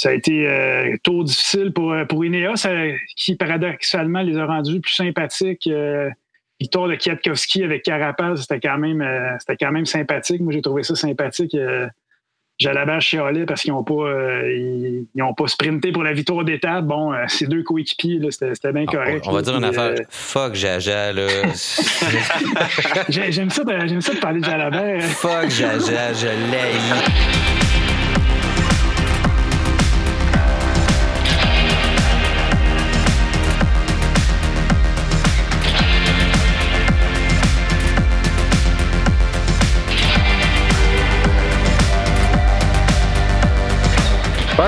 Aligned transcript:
ça 0.00 0.10
a 0.10 0.12
été 0.12 0.48
un 0.48 0.96
tour 1.02 1.24
difficile 1.24 1.72
pour, 1.72 1.94
pour 2.08 2.24
Ineos, 2.24 2.66
qui 3.16 3.34
paradoxalement 3.36 4.22
les 4.22 4.38
a 4.38 4.46
rendus 4.46 4.80
plus 4.80 4.94
sympathiques. 4.94 5.68
Victoire 6.58 6.88
de 6.88 6.94
Kwiatkowski 6.94 7.64
avec 7.64 7.82
Carapaz, 7.82 8.36
c'était 8.36 8.60
quand 8.60 8.78
même 8.78 9.04
c'était 9.40 9.56
quand 9.56 9.72
même 9.72 9.86
sympathique. 9.86 10.40
Moi, 10.40 10.52
j'ai 10.52 10.62
trouvé 10.62 10.82
ça 10.82 10.94
sympathique. 10.94 11.54
Jalabert 12.60 13.00
chialait 13.00 13.46
parce 13.46 13.62
qu'ils 13.62 13.72
n'ont 13.72 13.82
pas, 13.82 13.94
euh, 13.94 15.06
ils, 15.14 15.22
ont 15.22 15.32
pas 15.32 15.48
sprinté 15.48 15.92
pour 15.92 16.02
la 16.02 16.12
victoire 16.12 16.44
d'étape. 16.44 16.84
Bon, 16.84 17.12
euh, 17.12 17.24
ces 17.26 17.46
deux 17.46 17.62
coéquipiers, 17.62 18.20
c'était 18.30 18.72
bien 18.72 18.84
ah, 18.86 18.92
correct. 18.92 19.24
On, 19.26 19.32
va 19.32 19.40
dire 19.40 19.56
une 19.56 19.64
affaire. 19.64 19.92
Euh, 19.92 20.04
Fuck 20.10 20.54
Jaja, 20.54 21.10
là. 21.14 21.26
J'aime 23.08 23.48
ça, 23.48 23.62
ça, 23.64 24.14
de 24.14 24.20
parler 24.20 24.40
de 24.40 24.44
Jalabert. 24.44 25.02
Fuck 25.04 25.48
Jaja, 25.48 26.12
je 26.12 26.26
l'aime. 26.26 27.59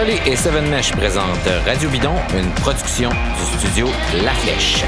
Et 0.05 0.35
Seven 0.35 0.69
Mesh 0.69 0.91
présentent 0.91 1.49
Radio 1.65 1.89
Bidon, 1.89 2.15
une 2.37 2.51
production 2.55 3.09
du 3.11 3.59
studio 3.59 3.87
La 4.25 4.33
Flèche. 4.33 4.83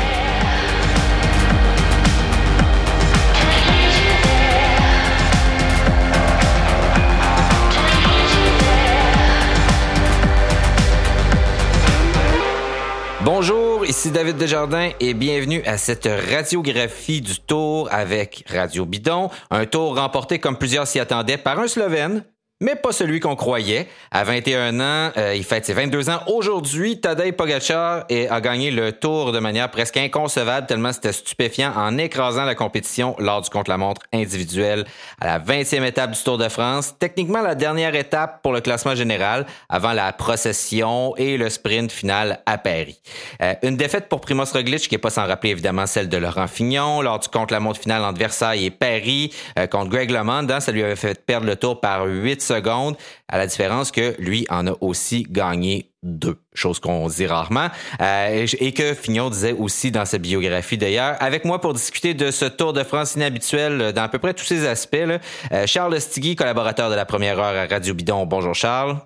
Bonjour, 13.21 13.87
ici 13.87 14.11
David 14.11 14.37
Desjardins 14.37 14.91
et 14.99 15.15
bienvenue 15.15 15.63
à 15.65 15.79
cette 15.79 16.09
radiographie 16.33 17.21
du 17.21 17.39
tour 17.39 17.89
avec 17.93 18.45
Radio 18.53 18.85
Bidon. 18.85 19.31
Un 19.53 19.67
tour 19.67 19.97
remporté 19.97 20.41
comme 20.41 20.59
plusieurs 20.59 20.89
s'y 20.89 20.99
attendaient 20.99 21.39
par 21.39 21.61
un 21.61 21.69
Slovène, 21.69 22.25
mais 22.65 22.77
pas 22.77 22.93
celui 22.93 23.21
qu'on 23.21 23.37
croyait. 23.37 23.89
À 24.11 24.25
21 24.25 24.81
ans, 24.81 25.13
euh, 25.19 25.35
il 25.37 25.45
fête 25.45 25.67
ses 25.67 25.75
22 25.75 26.09
ans. 26.09 26.21
Aujourd'hui, 26.29 26.99
Tadej 26.99 27.33
Pogacar 27.33 28.07
a 28.31 28.41
gagné 28.41 28.71
le 28.71 28.93
tour 28.93 29.33
de 29.33 29.39
manière 29.39 29.71
presque 29.71 29.99
inconcevable, 29.99 30.67
tellement 30.67 30.93
c'était 30.93 31.13
stupéfiant, 31.13 31.73
en 31.77 31.99
écrasant 31.99 32.45
la 32.45 32.55
compétition 32.55 33.17
lors 33.19 33.43
du 33.43 33.51
contre-la-montre 33.51 34.01
individuel 34.15 34.87
à 35.21 35.27
la 35.27 35.39
20e 35.39 35.85
étape 35.85 36.13
du 36.13 36.23
Tour 36.23 36.39
de 36.39 36.49
France. 36.49 36.95
Techniquement, 36.99 37.43
la 37.43 37.55
dernière 37.55 37.95
étape 37.95 38.41
pour 38.43 38.53
le 38.53 38.63
classement 38.63 38.95
général 38.95 39.45
avant 39.69 39.93
la 39.93 40.13
procession 40.15 41.15
et 41.17 41.37
le 41.37 41.51
sprint 41.51 41.93
final 41.93 42.41
à 42.47 42.57
Paris. 42.57 42.99
Euh, 43.43 43.55
une 43.63 43.77
défaite 43.77 44.09
pour 44.09 44.23
Primoz 44.23 44.53
Roglic, 44.53 44.89
qui 44.89 44.95
est 44.95 44.99
pas 44.99 45.11
sans 45.11 45.27
rappeler 45.27 45.51
évidemment 45.51 45.87
celle 45.87 46.09
de 46.09 46.17
Laurent 46.17 46.47
Fignon 46.47 47.03
lors 47.03 47.19
du 47.19 47.29
contre-la-montre 47.29 47.81
final 47.81 48.03
entre 48.03 48.19
Versailles 48.19 48.65
et 48.65 48.71
Paris 48.71 49.35
euh, 49.59 49.67
contre 49.67 49.91
Greg 49.91 50.11
LeMond. 50.11 50.49
Hein, 50.49 50.61
ça 50.61 50.73
lui 50.73 50.83
avait 50.83 50.97
fait 50.97 51.23
perdre 51.27 51.47
le 51.47 51.57
tour 51.57 51.81
par 51.81 52.07
8 52.07 52.41
secondes, 52.41 52.54
à 53.29 53.39
la 53.39 53.47
différence 53.47 53.91
que 53.91 54.15
lui 54.19 54.47
en 54.51 54.67
a 54.67 54.77
aussi 54.81 55.25
gagné 55.29 55.91
deux, 56.03 56.37
chose 56.53 56.81
qu'on 56.81 57.09
dit 57.09 57.27
rarement, 57.27 57.69
euh, 58.01 58.47
et 58.61 58.73
que 58.73 58.95
Fignon 58.95 59.31
disait 59.31 59.53
aussi 59.53 59.91
dans 59.91 60.05
sa 60.05 60.19
biographie 60.19 60.77
d'ailleurs. 60.77 61.17
Avec 61.21 61.45
moi 61.45 61.61
pour 61.61 61.73
discuter 61.73 62.15
de 62.15 62.31
ce 62.31 62.45
Tour 62.45 62.73
de 62.73 62.85
France 62.85 63.15
inhabituel 63.15 63.93
dans 63.93 64.03
à 64.03 64.09
peu 64.09 64.19
près 64.19 64.35
tous 64.35 64.45
ses 64.45 64.67
aspects, 64.67 64.97
euh, 64.97 65.67
Charles 65.67 66.01
Stigui, 66.01 66.37
collaborateur 66.37 66.91
de 66.91 66.95
la 66.95 67.07
première 67.07 67.39
heure 67.39 67.57
à 67.57 67.67
Radio 67.67 67.95
Bidon. 67.95 68.27
Bonjour 68.27 68.55
Charles. 68.55 68.99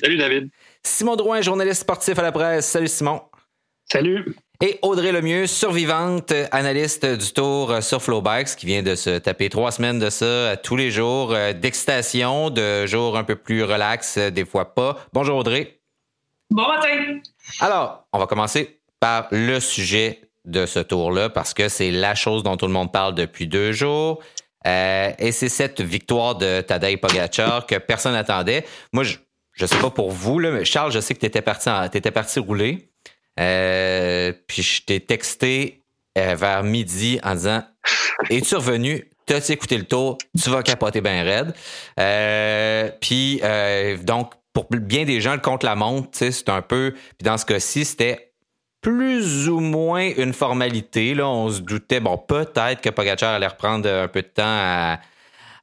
Salut 0.00 0.16
David. 0.16 0.50
Simon 0.82 1.16
Drouin, 1.16 1.40
journaliste 1.40 1.82
sportif 1.82 2.18
à 2.18 2.22
la 2.22 2.32
presse. 2.32 2.66
Salut 2.66 2.88
Simon. 2.88 3.22
Salut. 3.90 4.36
Et 4.60 4.80
Audrey 4.82 5.12
Lemieux, 5.12 5.46
survivante, 5.46 6.32
analyste 6.50 7.06
du 7.06 7.32
Tour 7.32 7.80
sur 7.80 8.02
Flowbikes, 8.02 8.56
qui 8.56 8.66
vient 8.66 8.82
de 8.82 8.96
se 8.96 9.18
taper 9.18 9.50
trois 9.50 9.70
semaines 9.70 10.00
de 10.00 10.10
ça 10.10 10.56
tous 10.56 10.74
les 10.74 10.90
jours, 10.90 11.32
euh, 11.32 11.52
d'excitation, 11.52 12.50
de 12.50 12.84
jours 12.84 13.16
un 13.16 13.22
peu 13.22 13.36
plus 13.36 13.62
relax, 13.62 14.18
des 14.18 14.44
fois 14.44 14.74
pas. 14.74 14.98
Bonjour 15.12 15.36
Audrey. 15.36 15.78
Bon 16.50 16.66
matin. 16.66 17.20
Alors, 17.60 18.08
on 18.12 18.18
va 18.18 18.26
commencer 18.26 18.80
par 18.98 19.28
le 19.30 19.60
sujet 19.60 20.22
de 20.44 20.66
ce 20.66 20.80
tour-là, 20.80 21.30
parce 21.30 21.54
que 21.54 21.68
c'est 21.68 21.92
la 21.92 22.16
chose 22.16 22.42
dont 22.42 22.56
tout 22.56 22.66
le 22.66 22.72
monde 22.72 22.90
parle 22.90 23.14
depuis 23.14 23.46
deux 23.46 23.70
jours. 23.70 24.18
Euh, 24.66 25.12
et 25.20 25.30
c'est 25.30 25.48
cette 25.48 25.80
victoire 25.80 26.34
de 26.34 26.62
Tadej 26.62 27.00
Pogacar 27.00 27.64
que 27.64 27.76
personne 27.76 28.14
n'attendait. 28.14 28.64
Moi, 28.92 29.04
je, 29.04 29.18
je 29.52 29.66
sais 29.66 29.78
pas 29.78 29.90
pour 29.90 30.10
vous, 30.10 30.40
là, 30.40 30.50
mais 30.50 30.64
Charles, 30.64 30.90
je 30.90 30.98
sais 30.98 31.14
que 31.14 31.20
tu 31.20 31.26
étais 31.26 31.42
parti, 31.42 31.70
étais 31.94 32.10
parti 32.10 32.40
rouler. 32.40 32.87
Euh, 33.38 34.32
puis 34.46 34.62
je 34.62 34.82
t'ai 34.82 35.00
texté 35.00 35.82
euh, 36.16 36.34
vers 36.34 36.62
midi 36.62 37.20
en 37.22 37.34
disant 37.34 37.62
Es-tu 38.30 38.56
revenu? 38.56 39.08
T'as-tu 39.26 39.52
écouté 39.52 39.76
le 39.76 39.84
tour? 39.84 40.18
Tu 40.42 40.50
vas 40.50 40.62
capoter 40.62 41.00
bien 41.00 41.22
raide. 41.22 41.54
Euh, 42.00 42.90
puis 43.00 43.42
donc, 44.02 44.32
pour 44.52 44.66
bien 44.70 45.04
des 45.04 45.20
gens, 45.20 45.34
le 45.34 45.40
contre-la-montre, 45.40 46.08
c'est 46.12 46.48
un 46.48 46.62
peu. 46.62 46.92
Puis 46.92 47.24
dans 47.24 47.36
ce 47.36 47.44
cas-ci, 47.44 47.84
c'était 47.84 48.32
plus 48.80 49.48
ou 49.48 49.60
moins 49.60 50.10
une 50.16 50.32
formalité. 50.32 51.14
Là, 51.14 51.28
on 51.28 51.50
se 51.50 51.60
doutait, 51.60 52.00
bon, 52.00 52.16
peut-être 52.16 52.80
que 52.80 52.88
Pogacar 52.90 53.34
allait 53.34 53.46
reprendre 53.46 53.88
un 53.88 54.08
peu 54.08 54.22
de 54.22 54.28
temps 54.28 54.42
à 54.44 55.00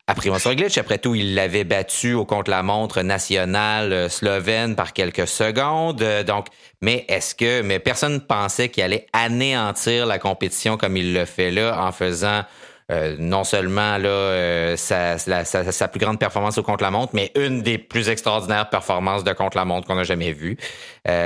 après 0.08 0.30
Primoz 0.30 0.56
Glitch, 0.56 0.78
Après 0.78 1.00
tout, 1.00 1.16
il 1.16 1.34
l'avait 1.34 1.64
battu 1.64 2.14
au 2.14 2.26
contre-la-montre 2.26 3.02
national 3.02 3.92
euh, 3.92 4.08
slovène 4.08 4.76
par 4.76 4.94
quelques 4.94 5.28
secondes. 5.28 6.02
Euh, 6.04 6.24
donc, 6.24 6.48
mais 6.82 7.06
est-ce 7.08 7.34
que, 7.34 7.64
mais 7.64 7.80
personne 7.80 8.14
ne 8.14 8.20
pensait 8.20 8.70
qu'il 8.70 8.84
allait 8.84 9.08
anéantir 9.14 10.06
la 10.06 10.20
compétition 10.20 10.78
comme 10.78 10.96
il 10.96 11.14
le 11.16 11.26
fait 11.26 11.50
là 11.50 11.84
en 11.84 11.92
faisant 11.92 12.44
euh, 12.92 13.16
non 13.18 13.44
seulement 13.44 13.98
là 13.98 14.78
sa, 14.78 15.18
sa, 15.18 15.88
plus 15.88 16.00
grande 16.00 16.20
performance 16.20 16.60
au 16.60 16.64
contre-la-montre, 16.64 17.14
mais 17.16 17.32
une 17.36 17.64
des 17.64 17.80
plus 17.80 18.08
extraordinaires 18.08 18.70
performances 18.70 19.24
de 19.24 19.34
contre-la-montre 19.34 19.88
qu'on 19.88 19.98
a 19.98 20.04
jamais 20.04 20.34
vues. 20.34 20.58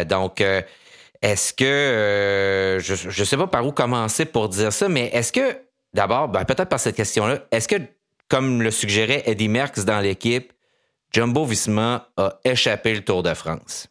donc, 0.07 0.41
est-ce 1.22 1.53
que 1.53 2.78
je 2.79 2.94
ne 2.94 3.25
sais 3.25 3.35
pas 3.35 3.47
par 3.47 3.68
où 3.68 3.73
commencer 3.73 4.23
pour 4.23 4.47
dire 4.47 4.72
ça, 4.72 4.88
mais 4.88 5.07
est-ce 5.07 5.34
que 5.34 5.57
d'abord, 5.94 6.29
ben, 6.29 6.45
peut-être 6.45 6.69
par 6.69 6.79
cette 6.79 6.95
question-là, 6.95 7.39
est-ce 7.51 7.68
que 7.68 7.75
comme 8.29 8.62
le 8.62 8.72
suggérait 8.72 9.23
Eddie 9.25 9.50
Merckx 9.50 9.84
dans 9.84 10.00
l'équipe, 10.00 10.53
Jumbo 11.12 11.45
Visma 11.45 12.09
a 12.17 12.40
échappé 12.45 12.94
le 12.94 13.03
Tour 13.03 13.23
de 13.23 13.34
France 13.34 13.88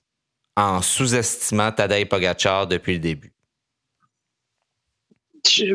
en 0.56 0.82
sous-estimant 0.82 1.72
Tadej 1.72 2.08
Pogacar 2.08 2.66
depuis 2.66 2.94
le 2.94 2.98
début. 2.98 3.32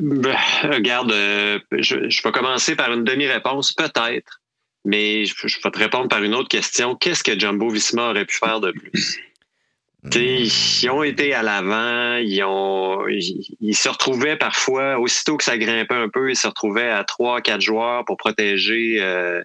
Ben, 0.02 0.36
regarde, 0.64 1.12
euh, 1.12 1.60
je, 1.72 1.96
vais 1.96 2.32
commencer 2.32 2.76
par 2.76 2.92
une 2.92 3.04
demi-réponse, 3.04 3.74
peut-être, 3.74 4.42
mais 4.86 5.26
je, 5.26 5.36
je, 5.48 5.58
vais 5.62 5.72
te 5.72 5.80
répondre 5.80 6.10
par 6.10 6.22
une 6.22 6.36
autre 6.36 6.50
question. 6.50 6.96
Qu'est-ce 6.96 7.24
que 7.24 7.38
Jumbo 7.38 7.70
Visma 7.70 8.10
aurait 8.10 8.26
pu 8.26 8.38
faire 8.38 8.60
de 8.60 8.72
plus? 8.72 9.20
Ils 10.12 10.90
ont 10.90 11.04
été 11.04 11.34
à 11.34 11.44
l'avant, 11.44 12.18
ils 12.18 12.44
ont 12.44 13.08
ils, 13.08 13.76
se 13.76 13.90
retrouvaient 13.90 14.36
parfois, 14.36 15.00
aussitôt 15.00 15.38
que 15.38 15.44
ça 15.44 15.58
grimpait 15.58 15.96
un 15.96 16.10
peu, 16.10 16.30
ils 16.30 16.36
se 16.36 16.48
retrouvaient 16.48 16.90
à 16.90 17.04
trois, 17.04 17.42
quatre 17.42 17.62
joueurs 17.62 18.04
pour 18.06 18.18
protéger 18.18 18.98
euh, 19.02 19.42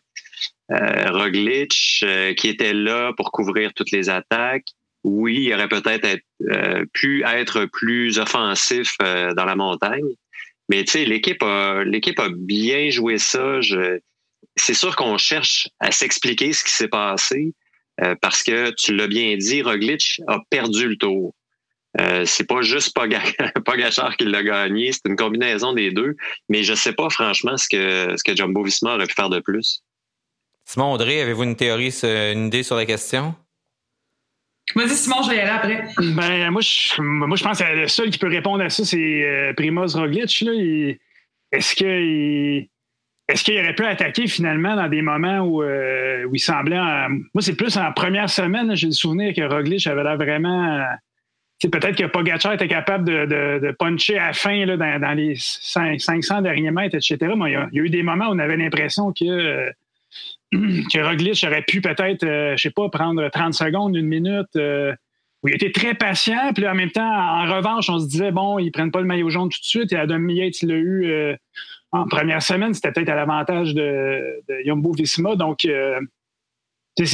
euh 0.72 1.10
Roglic, 1.10 2.00
euh, 2.02 2.34
qui 2.34 2.48
était 2.48 2.74
là 2.74 3.12
pour 3.16 3.30
couvrir 3.30 3.72
toutes 3.74 3.92
les 3.92 4.08
attaques. 4.08 4.66
Oui, 5.04 5.44
il 5.44 5.54
aurait 5.54 5.68
peut-être 5.68 6.18
euh, 6.50 6.84
pu 6.92 7.24
être 7.24 7.66
plus 7.66 8.18
offensif 8.18 8.96
dans 8.98 9.44
la 9.44 9.54
montagne. 9.54 10.08
Mais 10.68 10.84
tu 10.84 10.98
l'équipe 11.04 11.42
a 11.42 11.82
l'équipe 11.84 12.18
a 12.18 12.28
bien 12.30 12.90
joué 12.90 13.16
ça. 13.18 13.60
c'est 14.56 14.74
sûr 14.74 14.96
qu'on 14.96 15.16
cherche 15.16 15.68
à 15.78 15.92
s'expliquer 15.92 16.52
ce 16.52 16.64
qui 16.64 16.72
s'est 16.72 16.88
passé. 16.88 17.54
Euh, 18.02 18.14
parce 18.20 18.42
que 18.42 18.70
tu 18.70 18.94
l'as 18.94 19.08
bien 19.08 19.36
dit, 19.36 19.62
Roglic 19.62 20.20
a 20.26 20.40
perdu 20.50 20.88
le 20.88 20.96
tour. 20.96 21.34
Euh, 22.00 22.24
c'est 22.26 22.46
pas 22.46 22.62
juste 22.62 22.94
Pogachar 23.64 24.16
qui 24.16 24.24
l'a 24.24 24.42
gagné, 24.42 24.92
c'est 24.92 25.06
une 25.06 25.16
combinaison 25.16 25.72
des 25.72 25.90
deux. 25.90 26.16
Mais 26.48 26.62
je 26.62 26.74
sais 26.74 26.92
pas 26.92 27.10
franchement 27.10 27.56
ce 27.56 27.68
que, 27.68 28.16
ce 28.16 28.22
que 28.22 28.36
Jumbo 28.36 28.62
Visma 28.62 28.94
aurait 28.94 29.06
pu 29.06 29.14
faire 29.14 29.30
de 29.30 29.40
plus. 29.40 29.82
Simon 30.64 30.92
Audrey, 30.92 31.20
avez-vous 31.20 31.44
une 31.44 31.56
théorie, 31.56 31.94
une 32.02 32.48
idée 32.48 32.62
sur 32.62 32.76
la 32.76 32.84
question? 32.84 33.34
Vas-y, 34.74 34.96
Simon, 34.96 35.22
je 35.22 35.30
vais 35.30 35.36
y 35.36 35.40
aller 35.40 35.50
après. 35.50 35.88
Ben, 35.96 36.50
moi, 36.50 36.60
je, 36.60 37.00
moi, 37.00 37.36
je 37.36 37.42
pense 37.42 37.58
que 37.58 37.64
le 37.64 37.88
seul 37.88 38.10
qui 38.10 38.18
peut 38.18 38.28
répondre 38.28 38.62
à 38.62 38.68
ça, 38.68 38.84
c'est 38.84 39.24
euh, 39.24 39.54
Primoz 39.54 39.96
Roglic. 39.96 40.44
Est-ce 41.52 41.74
qu'il 41.74 42.68
est-ce 43.28 43.44
qu'il 43.44 43.58
aurait 43.58 43.74
pu 43.74 43.84
attaquer 43.84 44.26
finalement 44.26 44.74
dans 44.74 44.88
des 44.88 45.02
moments 45.02 45.40
où, 45.40 45.62
euh, 45.62 46.26
il 46.32 46.38
semblait. 46.38 46.78
Moi, 46.78 47.40
c'est 47.40 47.56
plus 47.56 47.76
en 47.76 47.92
première 47.92 48.30
semaine, 48.30 48.74
j'ai 48.74 48.86
le 48.86 48.92
souvenir 48.92 49.34
que 49.34 49.42
Roglic 49.42 49.86
avait 49.86 50.02
l'air 50.02 50.16
vraiment. 50.16 50.82
peut-être 51.60 51.96
que 51.96 52.06
Pogacar 52.06 52.54
était 52.54 52.68
capable 52.68 53.04
de, 53.04 53.70
puncher 53.78 54.18
à 54.18 54.32
fin 54.32 54.64
là, 54.64 54.76
dans, 54.98 55.12
les 55.12 55.34
500 55.36 56.40
derniers 56.40 56.70
mètres, 56.70 56.96
etc. 56.96 57.34
Mais 57.36 57.50
il 57.50 57.52
y, 57.52 57.56
a, 57.56 57.68
eu 57.84 57.90
des 57.90 58.02
moments 58.02 58.28
où 58.28 58.34
on 58.34 58.38
avait 58.38 58.56
l'impression 58.56 59.12
que 59.12 59.70
que 60.52 61.06
Roglic 61.06 61.44
aurait 61.46 61.64
pu 61.68 61.82
peut-être, 61.82 62.24
je 62.24 62.54
je 62.56 62.62
sais 62.62 62.70
pas, 62.70 62.88
prendre 62.88 63.28
30 63.28 63.52
secondes, 63.52 63.94
une 63.94 64.06
minute. 64.06 64.56
où 64.56 65.48
il 65.48 65.54
était 65.54 65.70
très 65.70 65.92
patient, 65.92 66.54
puis 66.54 66.66
en 66.66 66.74
même 66.74 66.90
temps, 66.90 67.12
en 67.12 67.44
revanche, 67.54 67.90
on 67.90 67.98
se 67.98 68.08
disait, 68.08 68.32
bon, 68.32 68.58
ils 68.58 68.70
prennent 68.70 68.90
pas 68.90 69.00
le 69.00 69.06
maillot 69.06 69.28
jaune 69.28 69.50
tout 69.50 69.60
de 69.60 69.66
suite, 69.66 69.92
et 69.92 69.96
Adam 69.96 70.26
Yates 70.28 70.62
l'a 70.62 70.76
eu 70.76 71.36
en 71.92 72.06
première 72.06 72.42
semaine, 72.42 72.74
c'était 72.74 72.92
peut-être 72.92 73.08
à 73.08 73.14
l'avantage 73.14 73.74
de, 73.74 74.42
de 74.48 74.56
Jumbo 74.64 74.92
Visma. 74.92 75.36
Donc, 75.36 75.64
euh, 75.64 76.00
il 76.98 77.06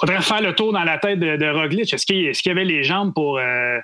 faudrait 0.00 0.20
faire 0.20 0.42
le 0.42 0.54
tour 0.54 0.72
dans 0.72 0.84
la 0.84 0.98
tête 0.98 1.18
de, 1.18 1.36
de 1.36 1.46
Roglic. 1.46 1.92
Est-ce 1.92 2.04
qu'il 2.04 2.32
y 2.46 2.50
avait 2.50 2.64
les 2.64 2.82
jambes 2.82 3.14
pour, 3.14 3.38
euh, 3.38 3.78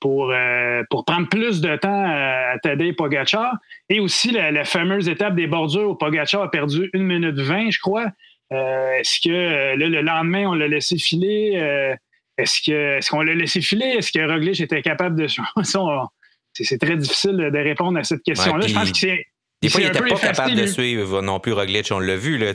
pour, 0.00 0.30
euh, 0.30 0.82
pour 0.88 1.04
prendre 1.04 1.28
plus 1.28 1.60
de 1.60 1.76
temps 1.76 2.04
à, 2.06 2.58
Tadej 2.62 2.94
Pogacar? 2.94 3.56
Et 3.88 4.00
aussi 4.00 4.30
la, 4.30 4.64
fameuse 4.64 5.08
étape 5.08 5.34
des 5.34 5.46
bordures 5.46 5.90
où 5.90 5.94
Pogacar 5.94 6.42
a 6.42 6.50
perdu 6.50 6.88
1 6.94 6.98
minute 6.98 7.38
20, 7.38 7.70
je 7.70 7.80
crois. 7.80 8.06
est-ce 8.50 9.20
que 9.20 9.76
le 9.76 10.00
lendemain, 10.00 10.46
on 10.46 10.54
l'a 10.54 10.68
laissé 10.68 10.96
filer? 10.96 11.96
est-ce, 12.38 12.62
que, 12.62 12.98
est-ce 12.98 13.10
qu'on 13.10 13.22
l'a 13.22 13.34
laissé 13.34 13.60
filer? 13.60 13.96
Est-ce 13.98 14.10
que 14.10 14.26
Roglic 14.26 14.58
était 14.60 14.82
capable 14.82 15.20
de. 15.20 15.26
c'est, 16.54 16.78
très 16.78 16.96
difficile 16.96 17.36
de 17.36 17.58
répondre 17.58 17.98
à 17.98 18.04
cette 18.04 18.22
question-là. 18.22 18.66
je 18.68 18.74
pense 18.74 18.92
que 18.92 18.98
c'est 18.98 19.26
des 19.62 19.68
fois, 19.68 19.80
il 19.80 19.86
n'était 19.86 20.00
pas 20.00 20.18
capable 20.18 20.56
de 20.56 20.66
suivre 20.66 21.22
non 21.22 21.38
plus 21.38 21.52
Roglic. 21.52 21.88
On 21.92 22.00
l'a 22.00 22.16
vu, 22.16 22.36
là, 22.36 22.52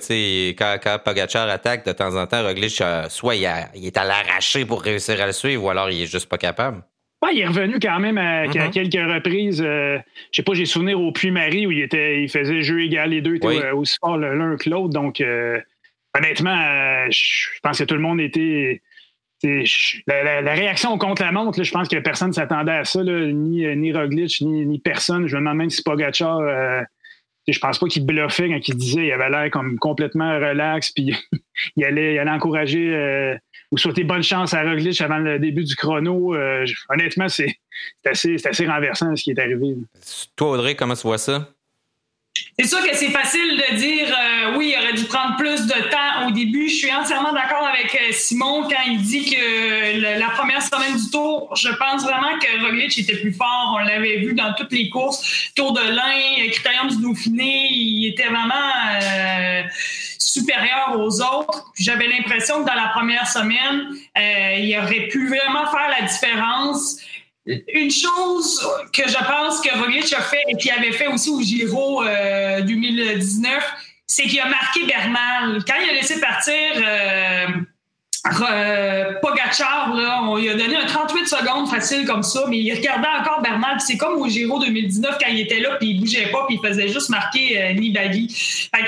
quand, 0.58 0.78
quand 0.84 1.00
Pogacar 1.04 1.48
attaque, 1.48 1.86
de 1.86 1.94
temps 1.94 2.16
en 2.16 2.28
temps, 2.28 2.44
Roglic, 2.44 2.82
euh, 2.82 3.08
soit 3.08 3.36
il, 3.36 3.46
est 3.46 3.98
à 3.98 4.04
l'arracher 4.04 4.66
pour 4.66 4.82
réussir 4.82 5.22
à 5.22 5.26
le 5.26 5.32
suivre, 5.32 5.64
ou 5.64 5.70
alors 5.70 5.90
il 5.90 6.02
est 6.02 6.12
juste 6.12 6.28
pas 6.28 6.38
capable. 6.38 6.84
Ouais, 7.24 7.30
il 7.34 7.40
est 7.40 7.48
revenu 7.48 7.80
quand 7.82 8.00
même 8.00 8.18
à, 8.18 8.46
mm-hmm. 8.46 8.72
quelques 8.72 9.14
reprises. 9.14 9.64
Euh, 9.66 9.98
je 10.32 10.36
sais 10.36 10.44
pas, 10.44 10.54
j'ai 10.54 10.66
souvenir 10.66 11.00
au 11.00 11.14
Puy-Marie 11.14 11.66
où 11.66 11.72
il 11.72 11.82
était, 11.82 12.22
il 12.22 12.30
faisait 12.30 12.62
jeu 12.62 12.84
égal, 12.84 13.12
les 13.12 13.22
deux 13.22 13.36
étaient 13.36 13.72
aussi 13.72 13.96
forts 14.02 14.18
l'un 14.18 14.58
que 14.58 14.70
l'autre. 14.70 14.90
Donc, 14.90 15.22
euh, 15.22 15.60
honnêtement, 16.14 17.10
je 17.10 17.60
pense 17.64 17.80
que 17.80 17.86
tout 17.86 17.96
le 17.96 18.02
monde 18.02 18.20
était. 18.20 18.82
La, 20.08 20.42
la, 20.42 20.54
réaction 20.54 20.98
contre 20.98 21.22
la 21.22 21.32
montre, 21.32 21.64
je 21.64 21.72
pense 21.72 21.88
que 21.88 21.98
personne 21.98 22.30
ne 22.30 22.34
s'attendait 22.34 22.72
à 22.72 22.86
ça, 22.86 23.04
ni, 23.04 23.64
ni 23.78 23.94
Roglic, 23.94 24.42
ni, 24.42 24.66
ni, 24.66 24.80
personne. 24.80 25.28
Je 25.28 25.36
me 25.36 25.42
demande 25.42 25.58
même 25.58 25.70
si 25.70 25.84
Pogacar 25.84 26.42
je 27.54 27.60
pense 27.60 27.80
pas 27.80 27.88
qu'il 27.88 28.06
bluffait 28.06 28.50
quand 28.50 28.68
il 28.68 28.76
disait 28.76 29.08
il 29.08 29.12
avait 29.12 29.30
l'air 29.30 29.52
comme 29.52 29.78
complètement 29.80 30.36
relax, 30.36 30.92
puis 30.92 31.16
il, 31.76 31.86
allait, 31.86 32.16
il 32.16 32.20
allait 32.20 32.32
encourager 32.32 32.94
euh, 32.94 33.36
ou 33.72 33.78
souhaiter 33.78 34.04
bonne 34.04 34.24
chance 34.24 34.54
à 34.54 34.64
Roglic 34.64 35.00
avant 35.02 35.18
le 35.18 35.40
début 35.40 35.64
du 35.64 35.76
chrono. 35.76 36.36
Euh, 36.36 36.66
honnêtement, 36.90 37.30
c'est 37.30 37.56
assez, 38.06 38.36
assez 38.46 38.68
renversant 38.68 39.16
ce 39.16 39.24
qui 39.24 39.32
est 39.32 39.40
arrivé. 39.40 39.76
Toi, 40.36 40.52
Audrey, 40.52 40.76
comment 40.76 40.96
tu 40.96 41.04
vois 41.04 41.18
ça? 41.18 41.50
C'est 42.60 42.70
sûr 42.70 42.82
que 42.82 42.96
c'est 42.96 43.12
facile 43.12 43.56
de 43.56 43.76
dire 43.76 44.08
euh, 44.08 44.58
oui, 44.58 44.74
il 44.76 44.84
aurait 44.84 44.94
dû 44.94 45.04
prendre 45.04 45.36
plus 45.38 45.68
de 45.68 45.90
temps 45.92 46.28
au 46.28 46.32
début. 46.32 46.68
Je 46.68 46.74
suis 46.74 46.92
entièrement 46.92 47.32
d'accord 47.32 47.64
avec 47.68 47.94
euh, 47.94 48.12
Simon 48.12 48.64
quand 48.64 48.82
il 48.88 49.00
dit 49.04 49.30
que 49.30 50.20
la 50.20 50.30
première 50.30 50.64
semaine 50.64 50.98
du 50.98 51.08
tour, 51.12 51.56
je 51.56 51.70
pense 51.70 52.02
vraiment 52.02 52.40
que 52.40 52.66
Roglic 52.66 52.98
était 52.98 53.18
plus 53.18 53.32
fort. 53.32 53.78
On 53.80 53.86
l'avait 53.86 54.18
vu 54.18 54.34
dans 54.34 54.56
toutes 54.56 54.72
les 54.72 54.90
courses. 54.90 55.52
Tour 55.54 55.74
de 55.74 55.82
l'Ain, 55.82 56.50
Critérium 56.50 56.88
du 56.88 56.98
Dauphiné, 57.00 57.68
il 57.70 58.08
était 58.08 58.26
vraiment 58.26 58.72
euh, 59.04 59.62
supérieur 60.18 61.00
aux 61.00 61.22
autres. 61.22 61.72
J'avais 61.78 62.08
l'impression 62.08 62.64
que 62.64 62.68
dans 62.68 62.76
la 62.76 62.88
première 62.88 63.28
semaine, 63.28 63.88
il 64.16 64.76
aurait 64.82 65.10
pu 65.10 65.28
vraiment 65.28 65.68
faire 65.70 65.90
la 66.00 66.08
différence. 66.08 66.98
Une 67.48 67.92
chose 67.92 68.68
que 68.92 69.08
je 69.08 69.18
pense 69.26 69.62
que 69.62 69.78
Roglic 69.80 70.12
a 70.14 70.22
fait 70.22 70.44
et 70.50 70.58
qu'il 70.58 70.72
avait 70.72 70.92
fait 70.92 71.08
aussi 71.08 71.30
au 71.30 71.42
Giro 71.42 72.04
2019, 72.04 73.54
euh, 73.54 73.60
c'est 74.06 74.24
qu'il 74.24 74.40
a 74.42 74.48
marqué 74.48 74.86
Bernal. 74.86 75.64
Quand 75.66 75.76
il 75.82 75.90
a 75.90 75.94
laissé 75.94 76.20
partir 76.20 76.54
euh, 76.76 77.48
Pogachar, 79.22 79.94
là, 79.94 80.22
on 80.24 80.38
lui 80.38 80.50
a 80.50 80.56
donné 80.56 80.76
un 80.76 80.86
38 80.86 81.28
secondes 81.28 81.70
facile 81.70 82.06
comme 82.06 82.24
ça, 82.24 82.46
mais 82.48 82.58
il 82.58 82.74
regardait 82.74 83.08
encore 83.20 83.42
Bernal. 83.42 83.78
C'est 83.80 83.98
comme 83.98 84.22
au 84.22 84.28
Giro 84.28 84.60
2019 84.60 85.18
quand 85.20 85.30
il 85.30 85.42
était 85.42 85.60
là, 85.60 85.76
puis 85.80 85.90
il 85.92 86.00
bougeait 86.00 86.28
pas, 86.32 86.46
puis 86.48 86.60
il 86.62 86.68
faisait 86.68 86.88
juste 86.88 87.10
marquer 87.10 87.62
euh, 87.62 87.74
Nibali. 87.74 88.28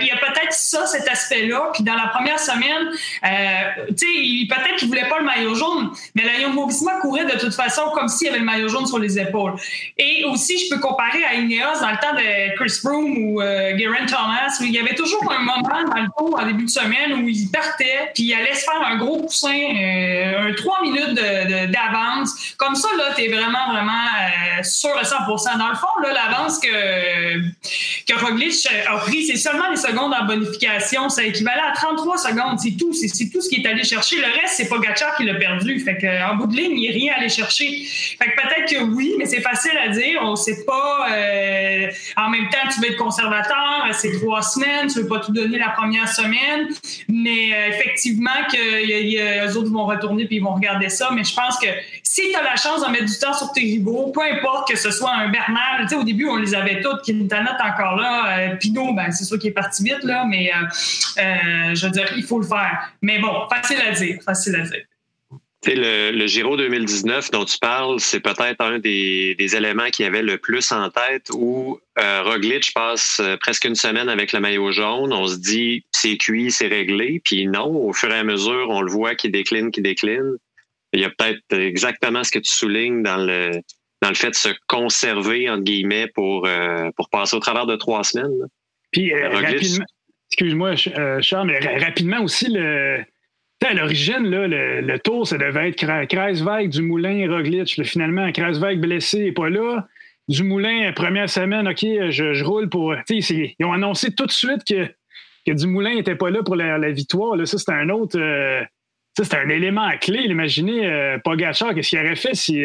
il 0.02 0.08
y 0.08 0.12
a 0.12 0.18
peut-être 0.18 0.52
ça, 0.52 0.86
cet 0.86 1.08
aspect-là. 1.08 1.72
Puis 1.74 1.84
dans 1.84 1.96
la 1.96 2.08
première 2.08 2.40
semaine, 2.40 2.90
euh, 3.24 3.84
tu 3.98 4.06
sais, 4.06 4.56
peut-être 4.56 4.76
qu'il 4.78 4.88
voulait 4.88 5.08
pas 5.08 5.20
le 5.20 5.26
maillot 5.26 5.56
jaune, 5.56 5.92
mais 6.16 6.24
la 6.24 6.40
Jumbo 6.40 6.70
courait 7.02 7.26
de 7.26 7.38
toute 7.40 7.54
façon 7.54 7.84
comme 7.94 8.08
s'il 8.08 8.30
avait 8.30 8.40
le 8.40 8.46
maillot 8.46 8.70
jaune 8.70 8.86
sur 8.86 9.00
les 9.00 9.20
épaules. 9.20 9.54
Et 9.98 10.26
aussi, 10.26 10.58
je 10.58 10.74
peux 10.74 10.80
comparer 10.80 11.24
à 11.24 11.36
Ineos 11.36 11.80
dans 11.81 11.92
le 11.92 11.98
temps 11.98 12.14
de 12.14 12.56
Chris 12.56 12.80
Froome 12.81 13.18
ou 13.18 13.42
euh, 13.42 13.78
Geraint 13.78 14.06
Thomas, 14.06 14.50
où 14.60 14.64
il 14.64 14.72
y 14.72 14.80
avait 14.80 14.96
toujours 14.96 15.31
un 15.31 15.40
moment 15.40 15.84
dans 15.84 16.02
le 16.02 16.08
tour 16.18 16.40
en 16.40 16.46
début 16.46 16.66
de 16.66 16.70
semaine 16.70 17.24
où 17.24 17.28
il 17.28 17.50
partait, 17.52 18.12
puis 18.14 18.24
il 18.24 18.34
allait 18.34 18.54
se 18.54 18.64
faire 18.64 18.81
un 18.86 18.98
gros 18.98 19.19
euh, 19.24 20.50
un 20.50 20.54
3 20.54 20.81
minutes 20.81 21.13
d'avance. 21.71 22.54
Comme 22.57 22.75
ça, 22.75 22.88
là, 22.98 23.13
tu 23.16 23.24
es 23.24 23.27
vraiment, 23.27 23.71
vraiment 23.71 23.92
euh, 23.92 24.63
sûr 24.63 24.95
à 24.98 25.04
100 25.04 25.16
Dans 25.57 25.69
le 25.69 25.75
fond, 25.75 25.88
là, 26.01 26.13
l'avance 26.13 26.60
que, 26.60 28.16
Roglic 28.25 28.68
a 28.88 28.98
pris, 28.98 29.25
c'est 29.25 29.38
seulement 29.38 29.69
les 29.69 29.77
secondes 29.77 30.13
en 30.13 30.25
bonification. 30.25 31.10
Ça 31.10 31.24
équivalent 31.24 31.63
à 31.69 31.74
33 31.74 32.18
secondes. 32.18 32.60
C'est 32.60 32.77
tout. 32.77 32.94
C'est 32.94 33.30
tout 33.30 33.42
ce 33.42 33.50
qu'il 33.50 33.66
est 33.66 33.69
allé 33.69 33.83
chercher. 33.83 34.18
Le 34.18 34.25
reste, 34.25 34.56
c'est 34.57 34.69
pas 34.69 34.80
Gatchar 34.80 35.16
qui 35.16 35.25
l'a 35.25 35.36
perdu. 35.36 35.80
Fait 35.80 35.98
que, 35.98 36.31
en 36.31 36.36
bout 36.36 36.48
de 36.48 36.56
ligne, 36.56 36.71
il 36.71 36.80
n'y 36.80 36.89
a 36.89 36.92
rien 36.92 37.13
à 37.13 37.19
aller 37.19 37.30
chercher. 37.30 37.68
Fait 38.18 38.31
que 38.31 38.42
peut-être 38.42 38.69
que 38.71 38.83
oui, 38.95 39.16
mais 39.18 39.25
c'est 39.25 39.42
facile 39.42 39.77
à 39.77 39.89
dire. 39.89 40.19
On 40.24 40.36
sait 40.36 40.66
pas. 40.66 41.07
Euh, 41.12 41.88
en 42.18 42.30
même 42.30 42.50
temps, 42.50 42.68
tu 42.74 42.81
veux 42.81 42.92
être 42.92 42.98
conservateur. 42.98 43.88
C'est 43.94 44.12
trois 44.19 44.42
semaines. 44.42 44.88
Tu 44.88 45.01
veux 45.01 45.07
pas 45.07 45.19
tout 45.19 45.31
donner 45.31 45.57
la 45.57 45.69
première 45.69 46.07
semaine. 46.07 46.68
Mais 47.07 47.50
effectivement, 47.69 48.31
qu'il 48.50 48.89
y 48.89 48.94
a 48.94 49.00
eux 49.17 49.57
autres 49.57 49.71
vont 49.71 49.85
retourner 49.85 50.25
puis 50.25 50.38
ils 50.38 50.44
vont 50.44 50.53
regarder 50.53 50.89
ça. 50.89 51.09
Mais 51.13 51.23
je 51.23 51.33
pense 51.33 51.57
que 51.57 51.67
si 52.03 52.21
tu 52.31 52.35
as 52.35 52.44
la 52.44 52.56
chance 52.56 52.85
de 52.85 52.91
mettre 52.91 53.06
du 53.06 53.17
temps 53.17 53.33
sur 53.33 53.51
tes 53.51 53.61
rivaux, 53.61 54.11
peu 54.13 54.21
importe 54.21 54.69
que 54.69 54.77
ce 54.77 54.91
soit 54.91 55.13
un 55.13 55.29
Bernal, 55.29 55.88
au 55.97 56.03
début, 56.03 56.27
on 56.27 56.35
les 56.35 56.53
avait 56.53 56.81
toutes, 56.81 57.03
Quintana 57.06 57.57
est 57.57 57.69
encore 57.69 57.95
là, 57.95 58.38
euh, 58.38 58.56
Pinot, 58.56 58.94
ben, 58.94 59.11
c'est 59.11 59.23
sûr 59.23 59.39
qu'il 59.39 59.50
est 59.50 59.53
parti 59.53 59.83
vite, 59.83 60.03
là, 60.03 60.25
mais 60.25 60.51
euh, 60.51 61.21
euh, 61.21 61.75
je 61.75 61.85
veux 61.85 61.91
dire, 61.91 62.11
il 62.15 62.23
faut 62.23 62.39
le 62.39 62.47
faire. 62.47 62.91
Mais 63.01 63.19
bon, 63.19 63.47
facile 63.50 63.77
à 63.81 63.91
dire, 63.91 64.19
facile 64.23 64.56
à 64.56 64.61
dire. 64.61 64.83
Le, 65.65 66.11
le, 66.11 66.27
Giro 66.27 66.56
2019 66.56 67.31
dont 67.31 67.44
tu 67.44 67.57
parles, 67.59 68.00
c'est 68.00 68.21
peut-être 68.21 68.61
un 68.61 68.79
des, 68.79 69.35
éléments 69.38 69.89
qui 69.89 70.06
avait 70.06 70.21
le 70.21 70.38
plus 70.38 70.71
en 70.71 70.89
tête 70.89 71.27
où 71.33 71.79
euh, 72.00 72.23
Roglic 72.23 72.71
passe 72.73 73.19
euh, 73.19 73.35
presque 73.35 73.65
une 73.65 73.75
semaine 73.75 74.07
avec 74.07 74.31
le 74.31 74.39
maillot 74.39 74.71
jaune. 74.71 75.11
On 75.11 75.27
se 75.27 75.35
dit 75.35 75.83
c'est 75.91 76.15
cuit, 76.15 76.50
c'est 76.50 76.67
réglé. 76.67 77.21
Puis 77.25 77.45
non, 77.45 77.75
au 77.75 77.91
fur 77.91 78.09
et 78.09 78.17
à 78.17 78.23
mesure, 78.23 78.67
on 78.69 78.81
le 78.81 78.89
voit 78.89 79.15
qui 79.15 79.29
décline, 79.29 79.69
qui 79.69 79.81
décline. 79.81 80.38
Il 80.94 81.01
y 81.01 81.06
a 81.06 81.09
peut-être 81.09 81.41
exactement 81.51 82.23
ce 82.23 82.31
que 82.31 82.39
tu 82.39 82.51
soulignes 82.51 83.03
dans 83.03 83.17
le 83.17 83.51
dans 84.01 84.09
le 84.09 84.16
fait 84.16 84.30
de 84.30 84.35
se 84.35 84.49
conserver 84.68 85.49
entre 85.49 85.63
guillemets 85.63 86.07
pour 86.07 86.47
euh, 86.47 86.89
pour 86.95 87.09
passer 87.09 87.35
au 87.35 87.39
travers 87.39 87.66
de 87.66 87.75
trois 87.75 88.06
semaines. 88.06 88.31
Puis 88.92 89.13
rapidement, 89.13 89.85
excuse-moi 90.31 90.75
Charles, 91.21 91.47
mais 91.47 91.59
rapidement 91.80 92.21
aussi 92.23 92.47
le 92.49 93.04
à 93.68 93.73
l'origine, 93.73 94.30
le, 94.30 94.97
tour, 94.99 95.28
ça 95.28 95.37
devait 95.37 95.69
être 95.69 96.07
Kreisweg, 96.07 96.69
Dumoulin, 96.69 97.30
Roglic. 97.30 97.83
finalement, 97.83 98.31
Kreisweg 98.31 98.80
blessé 98.80 99.25
n'est 99.25 99.31
pas 99.31 99.49
là. 99.49 99.87
Dumoulin, 100.30 100.94
première 100.94 101.30
semaine, 101.30 101.68
OK, 101.68 101.80
je, 101.81 102.44
roule 102.44 102.69
pour. 102.69 102.95
Ils 103.09 103.66
ont 103.66 103.73
annoncé 103.73 104.13
tout 104.13 104.28
de 104.28 104.31
suite 104.31 104.63
que, 104.63 104.85
que 105.45 105.51
Dumoulin 105.51 105.95
n'était 105.95 106.16
pas 106.16 106.30
là 106.30 106.44
pour 106.44 106.56
la, 106.56 106.92
victoire. 106.92 107.35
Là, 107.35 107.45
ça, 107.45 107.57
c'était 107.57 107.73
un 107.73 107.89
autre. 107.89 108.19
Euh, 108.19 108.63
c'était 109.18 109.37
un 109.37 109.49
élément 109.49 109.89
clé. 109.99 110.19
Imaginez 110.19 110.85
euh, 110.85 111.18
qu'est-ce 111.25 111.89
qu'il 111.89 111.99
aurait 111.99 112.16
fait 112.16 112.35
si 112.35 112.63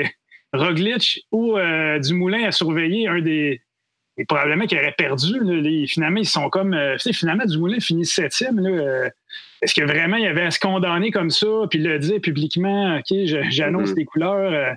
Roglic 0.52 1.24
ou 1.32 1.56
euh, 1.56 1.98
Dumoulin 1.98 2.44
a 2.44 2.52
surveillé 2.52 3.08
un 3.08 3.20
des. 3.20 3.62
Et 4.16 4.26
probablement 4.26 4.66
qu'il 4.66 4.78
aurait 4.78 4.94
perdu. 4.96 5.40
finalement, 5.88 6.20
ils 6.20 6.28
sont 6.28 6.50
comme. 6.50 6.78
finalement, 7.12 7.46
Dumoulin 7.46 7.80
finit 7.80 8.04
septième. 8.04 8.60
Là, 8.60 9.10
est-ce 9.64 9.74
que 9.74 9.82
vraiment 9.82 10.18
il 10.18 10.24
y 10.24 10.26
avait 10.26 10.42
à 10.42 10.50
se 10.50 10.60
condamner 10.60 11.10
comme 11.10 11.30
ça, 11.30 11.46
puis 11.70 11.78
le 11.78 11.98
dire 11.98 12.20
publiquement, 12.20 12.98
OK, 12.98 13.16
j'annonce 13.48 13.90
mm-hmm. 13.90 13.94
des 13.94 14.04
couleurs? 14.04 14.52
Euh, 14.52 14.74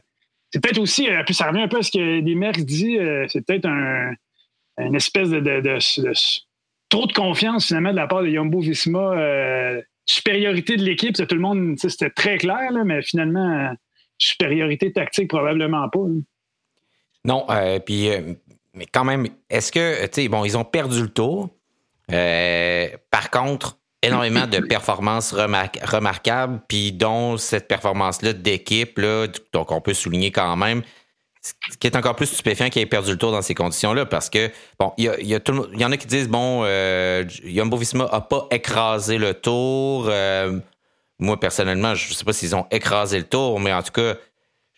c'est 0.50 0.63
peut-être 0.63 0.79
aussi, 0.79 1.10
euh, 1.10 1.24
puis 1.25 1.34
ça 1.34 1.50
revient 1.50 1.63
un 1.63 1.67
peu 1.67 1.79
à 1.79 1.84
ce 1.84 1.91
que 1.91 2.22
des 2.22 2.36
maires 2.36 2.53
disent, 2.53 2.98
euh, 2.98 3.25
c'est 3.27 3.46
peut-être 3.46 3.65
un, 3.65 4.13
une 4.77 4.96
espèce 4.96 5.29
de, 5.29 5.77
trop 6.88 7.06
de 7.06 7.12
confiance 7.12 7.67
finalement 7.67 7.91
de 7.91 7.98
la 7.98 8.08
part 8.08 8.24
de 8.24 8.29
Yombo 8.29 8.62
Visma, 8.62 9.13
supériorité 10.06 10.77
de 10.77 10.84
l'équipe, 10.84 11.15
tout 11.15 11.36
le 11.36 11.41
monde, 11.41 11.75
c'était 11.77 12.10
très 12.10 12.38
clair, 12.38 12.72
mais 12.86 13.01
finalement, 13.01 13.74
supériorité 14.17 14.94
tactique, 14.94 15.27
probablement 15.27 15.89
pas. 15.89 16.00
Non, 17.25 17.46
puis, 17.86 18.10
mais 18.74 18.86
quand 18.86 19.03
même, 19.03 19.27
est-ce 19.50 19.70
que, 19.70 20.06
tu 20.06 20.10
sais, 20.13 20.27
bon, 20.29 20.46
ils 20.46 20.58
ont 20.58 20.63
perdu 20.63 21.01
le 21.01 21.10
tour. 21.10 21.50
par 22.08 23.32
contre, 23.32 23.77
énormément 24.04 24.48
de 24.51 24.60
performances 24.60 25.34
remarquables, 25.34 26.62
puis 26.68 26.92
dont 26.92 27.38
cette 27.38 27.68
performance-là 27.68 28.34
d'équipe, 28.34 29.00
donc 29.54 29.72
on 29.72 29.82
peut 29.82 29.94
souligner 29.94 30.32
quand 30.32 30.56
même 30.56 30.84
ce 31.72 31.77
qui 31.77 31.88
est 31.88 31.96
encore 31.96 32.16
plus 32.16 32.27
stupéfiant 32.27 32.70
qu'il 32.70 32.82
ait 32.82 32.88
perdu 32.88 33.12
le 33.12 33.18
tour 33.18 33.32
dans 33.32 33.42
ces 33.42 33.56
conditions-là, 33.56 34.06
parce 34.06 34.30
que, 34.30 34.51
bon, 34.80 34.94
il 34.98 35.06
y, 35.06 35.10
a, 35.10 35.20
y, 35.20 35.36
a 35.36 35.39
tout, 35.39 35.68
y 35.74 35.86
en 35.86 35.92
a 35.92 35.98
qui 35.98 36.08
disent, 36.08 36.27
bon, 36.27 36.63
euh, 36.63 37.24
Jumbo 37.27 37.77
Visma 37.77 38.06
a 38.12 38.22
pas 38.22 38.48
écrasé 38.51 39.18
le 39.18 39.34
tour. 39.34 40.08
Euh, 40.10 40.60
moi, 41.20 41.39
personnellement, 41.39 41.96
je 41.96 42.13
sais 42.13 42.25
pas 42.25 42.34
s'ils 42.34 42.56
ont 42.56 42.66
écrasé 42.72 43.18
le 43.18 43.25
tour, 43.25 43.60
mais 43.60 43.74
en 43.74 43.82
tout 43.82 43.92
cas, 43.92 44.16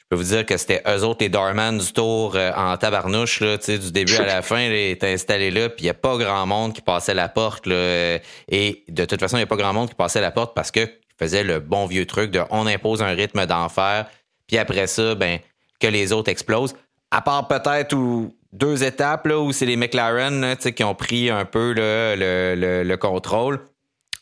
peux 0.10 0.16
vous 0.16 0.24
dire 0.24 0.46
que 0.46 0.58
c'était 0.58 0.82
eux 0.88 1.04
autres, 1.04 1.20
les 1.22 1.30
Darman 1.30 1.78
du 1.78 1.94
tour 1.94 2.36
euh, 2.36 2.52
en 2.56 2.76
tabarnouche, 2.78 3.42
là, 3.42 3.58
du 3.58 3.92
début 3.92 4.16
à 4.16 4.26
la 4.26 4.42
fin, 4.44 4.62
ils 4.62 4.92
étaient 4.92 5.14
installés 5.14 5.52
là, 5.52 5.70
puis 5.70 5.82
il 5.82 5.86
n'y 5.86 5.92
a 5.92 5.96
pas 5.96 6.18
grand 6.18 6.46
monde 6.48 6.74
qui 6.74 6.82
passait 6.82 7.14
la 7.14 7.30
porte. 7.30 7.68
Là, 7.68 8.18
et 8.48 8.84
de 8.88 9.06
toute 9.06 9.20
façon, 9.20 9.38
il 9.38 9.42
n'y 9.42 9.44
a 9.44 9.48
pas 9.48 9.56
grand 9.56 9.74
monde 9.74 9.90
qui 9.90 9.96
passait 9.96 10.22
la 10.22 10.32
porte 10.32 10.56
parce 10.56 10.72
que 10.72 10.88
faisait 11.18 11.44
le 11.44 11.60
bon 11.60 11.86
vieux 11.86 12.06
truc 12.06 12.32
de 12.32 12.42
on 12.50 12.66
impose 12.66 13.02
un 13.02 13.10
rythme 13.10 13.46
d'enfer, 13.46 14.08
puis 14.48 14.58
après 14.58 14.88
ça, 14.88 15.16
ben 15.16 15.40
que 15.80 15.88
les 15.88 16.12
autres 16.12 16.30
explosent. 16.32 16.76
À 17.12 17.22
part 17.22 17.48
peut-être 17.48 17.94
ou 17.94 18.36
deux 18.52 18.84
étapes 18.84 19.28
là, 19.28 19.40
où 19.40 19.52
c'est 19.52 19.66
les 19.66 19.76
McLaren 19.76 20.42
là, 20.42 20.56
qui 20.56 20.84
ont 20.84 20.96
pris 20.96 21.30
un 21.30 21.46
peu 21.46 21.74
le, 21.74 22.16
le, 22.18 22.84
le, 22.84 22.98
contrôle 22.98 23.62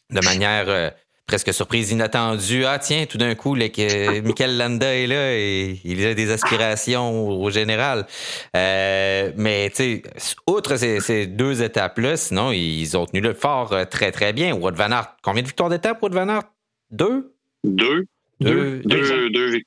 de 0.10 0.22
manière 0.22 0.66
euh, 0.68 0.90
presque 1.28 1.54
surprise, 1.54 1.92
inattendue. 1.92 2.66
Ah 2.66 2.80
tiens, 2.80 3.06
tout 3.06 3.18
d'un 3.18 3.36
coup, 3.36 3.54
que 3.54 4.22
Michael 4.22 4.58
Landa 4.58 4.96
est 4.96 5.08
là 5.08 5.34
et 5.36 5.80
il 5.84 6.06
a 6.06 6.14
des 6.14 6.32
aspirations 6.32 7.30
au, 7.30 7.50
général. 7.50 8.08
Euh, 8.56 9.32
mais 9.36 9.70
tu 9.70 9.76
sais, 9.76 10.04
outre 10.48 10.78
ces, 10.78 11.00
ces 11.00 11.28
deux 11.28 11.62
étapes-là, 11.62 12.18
sinon, 12.18 12.52
ils 12.52 12.98
ont 12.98 13.06
tenu 13.06 13.22
le 13.22 13.34
fort 13.34 13.74
euh, 13.74 13.86
très 13.86 14.12
très 14.12 14.34
bien. 14.34 14.56
Wout 14.56 14.74
Van 14.74 14.92
Aert, 14.92 15.18
combien 15.22 15.44
de 15.44 15.48
victoires 15.48 15.70
d'étape, 15.70 16.02
Wout 16.02 16.14
Van 16.14 16.30
Aert? 16.30 16.44
Deux? 16.90 17.34
Deux. 17.64 18.06
Deux, 18.40 18.82
deux, 18.86 19.30
deux, 19.30 19.62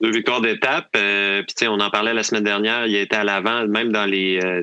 deux 0.00 0.10
victoires 0.10 0.40
d'étape. 0.40 0.88
Euh, 0.96 1.42
puis 1.42 1.68
on 1.68 1.80
en 1.80 1.90
parlait 1.90 2.14
la 2.14 2.22
semaine 2.22 2.44
dernière, 2.44 2.86
il 2.86 2.96
était 2.96 3.16
à 3.16 3.24
l'avant, 3.24 3.66
même 3.66 3.92
dans 3.92 4.04
les 4.04 4.40
euh, 4.42 4.62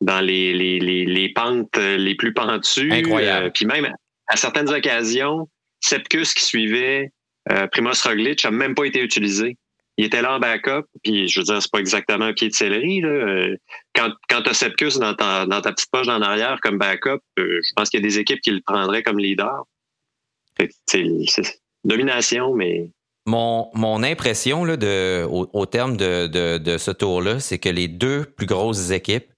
dans 0.00 0.20
les, 0.20 0.52
les, 0.52 0.78
les, 0.78 1.28
pentes 1.30 1.78
euh, 1.78 1.96
les 1.96 2.14
plus 2.14 2.34
pentues. 2.34 2.92
Incroyable. 2.92 3.50
puis 3.52 3.64
même 3.64 3.88
à 4.28 4.36
certaines 4.36 4.68
occasions, 4.68 5.48
Sepkus 5.88 6.34
qui 6.34 6.44
suivait 6.44 7.10
Primoz 7.72 8.02
Roglic 8.02 8.44
n'a 8.44 8.50
même 8.50 8.74
pas 8.74 8.84
été 8.84 9.00
utilisé. 9.00 9.56
Il 9.98 10.04
était 10.04 10.20
là 10.20 10.34
en 10.34 10.40
backup, 10.40 10.84
puis 11.02 11.26
je 11.26 11.40
veux 11.40 11.44
dire, 11.44 11.62
c'est 11.62 11.70
pas 11.70 11.78
exactement 11.78 12.26
un 12.26 12.34
pied 12.34 12.48
de 12.48 12.54
céleri. 12.54 13.00
Là. 13.00 13.46
Quand, 13.94 14.12
quand 14.28 14.42
tu 14.42 14.50
as 14.50 14.54
Sepkus 14.54 14.98
dans 14.98 15.14
ta, 15.14 15.46
petite 15.46 15.90
poche 15.90 16.08
en 16.08 16.20
arrière 16.20 16.58
comme 16.60 16.76
backup, 16.76 17.20
je 17.36 17.72
pense 17.74 17.88
qu'il 17.88 18.00
y 18.00 18.02
a 18.02 18.06
des 18.06 18.18
équipes 18.18 18.40
qui 18.40 18.50
le 18.50 18.60
prendraient 18.66 19.02
comme 19.02 19.18
leader. 19.18 19.64
C'est 20.86 21.04
domination, 21.84 22.54
mais 22.54 22.90
mon, 23.26 23.70
mon 23.74 24.02
impression 24.02 24.64
là, 24.64 24.76
de, 24.76 25.24
au, 25.24 25.66
terme 25.66 25.96
de, 25.96 26.26
de 26.58 26.78
ce 26.78 26.90
tour-là, 26.90 27.40
c'est 27.40 27.58
que 27.58 27.68
les 27.68 27.88
deux 27.88 28.24
plus 28.24 28.46
grosses 28.46 28.90
équipes 28.90 29.32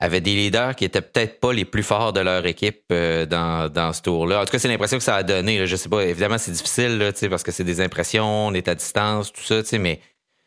avaient 0.00 0.20
des 0.20 0.34
leaders 0.34 0.76
qui 0.76 0.84
étaient 0.84 1.02
peut-être 1.02 1.40
pas 1.40 1.52
les 1.52 1.64
plus 1.64 1.82
forts 1.82 2.12
de 2.12 2.20
leur 2.20 2.46
équipe 2.46 2.82
euh, 2.92 3.26
dans, 3.26 3.68
dans 3.72 3.92
ce 3.92 4.02
tour-là. 4.02 4.42
En 4.42 4.44
tout 4.44 4.52
cas, 4.52 4.58
c'est 4.58 4.68
l'impression 4.68 4.98
que 4.98 5.02
ça 5.02 5.16
a 5.16 5.22
donné. 5.22 5.58
Là. 5.58 5.66
Je 5.66 5.76
sais 5.76 5.88
pas, 5.88 6.04
évidemment, 6.04 6.38
c'est 6.38 6.52
difficile 6.52 6.98
là, 6.98 7.10
parce 7.28 7.42
que 7.42 7.50
c'est 7.50 7.64
des 7.64 7.80
impressions, 7.80 8.48
on 8.48 8.54
est 8.54 8.68
à 8.68 8.74
distance, 8.74 9.32
tout 9.32 9.42
ça, 9.42 9.62
mais 9.78 10.00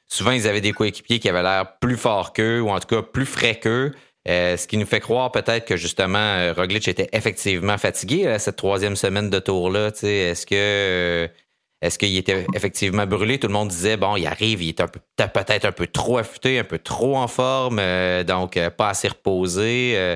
souvent, 0.07 0.31
ils 0.31 0.47
avaient 0.47 0.61
des 0.61 0.71
coéquipiers 0.71 1.19
qui 1.19 1.27
avaient 1.27 1.43
l'air 1.43 1.77
plus 1.79 1.97
forts 1.97 2.33
qu'eux, 2.33 2.61
ou 2.61 2.69
en 2.69 2.79
tout 2.79 2.87
cas 2.87 3.01
plus 3.01 3.25
frais 3.25 3.59
qu'eux. 3.59 3.91
Euh, 4.27 4.55
ce 4.55 4.67
qui 4.67 4.77
nous 4.77 4.85
fait 4.85 4.99
croire 4.99 5.31
peut-être 5.31 5.65
que 5.65 5.75
justement 5.77 6.19
euh, 6.19 6.53
Roglic 6.55 6.87
était 6.87 7.09
effectivement 7.11 7.79
fatigué 7.79 8.35
cette 8.37 8.55
troisième 8.55 8.95
semaine 8.95 9.31
de 9.31 9.39
tour-là. 9.39 9.87
Est-ce 10.03 10.45
que 10.45 11.27
est-ce 11.81 11.97
qu'il 11.97 12.15
était 12.15 12.45
effectivement 12.53 13.07
brûlé? 13.07 13.39
Tout 13.39 13.47
le 13.47 13.53
monde 13.53 13.69
disait, 13.69 13.97
bon, 13.97 14.15
il 14.15 14.27
arrive, 14.27 14.61
il 14.61 14.69
est 14.69 14.83
peut-être 15.17 15.65
un 15.65 15.71
peu 15.71 15.87
trop 15.87 16.19
affûté, 16.19 16.59
un 16.59 16.63
peu 16.63 16.77
trop 16.77 17.17
en 17.17 17.27
forme, 17.27 17.79
euh, 17.79 18.23
donc 18.23 18.55
euh, 18.55 18.69
pas 18.69 18.89
assez 18.89 19.07
reposé. 19.07 19.93
Euh, 19.95 20.15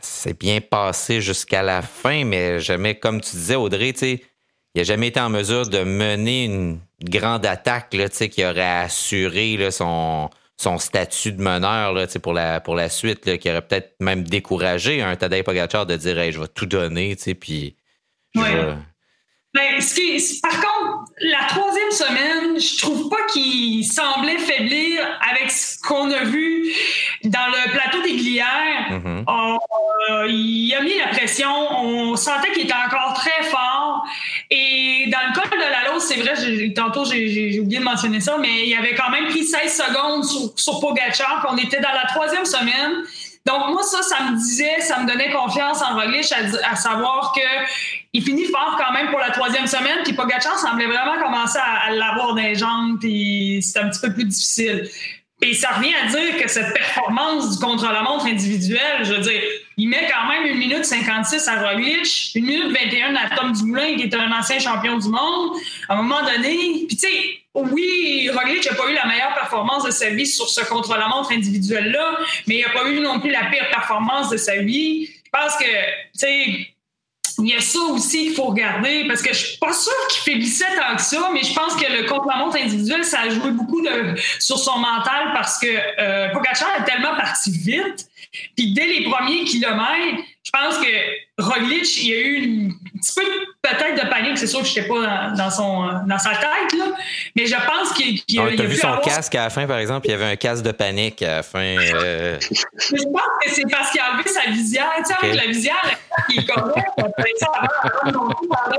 c'est 0.00 0.38
bien 0.38 0.60
passé 0.60 1.20
jusqu'à 1.20 1.62
la 1.62 1.82
fin, 1.82 2.24
mais 2.24 2.60
jamais, 2.60 2.94
comme 2.94 3.20
tu 3.20 3.32
disais, 3.32 3.56
Audrey, 3.56 3.94
il 4.00 4.20
n'a 4.76 4.84
jamais 4.84 5.08
été 5.08 5.18
en 5.18 5.30
mesure 5.30 5.68
de 5.68 5.82
mener 5.82 6.44
une 6.44 6.78
grande 7.02 7.46
attaque 7.46 7.92
là, 7.94 8.08
qui 8.08 8.44
aurait 8.44 8.60
assuré 8.60 9.56
là, 9.56 9.72
son, 9.72 10.30
son 10.56 10.78
statut 10.78 11.32
de 11.32 11.42
meneur 11.42 11.94
là, 11.94 12.06
pour, 12.22 12.32
la, 12.32 12.60
pour 12.60 12.76
la 12.76 12.88
suite, 12.88 13.38
qui 13.38 13.50
aurait 13.50 13.62
peut-être 13.62 13.96
même 13.98 14.22
découragé 14.22 15.02
un 15.02 15.16
Tadej 15.16 15.42
Pogacar 15.42 15.84
de 15.86 15.96
dire 15.96 16.30
je 16.30 16.38
vais 16.38 16.48
tout 16.48 16.66
donner, 16.66 17.16
puis 17.16 17.76
je 18.36 18.76
ben, 19.54 19.80
ce 19.80 19.94
qui 19.94 20.40
par 20.40 20.52
contre, 20.52 21.12
la 21.20 21.46
troisième 21.48 21.90
semaine, 21.92 22.60
je 22.60 22.78
trouve 22.78 23.08
pas 23.08 23.24
qu'il 23.32 23.84
semblait 23.84 24.38
faiblir 24.38 25.00
avec 25.30 25.48
ce 25.50 25.80
qu'on 25.80 26.10
a 26.10 26.24
vu 26.24 26.72
dans 27.22 27.46
le 27.46 27.70
plateau 27.70 28.02
des 28.02 28.16
Glières. 28.16 28.90
Mm-hmm. 28.90 29.24
Euh, 30.10 30.26
il 30.28 30.74
a 30.74 30.82
mis 30.82 30.98
la 30.98 31.06
pression. 31.08 31.48
On 31.50 32.16
sentait 32.16 32.50
qu'il 32.52 32.64
était 32.64 32.74
encore 32.74 33.14
très 33.14 33.44
fort. 33.44 34.04
Et 34.50 35.08
dans 35.12 35.28
le 35.28 35.34
cas 35.34 35.48
de 35.48 35.60
la 35.60 35.92
Lose, 35.92 36.02
c'est 36.02 36.16
vrai, 36.16 36.34
tantôt 36.74 37.04
j'ai 37.04 37.60
oublié 37.60 37.78
de 37.78 37.84
mentionner 37.84 38.20
ça, 38.20 38.36
mais 38.38 38.66
il 38.66 38.76
avait 38.76 38.94
quand 38.94 39.10
même 39.10 39.26
pris 39.26 39.44
16 39.44 39.72
secondes 39.72 40.24
sur, 40.24 40.52
sur 40.56 40.80
Pogacar. 40.80 41.46
On 41.50 41.56
était 41.56 41.80
dans 41.80 41.92
la 41.92 42.06
troisième 42.08 42.44
semaine. 42.44 43.04
Donc, 43.46 43.68
moi, 43.68 43.82
ça, 43.82 44.02
ça 44.02 44.24
me 44.24 44.36
disait, 44.36 44.80
ça 44.80 45.00
me 45.00 45.06
donnait 45.06 45.30
confiance 45.30 45.82
en 45.82 45.98
Roglic 45.98 46.32
à, 46.32 46.76
savoir 46.76 47.32
que 47.36 47.42
il 48.14 48.22
finit 48.24 48.46
fort 48.46 48.76
quand 48.78 48.92
même 48.92 49.10
pour 49.10 49.18
la 49.18 49.30
troisième 49.30 49.66
semaine, 49.66 49.98
puis 50.02 50.14
Pogacar 50.14 50.58
semblait 50.58 50.86
vraiment 50.86 51.22
commencer 51.22 51.58
à, 51.58 51.90
l'avoir 51.90 52.28
dans 52.28 52.42
les 52.42 52.54
jambes, 52.54 52.98
puis 52.98 53.60
c'était 53.62 53.80
un 53.80 53.90
petit 53.90 54.00
peu 54.00 54.14
plus 54.14 54.24
difficile. 54.24 54.88
Et 55.44 55.52
ça 55.52 55.72
revient 55.72 55.92
à 56.02 56.06
dire 56.06 56.42
que 56.42 56.48
cette 56.48 56.72
performance 56.72 57.50
du 57.50 57.62
contre-la-montre 57.62 58.24
individuel, 58.24 59.02
je 59.02 59.12
veux 59.12 59.20
dire, 59.20 59.42
il 59.76 59.90
met 59.90 60.08
quand 60.10 60.26
même 60.26 60.46
une 60.46 60.56
minute 60.56 60.86
56 60.86 61.46
à 61.48 61.68
Roglic, 61.68 62.32
une 62.34 62.46
minute 62.46 62.72
21 62.72 63.14
à 63.14 63.36
Tom 63.36 63.52
Dumoulin, 63.52 63.94
qui 63.94 64.04
est 64.04 64.14
un 64.14 64.32
ancien 64.32 64.58
champion 64.58 64.96
du 64.96 65.08
monde. 65.08 65.50
À 65.90 65.92
un 65.92 65.96
moment 65.96 66.22
donné, 66.22 66.86
puis 66.88 66.96
tu 66.96 67.06
sais, 67.06 67.40
oui, 67.52 68.30
Roglic 68.32 68.64
n'a 68.70 68.74
pas 68.74 68.90
eu 68.90 68.94
la 68.94 69.04
meilleure 69.04 69.34
performance 69.34 69.84
de 69.84 69.90
sa 69.90 70.08
vie 70.08 70.26
sur 70.26 70.48
ce 70.48 70.62
contre-la-montre 70.62 71.32
individuel-là, 71.32 72.20
mais 72.46 72.56
il 72.56 72.62
n'a 72.62 72.72
pas 72.72 72.88
eu 72.88 73.00
non 73.00 73.20
plus 73.20 73.30
la 73.30 73.44
pire 73.44 73.68
performance 73.68 74.30
de 74.30 74.38
sa 74.38 74.56
vie. 74.62 75.06
Je 75.06 75.30
pense 75.30 75.56
que, 75.56 75.64
tu 75.64 76.08
sais, 76.14 76.73
il 77.38 77.48
y 77.48 77.54
a 77.54 77.60
ça 77.60 77.80
aussi 77.90 78.24
qu'il 78.24 78.34
faut 78.34 78.44
regarder 78.44 79.06
parce 79.08 79.22
que 79.22 79.32
je 79.32 79.38
suis 79.46 79.58
pas 79.58 79.72
sûre 79.72 79.92
qu'il 80.08 80.32
faiblissait 80.32 80.76
tant 80.76 80.96
que 80.96 81.02
ça, 81.02 81.30
mais 81.32 81.42
je 81.42 81.52
pense 81.52 81.74
que 81.74 81.90
le 81.90 82.06
contre-la-montre 82.08 82.56
individuel, 82.56 83.04
ça 83.04 83.20
a 83.20 83.28
joué 83.28 83.50
beaucoup 83.50 83.80
de, 83.80 84.14
sur 84.38 84.58
son 84.58 84.78
mental 84.78 85.32
parce 85.34 85.58
que 85.58 85.66
euh, 85.66 86.28
est 86.28 86.84
tellement 86.84 87.16
parti 87.16 87.50
vite. 87.50 88.08
Puis 88.56 88.72
dès 88.72 88.86
les 88.86 89.04
premiers 89.04 89.44
kilomètres, 89.44 90.22
pense 90.54 90.78
que 90.78 91.42
Roglic, 91.42 92.02
il 92.02 92.08
y 92.08 92.12
a 92.12 92.20
eu 92.20 92.68
un 92.68 92.98
petit 92.98 93.14
peu 93.14 93.22
peut-être 93.62 94.04
de 94.04 94.08
panique. 94.08 94.38
C'est 94.38 94.46
sûr 94.46 94.60
que 94.60 94.66
je 94.66 94.78
n'étais 94.78 94.88
pas 94.88 95.30
dans, 95.36 95.50
son, 95.50 95.88
dans 96.06 96.18
sa 96.18 96.30
tête, 96.30 96.78
là. 96.78 96.86
mais 97.34 97.46
je 97.46 97.56
pense 97.56 97.92
qu'il 97.92 98.24
qu 98.24 98.38
a. 98.38 98.44
Ah, 98.44 98.56
tu 98.56 98.62
as 98.62 98.66
vu 98.66 98.76
son 98.76 98.96
casque 98.98 99.34
à 99.34 99.44
la 99.44 99.50
fin, 99.50 99.66
par 99.66 99.78
exemple, 99.78 100.06
il 100.06 100.12
y 100.12 100.14
avait 100.14 100.32
un 100.32 100.36
casque 100.36 100.62
de 100.62 100.72
panique 100.72 101.22
à 101.22 101.36
la 101.36 101.42
fin. 101.42 101.76
Euh... 101.78 102.38
je 102.50 103.02
pense 103.04 103.22
que 103.42 103.50
c'est 103.50 103.68
parce 103.70 103.90
qu'il 103.90 104.00
a 104.00 104.12
enlevé 104.12 104.28
sa 104.28 104.50
visière. 104.50 104.92
Tu 104.98 105.04
sais, 105.06 105.14
avec 105.20 105.36
la 105.36 105.46
visière, 105.46 105.98
il 106.28 106.40
est 106.40 106.46
correct. 106.46 106.88
Ça, 107.38 107.50
avant, 108.04 108.28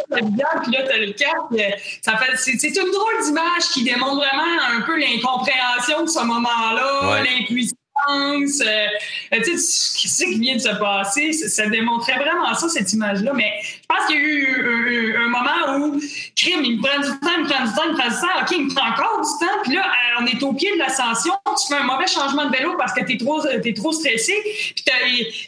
la 0.10 0.22
visière, 0.22 0.62
puis 0.64 0.72
là, 0.72 0.84
tu 0.84 0.92
as 0.92 0.98
le 0.98 1.12
casque. 1.12 1.78
Ça 2.02 2.18
fait, 2.18 2.38
c'est, 2.38 2.68
une 2.68 2.92
drôle 2.92 3.24
d'image 3.24 3.64
qui 3.74 3.84
démontre 3.84 4.18
vraiment 4.18 4.44
un 4.78 4.82
peu 4.82 4.98
l'incompréhension 4.98 6.04
de 6.04 6.10
ce 6.10 6.24
moment-là, 6.24 7.22
ouais. 7.22 7.68
L'intuition 8.08 8.66
euh, 8.68 9.38
tu 9.44 9.58
sais, 9.58 10.02
qu'est-ce 10.02 10.26
qui 10.26 10.40
vient 10.40 10.56
de 10.56 10.62
se 10.62 10.70
passer? 10.70 11.34
Ça, 11.34 11.68
démontrait 11.68 12.16
vraiment 12.16 12.54
ça, 12.54 12.70
cette 12.70 12.92
image-là. 12.94 13.32
Mais 13.34 13.54
je 13.64 13.88
pense 13.88 14.06
qu'il 14.08 14.16
y 14.16 14.20
a 14.20 14.22
eu 14.22 15.18
un, 15.18 15.30
moment 15.30 15.88
où, 15.88 16.00
crime, 16.36 16.64
il 16.64 16.78
me 16.78 16.82
prend 16.82 17.00
du 17.00 17.10
temps, 17.20 17.34
il 17.38 17.44
me 17.44 17.50
prend 17.50 17.66
du 17.66 17.74
temps, 17.74 17.82
il 17.86 17.92
me 17.92 17.98
prend 17.98 18.10
du 18.10 18.16
temps. 18.16 18.42
OK, 18.42 18.52
il 18.52 18.66
me 18.66 18.74
prend 18.74 18.90
encore 18.90 19.22
du 19.22 19.46
temps. 19.46 19.54
Puis 19.64 19.74
là, 19.74 19.82
euh, 19.82 20.22
on 20.22 20.26
est 20.26 20.44
au 20.44 20.54
pied 20.54 20.72
de 20.74 20.78
l'ascension. 20.78 21.34
Tu 21.46 21.68
fais 21.68 21.80
un 21.80 21.84
mauvais 21.84 22.08
changement 22.08 22.46
de 22.46 22.56
vélo 22.56 22.76
parce 22.78 22.94
que 22.94 23.04
tu 23.04 23.14
es 23.14 23.18
trop, 23.18 23.46
es 23.46 23.74
trop 23.74 23.92
stressé. 23.92 24.34
Puis 24.76 24.84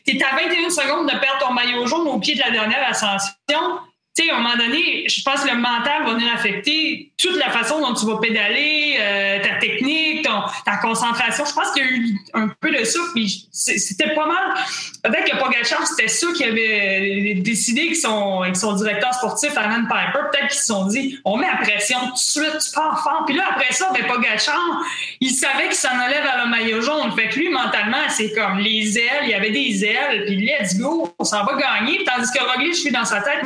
tu 0.06 0.18
es 0.18 0.24
à 0.24 0.36
21 0.36 0.70
secondes 0.70 1.08
de 1.08 1.18
perdre 1.20 1.39
ton 1.39 1.54
maillot 1.54 1.86
jaune 1.86 2.08
au 2.08 2.20
pied 2.20 2.36
de 2.36 2.39
la 2.39 2.51
dernière 2.51 2.88
ascension 2.88 3.80
tu 4.18 4.24
sais, 4.24 4.32
à 4.32 4.36
un 4.36 4.40
moment 4.40 4.58
donné, 4.58 5.06
je 5.08 5.22
pense 5.22 5.44
que 5.44 5.50
le 5.50 5.58
mental 5.58 6.04
va 6.06 6.14
venir 6.14 6.34
affecter 6.34 7.12
toute 7.18 7.36
la 7.38 7.52
façon 7.52 7.80
dont 7.80 7.94
tu 7.94 8.06
vas 8.08 8.18
pédaler, 8.18 8.98
euh, 9.00 9.44
ta 9.44 9.56
technique, 9.56 10.28
ta 10.66 10.78
concentration. 10.78 11.46
Je 11.46 11.54
pense 11.54 11.72
qu'il 11.72 11.84
y 11.84 11.88
a 11.88 11.92
eu 11.92 12.18
un 12.34 12.48
peu 12.60 12.72
de 12.72 12.84
ça, 12.84 13.00
puis 13.14 13.48
c'était 13.52 14.16
pas 14.16 14.26
mal. 14.26 14.56
Peut-être 15.04 15.32
que 15.32 15.38
Pogacar, 15.38 15.86
c'était 15.86 16.08
ça 16.08 16.28
qui 16.36 16.44
avait 16.44 17.36
décidé 17.36 17.82
avec 17.82 17.96
son, 17.96 18.42
avec 18.42 18.56
son 18.56 18.74
directeur 18.74 19.14
sportif, 19.14 19.56
Alan 19.56 19.84
Piper. 19.84 20.20
Peut-être 20.32 20.48
qu'ils 20.48 20.60
se 20.60 20.66
sont 20.66 20.88
dit, 20.88 21.20
on 21.24 21.38
met 21.38 21.48
la 21.48 21.58
pression 21.58 22.00
tout 22.08 22.14
de 22.14 22.18
suite, 22.18 22.58
tu 22.60 22.72
pars 22.74 23.04
fort. 23.04 23.24
Puis 23.28 23.36
là, 23.36 23.44
après 23.52 23.72
ça, 23.72 23.92
ben, 23.94 24.06
Pogacar, 24.08 24.82
il 25.22 25.32
savait 25.32 25.66
qu'il 25.66 25.76
s'en 25.76 25.90
allait 25.90 26.22
vers 26.22 26.44
le 26.44 26.50
maillot 26.50 26.82
jaune. 26.82 27.12
Fait 27.16 27.30
que 27.30 27.38
lui, 27.38 27.50
mentalement, 27.50 28.10
c'est 28.10 28.34
comme 28.34 28.58
les 28.58 28.98
ailes, 28.98 29.24
il 29.24 29.30
y 29.30 29.34
avait 29.36 29.52
des 29.52 29.86
ailes, 29.86 30.26
puis 30.26 30.38
let's 30.38 30.76
go, 30.78 31.14
on 31.20 31.24
s'en 31.24 31.46
va 31.46 31.56
gagner. 31.56 32.04
Tandis 32.04 32.32
que 32.32 32.44
Roglic, 32.44 32.74
je 32.74 32.80
suis 32.80 32.92
dans 32.92 33.06
sa 33.06 33.22
tête, 33.22 33.46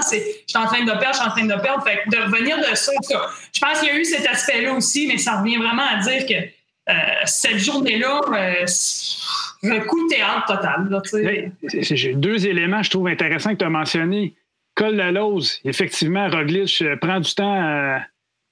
c'est 0.00 0.18
je 0.18 0.48
suis 0.48 0.58
en 0.58 0.66
train 0.66 0.84
de 0.84 0.90
perdre, 0.90 1.12
je 1.12 1.18
suis 1.18 1.28
en 1.28 1.30
train 1.30 1.44
de 1.44 1.62
perdre. 1.62 1.84
Fait 1.84 2.02
de 2.06 2.16
revenir 2.16 2.58
de 2.58 2.74
ça, 2.74 2.92
je 3.02 3.60
pense 3.60 3.80
qu'il 3.80 3.88
y 3.88 3.92
a 3.92 3.96
eu 3.96 4.04
cet 4.04 4.26
aspect-là 4.26 4.74
aussi, 4.74 5.06
mais 5.06 5.18
ça 5.18 5.40
revient 5.40 5.56
vraiment 5.56 5.84
à 5.88 5.98
dire 5.98 6.26
que 6.26 6.94
cette 7.26 7.58
journée-là, 7.58 8.20
un 9.64 9.80
coup 9.80 10.08
de 10.08 10.14
théâtre 10.14 10.46
total. 10.46 11.02
J'ai 11.72 12.14
deux 12.14 12.46
éléments, 12.46 12.82
je 12.82 12.90
trouve, 12.90 13.06
intéressants 13.06 13.52
que 13.52 13.58
tu 13.58 13.64
as 13.64 13.70
mentionnés. 13.70 14.34
Col 14.74 14.96
de 14.96 15.02
Lose, 15.02 15.60
effectivement, 15.64 16.28
Roglic 16.30 16.82
prend 17.00 17.20
du 17.20 17.34
temps 17.34 17.60
à, 17.60 18.00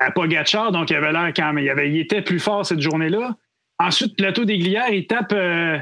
à 0.01 0.11
Pogachar, 0.11 0.73
donc 0.73 0.91
il 0.91 0.97
avait 0.97 1.13
l'air 1.13 1.33
quand 1.35 1.53
même. 1.53 1.65
Il, 1.65 1.99
était 1.99 2.23
plus 2.23 2.41
fort 2.41 2.67
cette 2.67 2.81
journée-là. 2.81 3.37
Ensuite, 3.79 4.17
plateau 4.17 4.45
des 4.45 4.59
Glières, 4.59 4.91
il 4.91 5.07
tape, 5.07 5.33
euh, 5.33 5.79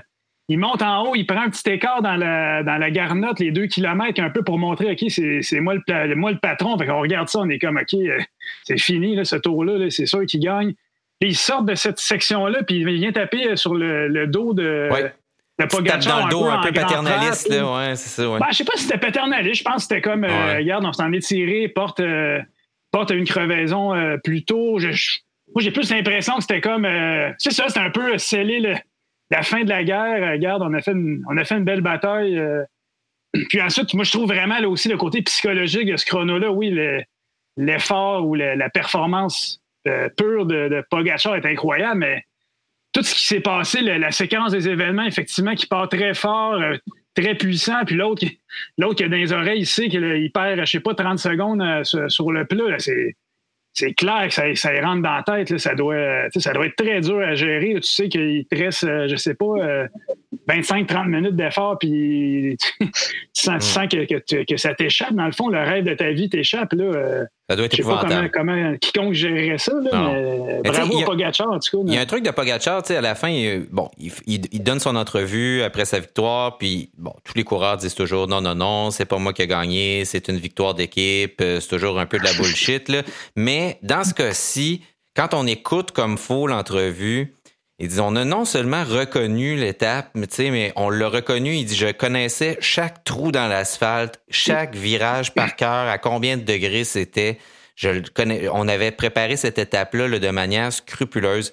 il 0.48 0.58
monte 0.58 0.82
en 0.82 1.02
haut, 1.04 1.14
il 1.14 1.26
prend 1.26 1.42
un 1.42 1.50
petit 1.50 1.68
écart 1.70 2.00
dans 2.00 2.16
la, 2.16 2.62
dans 2.62 2.78
la 2.78 2.90
garnotte, 2.90 3.38
les 3.38 3.50
deux 3.50 3.66
kilomètres, 3.66 4.20
un 4.22 4.30
peu 4.30 4.42
pour 4.42 4.58
montrer, 4.58 4.92
OK, 4.92 5.04
c'est 5.08 5.60
moi 5.60 5.74
le, 5.74 6.14
moi 6.14 6.30
le 6.30 6.38
patron. 6.38 6.78
Fait 6.78 6.86
qu'on 6.86 7.00
regarde 7.00 7.28
ça, 7.28 7.40
on 7.40 7.48
est 7.48 7.58
comme, 7.58 7.76
OK, 7.76 7.94
euh, 7.94 8.18
c'est 8.64 8.78
fini, 8.78 9.14
là, 9.14 9.24
ce 9.24 9.36
tour-là, 9.36 9.90
c'est 9.90 10.06
sûr 10.06 10.24
qu'il 10.24 10.40
gagne. 10.40 10.74
Et 11.20 11.26
il 11.26 11.36
sort 11.36 11.62
de 11.62 11.74
cette 11.74 11.98
section-là, 11.98 12.62
puis 12.62 12.76
il 12.76 12.86
vient 12.86 13.12
taper 13.12 13.56
sur 13.56 13.74
le, 13.74 14.26
dos 14.26 14.54
de. 14.54 14.88
Ouais. 14.90 15.12
Pogacar, 15.68 16.20
dans 16.20 16.26
le 16.26 16.30
dos 16.30 16.44
un 16.44 16.62
peu, 16.62 16.72
paternaliste, 16.72 17.48
là, 17.48 17.74
ouais, 17.74 17.96
c'est 17.96 18.08
ça. 18.08 18.30
Ouais. 18.30 18.38
Ben, 18.38 18.46
je 18.52 18.58
sais 18.58 18.64
pas 18.64 18.76
si 18.76 18.84
c'était 18.84 18.98
paternaliste, 18.98 19.58
je 19.58 19.64
pense 19.64 19.74
que 19.74 19.82
c'était 19.82 20.00
comme, 20.00 20.22
euh, 20.22 20.56
regarde, 20.58 20.84
on 20.84 20.92
s'en 20.92 21.12
est 21.12 21.18
tiré, 21.18 21.66
porte, 21.68 22.00
porte 22.92 23.10
une 23.10 23.24
crevaison 23.24 23.92
plus 24.22 24.44
tôt. 24.44 24.78
Je, 24.78 24.92
moi, 25.54 25.62
j'ai 25.62 25.70
plus 25.70 25.90
l'impression 25.90 26.36
que 26.36 26.42
c'était 26.42 26.60
comme. 26.60 26.84
Euh, 26.84 27.30
c'est 27.38 27.52
ça, 27.52 27.64
c'était 27.68 27.80
un 27.80 27.90
peu 27.90 28.18
sceller 28.18 28.76
la 29.30 29.42
fin 29.42 29.64
de 29.64 29.68
la 29.68 29.84
guerre. 29.84 30.32
Regarde, 30.32 30.62
on 30.62 30.72
a 30.74 30.80
fait 30.80 30.92
une, 30.92 31.22
on 31.28 31.36
a 31.36 31.44
fait 31.44 31.56
une 31.56 31.64
belle 31.64 31.80
bataille. 31.80 32.38
Euh. 32.38 32.64
Puis 33.48 33.60
ensuite, 33.60 33.92
moi, 33.94 34.04
je 34.04 34.12
trouve 34.12 34.28
vraiment 34.28 34.58
là, 34.58 34.68
aussi 34.68 34.88
le 34.88 34.96
côté 34.96 35.22
psychologique 35.22 35.90
de 35.90 35.96
ce 35.96 36.06
chrono-là. 36.06 36.50
Oui, 36.50 36.76
l'effort 37.56 38.26
ou 38.26 38.34
la 38.34 38.70
performance 38.70 39.60
euh, 39.86 40.08
pure 40.08 40.46
de, 40.46 40.68
de 40.68 40.84
Pogacar 40.90 41.36
est 41.36 41.46
incroyable, 41.46 42.00
mais 42.00 42.24
tout 42.92 43.02
ce 43.02 43.14
qui 43.14 43.24
s'est 43.26 43.40
passé, 43.40 43.80
la, 43.80 44.10
séquence 44.10 44.52
des 44.52 44.68
événements, 44.68 45.04
effectivement, 45.04 45.54
qui 45.54 45.66
part 45.66 45.88
très 45.88 46.14
fort, 46.14 46.60
très 47.14 47.34
puissant, 47.34 47.84
puis 47.84 47.96
l'autre, 47.96 48.24
l'autre 48.78 48.96
qui 48.96 49.04
a 49.04 49.08
dans 49.08 49.16
les 49.16 49.32
oreilles, 49.32 49.60
il 49.60 49.66
sait 49.66 49.88
qu'il 49.88 50.30
perd, 50.32 50.60
je 50.60 50.64
sais 50.64 50.80
pas, 50.80 50.94
30 50.94 51.18
secondes 51.18 51.84
sur, 51.84 52.32
le 52.32 52.44
plat. 52.44 52.78
C'est 52.78 53.14
c'est 53.78 53.94
clair 53.94 54.26
que 54.26 54.34
ça, 54.34 54.42
ça 54.54 54.70
rentre 54.82 55.02
dans 55.02 55.14
la 55.14 55.22
tête. 55.22 55.56
ça, 55.58 55.74
doit, 55.74 56.28
ça 56.36 56.52
doit 56.52 56.66
être 56.66 56.76
très 56.76 57.00
dur 57.00 57.20
à 57.20 57.34
gérer. 57.34 57.74
Tu 57.74 57.82
sais 57.82 58.08
qu'il 58.08 58.44
te 58.46 58.56
reste, 58.56 58.84
euh, 58.84 59.06
je 59.08 59.16
sais 59.16 59.34
pas, 59.34 59.86
25-30 60.48 60.98
euh, 60.98 61.04
minutes 61.04 61.36
d'effort, 61.36 61.78
puis 61.78 62.56
tu 62.80 62.88
sens, 63.34 63.78
que, 63.90 64.44
que, 64.44 64.56
ça 64.56 64.74
t'échappe. 64.74 65.12
Dans 65.12 65.26
le 65.26 65.32
fond, 65.32 65.48
le 65.48 65.58
rêve 65.58 65.84
de 65.84 65.94
ta 65.94 66.10
vie 66.10 66.28
t'échappe. 66.28 66.72
Là, 66.72 66.84
euh, 66.84 67.24
ça 67.48 67.56
doit 67.56 67.66
être 67.66 67.76
je 67.76 67.82
sais 67.82 67.88
pas 67.88 68.04
comment, 68.06 68.28
comment, 68.32 68.76
quiconque 68.78 69.14
gérerait 69.14 69.58
ça, 69.58 69.72
là, 69.74 70.12
mais, 70.62 70.70
bravo 70.70 70.98
à 70.98 71.04
Pogacar, 71.04 71.48
en 71.50 71.58
tout 71.58 71.78
cas. 71.78 71.84
Il 71.86 71.94
y 71.94 71.98
a 71.98 72.00
un 72.00 72.06
truc 72.06 72.24
de 72.24 72.30
Pogacar, 72.30 72.82
tu 72.82 72.88
sais, 72.88 72.96
à 72.96 73.00
la 73.00 73.14
fin, 73.14 73.28
il, 73.28 73.66
bon, 73.70 73.90
il, 74.26 74.62
donne 74.62 74.80
son 74.80 74.96
entrevue 74.96 75.62
après 75.62 75.84
sa 75.84 76.00
victoire, 76.00 76.58
puis 76.58 76.90
bon, 76.98 77.12
tous 77.24 77.34
les 77.36 77.44
coureurs 77.44 77.76
disent 77.76 77.94
toujours 77.94 78.28
non, 78.28 78.40
non, 78.40 78.54
non, 78.54 78.90
c'est 78.90 79.06
pas 79.06 79.18
moi 79.18 79.32
qui 79.32 79.42
ai 79.42 79.46
gagné, 79.46 80.04
c'est 80.04 80.28
une 80.28 80.38
victoire 80.38 80.74
d'équipe, 80.74 81.40
euh, 81.40 81.60
c'est 81.60 81.68
toujours 81.68 81.98
un 81.98 82.06
peu 82.06 82.18
de 82.18 82.24
la 82.24 82.32
bullshit, 82.38 82.88
là. 82.88 83.02
Mais 83.36 83.78
dans 83.82 84.04
ce 84.04 84.12
cas-ci, 84.14 84.82
quand 85.18 85.34
on 85.34 85.46
écoute 85.46 85.90
comme 85.90 86.16
faux 86.16 86.46
l'entrevue, 86.46 87.34
il 87.80 87.88
dit, 87.88 88.00
on 88.00 88.16
a 88.16 88.24
non 88.24 88.44
seulement 88.44 88.82
reconnu 88.82 89.56
l'étape, 89.56 90.10
mais, 90.14 90.26
mais 90.38 90.72
on 90.74 90.90
l'a 90.90 91.08
reconnu. 91.08 91.54
Il 91.54 91.64
dit, 91.64 91.76
je 91.76 91.92
connaissais 91.92 92.58
chaque 92.60 93.04
trou 93.04 93.30
dans 93.30 93.46
l'asphalte, 93.46 94.20
chaque 94.28 94.74
virage 94.74 95.32
par 95.32 95.54
cœur, 95.54 95.86
à 95.88 95.98
combien 95.98 96.36
de 96.36 96.42
degrés 96.42 96.82
c'était. 96.84 97.38
Je 97.76 97.90
le 97.90 98.02
connais, 98.12 98.48
on 98.48 98.66
avait 98.66 98.90
préparé 98.90 99.36
cette 99.36 99.58
étape-là 99.58 100.18
de 100.18 100.30
manière 100.30 100.72
scrupuleuse. 100.72 101.52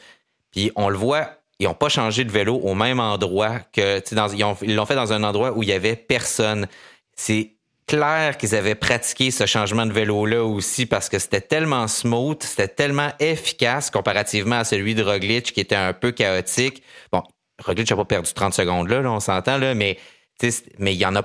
Puis 0.52 0.72
on 0.76 0.90
le 0.90 0.98
voit, 0.98 1.30
ils 1.60 1.68
n'ont 1.68 1.76
pas 1.76 1.90
changé 1.90 2.24
de 2.24 2.32
vélo 2.32 2.56
au 2.56 2.74
même 2.74 3.00
endroit 3.00 3.60
que, 3.72 4.02
ils 4.64 4.76
l'ont 4.76 4.86
fait 4.86 4.96
dans 4.96 5.14
un 5.14 5.24
endroit 5.24 5.52
où 5.56 5.62
il 5.62 5.70
y 5.70 5.74
avait 5.74 5.96
personne. 5.96 6.68
C'est 7.16 7.55
clair 7.88 8.38
qu'ils 8.38 8.56
avaient 8.56 8.76
pratiqué 8.76 9.32
ce 9.32 9.46
changement 9.46 9.86
de 9.86 9.94
vélo-là 9.94 10.44
aussi 10.44 10.86
parce 10.86 11.10
que 11.10 11.20
c'était 11.20 11.42
tellement 11.42 11.88
smooth, 11.88 12.42
c'était 12.42 12.68
tellement 12.68 13.12
efficace 13.20 13.90
comparativement 13.90 14.58
à 14.58 14.64
celui 14.64 14.96
de 14.96 15.04
Roglic 15.04 15.54
qui 15.54 15.60
était 15.60 15.76
un 15.76 15.94
peu 15.94 16.12
chaotique. 16.12 16.82
Bon, 17.12 17.22
Roglic 17.64 17.90
n'a 17.90 17.96
pas 17.96 18.06
perdu 18.06 18.34
30 18.34 18.54
secondes 18.54 18.90
là, 18.90 19.02
on 19.10 19.20
s'entend, 19.20 19.58
là, 19.58 19.76
mais, 19.76 19.98
mais 20.80 20.96
il 20.96 21.08
n'a 21.08 21.22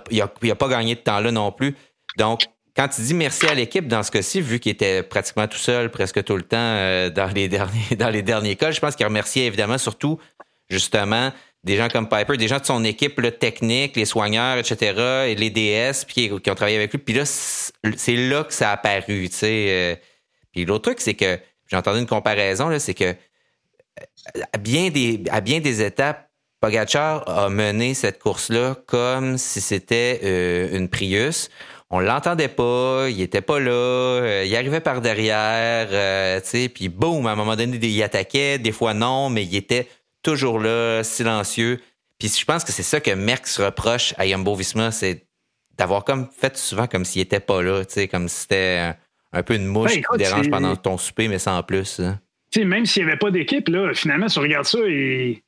pas 0.57 0.69
gagné 0.69 0.95
de 0.95 1.01
temps 1.01 1.21
là 1.21 1.33
non 1.33 1.51
plus. 1.51 1.77
Donc, 2.19 2.43
quand 2.77 2.89
tu 2.89 3.03
dis 3.03 3.15
merci 3.15 3.47
à 3.47 3.55
l'équipe 3.55 3.89
dans 3.89 4.03
ce 4.03 4.11
cas-ci, 4.11 4.41
vu 4.41 4.61
qu'il 4.61 4.73
était 4.73 5.03
pratiquement 5.03 5.49
tout 5.49 5.59
seul 5.59 5.91
presque 5.91 6.23
tout 6.25 6.37
le 6.37 6.43
temps 6.43 6.57
euh, 6.59 7.11
dans 7.11 7.27
les 7.27 7.49
derniers 7.57 7.97
dans 7.97 8.11
les 8.11 8.23
derniers 8.23 8.57
cas, 8.57 8.71
je 8.71 8.81
pense 8.81 8.97
qu'il 8.97 9.07
remerciait 9.07 9.47
évidemment 9.47 9.79
surtout 9.79 10.19
justement 10.69 11.33
des 11.63 11.77
gens 11.77 11.89
comme 11.89 12.09
Piper, 12.09 12.37
des 12.37 12.49
gens 12.49 12.59
de 12.59 12.65
son 12.65 12.85
équipe 12.85 13.21
le 13.21 13.33
technique, 13.33 13.97
les 13.97 14.07
soigneurs, 14.07 14.57
etc., 14.57 15.27
et 15.29 15.35
les 15.35 15.51
DS 15.51 16.05
puis 16.07 16.31
qui, 16.41 16.51
ont 16.51 16.55
travaillé 16.55 16.77
avec 16.77 16.93
lui. 16.93 16.99
Puis 16.99 17.15
là, 17.15 17.25
c'est 17.25 18.17
là 18.17 18.45
que 18.45 18.53
ça 18.53 18.71
a 18.71 18.73
apparu. 18.73 19.29
Tu 19.29 19.37
sais. 19.37 19.67
Euh. 19.69 19.97
Puis 20.53 20.65
l'autre 20.65 20.85
truc, 20.85 21.01
c'est 21.01 21.15
que 21.15 21.39
j'ai 21.69 21.77
entendu 21.77 22.01
une 22.01 22.07
comparaison, 22.07 22.77
c'est 22.79 22.95
que 22.95 23.15
à 24.53 24.59
bien, 24.59 24.91
des, 24.91 25.83
étapes, 25.83 26.29
Pogachar 26.61 27.29
a 27.29 27.49
mené 27.49 27.95
cette 27.95 28.19
course-là 28.19 28.77
comme 28.87 29.39
si 29.39 29.61
c'était 29.61 30.21
euh, 30.25 30.77
une 30.77 30.89
Prius. 30.89 31.51
On 31.91 32.01
l'entendait 32.01 32.49
pas, 32.49 33.07
il 33.09 33.21
était 33.21 33.41
pas 33.41 33.59
là, 33.59 33.71
euh, 33.73 34.45
il 34.47 34.55
arrivait 34.57 34.81
par 34.81 35.01
derrière, 35.01 35.89
tu 36.43 36.49
sais, 36.49 36.69
puis 36.69 36.89
boum, 36.89 37.27
à 37.27 37.33
un 37.33 37.37
moment 37.37 37.57
donné, 37.57 37.77
il 37.77 38.03
attaquait, 38.03 38.59
des 38.59 38.73
fois 38.73 38.95
non, 38.95 39.29
mais 39.29 39.45
il 39.45 39.57
était 39.57 39.89
toujours 40.23 40.59
là, 40.59 41.03
silencieux. 41.03 41.81
Puis 42.19 42.29
je 42.39 42.45
pense 42.45 42.65
que 42.65 42.73
c'est 42.73 42.83
ça 42.83 43.01
que 43.01 43.11
Merckx 43.11 43.59
reproche 43.59 44.15
à 44.19 44.27
Yumbo 44.27 44.55
Visma, 44.55 44.91
c'est 44.91 45.27
d'avoir 45.79 46.05
comme 46.05 46.29
fait 46.31 46.57
souvent 46.57 46.87
comme 46.87 47.07
s'il 47.07 47.23
était 47.23 47.41
pas 47.41 47.63
là, 47.63 47.85
tu 47.85 47.95
sais, 47.95 48.09
comme 48.09 48.29
si 48.29 48.43
c'était 48.43 48.93
un, 49.33 49.43
peu 49.43 49.55
une 49.55 49.67
mouche 49.67 49.95
ben, 49.95 50.03
qui 50.03 50.19
dérange 50.19 50.51
pendant 50.51 50.77
ton 50.77 50.99
souper, 50.99 51.29
mais 51.29 51.39
sans 51.39 51.63
plus. 51.63 52.01
Hein. 52.01 52.21
sais, 52.51 52.65
même 52.65 52.85
s'il 52.85 53.05
n'y 53.05 53.11
avait 53.11 53.19
pas 53.19 53.31
d'équipe, 53.31 53.69
là, 53.69 53.95
finalement, 53.95 54.29
si 54.29 54.39
on 54.39 54.43
regarde 54.43 54.67
ça, 54.67 54.79
il, 54.87 55.41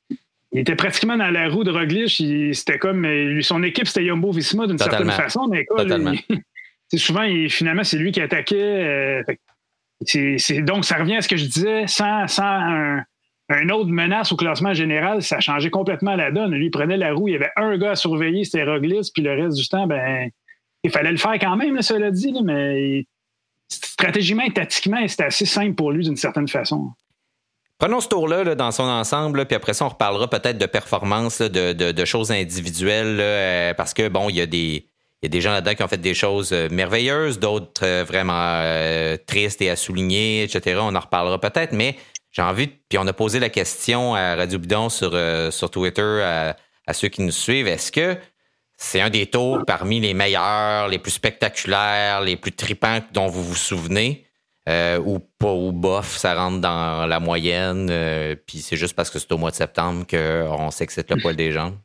était 0.55 0.77
pratiquement 0.77 1.19
dans 1.19 1.31
la 1.31 1.49
roue 1.51 1.65
de 1.65 1.71
Roglic. 1.71 2.55
C'était 2.55 2.79
comme 2.79 3.07
son 3.43 3.63
équipe, 3.63 3.87
c'était 3.87 4.05
Yumbo 4.05 4.33
Visma 4.33 4.67
d'une 4.67 4.79
certaine 4.79 5.11
façon, 5.11 5.49
mais 5.49 5.67
quoi, 5.67 5.85
souvent, 6.97 7.27
finalement, 7.49 7.85
c'est 7.85 7.99
lui 7.99 8.13
qui 8.13 8.21
attaquait. 8.23 8.57
Euh, 8.57 9.23
donc, 10.61 10.87
ça 10.87 10.97
revient 10.97 11.17
à 11.17 11.21
ce 11.21 11.29
que 11.29 11.37
je 11.37 11.45
disais, 11.45 11.87
sans, 11.87 12.27
sans 12.27 12.45
un, 12.45 13.05
une 13.61 13.73
autre 13.73 13.91
menace 13.91 14.33
au 14.33 14.37
classement 14.37 14.75
général, 14.75 15.23
ça 15.23 15.41
changeait 15.41 15.71
complètement 15.71 16.15
la 16.15 16.31
donne. 16.31 16.53
Lui, 16.53 16.67
il 16.67 16.71
prenait 16.71 16.97
la 16.97 17.13
roue, 17.13 17.29
il 17.29 17.33
y 17.33 17.37
avait 17.37 17.51
un 17.57 17.77
gars 17.77 17.93
à 17.93 17.97
surveiller, 17.97 18.45
c'était 18.45 18.65
Roglic, 18.65 19.13
puis 19.13 19.23
le 19.23 19.35
reste 19.35 19.57
du 19.57 19.69
temps, 19.69 19.87
ben, 19.87 20.31
il 20.85 20.91
fallait 20.91 21.13
le 21.13 21.17
faire 21.17 21.35
quand 21.35 21.57
même, 21.57 21.81
cela 21.83 22.11
dit, 22.11 22.35
mais 22.45 23.07
stratégiquement 23.69 24.45
et 24.45 24.53
tactiquement, 24.53 25.07
c'était 25.07 25.25
assez 25.25 25.47
simple 25.47 25.75
pour 25.75 25.93
lui 25.93 26.05
d'une 26.05 26.17
certaine 26.17 26.49
façon. 26.49 26.91
Prenons 27.79 28.01
ce 28.01 28.09
tour-là 28.09 28.55
dans 28.55 28.71
son 28.71 28.85
ensemble, 28.85 29.45
puis 29.47 29.57
après 29.57 29.75
ça, 29.75 29.85
on 29.87 29.89
reparlera 29.89 30.29
peut-être 30.29 30.59
de 30.59 30.67
performance, 30.67 31.41
de, 31.41 32.05
choses 32.05 32.31
individuelles, 32.31 33.19
euh, 33.19 33.75
parce 33.75 33.93
que, 33.93 34.09
bon, 34.09 34.29
il 34.29 34.37
y 34.37 34.41
a 34.41 34.47
des. 34.47 34.87
Il 35.21 35.27
y 35.27 35.29
a 35.29 35.29
des 35.31 35.41
gens 35.41 35.53
là-dedans 35.53 35.77
qui 35.77 35.83
ont 35.85 35.89
fait 35.89 36.01
des 36.01 36.15
choses 36.15 36.53
euh, 36.53 36.69
merveilleuses, 36.69 37.39
d'autres 37.39 37.85
euh, 37.85 38.05
vraiment 38.05 38.61
tristes 39.25 39.63
et 39.63 39.71
à 39.71 39.77
souligner, 39.77 40.43
etc. 40.43 40.81
On 40.83 40.97
en 40.97 40.99
reparlera 40.99 41.41
peut-être, 41.41 41.73
mais 41.73 41.97
j'ai 42.33 42.43
envie, 42.43 42.67
puis 42.67 42.99
on 42.99 43.07
a 43.07 43.13
posé 43.13 43.39
la 43.39 43.51
question 43.51 44.15
à 44.15 44.35
Radio 44.35 44.59
Bidon 44.59 44.89
sur, 44.89 45.11
euh, 45.13 45.51
sur 45.51 45.71
Twitter 45.71 46.03
à, 46.87 46.95
ceux 46.95 47.09
qui 47.09 47.23
nous 47.23 47.31
suivent. 47.31 47.69
Est-ce 47.69 47.93
que 47.93 48.17
c'est 48.77 49.01
un 49.01 49.11
des 49.11 49.27
tours 49.27 49.63
parmi 49.67 50.01
les 50.01 50.15
meilleurs, 50.15 50.89
les 50.89 50.99
plus 50.99 51.13
spectaculaires, 51.13 52.23
les 52.23 52.37
plus 52.37 52.53
tripants 52.53 53.01
dont 53.13 53.29
vous 53.29 53.45
vous 53.45 53.55
souvenez? 53.55 54.27
Euh, 54.69 54.99
ou 55.05 55.19
pas, 55.19 55.53
ou 55.53 55.73
bof, 55.73 56.17
ça 56.17 56.35
rentre 56.35 56.61
dans 56.61 57.05
la 57.07 57.19
moyenne, 57.19 57.89
euh, 57.91 58.37
puis 58.47 58.59
c'est 58.59 58.77
juste 58.77 58.95
parce 58.95 59.11
que 59.11 59.19
c'est 59.19 59.33
au 59.33 59.39
mois 59.39 59.51
de 59.51 59.57
septembre 59.57 60.07
qu'on 60.09 60.71
s'excite 60.71 61.11
le 61.11 61.21
poil 61.21 61.35
des 61.35 61.51
jambes? 61.51 61.77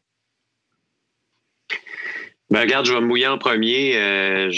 Ben, 2.50 2.62
regarde, 2.62 2.86
je 2.86 2.94
vais 2.94 3.02
me 3.02 3.08
mouiller 3.08 3.28
en 3.28 3.38
premier. 3.38 3.98
Euh, 3.98 4.52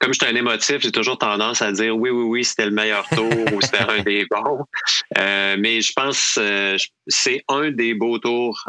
comme 0.00 0.12
je 0.12 0.18
suis 0.18 0.26
un 0.26 0.34
émotif, 0.34 0.78
j'ai 0.80 0.90
toujours 0.90 1.16
tendance 1.16 1.62
à 1.62 1.70
dire 1.70 1.96
oui, 1.96 2.10
oui, 2.10 2.24
oui, 2.24 2.44
c'était 2.44 2.64
le 2.64 2.72
meilleur 2.72 3.08
tour 3.10 3.30
ou 3.52 3.60
c'était 3.60 3.84
un 3.88 4.02
des 4.02 4.26
bons. 4.28 4.64
Euh, 5.16 5.56
mais 5.60 5.80
je 5.80 5.92
pense 5.92 6.38
euh, 6.40 6.76
c'est 7.06 7.44
un 7.48 7.70
des 7.70 7.94
beaux 7.94 8.18
tours, 8.18 8.68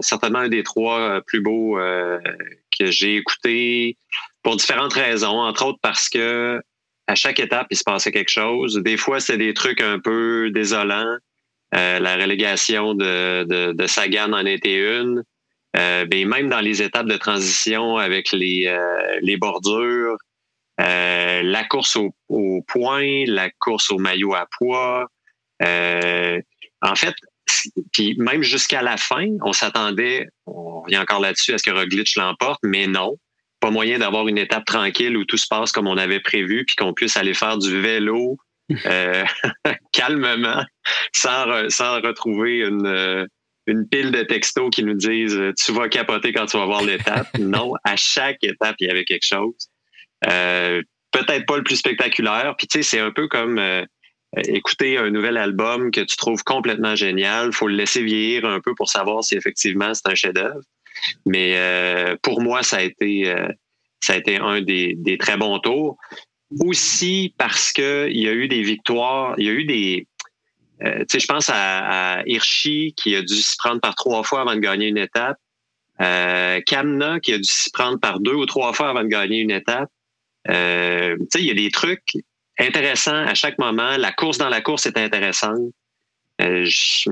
certainement 0.00 0.40
un 0.40 0.48
des 0.48 0.62
trois 0.62 1.20
plus 1.26 1.42
beaux 1.42 1.78
que 2.78 2.86
j'ai 2.90 3.16
écouté 3.16 3.98
pour 4.42 4.56
différentes 4.56 4.94
raisons, 4.94 5.40
entre 5.40 5.66
autres 5.66 5.78
parce 5.82 6.08
que 6.08 6.62
à 7.06 7.14
chaque 7.14 7.38
étape, 7.38 7.66
il 7.70 7.76
se 7.76 7.84
passait 7.84 8.12
quelque 8.12 8.30
chose. 8.30 8.80
Des 8.82 8.96
fois, 8.96 9.20
c'était 9.20 9.38
des 9.38 9.54
trucs 9.54 9.82
un 9.82 9.98
peu 9.98 10.50
désolants. 10.50 11.18
la 11.72 12.16
relégation 12.16 12.94
de, 12.94 13.44
de, 13.44 13.72
de 13.72 13.86
Sagan 13.86 14.32
en 14.32 14.46
était 14.46 15.00
une. 15.00 15.22
Euh, 15.76 16.06
ben, 16.06 16.26
même 16.26 16.48
dans 16.48 16.60
les 16.60 16.82
étapes 16.82 17.06
de 17.06 17.16
transition 17.16 17.96
avec 17.96 18.32
les, 18.32 18.66
euh, 18.66 19.18
les 19.20 19.36
bordures, 19.36 20.16
euh, 20.80 21.42
la 21.42 21.64
course 21.64 21.96
au, 21.96 22.14
au, 22.28 22.62
point, 22.66 23.24
la 23.26 23.50
course 23.50 23.90
au 23.90 23.98
maillot 23.98 24.34
à 24.34 24.46
poids, 24.58 25.06
en 25.60 26.94
fait, 26.94 27.14
puis 27.92 28.14
même 28.18 28.42
jusqu'à 28.42 28.82
la 28.82 28.96
fin, 28.96 29.28
on 29.42 29.52
s'attendait, 29.52 30.28
on 30.46 30.82
revient 30.82 30.98
encore 30.98 31.20
là-dessus, 31.20 31.52
à 31.52 31.58
ce 31.58 31.62
que 31.62 31.70
Roglic 31.70 32.16
l'emporte, 32.16 32.60
mais 32.62 32.86
non. 32.86 33.16
Pas 33.60 33.70
moyen 33.70 33.98
d'avoir 33.98 34.28
une 34.28 34.38
étape 34.38 34.66
tranquille 34.66 35.16
où 35.16 35.24
tout 35.24 35.38
se 35.38 35.46
passe 35.48 35.72
comme 35.72 35.86
on 35.86 35.96
avait 35.96 36.20
prévu, 36.20 36.64
puis 36.66 36.76
qu'on 36.76 36.92
puisse 36.92 37.16
aller 37.16 37.34
faire 37.34 37.58
du 37.58 37.80
vélo 37.80 38.36
euh, 38.86 39.24
calmement, 39.92 40.64
sans, 41.12 41.70
sans 41.70 42.00
retrouver 42.00 42.58
une, 42.58 42.86
euh, 42.86 43.26
une 43.66 43.88
pile 43.88 44.10
de 44.10 44.22
textos 44.22 44.70
qui 44.70 44.84
nous 44.84 44.94
disent 44.94 45.40
tu 45.62 45.72
vas 45.72 45.88
capoter 45.88 46.32
quand 46.32 46.46
tu 46.46 46.56
vas 46.56 46.66
voir 46.66 46.82
l'étape. 46.82 47.26
non, 47.38 47.74
à 47.84 47.96
chaque 47.96 48.42
étape, 48.42 48.76
il 48.80 48.88
y 48.88 48.90
avait 48.90 49.04
quelque 49.04 49.26
chose. 49.26 49.68
Euh, 50.28 50.82
peut-être 51.12 51.46
pas 51.46 51.56
le 51.56 51.64
plus 51.64 51.76
spectaculaire. 51.76 52.54
Puis 52.56 52.66
tu 52.66 52.78
sais, 52.78 52.82
c'est 52.82 53.00
un 53.00 53.10
peu 53.10 53.28
comme 53.28 53.60
écouter 54.36 54.98
un 54.98 55.10
nouvel 55.10 55.36
album 55.36 55.90
que 55.90 56.00
tu 56.00 56.16
trouves 56.16 56.42
complètement 56.42 56.94
génial. 56.94 57.52
faut 57.52 57.68
le 57.68 57.76
laisser 57.76 58.02
vieillir 58.02 58.44
un 58.44 58.60
peu 58.60 58.74
pour 58.74 58.88
savoir 58.88 59.24
si 59.24 59.34
effectivement 59.34 59.94
c'est 59.94 60.08
un 60.08 60.14
chef-d'œuvre. 60.14 60.62
Mais 61.24 61.58
pour 62.22 62.40
moi, 62.40 62.62
ça 62.62 62.78
a 62.78 62.82
été 62.82 63.34
ça 64.00 64.12
a 64.12 64.16
été 64.16 64.36
un 64.36 64.60
des, 64.60 64.94
des 64.96 65.18
très 65.18 65.36
bons 65.36 65.58
tours 65.58 65.96
aussi 66.60 67.34
parce 67.38 67.72
que 67.72 68.08
il 68.08 68.20
y 68.20 68.28
a 68.28 68.32
eu 68.32 68.48
des 68.48 68.62
victoires, 68.62 69.34
il 69.38 69.46
y 69.46 69.48
a 69.48 69.52
eu 69.52 69.64
des 69.64 70.06
euh, 70.84 71.04
je 71.10 71.26
pense 71.26 71.48
à, 71.48 72.18
à, 72.18 72.22
Hirschi 72.26 72.94
qui 72.96 73.16
a 73.16 73.22
dû 73.22 73.34
s'y 73.34 73.56
prendre 73.56 73.80
par 73.80 73.94
trois 73.94 74.22
fois 74.22 74.42
avant 74.42 74.54
de 74.54 74.60
gagner 74.60 74.88
une 74.88 74.98
étape. 74.98 75.38
Euh, 76.02 76.60
Kamna 76.66 77.20
qui 77.20 77.32
a 77.32 77.38
dû 77.38 77.44
s'y 77.44 77.70
prendre 77.70 77.98
par 77.98 78.20
deux 78.20 78.34
ou 78.34 78.44
trois 78.44 78.72
fois 78.74 78.90
avant 78.90 79.02
de 79.02 79.08
gagner 79.08 79.38
une 79.38 79.50
étape. 79.50 79.88
Euh, 80.48 81.16
il 81.34 81.44
y 81.44 81.50
a 81.50 81.54
des 81.54 81.70
trucs 81.70 82.12
intéressants 82.58 83.26
à 83.26 83.34
chaque 83.34 83.58
moment. 83.58 83.96
La 83.96 84.12
course 84.12 84.38
dans 84.38 84.48
la 84.48 84.60
course 84.60 84.86
est 84.86 84.98
intéressante. 84.98 85.72
Euh, 86.42 86.64
je, 86.66 87.10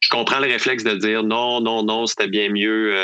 je, 0.00 0.08
comprends 0.08 0.38
le 0.38 0.46
réflexe 0.46 0.84
de 0.84 0.94
dire 0.94 1.24
non, 1.24 1.60
non, 1.60 1.82
non, 1.82 2.06
c'était 2.06 2.28
bien 2.28 2.48
mieux 2.48 2.94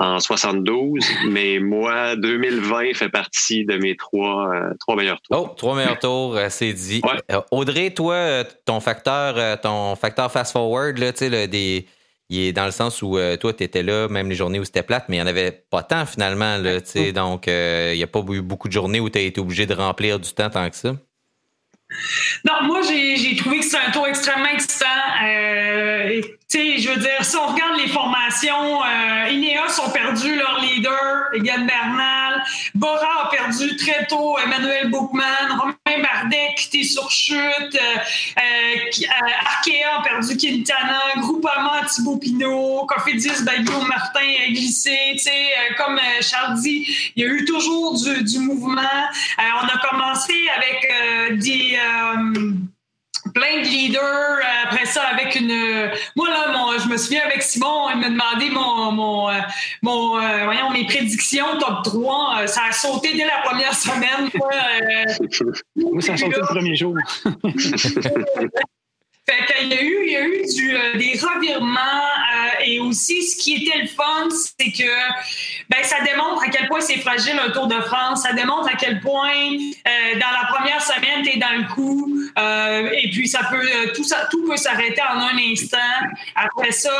en 0.00 0.18
72, 0.18 1.06
mais 1.28 1.58
moi, 1.60 2.16
2020 2.16 2.94
fait 2.94 3.10
partie 3.10 3.64
de 3.66 3.76
mes 3.76 3.96
trois, 3.96 4.50
euh, 4.52 4.74
trois 4.80 4.96
meilleurs 4.96 5.20
tours. 5.20 5.50
Oh, 5.50 5.54
trois 5.54 5.76
meilleurs 5.76 5.98
tours, 5.98 6.36
euh, 6.36 6.46
c'est 6.48 6.72
dit. 6.72 7.02
Euh, 7.30 7.40
Audrey, 7.50 7.90
toi, 7.90 8.42
ton 8.64 8.80
facteur, 8.80 9.60
ton 9.60 9.94
facteur 9.96 10.32
fast-forward, 10.32 10.98
là, 10.98 11.12
tu 11.12 11.30
sais, 11.30 11.48
des, 11.48 11.86
il 12.30 12.40
est 12.40 12.52
dans 12.52 12.64
le 12.64 12.70
sens 12.70 13.02
où 13.02 13.18
toi, 13.38 13.52
tu 13.52 13.62
étais 13.62 13.82
là, 13.82 14.08
même 14.08 14.30
les 14.30 14.36
journées 14.36 14.58
où 14.58 14.64
c'était 14.64 14.82
plate, 14.82 15.04
mais 15.08 15.16
il 15.16 15.20
n'y 15.20 15.24
en 15.24 15.28
avait 15.28 15.52
pas 15.52 15.82
tant 15.82 16.06
finalement, 16.06 16.56
là, 16.56 16.80
tu 16.80 16.90
sais, 16.90 17.12
donc 17.12 17.46
il 17.46 17.96
n'y 17.96 18.02
a 18.02 18.06
pas 18.06 18.20
eu 18.30 18.40
beaucoup 18.40 18.68
de 18.68 18.72
journées 18.72 19.00
où 19.00 19.10
tu 19.10 19.18
as 19.18 19.22
été 19.22 19.40
obligé 19.40 19.66
de 19.66 19.74
remplir 19.74 20.18
du 20.18 20.32
temps 20.32 20.48
tant 20.48 20.68
que 20.70 20.76
ça. 20.76 20.94
Non, 22.44 22.62
moi, 22.62 22.80
j'ai 22.82 23.36
trouvé 23.36 23.60
que 23.60 23.64
c'est 23.64 23.78
un 23.78 23.90
tour 23.90 24.06
extrêmement 24.06 24.46
excitant. 24.46 24.86
Euh, 25.24 26.20
je 26.52 26.88
veux 26.88 27.00
dire, 27.00 27.24
si 27.24 27.36
on 27.36 27.46
regarde 27.46 27.78
les 27.78 27.88
formations, 27.88 28.82
euh, 28.82 29.30
Ineos 29.30 29.80
ont 29.86 29.90
perdu 29.90 30.34
leur 30.34 30.60
leader, 30.60 31.30
Egan 31.34 31.64
Bernal. 31.64 32.42
Bora 32.74 33.26
a 33.26 33.30
perdu 33.30 33.76
très 33.76 34.06
tôt 34.06 34.36
Emmanuel 34.38 34.90
Bookman. 34.90 35.24
Romain 35.58 36.02
Bardet 36.02 36.54
quitté 36.56 36.84
sur 36.84 37.10
chute. 37.10 37.36
Euh, 37.38 37.98
euh, 38.38 39.00
Arkea 39.46 39.98
a 39.98 40.02
perdu 40.02 40.36
Quintana. 40.36 41.00
Groupama 41.18 41.82
Thibaut 41.88 42.16
Pinot. 42.16 42.86
Cofidis 42.86 43.44
Baguio 43.44 43.80
Martin 43.82 44.20
a 44.20 44.50
glissé. 44.50 45.16
Comme 45.76 46.00
Charles 46.20 46.60
dit, 46.60 46.86
il 47.16 47.22
y 47.22 47.26
a 47.26 47.28
eu 47.28 47.44
toujours 47.44 47.96
du, 47.96 48.24
du 48.24 48.38
mouvement. 48.38 48.80
on 49.38 49.66
a 49.66 49.88
commencé 49.88 50.34
avec 50.56 51.38
des 51.38 51.78
plein 53.32 53.62
de 53.62 53.68
leaders. 53.68 54.02
Euh, 54.02 54.64
après 54.64 54.86
ça, 54.86 55.02
avec 55.02 55.34
une. 55.36 55.90
Moi, 56.16 56.28
là, 56.28 56.52
mon, 56.52 56.78
je 56.78 56.88
me 56.88 56.96
souviens 56.96 57.22
avec 57.24 57.42
Simon, 57.42 57.90
il 57.90 58.00
m'a 58.00 58.08
demandé 58.10 58.50
mon, 58.50 58.92
mon, 58.92 59.28
euh, 59.30 59.40
mon 59.82 60.18
euh, 60.18 60.44
voyons, 60.44 60.70
mes 60.70 60.86
prédictions 60.86 61.58
top 61.58 61.84
3. 61.84 62.46
ça 62.46 62.62
a 62.68 62.72
sauté 62.72 63.12
dès 63.14 63.24
la 63.24 63.42
première 63.44 63.74
semaine. 63.74 64.30
Moi, 65.76 66.02
ça 66.02 66.14
a 66.14 66.16
sauté 66.16 66.36
le 66.36 66.46
premier 66.46 66.76
jour. 66.76 66.94
Fait 69.60 69.66
y 69.66 69.74
a 69.74 69.82
eu, 69.82 69.98
il 70.06 70.12
y 70.12 70.16
a 70.16 70.22
eu 70.22 70.40
euh, 70.74 70.96
des 70.96 71.18
revirements 71.18 71.78
euh, 71.78 72.64
et 72.64 72.80
aussi 72.80 73.22
ce 73.22 73.36
qui 73.36 73.56
était 73.56 73.78
le 73.78 73.88
fun, 73.88 74.28
c'est 74.30 74.70
que 74.72 74.90
ben, 75.68 75.82
ça 75.82 76.00
démontre 76.00 76.42
à 76.42 76.48
quel 76.48 76.66
point 76.68 76.80
c'est 76.80 76.98
fragile 76.98 77.38
un 77.38 77.50
Tour 77.50 77.66
de 77.66 77.80
France. 77.82 78.22
Ça 78.22 78.32
démontre 78.32 78.68
à 78.68 78.76
quel 78.76 79.00
point 79.00 79.30
euh, 79.30 80.14
dans 80.14 80.30
la 80.30 80.48
première 80.54 80.80
semaine, 80.82 81.22
tu 81.24 81.30
es 81.30 81.38
dans 81.38 81.56
le 81.58 81.74
coup 81.74 82.06
et 82.92 83.10
puis 83.10 83.28
ça 83.28 83.40
peut 83.50 83.92
tout 83.94 84.04
ça 84.04 84.28
tout 84.30 84.46
peut 84.46 84.56
s'arrêter 84.56 85.02
en 85.02 85.18
un 85.18 85.36
instant. 85.52 85.78
Après 86.34 86.70
ça, 86.70 86.90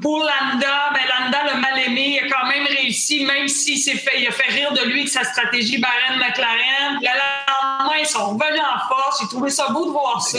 pour 0.00 0.18
Landa, 0.18 0.90
ben, 0.94 1.00
Landa 1.18 1.54
le 1.54 1.60
mal 1.60 1.78
aimé, 1.86 2.20
il 2.20 2.26
a 2.26 2.30
quand 2.30 2.46
même 2.46 2.66
réussi, 2.66 3.24
même 3.24 3.48
si 3.48 3.78
s'est 3.78 3.96
fait, 3.96 4.20
il 4.20 4.28
a 4.28 4.30
fait 4.30 4.50
rire 4.50 4.72
de 4.72 4.88
lui 4.88 5.04
que 5.04 5.10
sa 5.10 5.24
stratégie 5.24 5.78
Barren 5.78 6.18
McLaren. 6.18 7.00
Le 7.00 7.06
lendemain, 7.06 7.96
ils 8.00 8.06
sont 8.06 8.30
revenus 8.30 8.62
en 8.62 8.88
force. 8.88 9.20
J'ai 9.20 9.28
trouvé 9.28 9.50
ça 9.50 9.68
beau 9.70 9.86
de 9.86 9.90
voir 9.90 10.22
ça. 10.22 10.38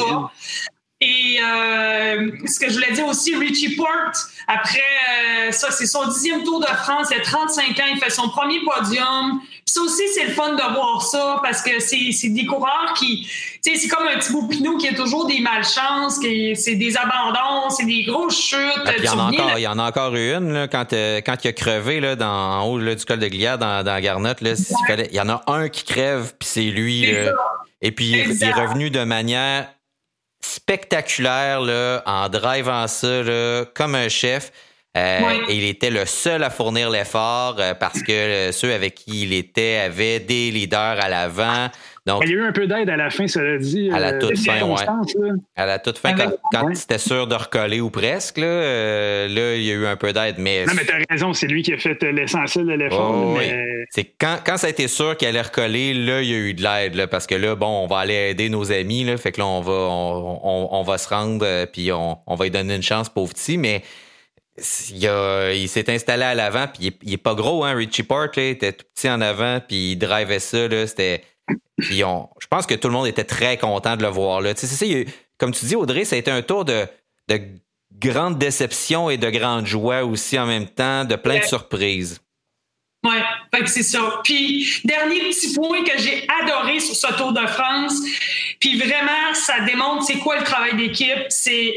Et 1.23 1.39
euh, 1.39 2.31
ce 2.47 2.59
que 2.59 2.69
je 2.69 2.75
voulais 2.75 2.93
dire 2.93 3.05
aussi, 3.05 3.35
Richie 3.35 3.75
Porte, 3.75 4.27
après 4.47 4.79
euh, 4.79 5.51
ça, 5.51 5.69
c'est 5.69 5.85
son 5.85 6.07
dixième 6.07 6.43
Tour 6.43 6.59
de 6.59 6.65
France, 6.65 7.09
il 7.11 7.17
a 7.17 7.21
35 7.21 7.79
ans, 7.79 7.83
il 7.93 7.99
fait 7.99 8.09
son 8.09 8.29
premier 8.29 8.59
podium. 8.61 9.39
Puis 9.39 9.61
ça 9.65 9.81
aussi, 9.81 10.01
c'est 10.15 10.25
le 10.25 10.31
fun 10.31 10.53
de 10.53 10.73
voir 10.73 11.01
ça 11.03 11.39
parce 11.43 11.61
que 11.61 11.79
c'est 11.79 12.29
des 12.29 12.45
coureurs 12.45 12.93
qui, 12.97 13.27
tu 13.63 13.71
sais, 13.71 13.77
c'est 13.77 13.87
comme 13.87 14.07
un 14.07 14.17
petit 14.17 14.31
beau 14.31 14.47
Pinot 14.47 14.77
qui 14.77 14.87
a 14.87 14.93
toujours 14.95 15.27
des 15.27 15.41
malchances, 15.41 16.19
c'est 16.55 16.75
des 16.75 16.97
abandons, 16.97 17.69
c'est 17.69 17.85
des 17.85 18.03
grosses 18.03 18.41
chutes. 18.41 18.59
Ah, 18.85 18.93
il, 18.97 19.03
y 19.03 19.09
en 19.09 19.19
a 19.19 19.23
encore, 19.23 19.57
il 19.57 19.61
y 19.61 19.67
en 19.67 19.77
a 19.77 19.83
encore 19.83 20.15
eu 20.15 20.33
une 20.33 20.53
là, 20.53 20.67
quand, 20.67 20.91
euh, 20.93 21.21
quand 21.23 21.35
il 21.43 21.49
a 21.49 21.53
crevé 21.53 21.99
là, 21.99 22.15
dans, 22.15 22.27
en 22.27 22.65
haut 22.65 22.79
là, 22.79 22.95
du 22.95 23.05
col 23.05 23.19
de 23.19 23.27
Gliade, 23.27 23.59
dans, 23.59 23.83
dans 23.83 23.99
Garnotte. 23.99 24.41
Là, 24.41 24.53
il, 24.89 25.07
il, 25.11 25.15
y 25.15 25.21
en 25.21 25.29
a 25.29 25.43
un 25.47 25.69
qui 25.69 25.83
crève, 25.83 26.33
puis 26.39 26.49
c'est 26.49 26.61
lui. 26.61 27.05
Et 27.83 27.91
puis 27.91 28.05
il 28.11 28.43
est 28.43 28.53
revenu 28.53 28.89
de 28.89 29.03
manière 29.03 29.67
spectaculaire 30.43 31.61
là, 31.61 32.01
en 32.05 32.29
drivant 32.29 32.87
ça 32.87 33.23
là, 33.23 33.65
comme 33.73 33.95
un 33.95 34.09
chef. 34.09 34.51
Euh, 34.97 35.21
il 35.47 35.63
était 35.63 35.89
le 35.89 36.05
seul 36.05 36.43
à 36.43 36.49
fournir 36.49 36.89
l'effort 36.89 37.55
euh, 37.59 37.73
parce 37.73 38.01
que 38.01 38.11
euh, 38.11 38.51
ceux 38.51 38.73
avec 38.73 38.95
qui 38.95 39.23
il 39.23 39.31
était 39.31 39.77
avaient 39.77 40.19
des 40.19 40.51
leaders 40.51 40.99
à 40.99 41.07
l'avant. 41.07 41.69
Donc, 42.13 42.23
il 42.25 42.31
y 42.31 42.33
a 42.33 42.37
eu 42.37 42.43
un 42.43 42.51
peu 42.51 42.67
d'aide 42.67 42.89
à 42.89 42.97
la 42.97 43.09
fin, 43.09 43.27
ça 43.27 43.41
l'a 43.41 43.57
dit. 43.57 43.89
À 43.91 43.99
la 43.99 44.13
toute 44.13 44.37
fin, 44.37 44.61
oui. 44.63 45.29
À 45.55 45.65
la 45.65 45.79
toute 45.79 45.97
fin, 45.97 46.13
quand, 46.13 46.31
quand 46.51 46.75
c'était 46.75 46.97
sûr 46.97 47.27
de 47.27 47.35
recoller 47.35 47.81
ou 47.81 47.89
presque, 47.89 48.37
là, 48.37 49.27
là, 49.27 49.55
il 49.55 49.63
y 49.63 49.71
a 49.71 49.75
eu 49.75 49.85
un 49.85 49.95
peu 49.95 50.13
d'aide. 50.13 50.35
Mais... 50.37 50.65
Non, 50.65 50.73
mais 50.75 50.85
t'as 50.85 50.97
raison, 51.09 51.33
c'est 51.33 51.47
lui 51.47 51.63
qui 51.63 51.73
a 51.73 51.77
fait 51.77 52.01
l'essentiel 52.03 52.65
de 52.65 52.73
l'effort. 52.73 53.37
C'est 53.89 54.05
quand, 54.19 54.37
quand 54.45 54.57
ça 54.57 54.67
a 54.67 54.69
été 54.69 54.87
sûr 54.87 55.17
qu'elle 55.17 55.29
allait 55.29 55.41
recoller, 55.41 55.93
là, 55.93 56.21
il 56.21 56.29
y 56.29 56.33
a 56.33 56.37
eu 56.37 56.53
de 56.53 56.61
l'aide, 56.61 57.07
parce 57.07 57.27
que 57.27 57.35
là, 57.35 57.55
bon, 57.55 57.83
on 57.83 57.87
va 57.87 57.99
aller 57.99 58.13
aider 58.13 58.49
nos 58.49 58.71
amis, 58.71 59.03
là, 59.03 59.17
fait 59.17 59.31
que 59.31 59.39
là, 59.39 59.47
on 59.47 59.61
va, 59.61 59.73
on, 59.73 60.69
on, 60.71 60.83
va 60.83 60.97
se 60.97 61.09
rendre, 61.09 61.65
puis 61.65 61.91
on, 61.91 62.17
on 62.25 62.35
va 62.35 62.45
lui 62.45 62.51
donner 62.51 62.75
une 62.75 62.83
chance, 62.83 63.09
pauvre 63.09 63.33
petit, 63.33 63.57
mais 63.57 63.81
il, 64.91 65.09
il 65.55 65.67
s'est 65.67 65.91
installé 65.91 66.23
à 66.23 66.35
l'avant, 66.35 66.67
puis 66.67 66.93
il, 67.01 67.13
est 67.13 67.17
pas 67.17 67.33
gros, 67.33 67.63
hein, 67.63 67.73
Richie 67.73 68.03
Port, 68.03 68.27
il 68.37 68.43
était 68.43 68.73
tout 68.73 68.85
petit 68.93 69.09
en 69.09 69.21
avant, 69.21 69.59
puis 69.65 69.93
il 69.93 69.95
drivait 69.97 70.39
ça, 70.39 70.67
là, 70.67 70.87
c'était... 70.87 71.23
Puis 71.77 72.03
on, 72.03 72.29
je 72.39 72.47
pense 72.47 72.65
que 72.65 72.75
tout 72.75 72.87
le 72.87 72.93
monde 72.93 73.07
était 73.07 73.23
très 73.23 73.57
content 73.57 73.95
de 73.97 74.03
le 74.03 74.09
voir, 74.09 74.41
là. 74.41 74.53
Tu 74.53 74.67
sais, 74.67 75.05
comme 75.37 75.51
tu 75.51 75.65
dis, 75.65 75.75
Audrey, 75.75 76.05
ça 76.05 76.15
a 76.15 76.19
été 76.19 76.31
un 76.31 76.41
tour 76.41 76.65
de, 76.65 76.85
de 77.27 77.41
grande 77.97 78.37
déception 78.37 79.09
et 79.09 79.17
de 79.17 79.29
grande 79.29 79.65
joie 79.65 80.03
aussi 80.03 80.37
en 80.37 80.45
même 80.45 80.67
temps, 80.67 81.05
de 81.05 81.15
plein 81.15 81.39
de 81.39 81.43
surprises. 81.43 82.21
Oui, 83.03 83.17
c'est 83.65 83.83
ça. 83.83 84.21
Puis, 84.23 84.81
dernier 84.83 85.21
petit 85.21 85.53
point 85.55 85.83
que 85.83 85.97
j'ai 85.97 86.27
adoré 86.41 86.79
sur 86.79 86.95
ce 86.95 87.13
Tour 87.15 87.33
de 87.33 87.45
France, 87.47 87.99
puis 88.59 88.77
vraiment, 88.77 89.33
ça 89.33 89.61
démontre 89.61 90.03
c'est 90.03 90.19
quoi 90.19 90.37
le 90.37 90.43
travail 90.43 90.75
d'équipe, 90.75 91.25
c'est 91.29 91.73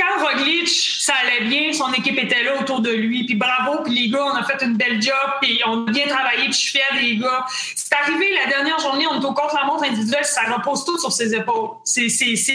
quand 0.00 0.24
Roglic, 0.24 0.68
ça 1.00 1.12
allait 1.22 1.46
bien, 1.46 1.72
son 1.72 1.92
équipe 1.92 2.18
était 2.18 2.42
là 2.42 2.60
autour 2.60 2.80
de 2.80 2.90
lui, 2.90 3.24
puis 3.24 3.34
bravo, 3.34 3.82
puis 3.84 3.94
les 3.94 4.08
gars, 4.08 4.24
on 4.24 4.36
a 4.36 4.42
fait 4.44 4.64
une 4.64 4.74
belle 4.74 5.00
job, 5.02 5.14
puis 5.42 5.60
on 5.66 5.86
a 5.86 5.90
bien 5.90 6.06
travaillé, 6.06 6.44
puis 6.44 6.52
je 6.52 6.58
suis 6.58 6.70
fier 6.70 6.86
des 6.98 7.16
gars. 7.16 7.44
C'est 7.74 7.92
arrivé 7.92 8.26
la 8.42 8.50
dernière 8.50 8.78
journée, 8.78 9.04
on 9.10 9.20
est 9.20 9.24
au 9.24 9.32
contre-la-montre 9.32 9.84
individuelle, 9.84 10.24
ça 10.24 10.42
repose 10.44 10.84
tout 10.84 10.98
sur 10.98 11.12
ses 11.12 11.34
épaules. 11.34 11.70
C'est 11.84 12.06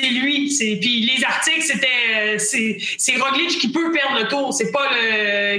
lui. 0.10 0.48
Puis 0.58 1.02
les 1.02 1.24
articles, 1.24 1.62
c'était 1.62 2.38
c'est 2.40 3.16
Roglic 3.18 3.60
qui 3.60 3.72
peut 3.72 3.92
perdre 3.92 4.20
le 4.20 4.28
tour, 4.28 4.54
c'est 4.54 4.72
pas 4.72 4.90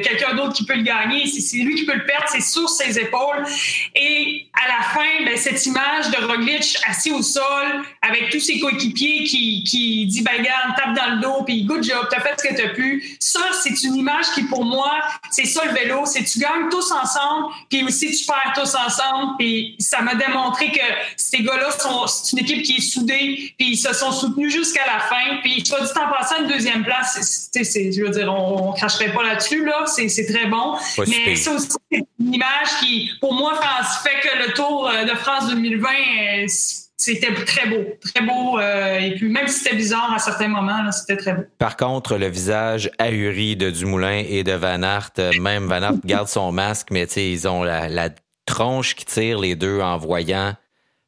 quelqu'un 0.03 0.35
d'autre 0.35 0.55
qui 0.55 0.65
peut 0.65 0.75
le 0.75 0.83
gagner, 0.83 1.27
c'est 1.27 1.59
lui 1.59 1.75
qui 1.75 1.85
peut 1.85 1.95
le 1.95 2.05
perdre, 2.05 2.27
c'est 2.29 2.41
sur 2.41 2.69
ses 2.69 2.99
épaules. 2.99 3.45
Et 3.95 4.47
à 4.55 4.69
la 4.69 4.83
fin, 4.85 5.25
ben, 5.25 5.37
cette 5.37 5.65
image 5.67 6.11
de 6.11 6.27
Roglic 6.27 6.77
assis 6.89 7.13
au 7.13 7.23
sol, 7.23 7.83
avec 8.03 8.31
tous 8.31 8.41
ses 8.41 8.59
coéquipiers 8.59 9.25
qui, 9.25 9.63
qui 9.65 10.07
dit, 10.07 10.23
ben, 10.23 10.39
regarde, 10.39 10.77
tape 10.77 10.95
dans 10.95 11.15
le 11.15 11.21
dos, 11.21 11.43
puis 11.45 11.65
good 11.77 11.85
job, 11.85 12.07
tu 12.11 12.17
as 12.17 12.21
fait 12.21 12.35
ce 12.39 12.49
que 12.49 12.55
tu 12.55 12.63
as 12.63 12.69
pu. 12.71 13.17
Ça, 13.21 13.41
c'est 13.63 13.83
une 13.85 13.97
image 13.97 14.27
qui, 14.35 14.45
pour 14.45 14.65
moi, 14.65 15.01
c'est 15.31 15.45
ça 15.45 15.65
le 15.65 15.73
vélo, 15.73 16.05
c'est 16.07 16.25
tu 16.25 16.39
gagnes 16.39 16.69
tous 16.71 16.91
ensemble, 16.93 17.53
puis 17.69 17.85
aussi 17.85 18.11
tu 18.11 18.27
perds 18.27 18.53
tous 18.55 18.75
ensemble. 18.75 19.35
Puis 19.39 19.77
ça 19.79 20.01
m'a 20.03 20.15
démontré 20.15 20.71
que 20.71 20.81
ces 21.17 21.43
gars-là 21.43 21.71
sont, 21.73 22.07
c'est 22.07 22.33
une 22.33 22.45
équipe 22.45 22.63
qui 22.63 22.77
est 22.77 22.81
soudée, 22.81 23.55
puis 23.59 23.71
ils 23.73 23.77
se 23.77 23.93
sont 23.95 24.13
soutenus 24.13 24.53
jusqu'à 24.53 24.87
la 24.87 25.01
fin. 25.01 25.41
Puis 25.43 25.65
soit 25.65 25.81
dit 25.81 25.91
en 25.97 26.13
passant 26.13 26.43
une 26.43 26.49
deuxième 26.49 26.85
place, 26.85 27.49
c'est, 27.53 27.65
c'est, 27.65 27.93
je 27.93 28.03
veux 28.03 28.11
dire, 28.11 28.33
on, 28.33 28.71
on 28.71 28.73
cracherait 28.73 29.13
pas 29.13 29.23
là-dessus, 29.23 29.65
là, 29.65 29.85
c'est, 29.87 30.09
c'est 30.09 30.27
très 30.27 30.47
bon. 30.47 30.77
Mais 31.07 31.37
ça 31.37 31.53
aussi, 31.53 31.69
c'est 31.91 32.05
une 32.21 32.35
image 32.35 32.69
qui, 32.81 33.11
pour 33.21 33.35
moi, 33.35 33.55
fait 34.03 34.21
que 34.21 34.47
le 34.47 34.53
Tour 34.53 34.89
euh, 34.89 35.05
de 35.05 35.15
France 35.17 35.49
2020, 35.49 35.89
euh, 35.89 36.47
c'était 37.15 37.33
très 37.33 37.69
beau, 37.69 37.85
très 38.01 38.25
beau. 38.25 38.59
Euh, 38.59 38.99
et 38.99 39.15
puis 39.15 39.29
même 39.29 39.49
si 39.49 39.61
c'était 39.61 39.77
bizarre 39.77 40.13
à 40.13 40.19
certains 40.19 40.49
moments, 40.49 40.91
c'était 40.91 41.17
très 41.17 41.35
beau. 41.35 41.43
Par 41.59 41.77
contre, 41.77 42.17
le 42.17 42.27
visage 42.27 42.91
ahuri 42.99 43.57
de 43.57 43.71
Dumoulin 43.71 44.25
et 44.29 44.43
de 44.43 44.53
Van 44.53 44.83
Aert, 44.83 45.13
même 45.41 45.67
Van 45.67 45.83
Aert 45.83 45.95
garde 46.05 46.29
son 46.29 46.53
masque, 46.53 46.89
mais 46.91 47.05
ils 47.05 47.47
ont 47.49 47.63
la, 47.63 48.09
tronche 48.47 48.95
qui 48.95 49.05
tire 49.05 49.41
les 49.41 49.57
deux 49.57 49.81
en 49.81 49.99
voyant 49.99 50.55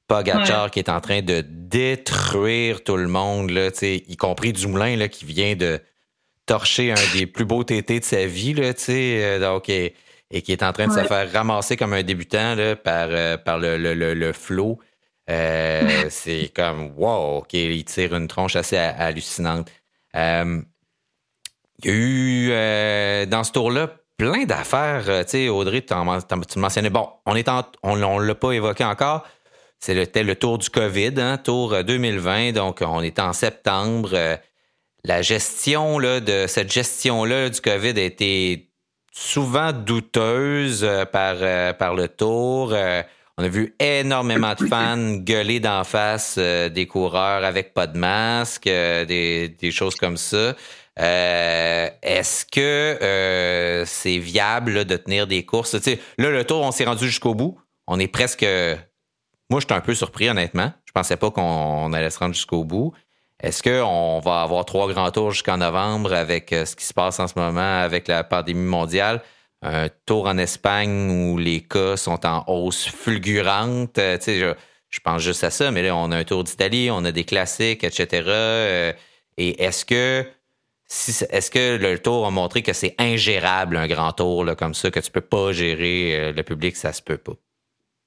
Pogacar 0.09 0.73
qui 0.73 0.81
est 0.81 0.89
en 0.89 1.01
train 1.01 1.23
de 1.23 1.45
détruire 1.47 2.83
tout 2.83 2.97
le 2.97 3.07
monde, 3.07 3.51
là, 3.51 3.69
y 3.83 4.17
compris 4.17 4.53
Dumoulin 4.53 4.97
là, 4.97 5.07
qui 5.07 5.25
vient 5.25 5.55
de 5.55 5.79
torcher 6.47 6.91
un 6.91 7.17
des 7.17 7.27
plus 7.27 7.45
beaux 7.45 7.63
TT 7.63 8.01
de 8.01 8.05
sa 8.05 8.27
vie. 8.27 8.55
Là, 8.55 8.73
donc, 9.39 9.71
et 10.31 10.43
qui 10.43 10.53
est 10.53 10.63
en 10.63 10.73
train 10.73 10.89
de 10.89 10.93
se 10.93 11.05
faire 11.05 11.33
ramasser 11.33 11.77
comme 11.77 11.93
un 11.93 12.03
débutant 12.03 12.55
là, 12.55 12.77
par, 12.77 13.09
euh, 13.11 13.37
par 13.39 13.59
le, 13.59 13.77
le, 13.77 13.95
le, 13.95 14.33
flow. 14.33 14.79
Euh, 15.29 16.07
c'est 16.11 16.53
comme 16.55 16.93
wow, 16.97 17.39
OK, 17.39 17.53
il 17.55 17.85
tire 17.85 18.15
une 18.15 18.29
tronche 18.29 18.57
assez 18.57 18.77
hallucinante. 18.77 19.71
Euh, 20.17 20.61
il 21.83 21.91
y 21.91 21.93
a 21.93 23.23
eu 23.23 23.27
dans 23.27 23.45
ce 23.45 23.53
tour-là 23.53 23.91
plein 24.17 24.45
d'affaires. 24.45 25.05
tu 25.25 25.31
sais, 25.31 25.49
Audrey, 25.49 25.83
tu 25.83 25.95
le 25.95 26.61
mentionnais. 26.61 26.91
Bon, 26.91 27.09
on 27.25 27.37
est 27.37 27.49
on 27.85 27.97
ne 27.97 28.25
l'a 28.25 28.35
pas 28.35 28.51
évoqué 28.51 28.85
encore. 28.85 29.25
C'était 29.79 30.25
le 30.25 30.35
tour 30.35 30.59
du 30.59 30.71
COVID, 30.71 31.15
hein, 31.19 31.39
tour 31.39 31.85
2020, 31.85 32.51
donc 32.51 32.83
on 32.85 33.01
est 33.01 33.21
en 33.21 33.33
septembre. 33.33 34.39
la 35.05 35.23
gestion 35.23 36.01
là, 36.01 36.19
de 36.19 36.47
cette 36.49 36.73
gestion-là 36.73 37.49
du 37.49 37.61
COVID 37.61 37.91
a 37.91 38.03
été 38.03 38.69
souvent 39.19 39.73
douteuse 39.73 40.85
euh, 40.85 41.05
par, 41.05 41.37
euh, 41.41 41.73
par 41.73 41.95
le 41.95 42.09
tour. 42.09 42.75
Euh, 43.39 43.43
on 43.43 43.45
a 43.45 43.49
vu 43.49 43.75
énormément 43.79 44.55
de 44.55 44.67
fans 44.67 45.17
gueuler 45.17 45.61
d'en 45.61 45.85
face 45.85 46.39
des 46.39 46.87
coureurs 46.87 47.45
avec 47.45 47.75
pas 47.75 47.87
de 47.87 47.99
masque, 47.99 48.65
des, 48.65 49.55
des, 49.59 49.71
choses 49.71 49.95
comme 49.95 50.17
ça. 50.17 50.55
Est-ce 50.97 52.45
que 52.45 53.85
c'est 53.87 54.19
viable 54.19 54.85
de 54.85 54.97
tenir 54.97 55.27
des 55.27 55.45
courses? 55.45 55.75
là, 56.19 56.31
le 56.31 56.45
tour, 56.45 56.63
on 56.63 56.73
s'est 56.73 56.85
rendu 56.85 57.07
jusqu'au 57.07 57.35
bout. 57.35 57.59
On 57.87 57.99
est 57.99 58.09
presque. 58.09 58.45
Moi, 59.51 59.61
je 59.61 59.67
suis 59.67 59.75
un 59.75 59.81
peu 59.81 59.95
surpris, 59.95 60.29
honnêtement. 60.29 60.73
Je 60.85 60.93
pensais 60.93 61.17
pas 61.17 61.31
qu'on 61.31 61.93
allait 61.93 62.11
se 62.11 62.19
rendre 62.19 62.35
jusqu'au 62.35 62.65
bout. 62.65 62.93
Est-ce 63.41 63.63
qu'on 63.63 64.21
va 64.21 64.43
avoir 64.43 64.65
trois 64.65 64.93
grands 64.93 65.11
tours 65.13 65.31
jusqu'en 65.31 65.59
novembre 65.59 66.13
avec 66.13 66.53
euh, 66.53 66.65
ce 66.65 66.75
qui 66.75 66.85
se 66.85 66.93
passe 66.93 67.21
en 67.21 67.29
ce 67.29 67.39
moment 67.39 67.81
avec 67.81 68.09
la 68.09 68.25
pandémie 68.25 68.67
mondiale? 68.67 69.23
Un 69.63 69.89
tour 70.07 70.27
en 70.27 70.39
Espagne 70.39 71.11
où 71.11 71.39
les 71.39 71.61
cas 71.61 71.97
sont 71.97 72.25
en 72.25 72.45
hausse 72.47 72.87
fulgurante. 72.87 73.99
Euh, 73.99 74.19
je, 74.25 74.55
je, 74.89 75.01
pense 75.01 75.23
juste 75.23 75.43
à 75.43 75.51
ça, 75.51 75.71
mais 75.71 75.83
là, 75.83 75.97
on 75.97 76.11
a 76.13 76.17
un 76.17 76.25
tour 76.25 76.45
d'Italie, 76.45 76.91
on 76.93 77.05
a 77.05 77.13
des 77.13 77.25
classiques, 77.25 77.83
etc. 77.83 78.23
Euh, 78.27 78.93
et 79.37 79.63
est-ce 79.63 79.85
que 79.85 80.25
est-ce 81.31 81.51
que 81.51 81.77
le 81.77 81.99
tour 81.99 82.27
a 82.27 82.31
montré 82.31 82.63
que 82.63 82.73
c'est 82.73 82.95
ingérable 82.99 83.77
un 83.77 83.87
grand 83.87 84.13
tour 84.13 84.45
là, 84.45 84.55
comme 84.55 84.73
ça, 84.73 84.91
que 84.91 85.01
tu 85.01 85.11
peux 85.11 85.21
pas 85.21 85.53
gérer 85.53 86.33
le 86.33 86.43
public, 86.43 86.77
ça 86.77 86.95
se 86.95 87.03
peut 87.03 87.19
pas? 87.19 87.35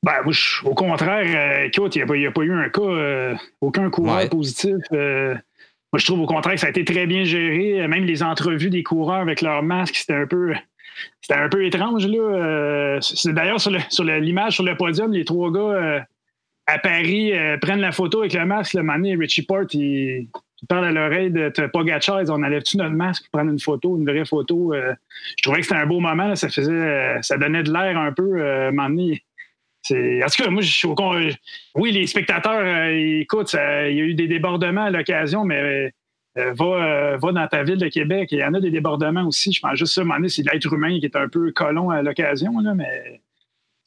Ben, 0.04 0.24
moi, 0.24 0.34
au 0.64 0.74
contraire, 0.74 1.62
euh, 1.62 1.68
écoute, 1.68 1.96
il 1.96 2.00
n'y 2.00 2.26
a, 2.26 2.32
pas 2.32 2.42
eu 2.42 2.54
un 2.54 2.70
cas, 2.70 2.82
euh, 2.82 3.36
aucun 3.62 3.90
coureur 3.92 4.28
positif. 4.30 4.78
Euh, 4.94 5.36
moi, 5.94 6.00
je 6.00 6.06
trouve 6.06 6.22
au 6.22 6.26
contraire 6.26 6.56
que 6.56 6.60
ça 6.60 6.68
a 6.68 6.70
été 6.72 6.84
très 6.84 7.06
bien 7.06 7.24
géré. 7.24 7.88
Même 7.88 8.06
les 8.06 8.24
entrevues 8.24 8.72
des 8.72 8.82
coureurs 8.82 9.22
avec 9.22 9.42
leur 9.42 9.62
masque, 9.62 9.96
c'était 9.96 10.16
un 10.16 10.26
peu. 10.26 10.56
C'était 11.22 11.40
un 11.40 11.50
peu 11.50 11.66
étrange, 11.66 12.08
là. 12.08 13.00
c'est 13.02 13.34
d'ailleurs 13.34 13.62
sur, 13.62 13.72
l'image 14.04 14.54
sur, 14.54 14.64
le 14.64 14.76
podium, 14.76 15.12
les 15.12 15.26
trois 15.26 15.52
gars 15.52 16.06
à 16.68 16.80
Paris 16.80 17.34
prennent 17.62 17.82
la 17.82 17.92
photo 17.92 18.22
avec 18.22 18.34
le 18.34 18.46
masque. 18.46 18.74
Le 18.74 18.84
mané, 18.84 19.16
Richie 19.16 19.44
Port, 19.44 19.66
il, 19.74 20.28
parle 20.70 20.86
à 20.86 20.92
l'oreille 20.92 21.32
de 21.32 21.68
Pogacar. 21.68 22.22
On 22.30 22.44
enlève-tu 22.44 22.78
notre 22.78 22.96
masque 22.96 23.24
pour 23.24 23.40
prendre 23.40 23.52
une 23.52 23.60
photo, 23.60 23.98
une 23.98 24.06
vraie 24.06 24.26
photo? 24.26 24.74
je 24.74 25.44
trouvais 25.44 25.60
que 25.60 25.66
c'était 25.66 25.80
un 25.80 25.86
beau 25.86 26.00
moment. 26.00 26.36
Ça 26.36 26.50
faisait, 26.50 27.22
ça 27.22 27.38
donnait 27.38 27.64
de 27.64 27.72
l'air 27.72 27.98
un 27.98 28.12
peu. 28.12 28.42
Euh, 29.90 30.24
en 30.24 30.28
tout 30.28 30.44
cas, 30.44 30.50
moi, 30.50 30.62
je 30.62 30.72
suis 30.72 30.88
au 30.88 30.96
Oui, 31.76 31.92
les 31.92 32.08
spectateurs, 32.08 32.62
euh, 32.64 33.20
écoute, 33.22 33.54
il 33.54 33.96
y 33.96 34.02
a 34.02 34.04
eu 34.04 34.14
des 34.14 34.28
débordements 34.28 34.86
à 34.86 34.92
l'occasion, 34.92 35.44
mais 35.44 35.92
euh, 36.38 36.54
va, 36.54 36.66
euh, 36.66 37.18
va, 37.18 37.32
dans 37.34 37.48
ta 37.48 37.64
ville 37.64 37.78
de 37.78 37.90
Québec. 37.90 38.30
Il 38.32 38.40
y 38.40 38.44
en 38.44 38.54
a 38.54 38.62
des 38.62 38.72
débordements 38.72 39.28
aussi. 39.28 39.52
Je 39.52 39.60
pense 39.60 39.78
juste 39.78 39.94
ça, 39.94 40.04
c'est 40.28 40.52
l'être 40.52 40.74
humain 40.74 40.98
qui 41.00 41.06
est 41.06 41.16
un 41.16 41.28
peu 41.28 41.52
colon 41.52 41.90
à 41.90 42.02
l'occasion, 42.02 42.54
mais 42.74 43.22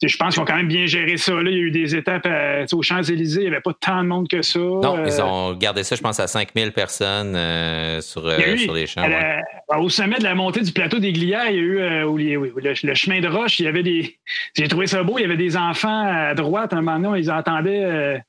je 0.03 0.15
pense 0.17 0.35
qu'ils 0.35 0.43
ont 0.43 0.45
quand 0.45 0.57
même 0.57 0.67
bien 0.67 0.85
géré 0.85 1.17
ça. 1.17 1.31
Là. 1.31 1.49
Il 1.49 1.57
y 1.57 1.59
a 1.59 1.63
eu 1.63 1.71
des 1.71 1.95
étapes 1.95 2.27
aux 2.71 2.83
Champs-Élysées, 2.83 3.41
il 3.41 3.49
n'y 3.49 3.55
avait 3.55 3.61
pas 3.61 3.73
tant 3.73 4.03
de 4.03 4.07
monde 4.07 4.27
que 4.27 4.43
ça. 4.43 4.59
Non, 4.59 5.03
ils 5.03 5.21
ont 5.21 5.55
gardé 5.55 5.83
ça, 5.83 5.95
je 5.95 6.01
pense, 6.01 6.19
à 6.19 6.27
5000 6.27 6.71
personnes 6.71 7.33
sur, 8.01 8.27
les 8.27 8.85
champs. 8.85 9.09
Au 9.79 9.89
sommet 9.89 10.19
de 10.19 10.23
la 10.23 10.35
montée 10.35 10.61
du 10.61 10.71
plateau 10.71 10.99
des 10.99 11.13
Glières, 11.13 11.49
il 11.49 11.55
y 11.55 11.59
a 11.59 11.61
eu 11.61 11.77
le, 11.79 12.93
chemin 12.93 13.21
de 13.21 13.27
roche, 13.27 13.59
il 13.59 13.65
y 13.65 13.67
avait 13.67 13.81
des. 13.81 14.19
J'ai 14.55 14.67
trouvé 14.67 14.85
ça 14.85 15.01
beau, 15.01 15.17
il 15.17 15.21
y 15.23 15.25
avait 15.25 15.35
des 15.35 15.57
enfants 15.57 16.05
à 16.05 16.35
droite, 16.35 16.73
un 16.73 16.81
moment 16.83 16.97
donné, 16.97 17.07
on 17.07 17.13
les 17.13 17.29
entendait. 17.31 18.21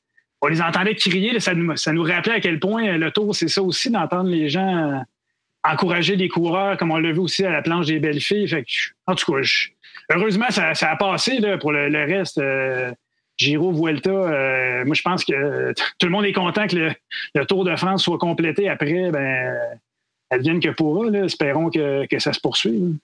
On 0.47 0.49
les 0.49 0.63
entendait 0.63 0.95
crier, 0.95 1.41
ça, 1.41 1.55
nous, 1.55 1.77
ça 1.77 1.93
nous 1.93 2.05
rappelait 2.05 2.35
à 2.35 2.41
quel 2.41 2.61
point 2.61 2.97
le 2.97 3.11
tour, 3.11 3.35
c'est 3.35 3.49
ça 3.49 3.63
aussi, 3.63 3.91
d'entendre 3.91 4.31
les 4.31 4.49
gens 4.49 5.03
encourager 5.65 6.15
les 6.15 6.29
coureurs, 6.29 6.77
comme 6.77 6.93
on 6.93 6.99
l'a 6.99 7.13
vu 7.13 7.19
aussi 7.19 7.45
à 7.45 7.51
la 7.51 7.63
planche 7.63 7.87
des 7.87 7.99
belles 7.99 8.21
filles. 8.21 8.49
En 9.07 9.15
tout 9.15 9.33
cas, 9.33 9.41
heureusement, 10.13 10.47
ça, 10.51 10.73
a 10.81 10.97
passé 10.97 11.39
là, 11.39 11.59
pour 11.59 11.73
le, 11.73 12.05
reste. 12.05 12.39
Euh, 12.39 12.93
Giro, 13.37 13.71
Vuelta, 13.71 14.11
euh, 14.11 14.85
moi 14.87 14.95
je 14.95 15.03
pense 15.03 15.23
que 15.23 15.75
tout 15.99 16.07
le 16.07 16.11
monde 16.11 16.25
est 16.25 16.33
content 16.33 16.67
que 16.67 16.91
le, 17.35 17.47
Tour 17.47 17.65
de 17.65 17.77
France 17.77 18.05
soit 18.05 18.17
complété 18.17 18.69
après. 18.69 19.11
Ben, 19.11 19.59
elle 20.31 20.41
vienne 20.41 20.61
que 20.61 20.71
pourra. 20.71 21.09
Espérons 21.19 21.69
que, 21.69 22.07
ça 22.19 22.33
se 22.33 22.41
poursuive. 22.41 22.95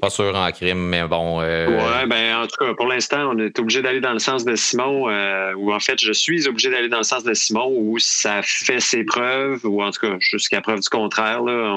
Pas 0.00 0.10
sûr 0.10 0.34
en 0.34 0.50
crime, 0.52 0.88
mais 0.88 1.06
bon. 1.06 1.40
Euh, 1.40 1.68
ouais, 1.68 2.06
ben 2.06 2.42
en 2.42 2.46
tout 2.46 2.56
cas, 2.58 2.74
pour 2.74 2.86
l'instant, 2.86 3.30
on 3.32 3.38
est 3.38 3.58
obligé 3.58 3.82
d'aller 3.82 4.00
dans 4.00 4.12
le 4.12 4.18
sens 4.18 4.44
de 4.44 4.54
Simon, 4.54 5.08
euh, 5.08 5.54
ou 5.54 5.72
en 5.72 5.80
fait, 5.80 5.98
je 6.00 6.12
suis 6.12 6.48
obligé 6.48 6.70
d'aller 6.70 6.88
dans 6.88 6.98
le 6.98 7.04
sens 7.04 7.24
de 7.24 7.34
Simon, 7.34 7.72
où 7.74 7.98
ça 7.98 8.40
fait 8.42 8.80
ses 8.80 9.04
preuves, 9.04 9.64
ou 9.64 9.82
en 9.82 9.90
tout 9.90 10.00
cas, 10.00 10.16
jusqu'à 10.18 10.60
preuve 10.60 10.80
du 10.80 10.88
contraire, 10.88 11.42
là, 11.42 11.72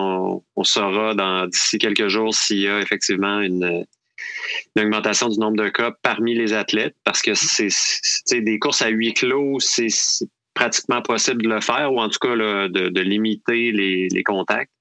on, 0.56 0.64
saura 0.64 1.14
dans 1.16 1.48
d'ici 1.48 1.78
quelques 1.78 2.10
jours 2.10 2.34
s'il 2.34 2.60
y 2.60 2.68
a 2.68 2.80
effectivement 2.80 3.40
une, 3.40 3.86
augmentation 4.78 5.30
du 5.30 5.40
nombre 5.40 5.64
de 5.64 5.70
cas 5.70 5.92
parmi 6.04 6.36
les 6.36 6.54
athlètes, 6.54 6.96
parce 7.06 7.22
que 7.22 7.32
c'est 7.34 8.42
des 8.42 8.60
courses 8.60 8.82
à 8.82 8.90
huis 8.90 9.14
clos, 9.14 9.60
c'est 9.60 9.88
pratiquement 10.54 11.02
possible 11.02 11.44
de 11.44 11.50
le 11.50 11.62
faire, 11.62 11.94
ou 11.94 12.00
en 12.02 12.10
tout 12.10 12.20
cas 12.20 12.36
de, 12.36 13.02
limiter 13.02 13.72
les 13.72 14.24
contacts. 14.24 14.72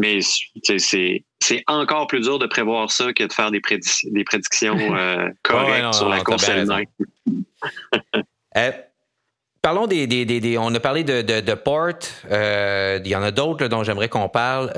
Mais 0.00 0.20
c'est 0.22 1.62
encore 1.66 2.06
plus 2.06 2.20
dur 2.20 2.38
de 2.38 2.46
prévoir 2.46 2.90
ça 2.90 3.12
que 3.12 3.24
de 3.24 3.32
faire 3.32 3.50
des, 3.50 3.60
des 4.04 4.24
prédictions 4.24 4.78
euh, 4.96 5.28
correctes 5.42 5.94
sur 5.94 6.08
la 6.08 6.20
course 6.22 6.48
elle-même. 6.48 6.86
Euh, 8.56 8.72
parlons 9.62 9.86
des, 9.86 10.08
des, 10.08 10.24
des, 10.24 10.58
On 10.58 10.74
a 10.74 10.80
parlé 10.80 11.04
de, 11.04 11.22
de, 11.22 11.54
Port. 11.54 11.92
Euh, 12.28 12.98
il 13.04 13.08
y 13.08 13.14
en 13.14 13.22
a 13.22 13.30
d'autres 13.30 13.68
dont 13.68 13.84
j'aimerais 13.84 14.08
qu'on 14.08 14.28
parle. 14.28 14.72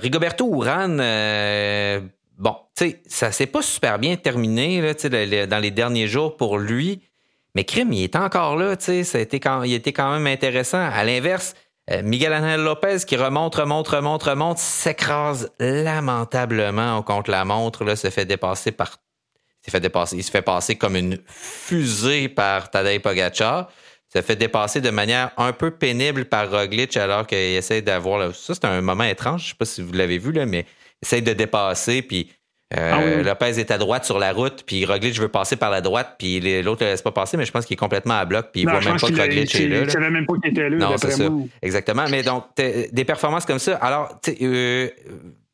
Rigoberto 0.00 0.50
Urán, 0.50 0.96
bon, 2.38 2.56
tu 2.74 2.84
sais, 2.84 3.02
ça 3.06 3.32
s'est 3.32 3.48
pas 3.48 3.60
super 3.60 3.98
bien 3.98 4.16
terminé 4.16 4.80
là, 4.80 4.94
dans 5.46 5.58
les 5.58 5.70
derniers 5.70 6.06
jours 6.06 6.38
pour 6.38 6.56
lui. 6.56 7.02
Mais 7.54 7.64
Crime, 7.64 7.92
il 7.92 8.02
est 8.02 8.16
encore 8.16 8.56
là, 8.56 8.76
tu 8.76 8.84
sais, 8.86 9.04
ça 9.04 9.18
a 9.18 9.20
été 9.20 9.40
quand, 9.40 9.62
il 9.62 9.74
était 9.74 9.92
quand 9.92 10.10
même 10.10 10.26
intéressant. 10.26 10.80
À 10.80 11.04
l'inverse, 11.04 11.54
Miguel 12.02 12.34
Angel 12.34 12.60
Lopez 12.60 12.98
qui 13.06 13.16
remonte, 13.16 13.54
remonte, 13.54 13.88
remonte, 13.88 14.22
remonte, 14.22 14.58
s'écrase 14.58 15.50
lamentablement 15.58 17.02
contre 17.02 17.30
la 17.30 17.44
montre, 17.44 17.94
se 17.94 18.10
fait 18.10 18.26
dépasser 18.26 18.72
par. 18.72 18.98
Il, 19.66 19.70
fait 19.70 19.80
dépasser, 19.80 20.16
il 20.16 20.22
se 20.22 20.30
fait 20.30 20.42
passer 20.42 20.76
comme 20.76 20.96
une 20.96 21.18
fusée 21.26 22.28
par 22.28 22.70
Tadej 22.70 23.00
Pogacar. 23.00 23.70
Se 24.12 24.22
fait 24.22 24.36
dépasser 24.36 24.80
de 24.80 24.88
manière 24.88 25.32
un 25.36 25.52
peu 25.52 25.70
pénible 25.70 26.24
par 26.24 26.50
Roglic 26.50 26.96
alors 26.96 27.26
qu'il 27.26 27.36
essaie 27.38 27.82
d'avoir. 27.82 28.34
Ça, 28.34 28.54
c'est 28.54 28.64
un 28.64 28.80
moment 28.80 29.04
étrange. 29.04 29.44
Je 29.44 29.48
sais 29.50 29.54
pas 29.54 29.66
si 29.66 29.82
vous 29.82 29.92
l'avez 29.92 30.18
vu, 30.18 30.32
là, 30.32 30.46
mais 30.46 30.66
il 31.02 31.06
essaie 31.06 31.20
de 31.20 31.32
dépasser. 31.34 32.00
Puis 32.00 32.30
Euh, 32.76 33.20
Ah 33.20 33.22
Lopez 33.22 33.58
est 33.58 33.70
à 33.70 33.78
droite 33.78 34.04
sur 34.04 34.18
la 34.18 34.32
route, 34.32 34.62
puis 34.66 34.84
Roglic 34.84 35.18
veut 35.18 35.28
passer 35.28 35.56
par 35.56 35.70
la 35.70 35.80
droite, 35.80 36.16
puis 36.18 36.38
l'autre 36.62 36.84
ne 36.84 36.90
laisse 36.90 37.00
pas 37.00 37.12
passer, 37.12 37.38
mais 37.38 37.46
je 37.46 37.52
pense 37.52 37.64
qu'il 37.64 37.74
est 37.74 37.78
complètement 37.78 38.18
à 38.18 38.26
bloc, 38.26 38.48
puis 38.52 38.62
il 38.62 38.66
Non, 38.66 38.72
voit 38.72 38.80
même 38.82 39.00
pas 39.00 39.08
que 39.08 39.20
Roglic 39.20 39.54
est 39.54 39.68
là. 39.68 39.80
Il 39.84 39.90
savait 39.90 40.10
même 40.10 40.26
pas 40.26 40.34
qu'il 40.42 40.50
était 40.50 40.68
là. 40.68 40.76
Non, 40.76 40.96
c'est 40.98 41.12
ça. 41.12 41.28
Exactement. 41.62 42.04
Mais 42.10 42.22
donc, 42.22 42.44
des 42.56 43.04
performances 43.04 43.46
comme 43.46 43.58
ça. 43.58 43.76
Alors, 43.76 44.18
euh, 44.42 44.88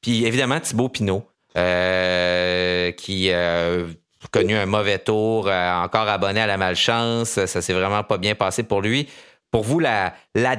puis 0.00 0.26
évidemment, 0.26 0.58
Thibaut 0.58 0.88
Pinot, 0.88 1.24
euh, 1.56 2.90
qui 2.92 3.30
euh, 3.30 3.86
a 4.24 4.26
connu 4.32 4.56
un 4.56 4.66
mauvais 4.66 4.98
tour, 4.98 5.46
euh, 5.46 5.72
encore 5.76 6.08
abonné 6.08 6.40
à 6.40 6.46
la 6.48 6.56
malchance. 6.56 7.44
Ça 7.46 7.62
s'est 7.62 7.72
vraiment 7.72 8.02
pas 8.02 8.18
bien 8.18 8.34
passé 8.34 8.64
pour 8.64 8.82
lui. 8.82 9.08
Pour 9.54 9.62
vous, 9.62 9.78
la, 9.78 10.16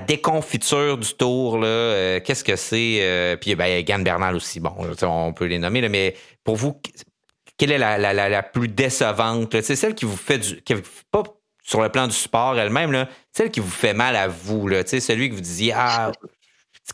déconfiture 0.08 0.98
du 0.98 1.14
tour, 1.16 1.58
là, 1.58 1.68
euh, 1.68 2.22
qu'est-ce 2.22 2.46
que 2.46 2.56
c'est? 2.56 3.00
Euh, 3.02 3.36
puis 3.36 3.54
ben, 3.54 3.84
Gann 3.84 4.02
Bernal 4.02 4.38
aussi, 4.38 4.62
bon, 4.62 4.74
on 5.02 5.34
peut 5.34 5.48
les 5.48 5.60
nommer, 5.60 5.82
là, 5.82 5.90
mais 5.90 6.16
pour 6.46 6.56
vous, 6.56 6.80
quelle 7.58 7.74
est 7.74 7.78
la, 7.78 8.42
plus 8.42 8.70
décevante? 8.70 9.62
C'est 9.64 9.76
celle 9.76 9.96
qui 9.96 10.06
vous 10.06 10.16
fait 10.16 10.38
du. 10.38 10.64
Pas 11.12 11.24
sur 11.62 11.82
le 11.82 11.90
plan 11.90 12.08
du 12.08 12.16
sport 12.16 12.58
elle-même, 12.58 13.06
celle 13.34 13.52
qui 13.52 13.60
vous 13.60 13.70
fait 13.70 13.94
mal 13.94 14.16
à 14.16 14.30
vous, 14.30 14.70
là, 14.70 14.84
celui 14.86 15.30
que 15.30 15.36
vous 15.36 15.42
disiez 15.42 15.74
Ah, 15.76 16.14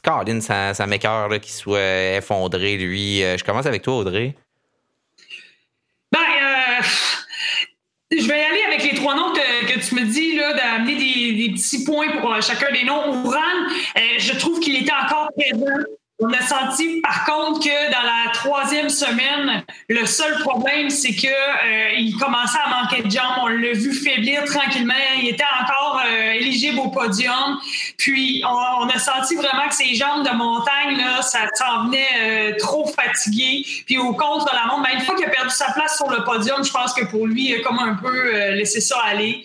Colin, 0.02 0.42
ça, 0.42 0.74
ça 0.74 0.88
m'écœure 0.88 1.30
qu'il 1.40 1.54
soit 1.54 2.16
effondré, 2.18 2.78
lui. 2.78 3.24
Euh, 3.24 3.38
je 3.38 3.44
commence 3.44 3.68
avec 3.68 3.84
toi, 3.84 3.98
Audrey. 3.98 4.36
Ben, 6.12 6.20
euh, 6.20 6.82
je 8.12 8.28
vais 8.28 8.40
y 8.40 8.44
aller 8.44 8.62
avec 8.68 8.84
les 8.84 8.98
trois 8.98 9.16
noms 9.16 9.32
que, 9.32 9.80
tu 9.80 9.96
me 9.96 10.06
dis, 10.06 10.36
là, 10.36 10.54
d'amener 10.54 10.96
des, 10.96 11.48
des 11.48 11.54
petits 11.54 11.84
points 11.84 12.12
pour 12.20 12.34
euh, 12.34 12.42
chacun 12.42 12.72
des 12.72 12.84
noms. 12.84 13.24
Ouran, 13.24 13.40
euh, 13.98 14.00
je 14.18 14.38
trouve 14.38 14.60
qu'il 14.60 14.76
était 14.76 14.92
encore 14.92 15.30
présent. 15.38 15.86
On 16.24 16.32
a 16.34 16.42
senti, 16.42 17.02
par 17.02 17.26
contre, 17.26 17.62
que 17.62 17.92
dans 17.92 18.04
la 18.04 18.32
troisième 18.32 18.90
semaine, 18.90 19.64
le 19.90 20.06
seul 20.06 20.38
problème, 20.42 20.92
c'est 20.92 21.16
que 21.16 21.26
euh, 21.28 22.20
commençait 22.20 22.60
à 22.64 22.84
manquer 22.84 23.02
de 23.02 23.10
jambes. 23.10 23.40
On 23.42 23.48
l'a 23.48 23.74
vu 23.74 23.92
faiblir 23.92 24.44
tranquillement. 24.46 24.94
Il 25.20 25.30
était 25.30 25.44
encore 25.64 26.00
euh, 26.06 26.34
éligible 26.34 26.78
au 26.78 26.90
podium. 26.90 27.58
Puis, 27.98 28.44
on, 28.46 28.88
a 28.88 29.00
senti 29.00 29.34
vraiment 29.34 29.68
que 29.68 29.74
ses 29.74 29.96
jambes 29.96 30.24
de 30.24 30.36
montagne, 30.36 30.96
là, 30.98 31.24
ça 31.24 31.40
s'en 31.56 31.86
venait 31.86 32.06
euh, 32.22 32.54
trop 32.60 32.86
fatigué. 32.86 33.66
Puis, 33.88 33.98
au 33.98 34.14
contre 34.14 34.54
la 34.54 34.68
montre, 34.68 34.84
ben, 34.84 35.00
une 35.00 35.02
fois 35.04 35.16
qu'il 35.16 35.26
a 35.26 35.30
perdu 35.30 35.50
sa 35.50 35.72
place 35.72 35.98
sur 35.98 36.12
le 36.12 36.24
podium, 36.24 36.64
je 36.64 36.72
pense 36.72 36.94
que 36.94 37.06
pour 37.06 37.26
lui, 37.26 37.50
il 37.50 37.56
a 37.56 37.60
comme 37.62 37.80
un 37.80 37.96
peu 37.96 38.52
laissé 38.52 38.80
ça 38.80 38.98
aller. 39.08 39.44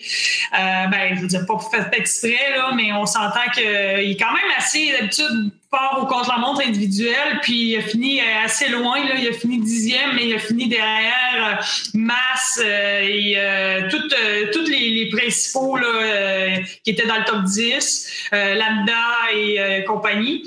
Ben, 0.51 1.15
je 1.15 1.37
veux 1.37 1.45
pas 1.47 1.57
fait 1.71 1.97
exprès, 1.97 2.55
là, 2.55 2.69
mais 2.75 2.93
on 2.93 3.07
s'entend 3.07 3.49
qu'il 3.51 3.63
est 3.63 4.19
quand 4.19 4.31
même 4.31 4.51
assez, 4.55 4.91
d'habitude, 4.91 5.51
fort 5.77 5.99
au 6.01 6.05
contre-la-montre 6.05 6.61
individuel, 6.65 7.39
puis 7.41 7.71
il 7.71 7.77
a 7.77 7.81
fini 7.81 8.21
assez 8.21 8.69
loin, 8.69 9.03
là, 9.03 9.15
il 9.17 9.27
a 9.27 9.33
fini 9.33 9.59
dixième, 9.59 10.15
mais 10.15 10.27
il 10.27 10.35
a 10.35 10.39
fini 10.39 10.67
derrière 10.67 11.59
euh, 11.59 11.63
Mass 11.93 12.59
euh, 12.63 13.01
et 13.01 13.35
euh, 13.37 13.89
toutes, 13.89 14.15
toutes 14.53 14.69
les, 14.69 15.09
principaux 15.09 15.77
là, 15.77 15.87
euh, 15.87 16.57
qui 16.83 16.91
étaient 16.91 17.05
dans 17.05 17.17
le 17.17 17.25
top 17.25 17.43
10, 17.43 18.29
euh, 18.33 18.55
Lambda 18.55 18.93
et 19.33 19.59
euh, 19.59 19.81
compagnie. 19.83 20.43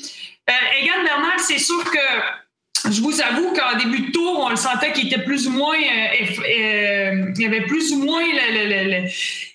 Egan 0.81 1.05
Bernal, 1.05 1.39
c'est 1.39 1.59
sûr 1.59 1.85
que 1.85 2.91
je 2.91 3.01
vous 3.01 3.21
avoue 3.21 3.53
qu'en 3.53 3.79
début 3.79 4.09
de 4.09 4.13
tour, 4.13 4.41
on 4.45 4.49
le 4.49 4.57
sentait 4.57 4.93
qu'il 4.93 5.07
était 5.07 5.23
plus 5.23 5.47
ou 5.47 5.53
moins, 5.53 5.77
euh, 5.77 7.33
il 7.37 7.41
y 7.43 7.47
avait 7.47 7.67
plus 7.67 7.93
ou 7.93 8.05
moins 8.05 8.23
le, 8.23 8.53
le, 8.53 8.85
le, 8.85 9.03
le 9.03 9.09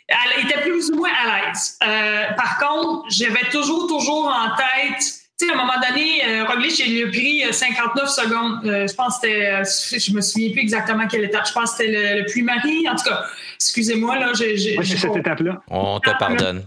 elle 0.08 0.46
était 0.46 0.62
plus 0.62 0.92
ou 0.92 0.98
moins 0.98 1.10
à 1.10 1.48
l'aise. 1.48 1.78
Euh, 1.84 2.34
par 2.34 2.60
contre, 2.60 3.06
j'avais 3.10 3.50
toujours, 3.52 3.88
toujours 3.88 4.28
en 4.28 4.56
tête 4.56 5.25
tu 5.38 5.46
sais, 5.46 5.52
à 5.52 5.56
un 5.56 5.58
moment 5.58 5.74
donné, 5.88 6.26
euh, 6.26 6.46
Roglic, 6.46 6.80
il 6.80 7.04
a 7.04 7.08
pris 7.08 7.44
59 7.54 8.10
secondes. 8.10 8.66
Euh, 8.66 8.88
je 8.88 8.94
pense 8.94 9.20
que 9.20 9.28
c'était, 9.28 10.00
je 10.00 10.14
me 10.14 10.22
souviens 10.22 10.52
plus 10.52 10.62
exactement 10.62 11.08
quelle 11.08 11.26
étape. 11.26 11.48
Je 11.48 11.54
pense 11.54 11.72
que 11.72 11.78
c'était 11.78 11.92
le, 11.92 12.22
le 12.22 12.26
Puy-Marie. 12.26 12.88
En 12.88 12.96
tout 12.96 13.04
cas, 13.04 13.26
excusez-moi, 13.56 14.18
là, 14.18 14.32
j'ai. 14.34 14.58
c'est 14.58 14.98
cette 14.98 15.16
étape-là. 15.16 15.62
On 15.70 16.00
te 16.00 16.12
pardonne. 16.18 16.64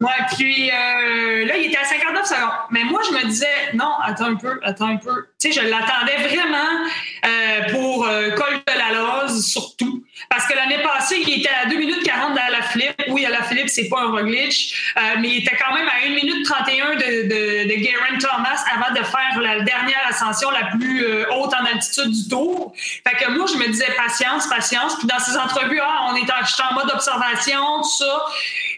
Ouais, 0.00 0.08
puis 0.34 0.70
euh, 0.70 1.44
là, 1.44 1.56
il 1.58 1.66
était 1.66 1.76
à 1.76 1.84
59 1.84 2.24
secondes. 2.24 2.50
Mais 2.70 2.84
moi, 2.84 3.00
je 3.06 3.14
me 3.14 3.24
disais, 3.28 3.46
non, 3.74 3.92
attends 4.02 4.26
un 4.26 4.36
peu, 4.36 4.58
attends 4.62 4.86
un 4.86 4.96
peu. 4.96 5.26
Tu 5.38 5.52
sais, 5.52 5.60
je 5.60 5.68
l'attendais 5.68 6.16
vraiment 6.28 6.86
euh, 7.24 7.72
pour 7.72 8.06
euh, 8.06 8.30
Col 8.30 8.54
de 8.66 8.78
la 8.78 8.92
Loze, 8.92 9.46
surtout. 9.46 10.04
Parce 10.28 10.46
que 10.46 10.54
l'année 10.54 10.78
passée, 10.82 11.16
il 11.26 11.40
était 11.40 11.50
à 11.50 11.66
2 11.68 11.76
minutes 11.76 12.02
40 12.04 12.38
à 12.38 12.50
la 12.50 12.62
Philippe. 12.62 12.94
Oui, 13.08 13.24
à 13.24 13.30
la 13.30 13.42
Philippe, 13.42 13.68
c'est 13.68 13.88
pas 13.88 14.02
un 14.02 14.10
Roglic, 14.10 14.74
euh, 14.96 15.00
mais 15.20 15.28
il 15.28 15.36
était 15.38 15.56
quand 15.56 15.74
même 15.74 15.88
à 15.88 16.06
1 16.06 16.10
minute 16.10 16.44
31 16.44 16.94
de, 16.94 17.00
de, 17.00 17.68
de 17.68 17.84
Geraint 17.84 18.18
Thomas 18.18 18.64
avant 18.72 18.94
de 18.94 19.04
faire 19.04 19.40
la 19.40 19.62
dernière 19.62 20.06
ascension 20.08 20.50
la 20.50 20.66
plus 20.76 21.04
euh, 21.04 21.24
haute 21.32 21.52
en 21.54 21.64
altitude 21.64 22.12
du 22.12 22.28
tour. 22.28 22.72
Fait 22.76 23.16
que 23.16 23.30
moi, 23.30 23.46
je 23.52 23.58
me 23.58 23.66
disais 23.66 23.88
patience, 23.96 24.46
patience. 24.48 24.96
Puis 24.98 25.08
dans 25.08 25.18
ces 25.18 25.36
entrevues, 25.36 25.80
ah, 25.82 26.10
on 26.12 26.16
est 26.16 26.30
en, 26.30 26.44
j'étais 26.44 26.62
en 26.70 26.74
mode 26.74 26.90
observation, 26.92 27.82
tout 27.82 28.04
ça. 28.04 28.24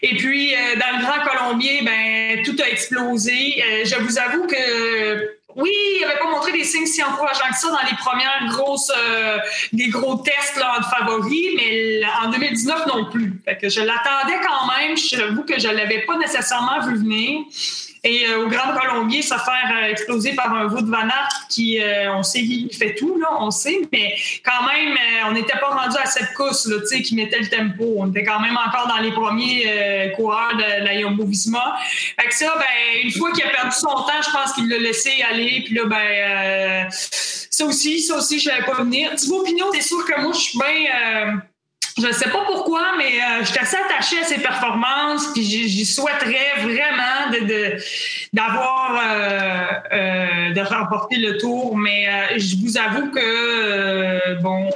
Et 0.01 0.15
puis, 0.17 0.55
euh, 0.55 0.57
dans 0.75 0.97
le 0.97 1.05
Grand 1.05 1.23
Colombier, 1.23 1.81
ben, 1.83 2.43
tout 2.43 2.55
a 2.63 2.67
explosé. 2.67 3.63
Je 3.85 3.95
vous 4.01 4.17
avoue 4.17 4.47
que 4.47 5.42
oui, 5.55 5.71
il 5.95 6.01
n'avait 6.01 6.19
pas 6.19 6.29
montré 6.29 6.51
des 6.51 6.63
signes 6.63 6.85
si 6.85 7.03
encourageants 7.03 7.49
que 7.49 7.57
ça 7.57 7.69
dans 7.69 7.87
les 7.89 7.95
premières 7.97 8.47
grosses, 8.49 8.91
euh, 8.95 9.37
des 9.71 9.89
gros 9.89 10.15
tests 10.15 10.57
là, 10.57 10.79
en 10.79 10.83
favori, 10.83 11.49
mais 11.55 12.01
en 12.23 12.29
2019 12.29 12.87
non 12.87 13.05
plus. 13.09 13.41
Fait 13.45 13.57
que 13.57 13.69
je 13.69 13.81
l'attendais 13.81 14.39
quand 14.45 14.67
même. 14.67 14.97
J'avoue 14.97 15.43
que 15.43 15.59
je 15.59 15.67
ne 15.67 15.73
l'avais 15.73 16.01
pas 16.01 16.17
nécessairement 16.17 16.81
vu 16.81 16.95
venir. 16.97 17.41
Et 18.05 18.27
euh, 18.27 18.43
au 18.43 18.49
Grand 18.49 18.77
Colombier, 18.77 19.21
se 19.21 19.33
faire 19.33 19.73
euh, 19.77 19.85
exploser 19.87 20.33
par 20.33 20.53
un 20.53 20.67
van 20.67 21.07
Aert 21.07 21.47
qui, 21.49 21.81
euh, 21.81 22.13
on 22.13 22.21
sait, 22.21 22.41
il 22.41 22.75
fait 22.75 22.95
tout, 22.95 23.17
là, 23.17 23.29
on 23.39 23.49
sait, 23.49 23.79
mais 23.93 24.13
quand 24.43 24.67
même, 24.67 24.91
euh, 24.91 25.29
on 25.29 25.31
n'était 25.31 25.57
pas 25.57 25.69
rendu 25.69 25.95
à 25.97 26.05
cette 26.05 26.33
course, 26.33 26.67
là, 26.67 26.81
tu 26.81 26.87
sais, 26.87 27.01
qui 27.01 27.15
mettait 27.15 27.39
le 27.39 27.47
tempo. 27.47 27.95
On 27.97 28.09
était 28.09 28.25
quand 28.25 28.41
même 28.41 28.57
encore 28.57 28.89
dans 28.89 29.01
les 29.01 29.11
premiers 29.11 29.63
euh, 29.67 30.09
coureurs 30.09 30.57
de, 30.57 30.83
la 30.83 30.99
Jumbo-Visma. 30.99 31.77
Fait 32.19 32.27
que 32.27 32.35
ça, 32.35 32.53
ben, 32.57 33.05
une 33.05 33.11
fois 33.11 33.31
qu'il 33.31 33.45
a 33.45 33.49
perdu 33.49 33.75
son 33.75 33.87
temps, 33.87 34.21
je 34.21 34.31
pense 34.31 34.51
qu'il 34.51 34.67
l'a 34.67 34.79
laissé 34.79 35.23
aller, 35.29 35.63
puis 35.65 35.75
là, 35.75 35.85
ben, 35.85 35.95
euh, 35.97 36.83
ça 36.89 37.65
aussi, 37.65 38.01
ça 38.01 38.17
aussi, 38.17 38.37
je 38.37 38.49
l'avais 38.49 38.65
pas 38.65 38.83
venir. 38.83 39.15
Thibaut 39.15 39.43
Pinot, 39.43 39.71
c'est 39.73 39.81
sûr 39.81 40.03
que 40.05 40.19
moi, 40.19 40.33
je 40.33 40.39
suis 40.39 40.59
bien 40.59 41.41
je 41.97 42.07
ne 42.07 42.11
sais 42.11 42.29
pas 42.29 42.43
pourquoi, 42.45 42.93
mais 42.97 43.21
euh, 43.21 43.41
je 43.41 43.45
suis 43.45 43.59
assez 43.59 43.77
attachée 43.77 44.19
à 44.19 44.23
ses 44.23 44.39
performances, 44.39 45.27
puis 45.33 45.43
j'y 45.43 45.85
souhaiterais 45.85 46.53
vraiment 46.61 47.29
de, 47.31 47.77
d'avoir 48.33 48.99
euh, 49.03 49.63
euh, 49.91 50.53
de 50.53 50.61
remporter 50.61 51.17
le 51.17 51.37
tour, 51.37 51.77
mais 51.77 52.07
euh, 52.07 52.37
je 52.37 52.55
vous 52.57 52.77
avoue 52.77 53.11
que 53.11 53.19
euh, 53.19 54.35
bon, 54.41 54.69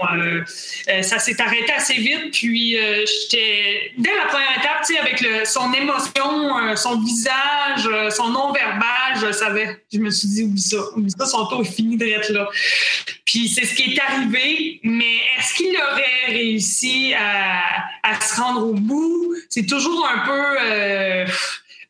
ça 1.02 1.18
s'est 1.18 1.42
arrêté 1.42 1.74
assez 1.76 1.96
vite, 1.96 2.32
puis 2.34 2.78
j'étais 2.78 3.92
dès 3.98 4.16
la 4.16 4.26
première 4.26 4.52
étape, 4.60 4.84
tu 4.86 4.94
sais, 4.94 5.00
avec 5.00 5.48
son 5.48 5.74
émotion, 5.74 6.76
son 6.76 7.00
visage, 7.00 7.90
son 8.12 8.30
non 8.30 8.52
verbal, 8.52 9.07
je 9.16 9.32
savais, 9.32 9.84
je 9.92 10.00
me 10.00 10.10
suis 10.10 10.28
dit 10.28 10.44
oublie 10.44 10.62
ça, 10.62 10.78
oublie 10.96 11.12
ça, 11.12 11.26
son 11.26 11.46
tour 11.48 11.62
est 11.62 11.72
fini 11.72 11.98
d'être 11.98 12.30
là. 12.30 12.48
Puis 13.26 13.50
c'est 13.50 13.66
ce 13.66 13.76
qui 13.76 13.94
est 13.94 14.00
arrivé, 14.00 14.80
mais 14.84 15.18
est-ce 15.38 15.54
qu'il 15.56 15.76
aurait 15.76 16.28
réussi 16.28 17.14
à, 17.14 17.62
à, 18.04 18.22
se 18.22 18.40
rendre 18.40 18.68
au 18.68 18.74
bout? 18.74 19.36
C'est 19.50 19.66
toujours 19.66 20.08
un 20.08 20.26
peu 20.26 20.58
euh, 20.62 21.26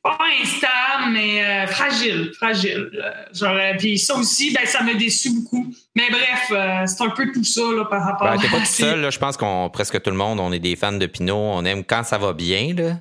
pas 0.04 0.18
instable, 0.42 1.12
mais 1.12 1.44
euh, 1.44 1.68
fragile, 1.68 2.32
fragile. 2.36 2.90
Genre, 3.34 3.58
puis 3.78 3.98
ça 3.98 4.16
aussi, 4.16 4.54
ben, 4.54 4.66
ça 4.66 4.84
me 4.84 4.96
déçu 4.96 5.32
beaucoup. 5.32 5.74
Mais 5.96 6.10
bref, 6.10 6.52
euh, 6.52 6.86
c'est 6.86 7.04
un 7.04 7.10
peu 7.10 7.32
tout 7.32 7.44
ça 7.44 7.62
là, 7.62 7.86
par 7.86 8.04
rapport 8.04 8.28
ben, 8.28 8.38
à. 8.38 8.42
T'es 8.42 8.50
pas 8.50 8.60
tout 8.60 8.66
seul, 8.66 9.02
là, 9.02 9.10
je 9.10 9.20
pense 9.20 9.38
qu'on 9.38 9.70
presque 9.70 10.02
tout 10.02 10.12
le 10.12 10.18
monde, 10.18 10.40
on 10.40 10.52
est 10.52 10.60
des 10.60 10.76
fans 10.76 10.94
de 10.94 11.06
Pinot. 11.06 11.36
On 11.36 11.66
aime 11.66 11.84
quand 11.84 12.04
ça 12.04 12.18
va 12.18 12.34
bien, 12.34 12.74
là. 12.76 13.00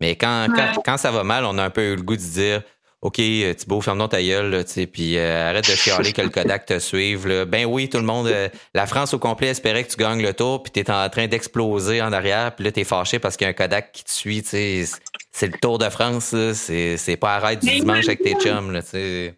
Mais 0.00 0.14
quand, 0.14 0.48
ouais. 0.48 0.54
quand, 0.54 0.82
quand, 0.84 0.96
ça 0.96 1.10
va 1.10 1.24
mal, 1.24 1.44
on 1.44 1.58
a 1.58 1.64
un 1.64 1.70
peu 1.70 1.92
eu 1.92 1.96
le 1.96 2.02
goût 2.02 2.16
de 2.16 2.20
se 2.20 2.32
dire 2.32 2.62
OK, 3.00 3.14
Thibaut, 3.14 3.80
ferme-nous 3.80 4.08
ta 4.08 4.20
gueule, 4.20 4.64
puis 4.92 5.18
euh, 5.18 5.50
arrête 5.50 5.68
de 5.68 5.76
chialer 5.76 6.12
que 6.12 6.20
le 6.20 6.30
Kodak 6.30 6.66
te 6.66 6.80
suive. 6.80 7.28
Là. 7.28 7.44
Ben 7.44 7.64
oui, 7.64 7.88
tout 7.88 7.98
le 7.98 8.04
monde, 8.04 8.26
euh, 8.26 8.48
la 8.74 8.86
France 8.86 9.14
au 9.14 9.20
complet 9.20 9.48
espérait 9.48 9.84
que 9.84 9.90
tu 9.90 9.96
gagnes 9.96 10.20
le 10.20 10.34
tour, 10.34 10.64
puis 10.64 10.72
t'es 10.72 10.90
en 10.90 11.08
train 11.08 11.28
d'exploser 11.28 12.02
en 12.02 12.12
arrière, 12.12 12.56
puis 12.56 12.64
là, 12.64 12.72
t'es 12.72 12.82
fâché 12.82 13.20
parce 13.20 13.36
qu'il 13.36 13.44
y 13.44 13.48
a 13.48 13.50
un 13.50 13.54
Kodak 13.54 13.92
qui 13.92 14.02
te 14.02 14.10
suit. 14.10 14.42
C'est 14.44 15.46
le 15.46 15.58
Tour 15.60 15.78
de 15.78 15.88
France, 15.90 16.34
c'est 16.54 17.16
pas 17.20 17.36
arrête 17.36 17.60
du 17.60 17.70
dimanche 17.70 18.06
avec 18.06 18.20
tes 18.22 18.34
chums. 18.34 18.72
Là, 18.72 18.82
t'sais. 18.82 19.34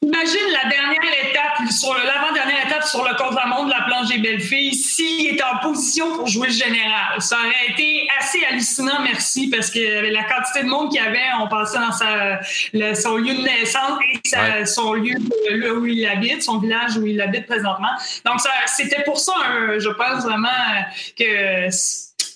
Imagine 0.00 0.52
la 0.62 0.70
dernière 0.70 1.28
étape, 1.28 1.70
sur 1.72 1.92
l'avant-dernière 1.92 2.66
étape 2.66 2.84
sur 2.84 3.02
le 3.02 3.16
contre-la-montre 3.16 3.66
de 3.66 3.70
la 3.70 3.82
planche 3.82 4.08
des 4.08 4.18
belles 4.18 4.40
filles, 4.40 4.72
s'il 4.72 5.26
est 5.26 5.42
en 5.42 5.58
position 5.58 6.16
pour 6.16 6.26
jouer 6.28 6.46
le 6.46 6.52
général. 6.52 7.20
Ça 7.20 7.36
aurait 7.36 7.72
été 7.72 8.06
assez 8.16 8.44
hallucinant, 8.44 9.02
merci, 9.02 9.50
parce 9.50 9.70
que 9.70 10.12
la 10.12 10.22
quantité 10.22 10.62
de 10.62 10.68
monde 10.68 10.92
qu'il 10.92 11.02
y 11.02 11.04
avait, 11.04 11.18
on 11.40 11.48
pensait 11.48 11.78
dans 11.78 11.90
sa, 11.90 12.38
le, 12.72 12.94
son 12.94 13.16
lieu 13.16 13.34
de 13.34 13.42
naissance 13.42 13.98
et 14.12 14.28
sa, 14.28 14.42
ouais. 14.42 14.66
son 14.66 14.94
lieu 14.94 15.16
là 15.50 15.74
où 15.74 15.84
il 15.84 16.06
habite, 16.06 16.44
son 16.44 16.58
village 16.58 16.96
où 16.96 17.04
il 17.04 17.20
habite 17.20 17.46
présentement. 17.46 17.90
Donc, 18.24 18.36
c'était 18.66 19.02
pour 19.02 19.18
ça, 19.18 19.34
je 19.78 19.88
pense 19.88 20.22
vraiment 20.22 20.48
que 21.18 21.68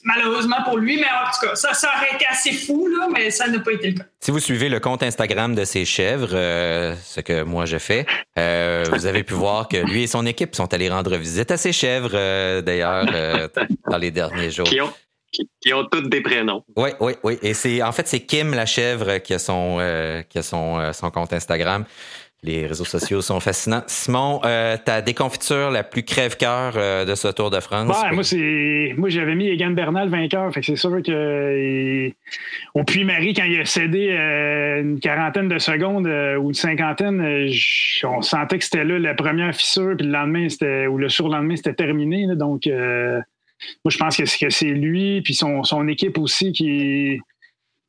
malheureusement 0.03 0.63
pour 0.65 0.79
lui. 0.79 0.97
Mais 0.97 1.07
en 1.07 1.31
tout 1.31 1.47
cas, 1.47 1.55
ça, 1.55 1.75
ça 1.75 1.89
aurait 1.97 2.15
été 2.15 2.27
assez 2.29 2.53
fou, 2.53 2.89
là, 2.89 3.09
mais 3.13 3.31
ça 3.31 3.49
n'a 3.49 3.59
pas 3.61 3.73
été 3.73 3.91
le 3.91 3.99
cas. 3.99 4.05
Si 4.21 4.31
vous 4.31 4.41
suivez 4.41 4.69
le 4.69 4.81
compte 4.81 5.03
Instagram 5.03 5.55
de 5.55 5.65
ces 5.65 5.85
chèvres, 5.85 6.31
euh, 6.33 6.95
ce 7.05 7.21
que 7.21 7.43
moi 7.43 7.65
je 7.67 7.79
fais, 7.79 8.07
euh, 8.39 8.85
vous 8.93 9.07
avez 9.07 9.23
pu 9.25 9.35
voir 9.35 9.69
que 9.69 9.77
lui 9.79 10.05
et 10.05 10.07
son 10.07 10.27
équipe 10.27 10.55
sont 10.55 10.73
allés 10.75 10.89
rendre 10.89 11.17
visite 11.17 11.51
à 11.51 11.57
ces 11.57 11.73
chèvres, 11.73 12.11
euh, 12.15 12.61
d'ailleurs, 12.63 13.07
euh, 13.13 13.49
dans 13.91 13.99
les 13.99 14.11
derniers 14.11 14.51
jours. 14.51 14.67
Qui 14.67 14.81
ont, 14.81 14.93
qui, 15.33 15.49
qui 15.61 15.73
ont 15.73 15.85
toutes 15.85 16.09
des 16.11 16.21
prénoms. 16.21 16.63
Oui, 16.77 16.91
oui, 17.01 17.15
oui. 17.23 17.39
Et 17.43 17.55
c'est 17.55 17.83
en 17.83 17.91
fait 17.93 18.07
c'est 18.07 18.21
Kim 18.21 18.53
la 18.55 18.67
chèvre 18.67 19.19
qui 19.19 19.33
a 19.33 19.39
son 19.39 19.79
euh, 19.81 20.23
qui 20.23 20.39
a 20.39 20.43
son, 20.43 20.79
euh, 20.79 20.93
son 20.93 21.11
compte 21.11 21.33
Instagram. 21.33 21.85
Les 22.45 22.67
réseaux 22.67 22.85
sociaux 22.85 23.21
sont 23.21 23.39
fascinants. 23.39 23.85
Simon, 23.87 24.41
euh, 24.45 24.77
ta 24.77 25.01
déconfiture 25.01 25.71
la 25.71 25.85
plus 25.85 26.03
crève-cœur 26.03 26.73
euh, 26.77 27.05
de 27.05 27.15
ce 27.15 27.29
Tour 27.29 27.51
de 27.51 27.61
France? 27.61 27.89
Ouais, 27.89 28.13
moi, 28.13 28.25
c'est, 28.25 28.95
moi, 28.97 29.09
j'avais 29.11 29.37
mis 29.37 29.47
Egan 29.47 29.71
Bernal 29.71 30.09
vainqueur. 30.09 30.53
Fait 30.53 30.59
que 30.59 30.67
c'est 30.67 30.75
sûr 30.75 31.01
que 31.07 31.57
il- 32.09 32.15
au 32.75 32.83
Puy-Marie, 32.83 33.35
quand 33.35 33.45
il 33.45 33.61
a 33.61 33.65
cédé 33.65 34.09
euh, 34.11 34.81
une 34.83 34.99
quarantaine 34.99 35.47
de 35.47 35.59
secondes 35.61 36.09
euh, 36.09 36.35
ou 36.37 36.49
une 36.49 36.55
cinquantaine, 36.55 37.21
euh, 37.21 37.49
on 38.03 38.23
sentait 38.23 38.59
que 38.59 38.65
c'était 38.65 38.85
là 38.85 38.99
la 38.99 39.15
première 39.15 39.55
fissure, 39.55 39.95
puis 39.97 40.05
le 40.07 40.13
lendemain, 40.13 40.49
c'était, 40.49 40.89
ou 40.89 40.99
le 40.99 41.09
surlendemain, 41.09 41.55
c'était 41.55 41.75
terminé. 41.75 42.27
donc, 42.35 42.67
euh, 42.67 43.21
moi, 43.85 43.91
je 43.91 43.99
pense 43.99 44.17
que 44.17 44.25
c'est, 44.25 44.47
que 44.47 44.51
c'est 44.51 44.67
lui, 44.67 45.23
puis 45.23 45.35
son, 45.35 45.63
son 45.63 45.87
équipe 45.87 46.19
aussi 46.19 46.51
qui 46.51 47.21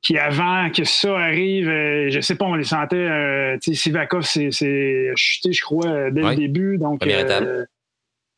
qui 0.03 0.17
avant 0.17 0.69
que 0.69 0.83
ça 0.83 1.17
arrive, 1.17 1.69
euh, 1.69 2.09
je 2.09 2.19
sais 2.19 2.35
pas, 2.35 2.45
on 2.45 2.55
les 2.55 2.65
sentait, 2.65 2.97
euh, 2.97 3.57
tu 3.61 3.73
sais, 3.73 3.81
Sivakov 3.83 4.23
c'est 4.23 4.51
chuté, 5.15 5.53
je 5.53 5.61
crois, 5.63 5.87
euh, 5.87 6.11
dès 6.11 6.21
Ouais. 6.21 6.31
le 6.31 6.35
début. 6.35 6.77
Donc, 6.77 7.05
étape. 7.07 7.45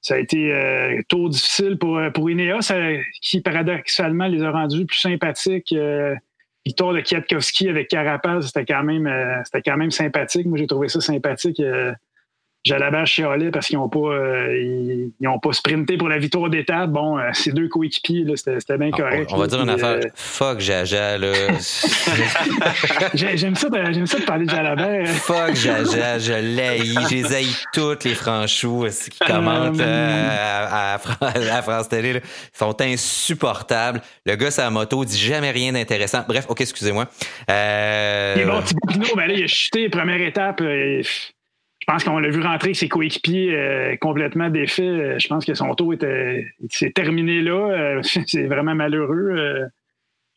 ça 0.02 0.14
a 0.14 0.18
été 0.20 0.54
euh, 0.54 1.02
tour 1.10 1.30
difficile 1.30 1.78
pour, 1.80 1.98
euh, 1.98 2.12
pour 2.12 2.30
Ineos, 2.30 2.72
euh, 2.72 2.98
qui 3.22 3.42
paradoxalement 3.42 4.28
les 4.28 4.44
a 4.44 4.52
rendus 4.52 4.86
plus 4.86 5.00
sympathiques. 5.00 5.74
Euh, 5.74 6.16
Victoire 6.68 6.94
de 6.94 7.02
Kwiatkowski 7.02 7.70
avec 7.70 7.90
Carapaz, 7.90 8.48
c'était 8.48 8.66
quand 8.66 8.82
même 8.84 9.06
euh, 9.06 9.40
c'était 9.46 9.62
quand 9.62 9.78
même 9.78 9.92
sympathique. 9.92 10.48
Moi, 10.48 10.58
j'ai 10.58 10.66
trouvé 10.66 10.88
ça 10.88 11.00
sympathique. 11.00 11.60
Euh, 12.68 12.70
Jalabert 12.70 13.06
chialait 13.06 13.52
parce 13.52 13.68
qu'ils 13.68 13.78
n'ont 13.78 13.90
pas, 13.90 14.00
euh, 14.00 14.58
ils, 14.60 15.12
ils 15.20 15.28
ont 15.28 15.40
pas 15.40 15.54
sprinté 15.54 15.98
pour 15.98 16.10
la 16.10 16.18
victoire 16.18 16.50
d'étape. 16.50 16.90
Bon, 16.90 17.18
euh, 17.18 17.30
ces 17.34 17.52
deux 17.52 17.68
coéquipiers, 17.68 18.26
c'était 18.36 18.78
bien 18.78 18.90
On- 18.94 18.98
correct. 18.98 19.30
on, 19.34 19.38
va 19.38 19.48
dire 19.48 19.62
une 19.62 19.70
affaire. 19.70 19.98
euh, 20.04 20.10
Fuck 20.16 20.60
Jaja, 20.60 21.18
là. 21.18 21.32
j'ai- 23.14 23.38
J'aime 23.38 23.56
ça, 23.56 23.70
de- 23.70 23.92
j'aime 23.94 24.08
ça 24.08 24.20
de 24.20 24.24
parler 24.26 24.46
de 24.46 24.50
Jalabert. 24.52 25.08
Fuck 25.08 25.56
Jaja, 25.56 26.20
je 26.20 26.34
l'haïs. 26.34 26.98
Je 27.10 27.16
les 27.16 27.34
haïs 27.36 27.56
toutes, 27.74 28.04
les 28.04 28.16
franchous 28.16 28.86
aussi, 28.86 29.10
qui 29.10 29.20
commentent 29.20 29.80
euh, 29.80 30.30
à, 30.72 30.94
à 30.96 31.58
à 31.58 31.62
France 31.62 31.90
Télé. 31.90 32.14
là. 32.14 32.20
Ils 32.24 32.58
sont 32.58 32.82
insupportables. 32.82 34.02
Le 34.26 34.36
gars, 34.36 34.52
sa 34.52 34.70
moto, 34.70 35.04
dit 35.06 35.18
jamais 35.18 35.52
rien 35.52 35.72
d'intéressant. 35.74 36.24
Bref, 36.28 36.46
OK, 36.50 36.62
excusez-moi. 36.62 37.06
Euh, 37.50 38.34
Il 38.38 38.42
est 38.42 38.46
bon, 38.46 38.62
Thibaut 38.62 38.88
Pinot, 38.88 39.16
ben 39.16 39.28
là, 39.28 39.34
il 39.34 39.44
a 39.44 39.48
chuté, 39.48 39.90
première 39.90 40.22
étape. 40.22 40.62
euh, 40.62 41.02
je 41.88 41.94
pense 41.94 42.04
qu'on 42.04 42.18
l'a 42.18 42.30
vu 42.30 42.42
rentrer 42.42 42.74
ses 42.74 42.90
coéquipiers 42.90 43.56
euh, 43.56 43.96
complètement 43.98 44.50
défaits. 44.50 44.86
Euh, 44.86 45.20
Je 45.20 45.28
pense 45.28 45.46
que 45.46 45.54
son 45.54 45.76
tour 45.76 45.94
était, 45.94 46.48
s'est 46.70 46.90
terminé 46.90 47.42
là. 47.42 47.54
Euh, 47.54 48.02
c'est 48.26 48.48
vraiment 48.48 48.74
malheureux. 48.74 49.70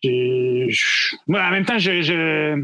Moi, 0.05 1.43
en 1.43 1.51
même 1.51 1.65
temps, 1.65 1.79
je, 1.79 2.63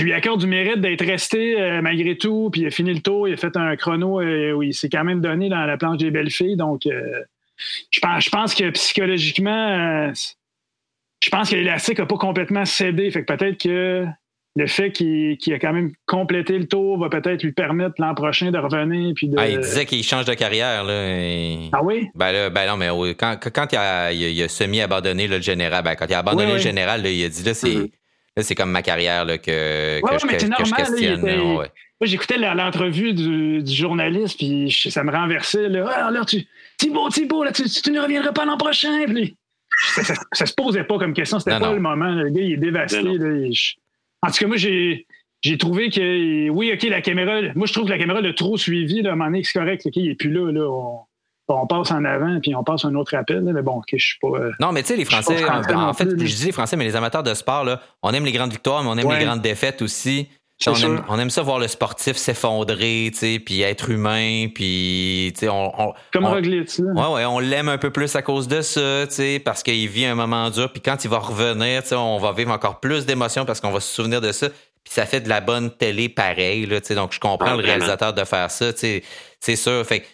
lui 0.00 0.12
accorde 0.14 0.40
du 0.40 0.46
mérite 0.46 0.80
d'être 0.80 1.04
resté 1.04 1.56
malgré 1.82 2.16
tout. 2.16 2.48
Puis 2.50 2.62
il 2.62 2.66
a 2.66 2.70
fini 2.70 2.94
le 2.94 3.02
tour. 3.02 3.28
Il 3.28 3.34
a 3.34 3.36
fait 3.36 3.54
un 3.54 3.76
chrono 3.76 4.22
euh, 4.22 4.52
où 4.52 4.62
il 4.62 4.72
s'est 4.72 4.88
quand 4.88 5.04
même 5.04 5.20
donné 5.20 5.50
dans 5.50 5.66
la 5.66 5.76
planche 5.76 5.98
des 5.98 6.10
belles 6.10 6.30
filles. 6.30 6.56
Donc, 6.56 6.84
je, 6.86 8.00
pense, 8.00 8.24
je 8.24 8.30
pense 8.30 8.54
que 8.54 8.70
psychologiquement, 8.70 10.10
je 10.14 11.28
pense 11.30 11.50
que 11.50 11.56
l'élastique 11.56 11.98
n'a 11.98 12.06
pas 12.06 12.16
complètement 12.16 12.64
cédé. 12.64 13.10
Fait 13.10 13.26
que 13.26 13.34
peut-être 13.34 13.62
que 13.62 14.06
le 14.58 14.66
fait 14.66 14.90
qu'il 14.90 15.36
qu'il 15.36 15.52
a 15.54 15.58
quand 15.58 15.72
même 15.72 15.92
complété 16.06 16.58
le 16.58 16.66
tour 16.66 16.98
va 16.98 17.08
peut-être 17.10 17.42
lui 17.42 17.52
permettre 17.52 17.94
l'an 17.98 18.14
prochain 18.14 18.50
de 18.50 18.58
revenir. 18.58 19.12
Puis 19.14 19.28
de... 19.28 19.36
ah, 19.38 19.48
il 19.48 19.60
disait 19.60 19.84
qu'il 19.86 20.02
change 20.02 20.24
de 20.24 20.34
carrière. 20.34 20.82
Là, 20.82 21.08
et- 21.08 21.68
Ah 21.72 21.82
oui? 21.84 22.08
Ben, 22.14 22.32
là, 22.32 22.50
ben 22.50 22.66
non, 22.66 22.76
mais 22.76 22.90
oui, 22.90 23.14
quand, 23.14 23.36
quand 23.52 23.66
il, 23.72 23.76
a, 23.76 24.12
il, 24.12 24.24
a, 24.24 24.28
il 24.28 24.42
a 24.42 24.48
semi-abandonné 24.48 25.28
le 25.28 25.40
général, 25.40 25.84
ben, 25.84 25.94
quand 25.94 26.06
il 26.08 26.14
a 26.14 26.18
abandonné 26.20 26.46
Oui, 26.46 26.52
le 26.54 26.58
général, 26.58 27.02
là, 27.02 27.10
il 27.10 27.22
a 27.24 27.28
dit 27.28 27.42
là, 27.44 27.54
c'est, 27.54 27.74
Mhm. 27.74 27.88
là, 28.36 28.42
c'est 28.42 28.54
comme 28.54 28.70
ma 28.70 28.82
carrière 28.82 29.24
là, 29.26 29.36
que, 29.38 30.00
que, 30.00 30.04
Ouais, 30.04 30.18
je, 30.18 30.26
mais 30.26 30.32
que- 30.32 30.40
c'est 30.40 30.48
que 30.48 30.64
je 30.64 30.70
normal, 30.70 30.86
là, 31.22 31.32
était- 31.32 31.38
ouais. 31.40 31.70
Moi, 32.00 32.06
j'écoutais 32.08 32.36
l'entrevue 32.38 33.12
du, 33.14 33.62
du 33.62 33.72
journaliste, 33.74 34.36
puis 34.38 34.68
je- 34.70 34.88
ça 34.90 35.02
me 35.04 35.10
renversait. 35.12 35.68
Là, 35.68 35.86
ah, 35.94 36.10
là 36.10 36.24
tu, 36.26 36.46
Thibaut, 36.78 37.08
Thibaut, 37.08 37.44
là, 37.44 37.52
tu, 37.52 37.62
tu 37.68 37.90
ne 37.90 38.00
reviendras 38.00 38.32
pas 38.32 38.44
l'an 38.44 38.56
prochain. 38.58 39.04
Puis 39.06 39.34
ça, 39.94 40.02
ça, 40.04 40.14
ça 40.32 40.44
se 40.46 40.52
posait 40.54 40.84
pas 40.84 40.98
comme 40.98 41.14
question. 41.14 41.38
C'était 41.38 41.58
pas 41.58 41.68
non. 41.68 41.72
le 41.74 41.80
moment. 41.80 42.10
Le 42.10 42.28
gars, 42.30 42.42
il 42.42 42.52
est 42.52 42.56
dévasté. 42.58 43.02
Non, 43.02 43.14
là, 43.14 43.46
il- 43.46 43.54
je- 43.54 43.74
en 44.22 44.30
tout 44.30 44.38
cas, 44.38 44.46
moi, 44.46 44.56
j'ai. 44.56 45.06
J'ai 45.42 45.58
trouvé 45.58 45.90
que, 45.90 46.48
oui, 46.48 46.72
OK, 46.72 46.82
la 46.84 47.02
caméra, 47.02 47.40
moi, 47.54 47.66
je 47.66 47.72
trouve 47.72 47.84
que 47.84 47.90
la 47.90 47.98
caméra 47.98 48.20
l'a 48.20 48.32
trop 48.32 48.56
suivi. 48.56 49.02
Là, 49.02 49.10
à 49.10 49.12
un 49.12 49.16
moment 49.16 49.30
donné, 49.30 49.44
c'est 49.44 49.56
correct, 49.56 49.82
OK, 49.86 49.92
il 49.96 50.08
n'est 50.08 50.14
plus 50.14 50.30
là. 50.32 50.50
là 50.50 50.62
on, 50.68 51.00
on 51.48 51.66
passe 51.68 51.92
en 51.92 52.04
avant, 52.04 52.40
puis 52.40 52.54
on 52.56 52.64
passe 52.64 52.84
un 52.86 52.94
autre 52.96 53.14
appel. 53.14 53.42
mais 53.42 53.62
bon, 53.62 53.76
OK, 53.76 53.84
je 53.92 54.04
suis 54.04 54.18
pas. 54.18 54.28
euh, 54.28 54.50
Non, 54.58 54.72
mais 54.72 54.82
tu 54.82 54.88
sais, 54.88 54.96
les 54.96 55.04
Français, 55.04 55.44
en, 55.48 55.88
en 55.88 55.92
fait, 55.92 56.08
je 56.08 56.14
dis 56.36 56.46
les 56.46 56.52
Français, 56.52 56.76
mais 56.76 56.84
les 56.84 56.96
amateurs 56.96 57.22
de 57.22 57.32
sport, 57.34 57.64
là, 57.64 57.80
on 58.02 58.12
aime 58.12 58.24
les 58.24 58.32
grandes 58.32 58.50
victoires, 58.50 58.82
mais 58.82 58.88
on 58.88 58.96
aime 58.96 59.06
Ouais. 59.06 59.18
les 59.20 59.24
grandes 59.26 59.42
défaites 59.42 59.82
aussi. 59.82 60.26
On, 60.70 60.74
aime, 60.86 61.04
on 61.08 61.18
aime 61.18 61.28
ça 61.30 61.42
voir 61.42 61.58
le 61.58 61.68
sportif 61.68 62.16
s'effondrer, 62.16 63.10
tu 63.12 63.18
sais, 63.18 63.38
puis 63.38 63.60
être 63.60 63.90
humain, 63.90 64.48
puis 64.54 65.32
tu 65.34 65.40
sais, 65.40 65.48
on, 65.50 65.88
on- 65.88 65.94
Comme 66.12 66.24
on- 66.24 66.30
Roglic. 66.30 66.70
Ouais, 66.78 67.06
ouais, 67.08 67.24
on 67.26 67.38
l'aime 67.40 67.68
un 67.68 67.76
peu 67.78 67.90
plus 67.90 68.16
à 68.16 68.22
cause 68.22 68.48
de 68.48 68.62
ça, 68.62 69.06
tu 69.06 69.14
sais, 69.14 69.38
parce 69.44 69.62
qu'il 69.62 69.86
vit 69.88 70.06
un 70.06 70.14
moment 70.14 70.48
dur, 70.48 70.72
puis 70.72 70.80
quand 70.80 71.04
il 71.04 71.10
va 71.10 71.18
revenir, 71.18 71.82
tu 71.82 71.90
sais, 71.90 71.94
on 71.94 72.18
va 72.18 72.32
vivre 72.32 72.52
encore 72.52 72.80
plus 72.80 73.04
d'émotions 73.04 73.44
parce 73.44 73.60
qu'on 73.60 73.70
va 73.70 73.80
se 73.80 73.94
souvenir 73.94 74.22
de 74.22 74.32
ça, 74.32 74.48
puis 74.48 74.94
ça 74.94 75.04
fait 75.04 75.20
de 75.20 75.28
la 75.28 75.42
bonne 75.42 75.70
télé 75.70 76.08
pareil, 76.08 76.64
là, 76.64 76.80
tu 76.80 76.86
sais, 76.88 76.94
donc 76.94 77.12
je 77.12 77.20
comprends 77.20 77.50
Ah, 77.50 77.56
le 77.56 77.62
réalisateur 77.62 78.14
de 78.14 78.24
faire 78.24 78.50
ça, 78.50 78.72
tu 78.72 78.78
sais, 78.80 79.02
c'est 79.40 79.56
sûr, 79.56 79.84
fait 79.84 80.06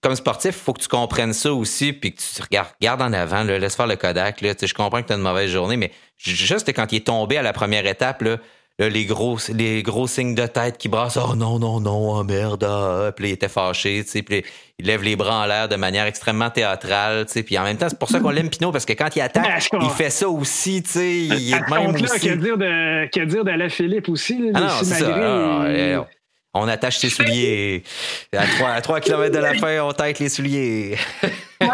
comme 0.00 0.14
sportif, 0.14 0.54
il 0.56 0.62
faut 0.62 0.74
que 0.74 0.82
tu 0.82 0.88
comprennes 0.88 1.32
ça 1.32 1.52
aussi, 1.52 1.92
puis 1.92 2.14
que 2.14 2.20
tu 2.20 2.40
regardes, 2.42 2.68
regarde 2.80 3.02
en 3.02 3.12
avant, 3.12 3.42
là, 3.42 3.58
laisse 3.58 3.74
faire 3.74 3.88
le 3.88 3.96
Kodak, 3.96 4.42
là, 4.42 4.54
tu 4.54 4.60
sais, 4.60 4.66
je 4.68 4.74
comprends 4.74 5.02
que 5.02 5.08
tu 5.08 5.12
as 5.12 5.16
une 5.16 5.22
mauvaise 5.22 5.50
journée, 5.50 5.76
mais 5.76 5.90
juste 6.16 6.72
quand 6.72 6.92
il 6.92 6.96
est 6.96 7.06
tombé 7.06 7.36
à 7.36 7.42
la 7.42 7.52
première 7.52 7.84
étape, 7.86 8.22
là, 8.22 8.36
Là, 8.78 8.90
les 8.90 9.06
gros, 9.06 9.38
les 9.54 9.82
gros 9.82 10.06
signes 10.06 10.34
de 10.34 10.44
tête 10.46 10.76
qui 10.76 10.88
brassent. 10.90 11.16
Oh 11.16 11.34
non, 11.34 11.58
non, 11.58 11.80
non, 11.80 12.18
oh 12.18 12.24
merde. 12.24 12.62
ah, 12.64 13.06
ah. 13.08 13.12
Puis 13.12 13.22
là, 13.24 13.28
il 13.30 13.32
était 13.32 13.48
fâché, 13.48 14.02
tu 14.04 14.10
sais. 14.10 14.22
Puis 14.22 14.44
il 14.78 14.84
lève 14.86 15.02
les 15.02 15.16
bras 15.16 15.44
en 15.44 15.46
l'air 15.46 15.66
de 15.68 15.76
manière 15.76 16.04
extrêmement 16.04 16.50
théâtrale, 16.50 17.24
tu 17.24 17.32
sais. 17.32 17.42
Puis 17.42 17.56
en 17.56 17.62
même 17.64 17.78
temps, 17.78 17.88
c'est 17.88 17.98
pour 17.98 18.10
ça 18.10 18.20
qu'on 18.20 18.28
l'aime 18.28 18.50
Pinot, 18.50 18.72
parce 18.72 18.84
que 18.84 18.92
quand 18.92 19.16
il 19.16 19.22
attaque, 19.22 19.68
qu'on- 19.70 19.80
il 19.80 19.88
fait 19.88 20.10
ça 20.10 20.28
aussi, 20.28 20.82
tu 20.82 20.90
sais. 20.90 21.16
Il 21.20 21.54
est 21.54 21.70
même 21.70 21.94
aussi. 21.94 22.28
qu'à 22.28 22.36
dire 22.36 22.58
de, 22.58 23.06
qu'à 23.06 23.24
dire 23.24 23.44
d'Alain 23.44 23.70
Philippe 23.70 24.10
aussi? 24.10 24.38
Là, 24.38 24.50
Ah 24.54 24.60
non, 24.60 24.68
c'est 24.82 24.84
ça. 24.84 25.14
Ah, 25.16 25.64
il- 25.70 26.00
on 26.60 26.68
attache 26.68 26.98
ses 26.98 27.10
souliers. 27.10 27.82
À 28.36 28.46
3, 28.46 28.70
à 28.70 28.80
3 28.80 29.00
km 29.00 29.34
de 29.34 29.38
la 29.40 29.54
fin, 29.54 29.80
on 29.80 29.92
tête 29.92 30.18
les 30.18 30.28
souliers. 30.28 30.96
Ouais. 31.60 31.68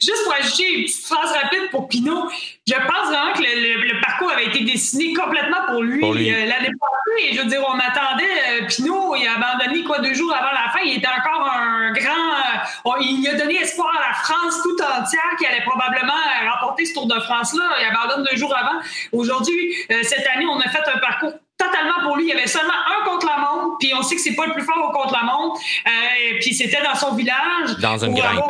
Juste 0.00 0.22
pour 0.24 0.34
ajouter 0.34 0.68
une 0.78 0.84
petite 0.84 1.06
phrase 1.06 1.32
rapide 1.32 1.70
pour 1.70 1.88
Pinot, 1.88 2.28
je 2.66 2.74
pense 2.74 3.08
vraiment 3.08 3.32
que 3.32 3.42
le, 3.42 3.80
le- 3.82 3.94
le 3.94 4.00
parcours 4.00 4.30
avait 4.30 4.46
été 4.46 4.60
dessiné 4.64 5.12
complètement 5.12 5.56
pour 5.68 5.82
lui, 5.82 6.04
euh, 6.32 6.46
l'année 6.46 6.70
passée. 6.80 7.34
Je 7.34 7.40
veux 7.40 7.48
dire, 7.48 7.62
on 7.66 7.74
attendait 7.78 8.24
euh, 8.62 8.66
Pinot, 8.68 9.16
il 9.16 9.26
a 9.26 9.34
abandonné 9.34 9.82
quoi 9.82 9.98
deux 9.98 10.14
jours 10.14 10.32
avant 10.34 10.52
la 10.52 10.70
fin. 10.72 10.80
Il 10.84 10.98
était 10.98 11.08
encore 11.08 11.50
un 11.50 11.92
grand. 11.92 12.10
euh, 12.10 12.58
on- 12.84 12.96
il 13.00 13.26
a 13.28 13.34
donné 13.34 13.56
espoir 13.56 13.90
à 13.98 14.08
la 14.08 14.14
France 14.14 14.60
tout 14.62 14.76
entière 14.82 15.36
qui 15.38 15.46
allait 15.46 15.64
probablement 15.64 16.12
remporter 16.52 16.84
ce 16.86 16.94
Tour 16.94 17.06
de 17.06 17.18
France-là. 17.20 17.64
Il 17.80 17.86
abandonne 17.96 18.24
deux 18.30 18.36
jours 18.36 18.54
avant. 18.56 18.78
Aujourd'hui, 19.12 19.74
cette 20.02 20.26
année, 20.34 20.46
on 20.46 20.60
a 20.60 20.68
fait 20.68 20.82
un 20.94 20.98
parcours 20.98 21.32
totalement 21.56 22.02
pour 22.02 22.16
lui. 22.16 22.24
Il 22.24 22.28
y 22.28 22.32
avait 22.32 22.46
seulement 22.46 22.72
un 22.72 23.04
contre 23.04 23.26
la 23.26 23.38
montre, 23.38 23.78
puis 23.78 23.92
on 23.94 24.02
sait 24.02 24.16
que 24.16 24.20
c'est 24.22 24.34
pas 24.34 24.46
le 24.46 24.52
plus 24.52 24.62
fort 24.62 24.88
au 24.88 24.92
contre 24.92 25.14
la 25.14 25.22
montre. 25.22 25.60
Euh, 25.86 26.38
puis 26.40 26.54
c'était 26.54 26.82
dans 26.82 26.94
son 26.94 27.14
village. 27.14 27.76
Dans 27.80 28.04
une 28.04 28.14
grimpe. 28.14 28.44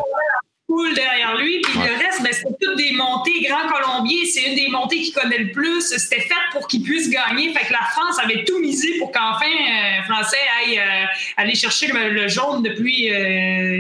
Foule 0.67 0.95
derrière 0.95 1.37
lui. 1.37 1.61
Puis 1.63 1.79
Ouais. 1.79 1.89
le 1.89 1.95
reste, 2.05 2.23
ben, 2.23 2.33
c'était 2.33 2.55
toutes 2.61 2.77
des 2.77 2.93
montées. 2.93 3.41
Grand 3.49 3.69
Colombier, 3.69 4.27
c'est 4.27 4.43
une 4.49 4.57
des 4.57 4.69
montées 4.69 5.01
qu'il 5.01 5.15
connaît 5.15 5.39
le 5.39 5.53
plus. 5.53 5.81
C'était 5.97 6.21
fait 6.21 6.35
pour 6.53 6.67
qu'il 6.67 6.83
puisse 6.83 7.09
gagner. 7.09 7.53
Fait 7.53 7.67
que 7.67 7.73
la 7.73 7.87
France 7.93 8.19
avait 8.23 8.45
tout 8.45 8.59
misé 8.61 8.99
pour 8.99 9.13
qu'enfin, 9.13 9.47
euh, 9.47 10.03
Français 10.11 10.37
aille 10.61 10.79
euh, 10.79 11.05
aller 11.37 11.55
chercher 11.55 11.87
le, 11.89 12.11
le 12.11 12.29
jaune 12.29 12.63
depuis. 12.63 13.13
euh, 13.13 13.17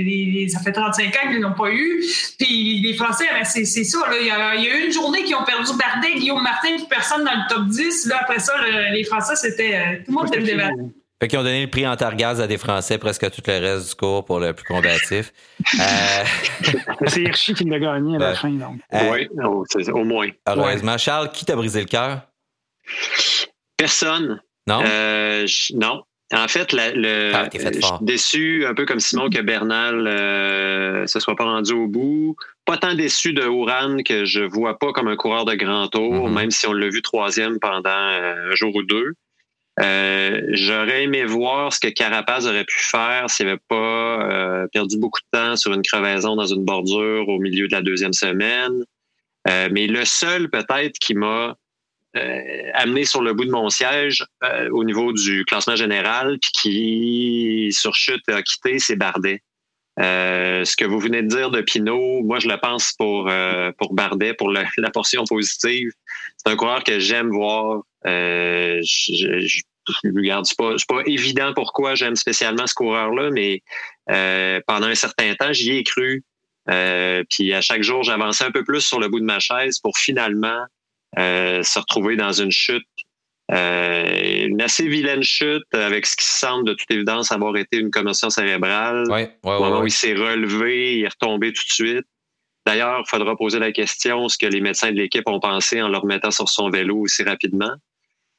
les- 0.03 0.30
les- 0.32 0.49
ça 0.49 0.61
fait 0.61 0.72
35 0.72 1.07
ans 1.16 1.28
qu'ils 1.30 1.41
l'ont 1.41 1.53
pas 1.55 1.70
eu. 1.70 2.05
Puis 2.39 2.80
les 2.82 2.95
Français, 2.95 3.26
ben, 3.32 3.45
c'est 3.45 3.64
c'est 3.64 3.84
ça. 3.84 3.99
là. 4.09 4.16
Il 4.20 4.26
y, 4.26 4.30
a, 4.30 4.55
il 4.57 4.64
y 4.64 4.68
a 4.68 4.76
eu 4.78 4.84
une 4.87 4.93
journée 4.93 5.24
qui 5.24 5.34
ont 5.34 5.45
perdu 5.45 5.70
Bardet, 5.76 6.14
Guillaume 6.18 6.43
Martin, 6.43 6.76
puis 6.76 6.87
personne 6.89 7.24
dans 7.24 7.32
le 7.32 7.49
top 7.49 7.66
10. 7.68 8.07
Là, 8.07 8.18
après 8.20 8.39
ça, 8.39 8.53
le- 8.62 8.95
les 8.95 9.05
Français, 9.05 9.34
c'était. 9.37 9.74
euh, 9.74 9.97
tout 10.05 10.12
le 10.12 10.12
monde 10.12 10.28
était 10.34 10.43
dévasté. 10.45 10.74
Fait 11.20 11.28
qu'ils 11.28 11.38
ont 11.38 11.42
donné 11.44 11.62
le 11.64 11.70
prix 11.70 11.86
Antargaz 11.86 12.40
à 12.42 12.46
des 12.46 12.58
Français 12.58 12.98
presque 12.98 13.30
tout 13.30 13.40
le 13.46 13.58
reste 13.58 13.88
du 13.88 13.94
cours 13.94 14.24
pour 14.26 14.38
le 14.38 14.52
plus 14.52 14.64
combatif. 14.66 15.32
Euh, 15.80 16.24
C'est 17.06 17.22
Hirschi 17.22 17.54
qui 17.54 17.64
l'a 17.64 17.78
gagné 17.78 18.16
à 18.16 18.18
la 18.18 18.34
fin. 18.34 18.50
Donc. 18.50 18.80
euh, 18.92 19.10
Oui, 19.12 19.28
au, 19.92 20.04
moins. 20.04 20.28
heureusement. 20.46 20.98
Charles, 20.98 21.32
qui 21.32 21.46
t'a 21.46 21.56
brisé 21.56 21.80
le 21.80 21.86
cœur? 21.86 22.20
Personne. 23.76 24.40
Non? 24.66 24.82
Euh, 24.84 25.46
je- 25.46 25.74
non. 25.74 26.02
En 26.34 26.48
fait, 26.48 26.72
la- 26.72 26.90
le, 26.92 27.30
Ah, 27.34 27.48
fait 27.50 27.72
je 27.72 27.80
suis 27.80 27.92
déçu, 28.00 28.66
un 28.66 28.74
peu 28.74 28.84
comme 28.84 28.98
Simon, 28.98 29.30
que 29.30 29.40
Bernal 29.40 30.06
euh, 30.08 31.06
se 31.06 31.20
soit 31.20 31.36
pas 31.36 31.44
rendu 31.44 31.72
au 31.72 31.86
bout. 31.86 32.34
Pas 32.64 32.76
tant 32.78 32.94
déçu 32.94 33.32
de 33.32 33.44
Ouran 33.46 33.98
que 34.04 34.24
je 34.24 34.40
vois 34.40 34.76
pas 34.76 34.92
comme 34.92 35.06
un 35.06 35.14
coureur 35.14 35.44
de 35.44 35.54
grand 35.54 35.86
tour, 35.86 36.26
Mhm. 36.28 36.34
même 36.34 36.50
si 36.50 36.66
on 36.66 36.72
l'a 36.72 36.88
vu 36.88 37.00
troisième 37.00 37.60
pendant 37.60 37.88
un 37.90 38.54
jour 38.56 38.74
ou 38.74 38.82
deux. 38.82 39.14
Euh, 39.81 40.41
J'aurais 40.53 41.05
aimé 41.05 41.24
voir 41.24 41.72
ce 41.72 41.81
que 41.81 41.89
Carapaz 41.89 42.47
aurait 42.47 42.64
pu 42.64 42.79
faire 42.79 43.29
s'il 43.29 43.47
n'avait 43.47 43.61
pas 43.68 44.31
euh, 44.64 44.66
perdu 44.72 44.99
beaucoup 44.99 45.20
de 45.20 45.39
temps 45.39 45.57
sur 45.57 45.72
une 45.74 45.83
crevaison 45.83 46.35
dans 46.35 46.47
une 46.47 46.64
bordure 46.64 47.29
au 47.29 47.39
milieu 47.39 47.68
de 47.68 47.72
la 47.72 47.83
deuxième 47.83 48.14
semaine. 48.14 48.85
Euh, 49.49 49.68
mais 49.70 49.87
le 49.87 50.05
seul 50.05 50.51
peut-être 50.51 50.99
qui 50.99 51.14
m'a 51.14 51.57
amené 52.72 53.05
sur 53.05 53.20
le 53.20 53.35
bout 53.35 53.45
de 53.45 53.51
mon 53.51 53.68
siège 53.68 54.24
au 54.70 54.85
niveau 54.85 55.12
du 55.12 55.45
classement 55.45 55.77
général, 55.77 56.39
puis 56.41 56.51
qui, 56.51 57.68
sur 57.72 57.95
chute, 57.95 58.27
a 58.29 58.41
quitté, 58.41 58.79
c'est 58.79 58.97
Bardet. 58.97 59.43
Euh, 59.99 60.64
ce 60.64 60.76
que 60.76 60.84
vous 60.84 60.99
venez 60.99 61.22
de 61.22 61.28
dire 61.28 61.51
de 61.51 61.62
Pinot, 61.62 62.22
moi 62.22 62.38
je 62.38 62.49
le 62.49 62.59
pense 62.59 62.92
pour 62.92 63.28
euh, 63.28 63.72
pour 63.78 63.94
Bardet, 63.94 64.34
pour 64.34 64.51
la 64.51 64.90
portion 64.92 65.24
positive. 65.24 65.90
C'est 66.36 66.51
un 66.51 66.57
coureur 66.57 66.84
que 66.84 66.99
j'aime 66.99 67.30
voir. 67.30 67.82
Euh, 68.07 68.78
je, 68.82 69.40
je, 69.40 69.62
je 70.05 70.11
regarde, 70.14 70.47
pas, 70.59 70.72
c'est 70.76 70.88
pas 70.88 71.01
évident 71.07 71.53
pourquoi 71.55 71.94
j'aime 71.94 72.16
spécialement 72.16 72.66
ce 72.66 72.74
coureur-là, 72.74 73.30
mais 73.30 73.62
pendant 74.66 74.86
un 74.86 74.94
certain 74.94 75.34
temps, 75.34 75.53
j'y 75.53 75.76
ai 75.76 75.84
cru. 75.84 76.24
Puis 76.66 77.53
à 77.55 77.61
chaque 77.61 77.82
jour, 77.82 78.03
j'avançais 78.03 78.44
un 78.44 78.51
peu 78.51 78.64
plus 78.64 78.80
sur 78.80 79.01
le 79.01 79.09
bout 79.09 79.20
de 79.20 79.24
ma 79.24 79.38
chaise 79.38 79.78
pour 79.78 79.97
finalement 79.97 80.64
se 81.16 81.78
retrouver 81.78 82.16
dans 82.16 82.32
une 82.32 82.51
chute, 82.51 82.84
une 83.53 84.61
assez 84.61 84.88
vilaine 84.88 85.22
chute 85.22 85.62
avec 85.72 86.07
ce 86.07 86.16
qui 86.16 86.24
semble 86.26 86.66
de 86.68 86.74
toute 86.74 86.90
évidence 86.90 87.30
avoir 87.32 87.57
été 87.57 87.76
une 87.78 87.90
commotion 87.90 88.28
cérébrale. 88.30 89.05
Oui, 89.09 89.22
oui, 89.22 89.28
Au 89.55 89.61
moment 89.61 89.76
oui. 89.78 89.82
où 89.84 89.86
il 89.86 89.92
s'est 89.92 90.14
relevé, 90.14 90.97
il 90.99 91.05
est 91.05 91.09
retombé 91.09 91.53
tout 91.53 91.62
de 91.64 91.72
suite. 91.72 92.05
D'ailleurs, 92.66 93.03
il 93.07 93.09
faudra 93.09 93.36
poser 93.36 93.61
la 93.61 93.70
question 93.70 94.28
ce 94.28 94.36
que 94.36 94.47
les 94.47 94.61
médecins 94.61 94.90
de 94.90 94.97
l'équipe 94.97 95.22
ont 95.28 95.38
pensé 95.38 95.80
en 95.80 95.88
le 95.88 95.99
remettant 95.99 96.32
sur 96.32 96.49
son 96.49 96.68
vélo 96.70 96.97
aussi 96.99 97.22
rapidement. 97.22 97.70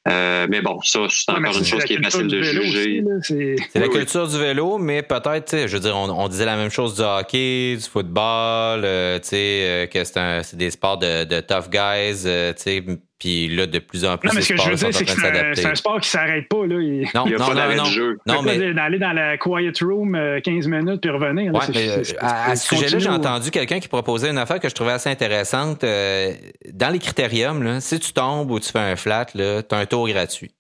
Euh, 0.10 0.48
mais 0.50 0.62
bon, 0.62 0.80
ça, 0.84 1.00
c'est 1.10 1.32
Ouais, 1.32 1.38
encore 1.40 1.58
une 1.58 1.66
chose 1.66 1.84
qui 1.84 1.94
est 1.94 2.02
facile 2.04 2.28
du 2.28 2.38
de 2.38 2.42
vélo 2.42 2.62
juger. 2.64 3.04
c'est- 3.24 3.56
la 3.80 3.88
oui. 3.88 3.94
culture 3.94 4.26
du 4.28 4.38
vélo, 4.38 4.78
mais 4.78 5.02
peut-être, 5.04 5.46
tu 5.46 5.58
sais, 5.58 5.68
je 5.68 5.74
veux 5.76 5.82
dire, 5.82 5.98
on, 5.98 6.10
on 6.10 6.28
disait 6.30 6.46
la 6.46 6.56
même 6.56 6.70
chose 6.70 6.96
du 6.96 7.02
hockey, 7.02 7.76
du 7.76 7.84
football, 7.90 8.84
euh, 8.86 9.20
tu 9.20 9.28
sais, 9.30 9.62
euh, 9.64 9.86
que 9.88 10.02
c'est 10.06 10.56
des 10.56 10.72
sports 10.72 10.98
de, 10.98 11.26
de 11.26 11.42
tough 11.42 11.70
guys, 11.70 12.24
euh, 12.26 12.54
tu 12.54 12.62
sais, 12.62 12.84
puis 13.20 13.48
là, 13.56 13.66
de 13.66 13.80
plus 13.80 14.06
en 14.06 14.18
plus, 14.18 14.28
Non, 14.28 14.34
mais 14.36 14.42
ce 14.42 14.54
que 14.54 14.60
je 14.62 14.70
veux 14.70 14.76
dire, 14.76 14.90
c'est 14.94 15.06
que 15.06 15.12
c'est 15.56 15.66
un, 15.66 15.76
sport 15.76 16.00
qui 16.00 16.10
s'arrête 16.10 16.48
pas. 16.48 16.66
Là. 16.68 16.76
Il 16.80 17.08
Non, 17.16 17.24
Il 17.26 17.30
n'y 17.30 17.36
a 17.36 17.38
non, 17.40 17.46
pas 17.46 17.50
non, 17.50 17.56
d'arrêt 17.56 17.76
non. 17.76 17.84
de 17.86 17.90
jeu. 17.90 18.18
Non, 18.28 18.42
mais 18.44 18.74
d'aller 18.74 19.00
dans 19.00 19.12
la 19.14 19.38
quiet 19.38 19.72
room 19.82 20.14
euh, 20.16 20.40
15 20.42 20.68
minutes 20.68 21.02
puis 21.02 21.10
revenir. 21.10 21.52
là, 21.52 21.60
Ouais, 21.60 21.66
euh, 21.78 22.04
à, 22.20 22.52
à 22.52 22.56
ce 22.56 22.76
sujet-là, 22.76 23.00
j'ai 23.00 23.10
entendu 23.10 23.50
quelqu'un 23.50 23.80
qui 23.80 23.88
proposait 23.88 24.30
une 24.30 24.38
affaire 24.38 24.60
que 24.60 24.70
je 24.70 24.76
trouvais 24.76 24.92
assez 24.92 25.10
intéressante. 25.10 25.84
Euh, 25.84 26.32
dans 26.74 26.90
les 26.90 27.00
critériums, 27.00 27.64
là, 27.64 27.80
si 27.82 28.00
tu 28.00 28.14
tombes 28.14 28.52
ou 28.52 28.60
tu 28.60 28.72
fais 28.72 28.80
un 28.80 28.96
flat, 28.96 29.26
tu 29.26 29.42
as 29.42 29.64
un 29.78 29.86
tour 29.88 30.08
gratuit. 30.08 30.52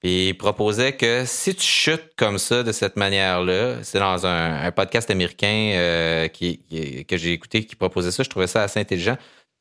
Puis 0.00 0.28
il 0.28 0.34
proposait 0.34 0.92
que 0.92 1.24
si 1.26 1.56
tu 1.56 1.62
chutes 1.64 2.10
comme 2.16 2.38
ça, 2.38 2.62
de 2.62 2.70
cette 2.70 2.96
manière-là, 2.96 3.78
c'est 3.82 3.98
dans 3.98 4.26
un, 4.26 4.62
un 4.64 4.70
podcast 4.70 5.10
américain 5.10 5.72
euh, 5.74 6.28
qui, 6.28 6.58
qui- 6.68 7.04
que 7.04 7.16
j'ai 7.16 7.32
écouté 7.32 7.64
qui 7.64 7.74
proposait 7.74 8.12
ça, 8.12 8.22
je 8.22 8.28
trouvais 8.30 8.46
ça 8.46 8.62
assez 8.62 8.78
intelligent, 8.78 9.16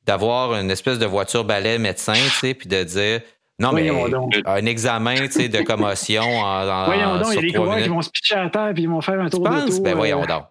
d'avoir 0.07 0.55
une 0.55 0.71
espèce 0.71 0.97
de 0.99 1.05
voiture 1.05 1.43
balai 1.43 1.77
médecin, 1.77 2.13
tu 2.13 2.19
sais, 2.19 2.53
puis 2.53 2.67
de 2.67 2.83
dire 2.83 3.21
non, 3.59 3.71
mais 3.71 3.87
donc. 3.87 4.33
un 4.45 4.65
examen 4.65 5.15
tu 5.15 5.31
sais, 5.31 5.49
de 5.49 5.61
commotion 5.61 6.21
en, 6.23 6.67
en- 6.67 6.85
Voyons 6.85 7.17
donc, 7.17 7.27
il 7.31 7.35
y 7.35 7.37
a 7.37 7.41
des 7.41 7.53
coureurs 7.53 7.81
qui 7.81 7.89
vont 7.89 8.01
se 8.01 8.09
pitcher 8.11 8.35
à 8.35 8.49
terre 8.49 8.71
puis 8.73 8.83
ils 8.83 8.89
vont 8.89 9.01
faire 9.01 9.19
un 9.19 9.25
Tu 9.25 9.31
tour 9.31 9.41
de 9.41 9.49
penses? 9.49 9.65
tour. 9.71 9.81
Ben 9.83 9.91
euh, 9.91 9.95
voyons 9.95 10.25
donc. 10.25 10.45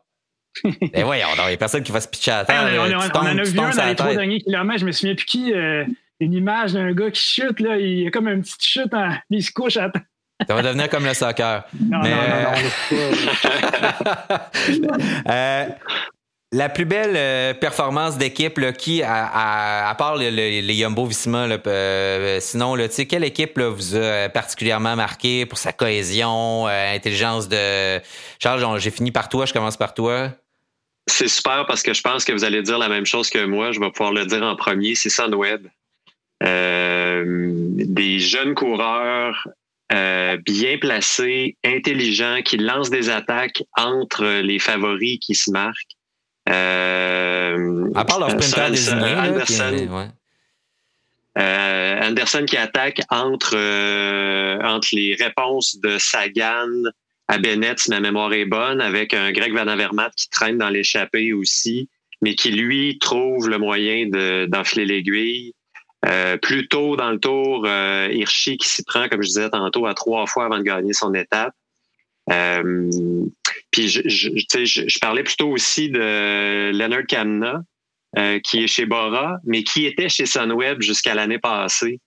ben 0.65 1.05
voyons 1.05 1.29
donc, 1.37 1.45
il 1.45 1.49
n'y 1.49 1.55
a 1.55 1.57
personne 1.57 1.83
qui 1.83 1.93
va 1.93 2.01
se 2.01 2.09
pitcher 2.09 2.33
à 2.33 2.41
hey, 2.41 2.47
terre. 2.47 2.63
on, 2.65 2.67
euh, 2.67 2.81
on- 2.85 2.89
tu 2.89 2.97
on 2.97 3.09
tombes- 3.11 3.23
en 3.23 3.39
a 3.39 3.43
vu 3.43 3.55
tombes 3.55 3.65
un 3.67 3.77
dans 3.77 3.87
les 3.87 3.95
trois 3.95 4.15
derniers 4.15 4.41
kilomètres, 4.41 4.81
je 4.81 4.87
me 4.87 4.93
souviens 4.93 5.15
plus 5.15 5.25
qui. 5.27 5.53
euh, 5.55 5.85
une 6.19 6.33
image 6.33 6.73
d'un 6.73 6.93
gars 6.93 7.11
qui 7.11 7.21
chute, 7.23 7.61
là, 7.61 7.77
il 7.77 7.99
y 8.05 8.07
a 8.07 8.11
comme 8.11 8.27
une 8.27 8.41
petite 8.41 8.65
chute, 8.65 8.95
en, 8.95 9.11
il 9.29 9.43
se 9.45 9.53
couche 9.53 9.77
à 9.77 9.91
terre. 9.91 10.03
Ça 10.49 10.55
va 10.55 10.63
devenir 10.63 10.89
comme 10.89 11.05
le 11.05 11.13
soccer. 11.15 11.63
Non, 11.79 11.99
Mais, 12.03 12.11
non, 12.11 12.17
non, 12.17 12.53
non, 12.53 14.27
pas- 14.27 14.51
Euh, 15.31 15.67
la 16.53 16.69
plus 16.69 16.85
belle 16.85 17.17
euh, 17.17 17.55
performance 17.55 18.19
d'équipe, 18.19 18.61
qui, 18.73 19.03
à, 19.03 19.95
part 19.99 20.17
le- 20.17 20.31
le- 20.31 20.61
les 20.61 20.75
Jumbo 20.75 21.05
Visma, 21.07 21.47
là, 21.47 21.59
euh, 21.67 22.39
sinon, 22.41 22.77
quelle 23.09 23.25
équipe 23.25 23.59
vous 23.59 23.97
a 23.97 23.99
euh, 23.99 24.29
particulièrement 24.29 24.95
marqué 24.97 25.45
pour 25.45 25.59
sa 25.59 25.73
cohésion, 25.73 26.69
euh, 26.69 26.95
intelligence 26.95 27.49
de. 27.49 28.01
Charles, 28.39 28.79
j'ai 28.79 28.91
fini 28.91 29.11
par 29.11 29.29
toi, 29.29 29.45
je 29.47 29.53
commence 29.53 29.77
par 29.77 29.93
toi. 29.95 30.31
C'est 31.09 31.29
super 31.29 31.67
parce 31.67 31.83
que 31.83 31.93
je 31.95 32.01
pense 32.03 32.25
que 32.25 32.33
vous 32.33 32.45
allez 32.45 32.63
dire 32.63 32.79
la 32.79 32.89
même 32.89 33.07
chose 33.07 33.31
que 33.31 33.45
moi. 33.45 33.73
Je 33.73 33.81
vais 33.81 33.91
pouvoir 33.91 34.13
le 34.13 34.27
dire 34.27 34.43
en 34.43 34.57
premier. 34.57 34.95
C'est 34.95 35.09
Sunweb. 35.11 35.67
Des 36.41 38.19
jeunes 38.19 38.55
coureurs 38.55 39.49
bien 39.91 40.79
placés, 40.81 41.57
intelligents, 41.65 42.41
qui 42.45 42.57
lancent 42.57 42.91
des 42.91 43.09
attaques 43.09 43.63
entre 43.77 44.25
les 44.43 44.59
favoris 44.59 45.19
qui 45.21 45.35
se 45.37 45.51
marquent. 45.53 45.96
Euh, 46.49 47.91
À 47.95 48.05
part 48.05 48.21
leur 48.21 48.31
sprinter 48.31 48.71
là, 48.95 49.23
Anderson, 49.29 49.75
qui- 49.77 49.85
ouais. 49.89 50.09
euh, 51.39 52.01
Anderson 52.09 52.45
qui 52.47 52.57
attaque 52.57 53.01
entre, 53.11 53.55
euh, 53.57 54.59
entre 54.63 54.89
les 54.93 55.15
réponses 55.15 55.77
de 55.81 55.99
Sagan 55.99 56.69
à 57.29 57.39
Bennett, 57.39 57.79
si 57.79 57.91
ma 57.91 58.01
mémoire 58.01 58.33
est 58.33 58.45
bonne, 58.45 58.81
avec 58.81 59.13
un 59.13 59.33
Greg 59.33 59.53
Van 59.53 59.67
Avermaet 59.67 60.11
qui 60.17 60.29
traîne 60.31 60.59
dans 60.59 60.69
l'échappée 60.69 61.33
aussi, 61.33 61.89
mais 62.23 62.35
qui, 62.35 62.53
lui, 62.53 62.99
trouve 62.99 63.49
le 63.49 63.59
moyen 63.59 64.07
de- 64.07 64.47
d'enfiler 64.47 64.87
l'aiguille. 64.87 65.53
Euh, 66.05 66.37
plus 66.37 66.69
tôt 66.69 66.95
dans 66.95 67.11
le 67.11 67.19
tour, 67.19 67.65
euh, 67.67 68.09
Hirschi 68.13 68.59
qui 68.59 68.69
s'y 68.69 68.85
prend, 68.85 69.09
comme 69.09 69.23
je 69.23 69.29
disais 69.29 69.51
tantôt, 69.51 69.87
à 69.87 69.95
trois 69.95 70.27
fois 70.27 70.45
avant 70.45 70.59
de 70.59 70.63
gagner 70.63 70.93
son 70.93 71.13
étape. 71.15 71.53
Euh, 72.31 72.89
puis 73.77 73.89
je, 73.89 74.01
je, 74.07 74.31
je, 74.65 74.89
je 74.89 74.99
parlais 75.01 75.23
plutôt 75.23 75.51
aussi 75.51 75.91
de 75.91 76.71
Leonard 76.73 77.05
Kamna, 77.07 77.61
euh, 78.17 78.39
qui 78.41 78.65
est 78.65 78.69
chez 78.69 78.87
Bora, 78.87 79.37
mais 79.45 79.65
qui 79.65 79.85
était 79.85 80.09
chez 80.09 80.25
Sunweb 80.25 80.81
jusqu'à 80.81 81.15
l'année 81.15 81.39
passée. 81.39 82.01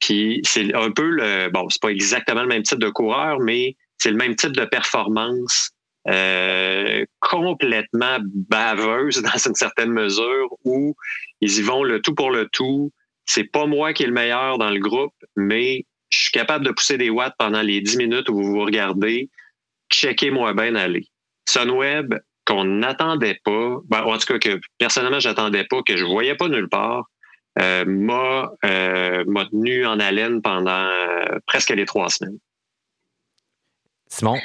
Puis 0.00 0.42
c'est 0.44 0.74
un 0.74 0.90
peu 0.90 1.08
le 1.08 1.48
bon, 1.48 1.66
c'est 1.70 1.80
pas 1.80 1.88
exactement 1.88 2.42
le 2.42 2.48
même 2.48 2.62
type 2.62 2.78
de 2.78 2.90
coureur, 2.90 3.40
mais 3.40 3.74
c'est 3.96 4.10
le 4.10 4.18
même 4.18 4.36
type 4.36 4.52
de 4.52 4.66
performance 4.66 5.70
euh, 6.10 7.06
complètement 7.20 8.18
baveuse 8.50 9.22
dans 9.22 9.38
une 9.46 9.54
certaine 9.54 9.92
mesure 9.92 10.48
où 10.66 10.94
ils 11.40 11.56
y 11.58 11.62
vont 11.62 11.84
le 11.84 12.02
tout 12.02 12.14
pour 12.14 12.32
le 12.32 12.50
tout. 12.52 12.92
C'est 13.24 13.44
pas 13.44 13.64
moi 13.64 13.94
qui 13.94 14.02
est 14.02 14.08
le 14.08 14.12
meilleur 14.12 14.58
dans 14.58 14.68
le 14.68 14.78
groupe, 14.78 15.14
mais 15.36 15.86
je 16.10 16.18
suis 16.18 16.32
capable 16.32 16.66
de 16.66 16.70
pousser 16.70 16.98
des 16.98 17.08
watts 17.08 17.34
pendant 17.38 17.62
les 17.62 17.80
10 17.80 17.96
minutes 17.96 18.28
où 18.28 18.34
vous 18.34 18.52
vous 18.52 18.64
regardez. 18.66 19.30
Checkez-moi 19.90 20.52
bien 20.52 20.74
aller. 20.74 21.08
Sunweb, 21.48 22.14
qu'on 22.44 22.64
n'attendait 22.64 23.40
pas, 23.44 23.76
ben, 23.88 24.02
en 24.02 24.18
tout 24.18 24.26
cas 24.26 24.38
que 24.38 24.60
personnellement 24.78 25.20
j'attendais 25.20 25.64
pas, 25.64 25.82
que 25.82 25.96
je 25.96 26.04
voyais 26.04 26.34
pas 26.34 26.48
nulle 26.48 26.68
part, 26.68 27.10
euh, 27.60 27.84
m'a 27.86 28.50
euh, 28.64 29.24
m'a 29.26 29.46
tenu 29.46 29.86
en 29.86 29.98
haleine 30.00 30.42
pendant 30.42 30.70
euh, 30.88 31.38
presque 31.46 31.70
les 31.70 31.84
trois 31.84 32.08
semaines. 32.08 32.38
Simon, 34.08 34.38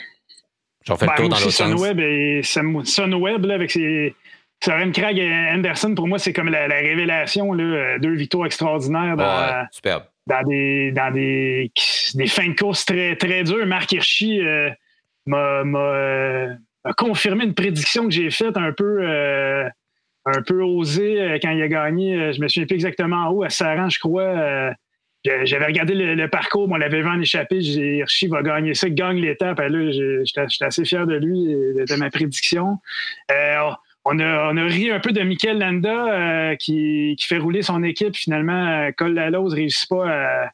j'en 0.86 0.95
fais 0.95 1.06
Ben, 1.08 1.14
le 1.14 1.18
tour 1.18 1.30
moi 1.30 1.38
dans 1.38 1.43
l'autre 1.45 1.52
sens. 1.58 1.68
Sunweb, 1.80 2.00
et 2.00 2.41
Sunweb 2.43 3.45
là, 3.45 3.56
avec 3.56 3.72
ses. 3.72 4.16
Soren 4.62 4.91
Krag 4.91 5.18
et 5.18 5.32
Anderson, 5.54 5.95
pour 5.95 6.06
moi, 6.06 6.20
c'est 6.20 6.34
comme 6.34 6.50
la, 6.50 6.68
la 6.68 6.76
révélation. 6.76 7.54
Là, 7.54 7.97
deux 7.97 8.14
victoires 8.16 8.45
extraordinaires 8.45 9.16
dans, 9.16 9.24
Ouais, 9.24 9.64
superbe. 9.72 10.04
dans 10.28 10.43
des, 10.43 10.91
dans 10.91 11.14
des, 11.14 11.72
des 12.16 12.28
fins 12.28 12.50
de 12.50 12.56
course 12.56 12.84
très, 12.84 13.16
très 13.16 13.43
dures. 13.45 13.66
Marc 13.66 13.93
Hirschi 13.93 14.41
euh, 14.45 14.70
m'a, 15.26 15.64
m'a, 15.64 15.80
euh, 15.80 16.54
a 16.84 16.93
confirmé 16.93 17.45
une 17.45 17.53
prédiction 17.53 18.05
que 18.05 18.11
j'ai 18.11 18.32
faite 18.32 18.57
un 18.57 18.71
peu, 18.71 18.99
euh, 19.01 19.67
un 20.25 20.41
peu 20.41 20.61
osée 20.61 21.21
euh, 21.21 21.38
quand 21.41 21.51
il 21.51 21.61
a 21.61 21.67
gagné. 21.67 22.15
euh, 22.15 22.32
je 22.32 22.41
me 22.41 22.47
souviens 22.47 22.65
plus 22.65 22.75
exactement 22.75 23.30
où, 23.32 23.43
à 23.43 23.49
Saran, 23.49 23.89
je 23.89 23.99
crois. 23.99 24.73
j'avais 25.23 25.65
regardé 25.65 25.93
le, 25.95 26.27
parcours, 26.27 26.69
on 26.69 26.77
l'avait 26.77 27.01
vu 27.01 27.07
en 27.07 27.19
échappé. 27.19 27.61
J'ai 27.61 27.73
dit, 27.73 27.97
Hirschi 27.97 28.27
va 28.27 28.41
gagner 28.41 28.73
ça, 28.73 28.89
gagne 28.89 29.19
l'étape. 29.19 29.59
Là, 29.59 29.91
j'étais, 29.91 30.45
assez 30.61 30.86
fier 30.86 31.05
de 31.05 31.15
lui 31.15 31.45
de, 31.47 31.86
de 31.86 31.95
ma 31.95 32.09
prédiction. 32.09 32.77
On 34.05 34.17
a, 34.19 34.51
on 34.51 34.57
a 34.57 34.63
ri 34.63 34.89
un 34.89 35.01
peu 35.01 35.11
de 35.11 35.21
Mikel 35.21 35.59
Landa 35.59 36.55
qui, 36.55 37.15
qui 37.19 37.27
fait 37.27 37.38
rouler 37.38 37.61
son 37.61 37.84
équipe. 37.84 38.15
Finalement, 38.15 38.89
Col 38.97 39.13
Lalose 39.13 39.53
réussit 39.53 39.89
pas 39.89 40.09
à 40.09 40.49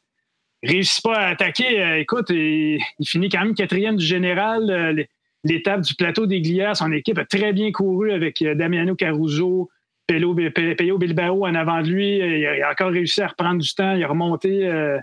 réussit 0.64 1.02
pas 1.04 1.16
à 1.16 1.28
attaquer. 1.28 2.00
Écoute, 2.00 2.30
il, 2.30 2.80
finit 3.04 3.28
quand 3.28 3.44
même 3.44 3.54
quatrième 3.54 3.96
du 3.96 4.04
général. 4.04 5.06
L'étape 5.46 5.82
du 5.82 5.94
plateau 5.94 6.26
des 6.26 6.40
Glières, 6.40 6.76
son 6.76 6.90
équipe 6.90 7.18
a 7.18 7.24
très 7.24 7.52
bien 7.52 7.70
couru 7.70 8.10
avec 8.10 8.42
euh, 8.42 8.54
Damiano 8.56 8.96
Caruso, 8.96 9.70
Pello, 10.08 10.34
Bilbao 10.34 11.46
en 11.46 11.54
avant 11.54 11.82
de 11.82 11.88
lui. 11.88 12.20
Euh, 12.20 12.38
Il 12.38 12.46
a, 12.46 12.56
il 12.56 12.62
a 12.62 12.70
encore 12.70 12.90
réussi 12.90 13.22
à 13.22 13.28
reprendre 13.28 13.62
du 13.62 13.72
temps. 13.72 13.94
Il 13.94 14.02
a 14.02 14.08
remonté, 14.08 14.66
euh, 14.66 14.98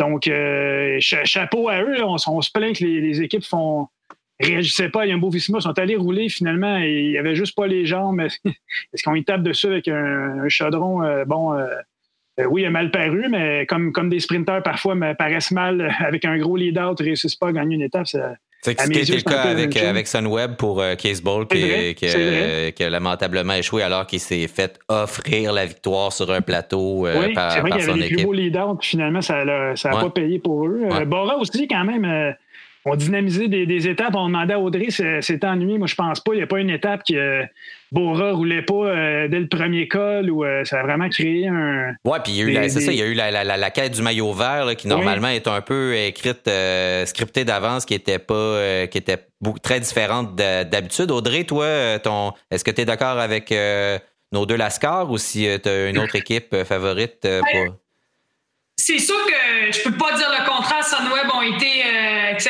Donc, 0.00 0.28
chapeau 0.98 1.68
à 1.68 1.82
eux. 1.82 2.02
On, 2.02 2.18
se 2.18 2.50
plaint 2.52 2.76
que 2.76 2.84
les, 2.84 3.22
équipes 3.22 3.44
font 3.44 3.86
réagissaient 4.40 4.88
pas 4.88 5.02
à 5.02 5.06
un 5.06 5.18
beau 5.18 5.30
Visma. 5.30 5.58
Ils 5.58 5.62
sont 5.62 5.78
allés 5.78 5.96
rouler 5.96 6.28
finalement 6.28 6.78
et 6.78 7.04
il 7.04 7.10
n'y 7.10 7.18
avait 7.18 7.36
juste 7.36 7.54
pas 7.54 7.68
les 7.68 7.86
jambes. 7.86 8.20
Est-ce 8.92 9.02
qu'on 9.04 9.14
y 9.14 9.24
tape 9.24 9.42
dessus 9.42 9.68
avec 9.68 9.86
un, 9.86 10.48
chaudron? 10.48 11.24
bon, 11.26 11.56
oui, 12.50 12.62
il 12.62 12.66
a 12.66 12.70
mal 12.70 12.90
paru, 12.90 13.26
mais 13.30 13.66
comme, 13.66 13.92
comme 13.92 14.10
des 14.10 14.20
sprinteurs 14.20 14.62
parfois 14.62 14.96
paraissent 15.14 15.52
mal 15.52 15.94
avec 16.00 16.24
un 16.24 16.36
gros 16.38 16.56
lead-out, 16.56 17.00
ne 17.00 17.04
réussissent 17.04 17.36
pas 17.36 17.48
à 17.48 17.52
gagner 17.52 17.76
une 17.76 17.82
étape. 17.82 18.08
Ça, 18.08 18.34
c'était 18.62 18.88
le 18.88 19.20
cas 19.22 19.42
avec, 19.42 19.76
avec 19.76 20.06
Sunweb 20.08 20.56
pour 20.56 20.80
euh, 20.80 20.94
Case 20.96 21.22
Ball 21.22 21.46
qui, 21.46 21.94
qui, 21.94 22.82
a 22.82 22.90
lamentablement 22.90 23.54
échoué 23.54 23.82
alors 23.82 24.06
qu'il 24.06 24.20
s'est 24.20 24.48
fait 24.48 24.78
offrir 24.88 25.52
la 25.52 25.66
victoire 25.66 26.12
sur 26.12 26.30
un 26.30 26.40
plateau 26.40 27.06
euh, 27.06 27.26
oui, 27.26 27.34
par, 27.34 27.52
c'est 27.52 27.60
vrai 27.60 27.70
qu'il 27.70 27.80
y 27.80 27.82
avait 27.84 28.00
les 28.00 28.08
plus 28.08 28.24
beaux 28.24 28.32
leaders, 28.32 28.76
puis 28.78 28.90
finalement, 28.90 29.22
ça 29.22 29.44
n'a 29.44 29.74
pas 29.74 30.10
payé 30.10 30.38
pour 30.38 30.66
eux. 30.66 30.82
Euh, 30.90 31.04
Bora 31.04 31.36
aussi, 31.38 31.68
quand 31.68 31.84
même, 31.84 32.34
on 32.86 32.94
dynamisait 32.94 33.48
des, 33.48 33.66
des, 33.66 33.88
étapes. 33.88 34.14
On 34.14 34.28
demandait 34.28 34.54
à 34.54 34.60
Audrey 34.60 34.86
c'était 34.90 35.46
ennuyé. 35.46 35.76
Moi, 35.76 35.88
je 35.88 35.96
pense 35.96 36.20
pas. 36.20 36.34
Il 36.34 36.36
n'y 36.36 36.42
a 36.42 36.46
pas 36.46 36.60
une 36.60 36.70
étape 36.70 37.02
que 37.06 37.42
Bora 37.90 38.32
roulait 38.32 38.62
pas 38.62 38.74
euh, 38.74 39.28
dès 39.28 39.40
le 39.40 39.48
premier 39.48 39.88
col 39.88 40.30
ou 40.30 40.44
euh, 40.44 40.64
ça 40.64 40.80
a 40.80 40.82
vraiment 40.84 41.08
créé 41.08 41.48
un. 41.48 41.94
Ouais, 42.04 42.18
puis 42.22 42.32
il 42.32 42.52
y 42.52 42.56
a 42.56 42.64
eu, 42.64 42.70
c'est 42.70 42.80
ça, 42.80 42.92
il 42.92 42.98
y 42.98 43.02
a 43.02 43.06
eu 43.06 43.14
la, 43.14 43.32
la, 43.32 43.56
la, 43.56 43.70
quête 43.70 43.92
du 43.92 44.02
maillot 44.02 44.32
vert 44.32 44.76
qui 44.76 44.86
normalement 44.86 45.28
est 45.28 45.48
un 45.48 45.60
peu 45.60 45.96
écrite, 45.96 46.46
euh, 46.46 47.04
scriptée 47.06 47.44
d'avance, 47.44 47.84
qui 47.84 47.94
était 47.94 48.20
pas, 48.20 48.86
qui 48.86 48.98
était 48.98 49.18
très 49.62 49.80
différente 49.80 50.36
d'habitude. 50.36 51.10
Audrey, 51.10 51.42
toi, 51.42 51.98
ton, 51.98 52.32
est-ce 52.52 52.62
que 52.62 52.70
tu 52.70 52.82
es 52.82 52.84
d'accord 52.84 53.18
avec 53.18 53.52
nos 54.32 54.46
deux 54.46 54.56
Lascar 54.56 55.10
ou 55.10 55.18
si 55.18 55.48
tu 55.60 55.68
as 55.68 55.88
une 55.88 55.98
autre 55.98 56.14
équipe 56.14 56.54
favorite 56.64 57.26
pour 57.52 57.76
c'est 58.86 58.98
sûr 58.98 59.16
que 59.26 59.72
je 59.72 59.82
peux 59.82 59.96
pas 59.96 60.12
dire 60.16 60.30
le 60.30 60.48
contraire. 60.48 60.84
Sunweb 60.84 61.28
ont 61.34 61.42
été 61.42 61.66
euh, 61.66 61.75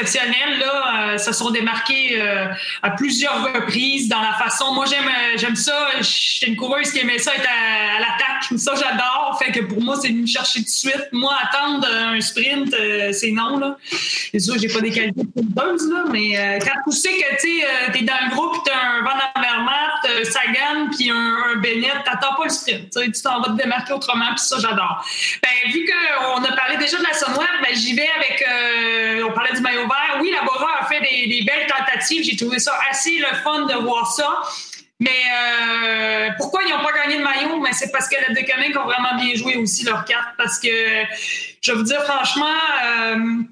exceptionnels. 0.07 0.59
Là, 0.59 1.15
euh, 1.15 1.19
se 1.19 1.33
sont 1.33 1.51
démarqués 1.51 2.21
euh, 2.21 2.47
à 2.83 2.91
plusieurs 2.91 3.53
reprises 3.53 4.09
dans 4.09 4.21
la 4.21 4.33
façon. 4.33 4.73
Moi, 4.73 4.87
j'aime 4.87 5.09
j'aime 5.37 5.57
ça. 5.57 5.89
Suis 6.01 6.47
une 6.47 6.57
coureuse 6.57 6.91
qui 6.91 7.01
aimait 7.01 7.19
ça 7.19 7.35
être 7.35 7.49
à, 7.49 8.01
l'attaque. 8.01 8.59
Ça, 8.59 8.75
j'adore. 8.75 9.39
Fait 9.43 9.53
que 9.53 9.61
pour 9.61 9.83
moi, 9.83 9.97
c'est 10.01 10.11
de 10.11 10.19
me 10.19 10.27
chercher 10.27 10.61
tout 10.61 10.67
de 10.67 10.71
suite. 10.71 11.09
Moi, 11.13 11.35
attendre 11.43 11.89
un 11.89 12.21
sprint, 12.21 12.75
c'est 13.13 13.31
non. 13.31 13.59
Là. 13.59 13.77
C'est 13.91 14.39
sûr, 14.39 14.55
j'ai 14.59 14.69
pas 14.69 14.81
des 14.81 14.91
qualités 14.91 15.23
de 15.23 15.29
sprinteuse, 15.29 15.91
là, 15.91 16.05
mais 16.11 16.59
quand 16.61 16.91
tu 16.91 16.97
sais 16.97 17.11
que 17.11 17.41
tu 17.41 17.99
es 17.99 18.03
dans 18.03 18.29
le 18.29 18.35
groupe, 18.35 18.57
tu 18.65 18.73
as 18.73 18.79
un 18.79 19.03
Van 19.03 19.19
Avermaet, 19.35 20.25
Sagan, 20.25 20.91
puis 20.97 21.11
un, 21.11 21.37
un 21.53 21.57
Bennett, 21.57 22.05
t'attends 22.05 22.35
pas 22.37 22.45
le 22.45 22.51
sprint. 22.51 22.91
Tu 22.91 23.23
t'en 23.23 23.41
vas 23.41 23.49
te 23.49 23.63
démarquer 23.63 23.93
autrement, 23.93 24.29
puis 24.29 24.45
ça, 24.45 24.57
j'adore. 24.59 25.05
Ben, 25.43 25.73
vu 25.73 25.85
que 25.85 26.37
on 26.37 26.45
a 26.45 26.53
parlé 26.57 26.77
déjà 26.77 26.99
de 26.99 27.03
la 27.03 27.15
Sunweb, 27.15 27.49
mais 27.63 27.75
j'y 27.75 27.95
vais 27.95 28.09
avec. 28.17 28.45
Euh, 28.49 29.29
on 29.29 29.33
parlait 29.33 29.53
du 29.53 29.61
maillot 29.61 29.87
vert. 29.87 29.96
Oui, 30.21 30.31
la 30.33 30.43
Bora 30.43 30.81
a 30.81 30.87
fait 30.87 31.01
des, 31.01 31.43
belles 31.45 31.67
tentatives. 31.67 32.25
J'ai 32.25 32.37
trouvé 32.37 32.59
ça 32.59 32.73
assez 32.91 33.19
le 33.19 33.37
fun 33.43 33.67
de 33.67 33.75
voir 33.75 34.11
ça. 34.11 34.43
Mais 34.99 35.11
euh, 35.11 36.31
pourquoi 36.39 36.63
ils 36.63 36.71
n'ont 36.71 36.83
pas 36.83 36.93
gagné 36.93 37.19
de 37.19 37.23
maillot? 37.23 37.61
Mais 37.61 37.73
c'est 37.73 37.93
parce 37.93 38.09
que 38.09 38.17
les 38.29 38.35
deux 38.35 38.79
ont 38.79 38.85
vraiment 38.85 39.15
bien 39.17 39.35
joué 39.35 39.57
aussi 39.57 39.85
leur 39.85 40.05
carte. 40.05 40.29
Parce 40.39 40.59
que 40.59 40.69
je 40.69 41.73
vais 41.73 41.79
vous 41.79 41.85
dire 41.85 42.03
franchement. 42.05 42.55
Euh, 42.85 43.43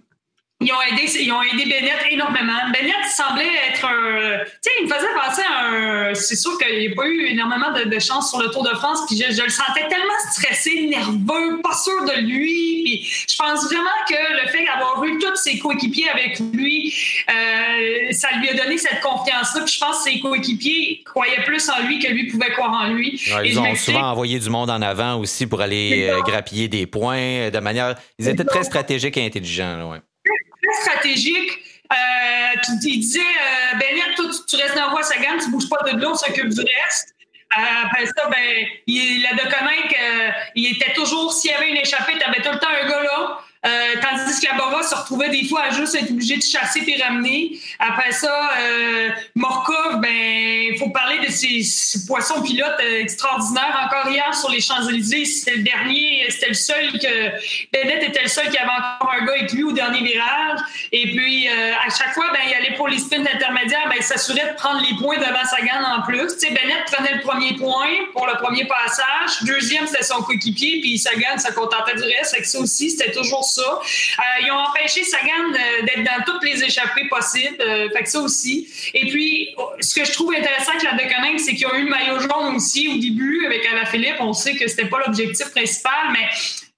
ils 0.60 0.72
ont 0.72 0.80
aidé, 0.80 1.10
ils 1.20 1.32
ont 1.32 1.42
aidé 1.42 1.64
Bennett 1.68 2.06
énormément. 2.10 2.70
Bennett 2.72 3.04
semblait 3.14 3.44
être 3.70 3.84
un. 3.84 4.44
Tu 4.44 4.50
sais, 4.62 4.70
il 4.80 4.86
me 4.86 4.94
faisait 4.94 5.14
penser 5.14 5.42
à 5.42 5.66
un. 5.66 6.14
C'est 6.14 6.36
sûr 6.36 6.56
qu'il 6.58 6.78
n'y 6.78 6.88
a 6.88 6.94
pas 6.94 7.06
eu 7.06 7.26
énormément 7.26 7.72
de, 7.72 7.98
chance 7.98 8.30
sur 8.30 8.40
le 8.40 8.50
Tour 8.50 8.62
de 8.62 8.74
France, 8.76 9.00
puis 9.06 9.16
je, 9.16 9.42
le 9.42 9.48
sentais 9.48 9.88
tellement 9.88 10.14
stressé, 10.30 10.86
nerveux, 10.86 11.60
pas 11.62 11.74
sûr 11.74 12.04
de 12.04 12.20
lui. 12.20 12.82
Puis 12.84 13.26
je 13.28 13.36
pense 13.36 13.64
vraiment 13.66 13.90
que 14.08 14.14
le 14.14 14.48
fait 14.48 14.64
d'avoir 14.64 15.04
eu 15.04 15.18
tous 15.18 15.36
ses 15.36 15.58
coéquipiers 15.58 16.08
avec 16.08 16.38
lui, 16.52 16.94
euh, 17.28 18.12
ça 18.12 18.28
lui 18.38 18.48
a 18.48 18.54
donné 18.54 18.78
cette 18.78 19.00
confiance-là. 19.00 19.62
Puis 19.64 19.74
je 19.74 19.80
pense 19.80 20.04
que 20.04 20.10
ses 20.10 20.20
coéquipiers 20.20 21.02
croyaient 21.04 21.44
plus 21.44 21.68
en 21.68 21.86
lui 21.86 21.98
que 21.98 22.10
lui 22.10 22.28
pouvait 22.28 22.52
croire 22.52 22.72
en 22.72 22.88
lui. 22.88 23.20
ils 23.44 23.58
ont 23.58 23.74
souvent 23.74 24.10
envoyé 24.10 24.38
du 24.38 24.48
monde 24.50 24.70
en 24.70 24.80
avant 24.80 25.16
aussi 25.16 25.46
pour 25.46 25.60
aller 25.60 26.08
euh, 26.08 26.20
grappiller 26.22 26.68
des 26.68 26.86
points 26.86 27.50
de 27.50 27.58
manière. 27.58 27.96
Ils 28.18 28.28
étaient 28.28 28.44
très 28.44 28.64
stratégiques 28.64 29.16
et 29.16 29.26
intelligents. 29.26 29.76
Là, 29.76 29.86
ouais 29.86 29.98
stratégique. 30.82 31.58
Euh, 31.92 32.74
il 32.82 33.00
disait, 33.00 33.20
euh, 33.20 34.14
toi, 34.16 34.26
tu, 34.48 34.56
restes 34.56 34.74
dans 34.74 34.86
la 34.86 34.88
voie 34.88 35.02
Sagan, 35.02 35.36
tu 35.42 35.50
bouges 35.50 35.68
pas 35.68 35.78
de 35.90 36.00
l'eau, 36.00 36.14
s'occupe 36.14 36.48
du 36.48 36.60
reste. 36.60 37.14
Euh, 37.56 38.06
ça, 38.16 38.28
ben, 38.30 38.66
il, 38.86 39.22
la 39.22 39.34
de 39.34 39.40
euh, 39.42 40.30
il 40.56 40.76
était 40.76 40.92
toujours, 40.92 41.32
s'il 41.32 41.50
y 41.50 41.54
avait 41.54 41.70
une 41.70 41.76
échappée, 41.76 42.14
tu 42.18 42.24
avais 42.24 42.42
tout 42.42 42.50
le 42.52 42.58
temps 42.58 42.68
un 42.68 42.88
gars 42.88 43.02
là. 43.02 43.40
Euh, 43.64 43.68
tandis 44.02 44.40
que 44.40 44.46
la 44.46 44.58
Bora 44.58 44.82
se 44.82 44.94
retrouvait 44.94 45.30
des 45.30 45.48
fois 45.48 45.62
à 45.62 45.70
juste 45.70 45.94
être 45.94 46.10
obligé 46.10 46.36
de 46.36 46.42
chasser 46.42 46.84
et 46.86 47.02
ramener. 47.02 47.58
Après 47.78 48.12
ça, 48.12 48.50
euh, 48.58 49.08
Morkov, 49.34 50.00
ben, 50.00 50.10
il 50.10 50.76
faut 50.78 50.90
parler 50.90 51.18
de 51.26 51.30
ces, 51.30 51.62
poissons 52.06 52.42
pilotes 52.42 52.76
euh, 52.80 53.00
extraordinaires. 53.00 53.86
Encore 53.86 54.10
hier 54.10 54.34
sur 54.34 54.50
les 54.50 54.60
Champs-Élysées, 54.60 55.24
c'était 55.24 55.56
le 55.56 55.62
dernier, 55.62 56.26
c'était 56.28 56.48
le 56.48 56.54
seul 56.54 56.92
que 56.92 57.30
Bennett 57.72 58.02
était 58.02 58.22
le 58.22 58.28
seul 58.28 58.50
qui 58.50 58.58
avait 58.58 58.70
encore 58.70 59.12
un 59.12 59.24
gars 59.24 59.32
avec 59.32 59.52
lui 59.52 59.64
au 59.64 59.72
dernier 59.72 60.02
virage. 60.02 60.60
Et 60.92 61.10
puis 61.12 61.48
euh, 61.48 61.72
à 61.74 61.90
chaque 61.90 62.12
fois, 62.14 62.26
ben, 62.32 62.40
il 62.46 62.54
allait 62.54 62.76
pour 62.76 62.88
les 62.88 62.98
sprints 62.98 63.28
intermédiaires, 63.32 63.86
ben, 63.88 63.96
il 63.96 64.02
s'assurait 64.04 64.52
de 64.52 64.56
prendre 64.56 64.80
les 64.80 64.96
points 64.98 65.16
devant 65.16 65.44
Sagan 65.44 65.82
en 65.96 66.02
plus. 66.02 66.34
Tu 66.34 66.48
sais, 66.48 66.52
Bennett 66.52 66.84
prenait 66.92 67.14
le 67.14 67.20
premier 67.20 67.54
point 67.54 67.94
pour 68.12 68.26
le 68.26 68.34
premier 68.42 68.66
passage. 68.66 69.42
Deuxième, 69.42 69.86
c'était 69.86 70.04
son 70.04 70.22
coéquipier, 70.22 70.80
puis 70.80 70.98
Sagan 70.98 71.38
se 71.38 71.52
contentait 71.52 71.96
du 71.96 72.02
reste. 72.02 72.34
Avec 72.34 72.46
ça 72.46 72.58
aussi, 72.58 72.90
c'était 72.90 73.12
toujours 73.12 73.44
ça. 73.54 73.80
Euh, 73.80 74.22
ils 74.42 74.50
ont 74.50 74.58
empêché 74.58 75.04
Sagan 75.04 75.50
d'être 75.82 76.04
dans 76.04 76.24
toutes 76.24 76.44
les 76.44 76.62
échappées 76.62 77.08
possibles. 77.08 77.56
Euh, 77.60 77.88
fait 77.90 78.04
que 78.04 78.10
ça 78.10 78.20
aussi. 78.20 78.68
Et 78.94 79.06
puis, 79.10 79.54
ce 79.80 79.94
que 79.94 80.04
je 80.04 80.12
trouve 80.12 80.34
intéressant 80.34 80.72
avec 80.72 80.82
la 80.84 80.92
Deceuninck, 80.92 81.40
c'est 81.40 81.54
qu'ils 81.54 81.66
ont 81.66 81.74
eu 81.74 81.84
le 81.84 81.90
maillot 81.90 82.20
jaune 82.20 82.56
aussi 82.56 82.88
au 82.88 82.98
début 82.98 83.46
avec 83.46 83.68
Philippe. 83.90 84.16
On 84.20 84.32
sait 84.32 84.54
que 84.56 84.68
c'était 84.68 84.86
pas 84.86 84.98
l'objectif 85.04 85.50
principal, 85.50 85.92
mais 86.12 86.28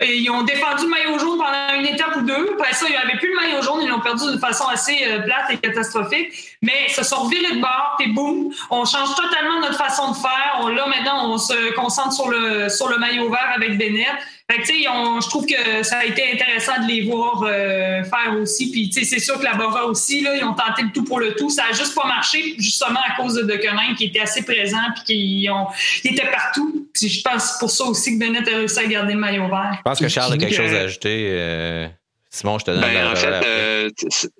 euh, 0.02 0.12
ils 0.12 0.30
ont 0.30 0.42
défendu 0.42 0.84
le 0.84 0.90
maillot 0.90 1.18
jaune 1.18 1.38
pendant 1.38 1.80
une 1.80 1.86
étape 1.86 2.16
ou 2.16 2.22
deux. 2.22 2.54
Après 2.58 2.74
ça, 2.74 2.86
ils 2.88 2.94
n'avaient 2.94 3.18
plus 3.18 3.30
le 3.30 3.36
maillot 3.36 3.62
jaune. 3.62 3.80
Ils 3.82 3.88
l'ont 3.88 4.00
perdu 4.00 4.24
d'une 4.30 4.40
façon 4.40 4.66
assez 4.66 4.96
plate 5.24 5.50
et 5.50 5.56
catastrophique. 5.58 6.32
Mais 6.62 6.86
ils 6.88 6.92
se 6.92 7.04
sont 7.04 7.26
de 7.28 7.60
bord, 7.60 7.96
et 8.00 8.08
boum, 8.08 8.52
on 8.70 8.84
change 8.84 9.14
totalement 9.14 9.60
notre 9.60 9.78
façon 9.78 10.10
de 10.12 10.16
faire. 10.16 10.58
On, 10.60 10.68
là, 10.68 10.86
maintenant, 10.86 11.32
on 11.32 11.38
se 11.38 11.72
concentre 11.74 12.12
sur 12.12 12.28
le, 12.28 12.68
sur 12.68 12.88
le 12.88 12.98
maillot 12.98 13.30
vert 13.30 13.52
avec 13.54 13.78
Bennett. 13.78 14.06
Fait 14.48 14.58
que, 14.58 14.66
je 14.68 15.28
trouve 15.28 15.44
que 15.44 15.82
ça 15.82 15.98
a 15.98 16.04
été 16.04 16.32
intéressant 16.32 16.80
de 16.80 16.86
les 16.86 17.02
voir 17.02 17.42
euh, 17.42 18.04
faire 18.04 18.38
aussi. 18.40 18.70
Puis, 18.70 18.90
c'est 18.92 19.18
sûr 19.18 19.40
que 19.40 19.44
la 19.44 19.54
Bora 19.54 19.86
aussi, 19.86 20.20
là, 20.20 20.36
ils 20.36 20.44
ont 20.44 20.54
tenté 20.54 20.82
le 20.82 20.90
tout 20.92 21.02
pour 21.02 21.18
le 21.18 21.34
tout. 21.34 21.50
Ça 21.50 21.64
n'a 21.68 21.72
juste 21.72 21.96
pas 21.96 22.06
marché, 22.06 22.54
justement 22.56 23.00
à 23.00 23.20
cause 23.20 23.34
de 23.34 23.42
Deceuninck, 23.42 23.96
qui 23.96 24.04
était 24.04 24.20
assez 24.20 24.44
présent 24.44 24.76
puis 24.94 25.04
qui 25.04 25.50
ont, 25.50 25.66
était 26.04 26.30
partout. 26.30 26.88
Puis, 26.94 27.08
je 27.08 27.22
pense 27.22 27.56
pour 27.58 27.70
ça 27.70 27.84
aussi 27.84 28.14
que 28.14 28.24
Bennett 28.24 28.46
a 28.46 28.56
réussi 28.58 28.78
à 28.78 28.86
garder 28.86 29.14
le 29.14 29.18
maillot 29.18 29.48
vert. 29.48 29.74
Je 29.78 29.82
pense 29.82 29.98
que 29.98 30.08
Charles 30.08 30.34
a 30.34 30.38
quelque 30.38 30.54
chose 30.54 30.72
à 30.72 30.82
ajouter. 30.82 31.28
Euh, 31.30 31.88
Simon, 32.36 32.58
je 32.58 32.66
te 32.66 32.70
donne 32.70 32.82
ben, 32.82 33.06
En 33.06 33.16
fait, 33.16 33.46
euh, 33.46 33.90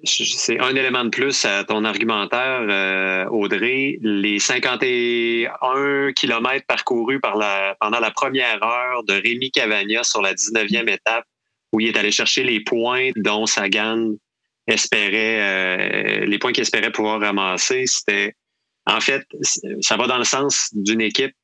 c'est 0.05 0.61
un 0.61 0.77
élément 0.77 1.05
de 1.05 1.09
plus 1.09 1.47
à 1.47 1.65
ton 1.65 1.83
argumentaire, 1.85 2.61
euh, 2.69 3.25
Audrey. 3.31 3.97
Les 4.03 4.39
51 4.39 6.13
kilomètres 6.13 6.67
parcourus 6.67 7.21
par 7.21 7.37
la, 7.37 7.75
pendant 7.81 7.99
la 7.99 8.11
première 8.11 8.63
heure 8.63 9.03
de 9.05 9.15
Rémi 9.15 9.51
Cavagna 9.51 10.05
sur 10.05 10.21
la 10.21 10.35
19e 10.35 10.91
étape, 10.91 11.25
où 11.73 11.81
il 11.81 11.89
est 11.89 11.97
allé 11.97 12.11
chercher 12.11 12.45
les 12.45 12.61
points 12.61 13.13
dont 13.17 13.47
Sagan 13.47 14.11
espérait, 14.67 15.41
euh, 15.41 16.27
les 16.27 16.39
points 16.39 16.53
qu'il 16.53 16.63
espérait 16.63 16.93
pouvoir 16.93 17.21
ramasser, 17.21 17.87
c'était, 17.87 18.35
en 18.85 19.01
fait, 19.01 19.23
ça 19.81 19.97
va 19.97 20.07
dans 20.07 20.19
le 20.19 20.25
sens 20.25 20.69
d'une 20.75 21.01
équipe 21.01 21.35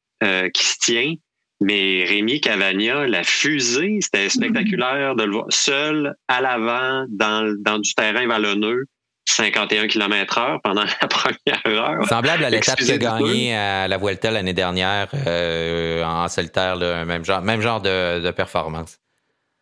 qui 0.54 0.64
se 0.64 0.76
tient, 0.78 1.14
mais 1.62 2.04
Rémi 2.04 2.40
Cavagna, 2.40 3.06
la 3.06 3.22
fusée, 3.22 3.98
c'était 4.00 4.28
spectaculaire 4.28 5.14
de 5.14 5.24
le 5.24 5.32
voir 5.32 5.46
seul 5.50 6.14
à 6.28 6.40
l'avant 6.40 7.06
dans, 7.08 7.54
dans 7.58 7.78
du 7.78 7.94
terrain 7.94 8.26
vallonneux. 8.26 8.84
51 9.24 9.86
km 9.86 10.38
heure 10.38 10.60
pendant 10.62 10.82
la 11.02 11.08
première 11.08 11.62
heure. 11.66 12.08
Semblable 12.08 12.44
à 12.44 12.50
l'étape 12.50 12.76
qu'il 12.76 12.90
a 12.90 12.98
gagné 12.98 13.54
à 13.54 13.88
la 13.88 13.98
Vuelta 13.98 14.30
l'année 14.30 14.52
dernière 14.52 15.08
euh, 15.26 16.02
en 16.04 16.26
solitaire, 16.28 16.76
là, 16.76 17.04
même 17.04 17.24
genre, 17.24 17.40
même 17.40 17.60
genre 17.60 17.80
de, 17.80 18.30
performance. 18.32 18.98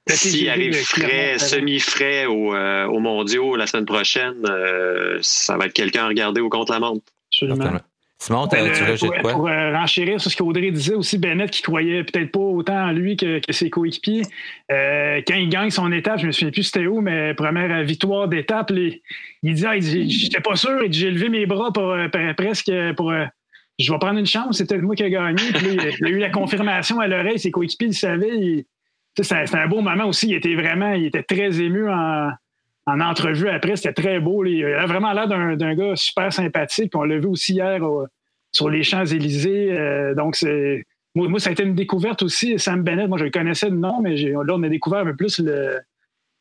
S'il 0.08 0.48
arrive 0.48 0.74
frais, 0.82 1.38
semi-frais 1.38 2.26
au, 2.26 2.54
euh, 2.54 2.86
au 2.86 2.98
mondiaux 3.00 3.54
la 3.54 3.66
semaine 3.66 3.84
prochaine, 3.84 4.42
euh, 4.48 5.18
ça 5.20 5.56
va 5.56 5.66
être 5.66 5.72
quelqu'un 5.72 6.04
à 6.04 6.08
regarder 6.08 6.40
au 6.40 6.48
contre-la-montre. 6.48 7.04
Simon, 8.20 8.46
tu 8.48 8.56
veux 8.58 8.96
pour, 8.98 9.22
quoi? 9.22 9.32
Pour 9.32 9.48
euh, 9.48 9.72
renchérir 9.72 10.20
sur 10.20 10.30
ce 10.30 10.36
qu'Audrey 10.36 10.70
disait 10.70 10.92
aussi, 10.92 11.16
Bennett 11.16 11.50
qui 11.50 11.62
croyait 11.62 12.04
peut-être 12.04 12.30
pas 12.30 12.38
autant 12.38 12.88
en 12.88 12.92
lui 12.92 13.16
que, 13.16 13.40
ses 13.48 13.70
coéquipiers. 13.70 14.24
Euh, 14.70 15.22
quand 15.26 15.36
il 15.36 15.48
gagne 15.48 15.70
son 15.70 15.90
étape, 15.90 16.20
je 16.20 16.26
me 16.26 16.32
souviens 16.32 16.50
plus 16.50 16.64
c'était 16.64 16.86
où, 16.86 17.00
mais 17.00 17.32
première 17.32 17.82
victoire 17.82 18.28
d'étape, 18.28 18.72
il 18.72 19.54
dit, 19.54 19.64
ah, 19.66 19.80
j'étais 19.80 20.40
pas 20.40 20.54
sûr, 20.54 20.80
j'ai 20.90 21.10
levé 21.10 21.30
mes 21.30 21.46
bras 21.46 21.72
pour, 21.72 21.92
euh, 21.92 22.08
presque 22.36 22.70
pour 22.96 23.10
je 23.78 23.90
vais 23.90 23.98
prendre 23.98 24.18
une 24.18 24.26
chance, 24.26 24.58
c'est 24.58 24.68
peut-être 24.68 24.82
moi 24.82 24.94
qui 24.94 25.04
ai 25.04 25.10
gagné. 25.10 25.42
Puis 25.54 25.78
il 26.00 26.06
a 26.06 26.10
eu 26.10 26.18
la 26.18 26.28
confirmation 26.28 27.00
à 27.00 27.06
l'oreille, 27.06 27.38
ses 27.38 27.50
coéquipiers 27.50 27.86
le 27.86 27.94
savaient. 27.94 28.66
c'était 29.16 29.56
un 29.56 29.66
beau 29.66 29.80
moment 29.80 30.04
aussi. 30.04 30.28
Il 30.28 30.34
était 30.34 30.54
vraiment, 30.54 30.92
il 30.92 31.06
était 31.06 31.22
très 31.22 31.58
ému 31.58 31.88
en, 31.88 32.30
entrevue 32.86 33.48
après. 33.48 33.76
C'était 33.76 33.92
très 33.92 34.20
beau. 34.20 34.44
Il 34.44 34.64
a 34.64 34.86
vraiment 34.86 35.12
l'air 35.12 35.28
d'un 35.28 35.74
gars 35.74 35.96
super 35.96 36.32
sympathique. 36.32 36.92
on 36.94 37.04
l'a 37.04 37.18
vu 37.18 37.26
aussi 37.26 37.54
hier 37.54 37.80
sur 38.52 38.68
les 38.68 38.82
Champs-Élysées. 38.82 39.72
Euh, 39.72 40.14
donc. 40.14 40.36
Moi, 41.16 41.40
ça 41.40 41.50
a 41.50 41.52
été 41.52 41.64
une 41.64 41.74
découverte 41.74 42.22
aussi. 42.22 42.56
Sam 42.58 42.84
Bennett, 42.84 43.08
moi, 43.08 43.18
je 43.18 43.24
le 43.24 43.30
connaissais 43.30 43.68
de 43.68 43.74
nom, 43.74 44.00
mais 44.00 44.14
là, 44.14 44.54
on 44.54 44.62
a 44.62 44.68
découvert 44.68 45.00
un 45.00 45.06
peu 45.06 45.16
plus 45.16 45.42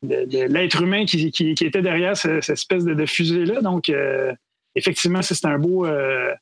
l'être 0.02 0.82
humain 0.82 1.04
qui, 1.04 1.54
était 1.60 1.82
derrière 1.82 2.16
cette, 2.16 2.48
espèce 2.48 2.84
de, 2.84 3.06
fusée-là. 3.06 3.62
Donc, 3.62 3.88
euh, 3.88 4.32
effectivement, 4.76 5.22
c'est 5.22 5.44
un 5.44 5.58
beau. 5.58 5.86
Euh, 5.86 6.32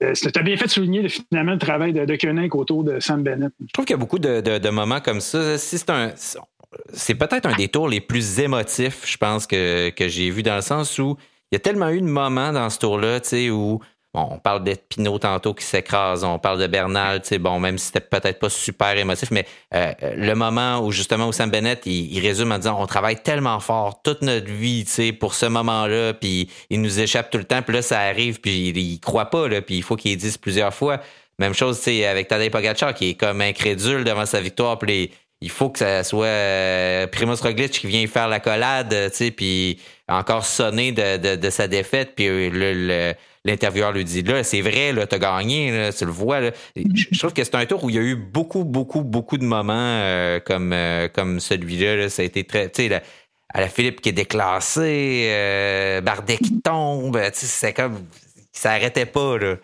tu 0.00 0.38
as 0.38 0.42
bien 0.42 0.56
fait 0.58 0.66
de 0.66 0.70
souligner 0.70 1.08
finalement 1.08 1.52
le 1.52 1.58
travail 1.58 1.94
de, 1.94 2.04
de 2.04 2.56
autour 2.56 2.84
de 2.84 3.00
Sam 3.00 3.22
Bennett. 3.22 3.52
Je 3.58 3.72
trouve 3.72 3.86
qu'il 3.86 3.94
y 3.94 3.98
a 3.98 4.00
beaucoup 4.00 4.18
de, 4.18 4.70
moments 4.70 5.00
comme 5.00 5.20
ça. 5.20 5.56
Si 5.56 5.78
c'est 5.78 5.90
un. 5.90 6.12
C'est 6.92 7.14
peut-être 7.14 7.46
un 7.46 7.56
des 7.56 7.68
tours 7.68 7.88
les 7.88 8.00
plus 8.00 8.40
émotifs, 8.40 9.04
je 9.06 9.16
pense, 9.16 9.46
que, 9.46 9.90
que 9.90 10.08
j'ai 10.08 10.30
vu 10.30 10.42
dans 10.42 10.56
le 10.56 10.62
sens 10.62 10.98
où 10.98 11.16
il 11.50 11.54
y 11.54 11.56
a 11.56 11.60
tellement 11.60 11.88
eu 11.88 12.00
de 12.00 12.06
moments 12.06 12.52
dans 12.52 12.68
ce 12.68 12.78
tour-là, 12.78 13.20
tu 13.20 13.28
sais, 13.28 13.50
où 13.50 13.80
on 14.14 14.38
parle 14.38 14.64
d'Espino 14.64 15.18
tantôt 15.18 15.54
qui 15.54 15.64
s'écrase, 15.64 16.24
on 16.24 16.38
parle 16.38 16.60
de 16.60 16.66
Bernal, 16.66 17.20
tu 17.22 17.28
sais, 17.28 17.38
bon, 17.38 17.60
même 17.60 17.78
si 17.78 17.86
c'était 17.86 18.00
peut-être 18.00 18.38
pas 18.38 18.48
super 18.48 18.96
émotif, 18.96 19.30
mais 19.30 19.46
euh, 19.74 19.92
le 20.16 20.34
moment 20.34 20.80
où 20.80 20.92
justement 20.92 21.28
où 21.28 21.32
Sam 21.32 21.50
Bennett, 21.50 21.84
il, 21.86 22.18
résume 22.20 22.52
en 22.52 22.58
disant 22.58 22.80
on 22.80 22.86
travaille 22.86 23.22
tellement 23.22 23.60
fort 23.60 24.02
toute 24.02 24.22
notre 24.22 24.50
vie, 24.50 24.84
tu 24.84 24.90
sais, 24.90 25.12
pour 25.12 25.34
ce 25.34 25.46
moment-là, 25.46 26.14
puis 26.14 26.50
il 26.70 26.80
nous 26.82 27.00
échappe 27.00 27.30
tout 27.30 27.38
le 27.38 27.44
temps, 27.44 27.62
puis 27.62 27.74
là 27.74 27.82
ça 27.82 28.00
arrive, 28.00 28.40
puis 28.40 28.68
il, 28.68 28.76
il 28.78 29.00
croit 29.00 29.26
pas, 29.26 29.48
là, 29.48 29.62
puis 29.62 29.76
il 29.76 29.82
faut 29.82 29.96
qu'il 29.96 30.16
dise 30.16 30.36
plusieurs 30.36 30.74
fois. 30.74 31.00
Même 31.38 31.54
chose, 31.54 31.78
tu 31.78 31.84
sais, 31.84 32.06
avec 32.06 32.28
Tadej 32.28 32.50
Pogacar 32.50 32.94
qui 32.94 33.10
est 33.10 33.14
comme 33.14 33.40
incrédule 33.40 34.04
devant 34.04 34.26
sa 34.26 34.40
victoire, 34.40 34.78
puis 34.78 35.12
il 35.40 35.50
faut 35.50 35.70
que 35.70 35.78
ça 35.78 36.02
soit 36.04 36.26
euh, 36.26 37.06
Primoz 37.06 37.40
Roglic 37.40 37.72
qui 37.72 37.86
vient 37.86 38.06
faire 38.06 38.28
la 38.28 38.40
collade, 38.40 39.10
tu 39.10 39.16
sais, 39.16 39.30
puis 39.30 39.80
encore 40.08 40.44
sonner 40.44 40.92
de, 40.92 41.36
de, 41.36 41.50
sa 41.50 41.68
défaite, 41.68 42.14
puis 42.16 42.50
le 42.50 43.14
l'intervieweur 43.48 43.92
lui 43.92 44.04
dit 44.04 44.22
là, 44.22 44.44
c'est 44.44 44.60
vrai, 44.60 44.92
là, 44.92 45.06
t'as 45.06 45.18
gagné, 45.18 45.90
tu 45.96 46.04
le 46.04 46.10
vois. 46.10 46.40
Je, 46.76 47.18
trouve 47.18 47.32
que 47.32 47.42
c'est 47.42 47.54
un 47.54 47.66
tour 47.66 47.82
où 47.84 47.90
il 47.90 47.96
y 47.96 47.98
a 47.98 48.02
eu 48.02 48.14
beaucoup, 48.14 48.64
beaucoup, 48.64 49.02
beaucoup 49.02 49.38
de 49.38 49.44
moments 49.44 49.72
euh, 49.74 50.40
comme, 50.40 50.72
euh, 50.72 51.08
comme 51.08 51.40
celui-là. 51.40 52.08
Ça 52.08 52.22
a 52.22 52.24
été 52.24 52.44
très. 52.44 52.68
Tu 52.70 52.88
sais, 52.88 53.02
à 53.54 53.60
la 53.60 53.68
Philippe 53.68 54.00
qui 54.00 54.10
est 54.10 54.12
déclassé, 54.12 55.28
euh, 55.30 56.00
Bardet 56.00 56.38
qui 56.38 56.60
tombe, 56.60 57.20
c'est 57.32 57.72
comme. 57.72 58.06
Ça 58.52 58.72
arrêtait 58.72 59.06
pas, 59.06 59.38
là. 59.38 59.56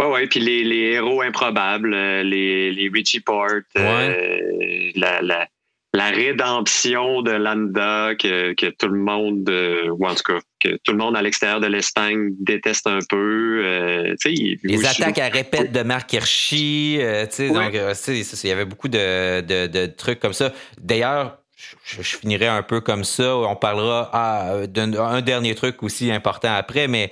Oui, 0.00 0.06
oui, 0.12 0.26
puis 0.26 0.40
les, 0.40 0.64
les, 0.64 0.92
héros 0.92 1.20
improbables, 1.22 1.94
les, 1.94 2.72
les 2.72 2.90
Richie 2.92 3.20
Port, 3.20 3.60
la, 3.74 5.20
la, 5.22 5.46
la 5.92 6.10
rédemption 6.10 7.22
de 7.22 7.32
Landa 7.32 8.14
que, 8.14 8.54
que 8.54 8.66
tout 8.66 8.88
le 8.88 8.98
monde, 8.98 9.48
euh, 9.50 9.88
ou 9.90 10.06
en 10.06 10.14
tout 10.14 10.22
cas, 10.22 10.38
que 10.60 10.76
tout 10.84 10.92
le 10.92 10.98
monde 10.98 11.16
à 11.16 11.22
l'extérieur 11.22 11.60
de 11.60 11.66
l'Espagne 11.66 12.30
déteste 12.38 12.86
un 12.86 13.00
peu. 13.08 13.62
Euh, 13.64 14.14
les 14.24 14.86
attaques 14.86 15.18
à 15.18 15.28
répète 15.28 15.72
de 15.72 15.82
Marc 15.82 16.12
Hirschi, 16.12 16.98
euh, 17.00 17.26
donc 17.52 17.74
il 17.74 18.48
y 18.48 18.52
avait 18.52 18.64
beaucoup 18.64 18.88
de, 18.88 19.40
de, 19.40 19.66
de 19.66 19.86
trucs 19.86 20.20
comme 20.20 20.32
ça. 20.32 20.52
D'ailleurs, 20.80 21.38
je, 21.84 22.02
finirai 22.02 22.46
un 22.46 22.62
peu 22.62 22.80
comme 22.80 23.04
ça. 23.04 23.36
On 23.36 23.56
parlera 23.56 24.10
ah, 24.12 24.66
d'un 24.68 25.20
dernier 25.22 25.54
truc 25.56 25.82
aussi 25.82 26.10
important 26.12 26.54
après, 26.54 26.86
mais 26.86 27.10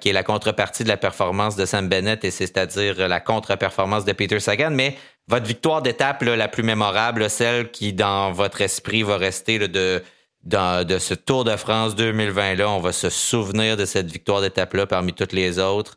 qui 0.00 0.08
est 0.08 0.12
la 0.12 0.24
contrepartie 0.24 0.82
de 0.82 0.88
la 0.88 0.96
performance 0.96 1.56
de 1.56 1.64
Sam 1.64 1.88
Bennett, 1.88 2.24
et 2.24 2.30
c'est-à-dire 2.30 3.08
la 3.08 3.20
contre-performance 3.20 4.04
de 4.04 4.12
Peter 4.12 4.40
Sagan. 4.40 4.70
Mais 4.72 4.96
votre 5.28 5.46
victoire 5.46 5.82
d'étape 5.82 6.22
la 6.22 6.48
plus 6.48 6.62
mémorable, 6.62 7.30
celle 7.30 7.70
qui 7.70 7.92
dans 7.92 8.32
votre 8.32 8.60
esprit 8.60 9.02
va 9.02 9.16
rester 9.16 9.58
de, 9.58 10.02
de 10.44 10.98
ce 10.98 11.14
Tour 11.14 11.44
de 11.44 11.56
France 11.56 11.96
2020-là, 11.96 12.68
on 12.70 12.80
va 12.80 12.92
se 12.92 13.10
souvenir 13.10 13.76
de 13.76 13.84
cette 13.84 14.10
victoire 14.10 14.40
d'étape-là 14.40 14.86
parmi 14.86 15.12
toutes 15.12 15.32
les 15.32 15.58
autres. 15.58 15.96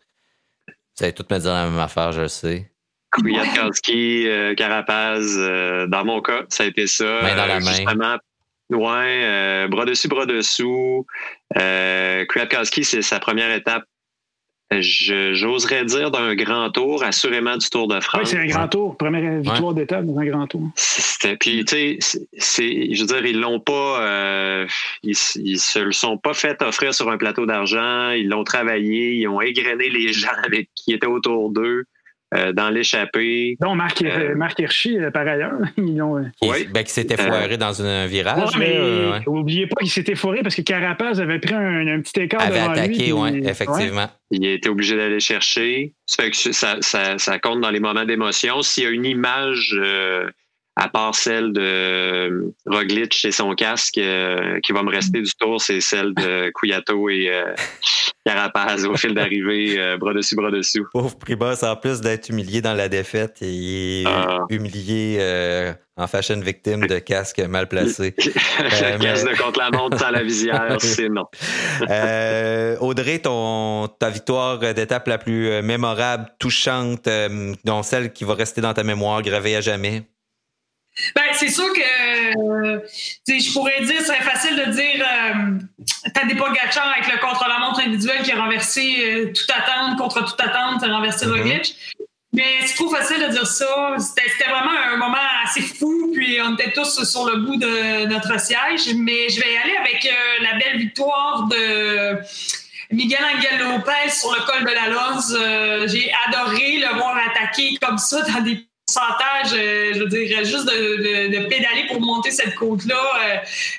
Vous 0.68 1.04
allez 1.04 1.14
toutes 1.14 1.32
me 1.32 1.40
dire 1.40 1.54
la 1.54 1.66
même 1.66 1.80
affaire, 1.80 2.12
je 2.12 2.22
le 2.22 2.28
sais. 2.28 2.72
Kwiatkowski, 3.12 4.28
euh, 4.28 4.54
Carapaz, 4.56 5.38
euh, 5.38 5.88
dans 5.88 6.06
mon 6.06 6.22
cas, 6.22 6.44
ça 6.50 6.64
a 6.64 6.68
été 6.68 6.88
ça. 6.88 7.22
Main 7.24 7.36
dans 7.36 7.46
la 7.46 7.60
main. 7.60 8.20
Ouais, 8.70 9.24
euh, 9.24 9.68
bras 9.68 9.86
dessus, 9.86 10.08
bras 10.08 10.26
dessous. 10.26 11.06
Kwiatkowski, 11.56 12.84
c'est 12.84 13.02
sa 13.02 13.20
première 13.20 13.52
étape 13.52 13.86
j'oserais 14.72 15.86
dire 15.86 16.12
d'un 16.12 16.36
grand 16.36 16.70
tour, 16.70 17.04
assurément 17.04 17.58
du 17.58 17.70
Tour 17.70 17.88
de 17.88 18.00
France. 18.00 18.22
Oui, 18.24 18.28
c'est 18.28 18.38
un 18.38 18.46
grand 18.46 18.68
tour. 18.68 18.98
Première 18.98 19.42
victoire 19.42 19.74
d'étape 19.74 20.06
dans 20.06 20.18
un 20.20 20.26
grand 20.26 20.48
tour. 20.48 20.62
C'était, 20.76 21.38
puis, 21.38 21.66
tu 21.66 22.00
sais, 22.00 22.28
c'est, 22.38 22.94
je 22.94 23.02
veux 23.02 23.08
dire, 23.08 23.26
ils 23.26 23.40
l'ont 23.40 23.60
pas, 23.60 24.02
euh, 24.02 24.68
ils, 25.04 25.16
ils, 25.36 25.60
se 25.60 25.80
le 25.80 25.92
sont 25.92 26.18
pas 26.18 26.34
fait 26.34 26.62
offrir 26.62 26.94
sur 26.94 27.10
un 27.10 27.18
plateau 27.18 27.46
d'argent. 27.46 28.12
Ils 28.12 28.30
l'ont 28.30 28.44
travaillé, 28.44 29.14
ils 29.14 29.28
ont 29.28 29.42
égrené 29.42 29.90
les 29.90 30.14
gens 30.14 30.30
avec, 30.44 30.70
qui 30.76 30.94
étaient 30.94 31.08
autour 31.08 31.50
d'eux. 31.50 31.86
Euh, 32.36 32.54
dans 32.54 32.70
l'échappée. 32.70 33.58
Non, 33.60 33.74
Marc, 33.74 34.04
euh, 34.04 34.36
Marc 34.36 34.60
Hirschi, 34.60 35.00
euh, 35.00 35.10
par 35.10 35.28
ailleurs. 35.28 35.58
Ils 35.78 36.00
ont, 36.00 36.24
oui. 36.44 36.68
ben, 36.72 36.84
qui 36.84 36.92
s'était 36.92 37.18
foiré 37.18 37.58
dans 37.58 37.82
un 37.82 38.06
virage. 38.06 38.56
Ouais, 38.56 38.60
mais 38.60 39.20
n'oubliez 39.26 39.66
pas 39.66 39.82
qu'il 39.82 39.90
s'était 39.90 40.14
foiré 40.14 40.44
parce 40.44 40.54
que 40.54 40.62
Carapaz 40.62 41.20
avait 41.20 41.40
pris 41.40 41.56
un, 41.56 42.00
petit 42.02 42.20
écart 42.22 42.42
avait 42.42 42.60
attaqué, 42.60 43.12
oui, 43.12 43.42
effectivement. 43.44 44.08
Il 44.30 44.46
a 44.46 44.54
été 44.54 44.70
obligé 44.70 44.96
d'aller 44.96 45.20
chercher. 45.20 45.94
Ça 46.06 46.24
fait 46.24 46.30
que 46.30 46.38
ça, 46.38 46.78
ça, 46.82 47.18
ça 47.18 47.40
compte 47.40 47.62
dans 47.62 47.72
les 47.72 47.80
moments 47.80 48.06
d'émotion. 48.06 48.62
S'il 48.62 48.84
y 48.84 48.86
a 48.86 48.92
une 48.92 49.06
image 49.06 49.76
à 50.76 50.88
part 50.88 51.14
celle 51.14 51.52
de 51.52 52.54
Roglic 52.66 53.26
et 53.26 53.32
son 53.32 53.54
casque, 53.54 53.98
euh, 53.98 54.60
qui 54.62 54.72
va 54.72 54.82
me 54.82 54.90
rester 54.90 55.22
du 55.22 55.32
tour, 55.38 55.60
c'est 55.60 55.82
celle 55.82 56.14
de 56.14 56.52
Cuyato 56.56 57.10
et 57.10 57.30
euh, 57.30 57.54
Carapaz 58.26 58.86
au 58.86 58.96
fil 58.96 59.14
d'arrivée, 59.14 59.78
euh, 59.78 59.98
bras 59.98 60.14
dessus, 60.14 60.36
bras 60.36 60.52
dessous. 60.52 60.86
Pauvre 60.94 61.18
Pribas, 61.18 61.64
en 61.64 61.76
plus 61.76 62.00
d'être 62.00 62.30
humilié 62.30 62.62
dans 62.62 62.74
la 62.74 62.88
défaite, 62.88 63.40
il 63.42 64.04
est 64.04 64.08
ah. 64.08 64.46
humilié 64.50 65.20
en 65.98 66.08
fashion 66.08 66.40
victime 66.40 66.88
de 66.88 67.00
casque 67.00 67.40
mal 67.40 67.68
placé. 67.68 68.16
le 68.18 69.02
casque 69.02 69.30
de 69.30 69.36
contre-la-montre 69.36 70.02
à 70.02 70.12
la 70.12 70.24
visière, 70.24 70.78
c'est 70.80 71.10
non. 71.10 71.26
Audrey, 72.80 73.20
ton, 73.20 73.90
ta 74.00 74.10
victoire 74.10 74.60
d'étape 74.60 75.10
la 75.10 75.18
plus 75.18 75.62
mémorable, 75.62 76.28
touchante, 76.40 77.10
dont 77.66 77.84
celle 77.84 78.14
qui 78.14 78.24
va 78.24 78.36
rester 78.36 78.62
dans 78.62 78.74
ta 78.74 78.84
mémoire, 78.84 79.22
gravée 79.22 79.58
à 79.58 79.62
jamais? 79.62 80.06
Ben, 81.16 81.24
c'est 81.34 81.50
sûr 81.50 81.72
que 81.74 81.82
je 83.28 83.54
pourrais 83.54 83.82
dire, 83.86 84.02
c'est 84.02 84.16
facile 84.16 84.56
de 84.56 84.72
dire 84.72 85.06
euh, 85.06 86.12
Tadej 86.14 86.38
Pogacar 86.38 86.94
avec 86.96 87.12
le 87.12 87.20
contre-la-montre 87.20 87.82
individuel 87.82 88.22
qui 88.24 88.32
a 88.32 88.42
renversé 88.42 88.96
euh, 89.00 89.34
toute 89.34 89.50
attente 89.50 89.98
contre 89.98 90.26
toute 90.26 90.40
attente, 90.40 90.84
a 90.84 90.88
renversé 90.88 91.26
mm 91.26 91.32
Roglic. 91.32 91.76
Mais 92.32 92.60
c'est 92.66 92.76
trop 92.76 92.90
facile 92.90 93.26
de 93.26 93.32
dire 93.32 93.48
ça. 93.48 93.96
C'était 93.98 94.50
vraiment 94.50 94.72
un 94.94 94.98
moment 94.98 95.18
assez 95.44 95.62
fou, 95.62 96.12
puis 96.14 96.40
on 96.42 96.54
était 96.54 96.72
tous 96.72 97.04
sur 97.04 97.26
le 97.26 97.38
bout 97.38 97.56
de 97.56 98.06
notre 98.06 98.40
siège. 98.40 98.94
Mais 98.96 99.30
je 99.30 99.42
vais 99.42 99.54
y 99.54 99.58
aller 99.58 99.76
avec 99.78 100.06
euh, 100.06 100.44
la 100.44 100.60
belle 100.60 100.78
victoire 100.78 101.48
de 101.48 102.20
Miguel 102.92 103.20
Angel 103.36 103.60
Lopez 103.60 104.10
sur 104.12 104.32
le 104.32 104.46
col 104.46 104.62
de 104.64 104.72
la. 104.72 104.90
Euh, 104.90 105.88
j'ai 105.88 106.12
adoré 106.28 106.78
le 106.78 106.98
voir 106.98 107.18
attaquer 107.18 107.78
comme 107.82 107.98
ça 107.98 108.22
dans 108.22 108.42
des 108.42 108.66
euh, 109.54 109.94
je 109.94 110.00
veux 110.00 110.08
dire, 110.08 110.44
juste 110.44 110.66
de, 110.66 111.48
pédaler 111.48 111.86
pour 111.90 112.02
monter 112.02 112.32
cette 112.32 112.56
côte-là, 112.56 112.96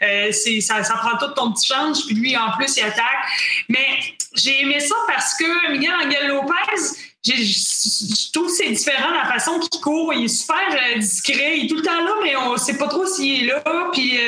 euh, 0.03 0.29
euh, 0.29 0.61
ça, 0.61 0.83
prend 0.83 1.17
tout 1.19 1.33
ton 1.35 1.53
petit 1.53 1.69
change, 1.69 2.07
puis 2.07 2.15
lui, 2.15 2.37
en 2.37 2.51
plus, 2.57 2.77
il 2.77 2.83
attaque. 2.83 3.05
Mais 3.69 3.87
j'ai 4.35 4.63
aimé 4.63 4.81
ça 4.81 4.95
parce 5.07 5.35
que 5.35 5.73
Miguel 5.73 5.93
Angel 6.05 6.29
Lopez, 6.29 6.99
je 7.25 8.33
trouve 8.33 8.47
que 8.47 8.53
c'est 8.53 8.71
différent 8.71 9.11
la 9.11 9.31
façon 9.31 9.59
qu'il 9.59 9.81
court. 9.81 10.13
Il 10.15 10.25
est 10.25 10.29
super 10.29 10.59
discret. 10.97 11.59
Il 11.59 11.67
est 11.67 11.69
tout 11.69 11.77
le 11.77 11.83
temps 11.83 12.01
là, 12.01 12.13
mais 12.23 12.35
on 12.37 12.53
ne 12.53 12.59
sait 12.59 12.79
pas 12.79 12.89
trop 12.89 13.07
s'il 13.07 13.45
est 13.45 13.47
là. 13.47 13.63
Puis 13.93 14.19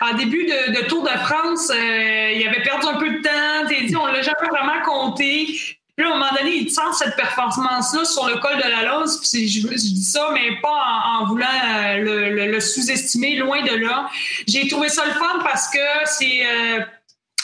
en 0.00 0.14
début 0.14 0.44
de, 0.44 0.86
Tour 0.86 1.04
de 1.04 1.18
France, 1.24 1.70
il 1.70 2.46
avait 2.46 2.62
perdu 2.62 2.86
un 2.86 2.98
peu 2.98 3.10
de 3.10 3.22
temps. 3.22 3.86
Dit, 3.86 3.96
on 3.96 4.06
l'a 4.06 4.20
jamais 4.20 4.48
vraiment 4.50 4.82
compté. 4.84 5.58
Puis 5.96 6.04
à 6.04 6.10
un 6.10 6.14
moment 6.14 6.30
donné, 6.36 6.56
il 6.56 6.70
sent 6.70 6.82
cette 6.98 7.14
performance-là 7.14 8.04
sur 8.04 8.28
le 8.28 8.36
col 8.38 8.56
de 8.56 8.68
la 8.68 8.98
Lose. 8.98 9.20
Puis 9.20 9.48
je, 9.48 9.68
dis 9.68 10.02
ça, 10.02 10.28
mais 10.32 10.56
pas 10.60 11.02
en, 11.20 11.26
voulant 11.26 11.46
euh, 11.46 12.50
le, 12.50 12.60
sous-estimer, 12.60 13.36
loin 13.36 13.62
de 13.62 13.76
là. 13.76 14.08
J'ai 14.48 14.66
trouvé 14.68 14.88
ça 14.88 15.04
le 15.06 15.12
fun 15.12 15.38
parce 15.44 15.68
que 15.68 15.78
c'est 16.06 16.42
euh, 16.44 16.80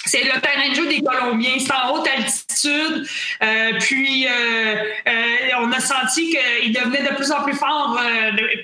c'est 0.07 0.25
le 0.25 0.41
terrain 0.41 0.71
de 0.71 0.75
jeu 0.75 0.87
des 0.89 1.03
Colombiens. 1.03 1.59
C'est 1.59 1.73
en 1.73 1.95
haute 1.95 2.09
altitude. 2.09 3.07
Euh, 3.43 3.73
puis, 3.81 4.27
on 5.59 5.73
a 5.73 5.81
senti 5.81 6.31
qu'il 6.31 6.73
devenait 6.73 7.03
de 7.03 7.15
plus 7.15 7.31
en 7.31 7.43
plus 7.43 7.55
fort, 7.55 8.01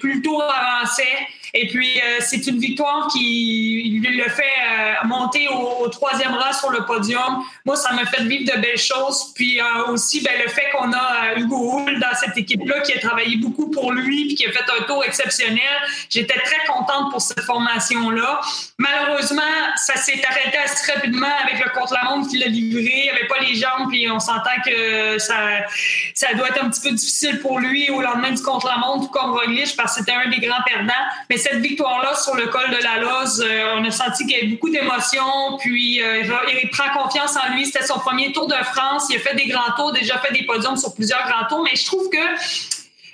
plus 0.01 0.23
tôt 0.23 0.41
avançait. 0.41 1.29
Et 1.59 1.69
puis, 1.69 2.01
c'est 2.21 2.47
une 2.47 2.59
victoire 2.59 3.09
qui 3.11 4.03
le 4.05 4.29
fait 4.29 4.45
monter 5.05 5.49
au, 5.49 5.89
troisième 5.89 6.35
rang 6.35 6.53
sur 6.53 6.71
le 6.71 6.85
podium. 6.85 7.43
Moi, 7.65 7.77
ça 7.77 7.93
m'a 7.95 8.05
fait 8.05 8.23
vivre 8.25 8.53
de 8.55 8.61
belles 8.61 8.79
choses. 8.79 9.33
Puis 9.35 9.59
aussi, 9.89 10.21
ben, 10.21 10.33
le 10.43 10.51
fait 10.51 10.69
qu'on 10.73 10.93
a 10.93 11.35
Hugo 11.37 11.79
Hull 11.79 11.99
dans 11.99 12.15
cette 12.15 12.37
équipe-là 12.37 12.81
qui 12.81 12.93
a 12.93 13.01
travaillé 13.01 13.37
beaucoup 13.39 13.71
pour 13.71 13.93
lui 13.93 14.27
puis 14.27 14.35
qui 14.35 14.47
a 14.47 14.53
fait 14.53 14.65
un 14.79 14.83
tour 14.85 15.03
exceptionnel. 15.05 15.61
J'étais 16.11 16.39
très 16.39 16.67
contente 16.67 17.11
pour 17.11 17.23
cette 17.23 17.41
formation-là. 17.41 18.41
Malheureusement, 18.77 19.43
ça 19.77 19.97
s'est 19.97 20.23
arrêté 20.29 20.59
assez 20.59 20.93
rapidement 20.93 21.27
avec 21.43 21.65
le 21.65 21.71
contre-la-montre 21.71 22.29
qui 22.29 22.39
l'a 22.39 22.49
livré. 22.49 23.05
Il 23.05 23.11
avait 23.11 23.29
pas 23.29 23.39
les 23.41 23.55
jambes, 23.55 23.89
puis 23.91 24.11
on 24.11 24.21
s'entend 24.21 24.61
que 24.65 25.19
ça, 25.19 25.37
ça 26.15 26.35
doit 26.35 26.49
être 26.49 26.63
un 26.63 26.69
petit 26.69 26.89
peu 26.89 26.95
difficile 26.95 27.41
pour 27.41 27.59
lui 27.61 27.89
au 27.91 28.03
lendemain 28.03 28.33
du 28.33 28.43
contre-la-montre, 28.43 29.11
comme 29.11 29.33
Roglic, 29.33 29.75
parce 29.77 29.95
que 29.95 30.01
c'était 30.01 30.13
un 30.13 30.29
des 30.29 30.39
grands 30.39 30.63
perdants. 30.67 30.93
Cette 31.49 31.61
victoire-là 31.61 32.15
sur 32.17 32.35
le 32.35 32.47
col 32.47 32.71
de 32.71 32.83
la 32.83 32.99
Loze, 32.99 33.45
euh, 33.47 33.77
on 33.77 33.85
a 33.85 33.91
senti 33.91 34.27
qu'il 34.27 34.37
y 34.37 34.41
avait 34.41 34.49
beaucoup 34.49 34.71
d'émotions, 34.71 35.57
puis 35.61 36.03
euh, 36.03 36.23
il 36.23 36.71
prend 36.71 37.03
confiance 37.03 37.37
en 37.37 37.55
lui. 37.55 37.67
C'était 37.67 37.87
son 37.87 37.99
premier 37.99 38.33
Tour 38.33 38.49
de 38.49 38.55
France. 38.55 39.07
Il 39.11 39.17
a 39.17 39.19
fait 39.21 39.37
des 39.37 39.47
grands 39.47 39.73
tours, 39.77 39.93
déjà 39.93 40.19
fait 40.19 40.33
des 40.33 40.45
podiums 40.45 40.77
sur 40.77 40.95
plusieurs 40.95 41.25
grands 41.29 41.47
tours, 41.49 41.63
mais 41.63 41.77
je 41.77 41.85
trouve 41.87 42.09
que 42.11 42.19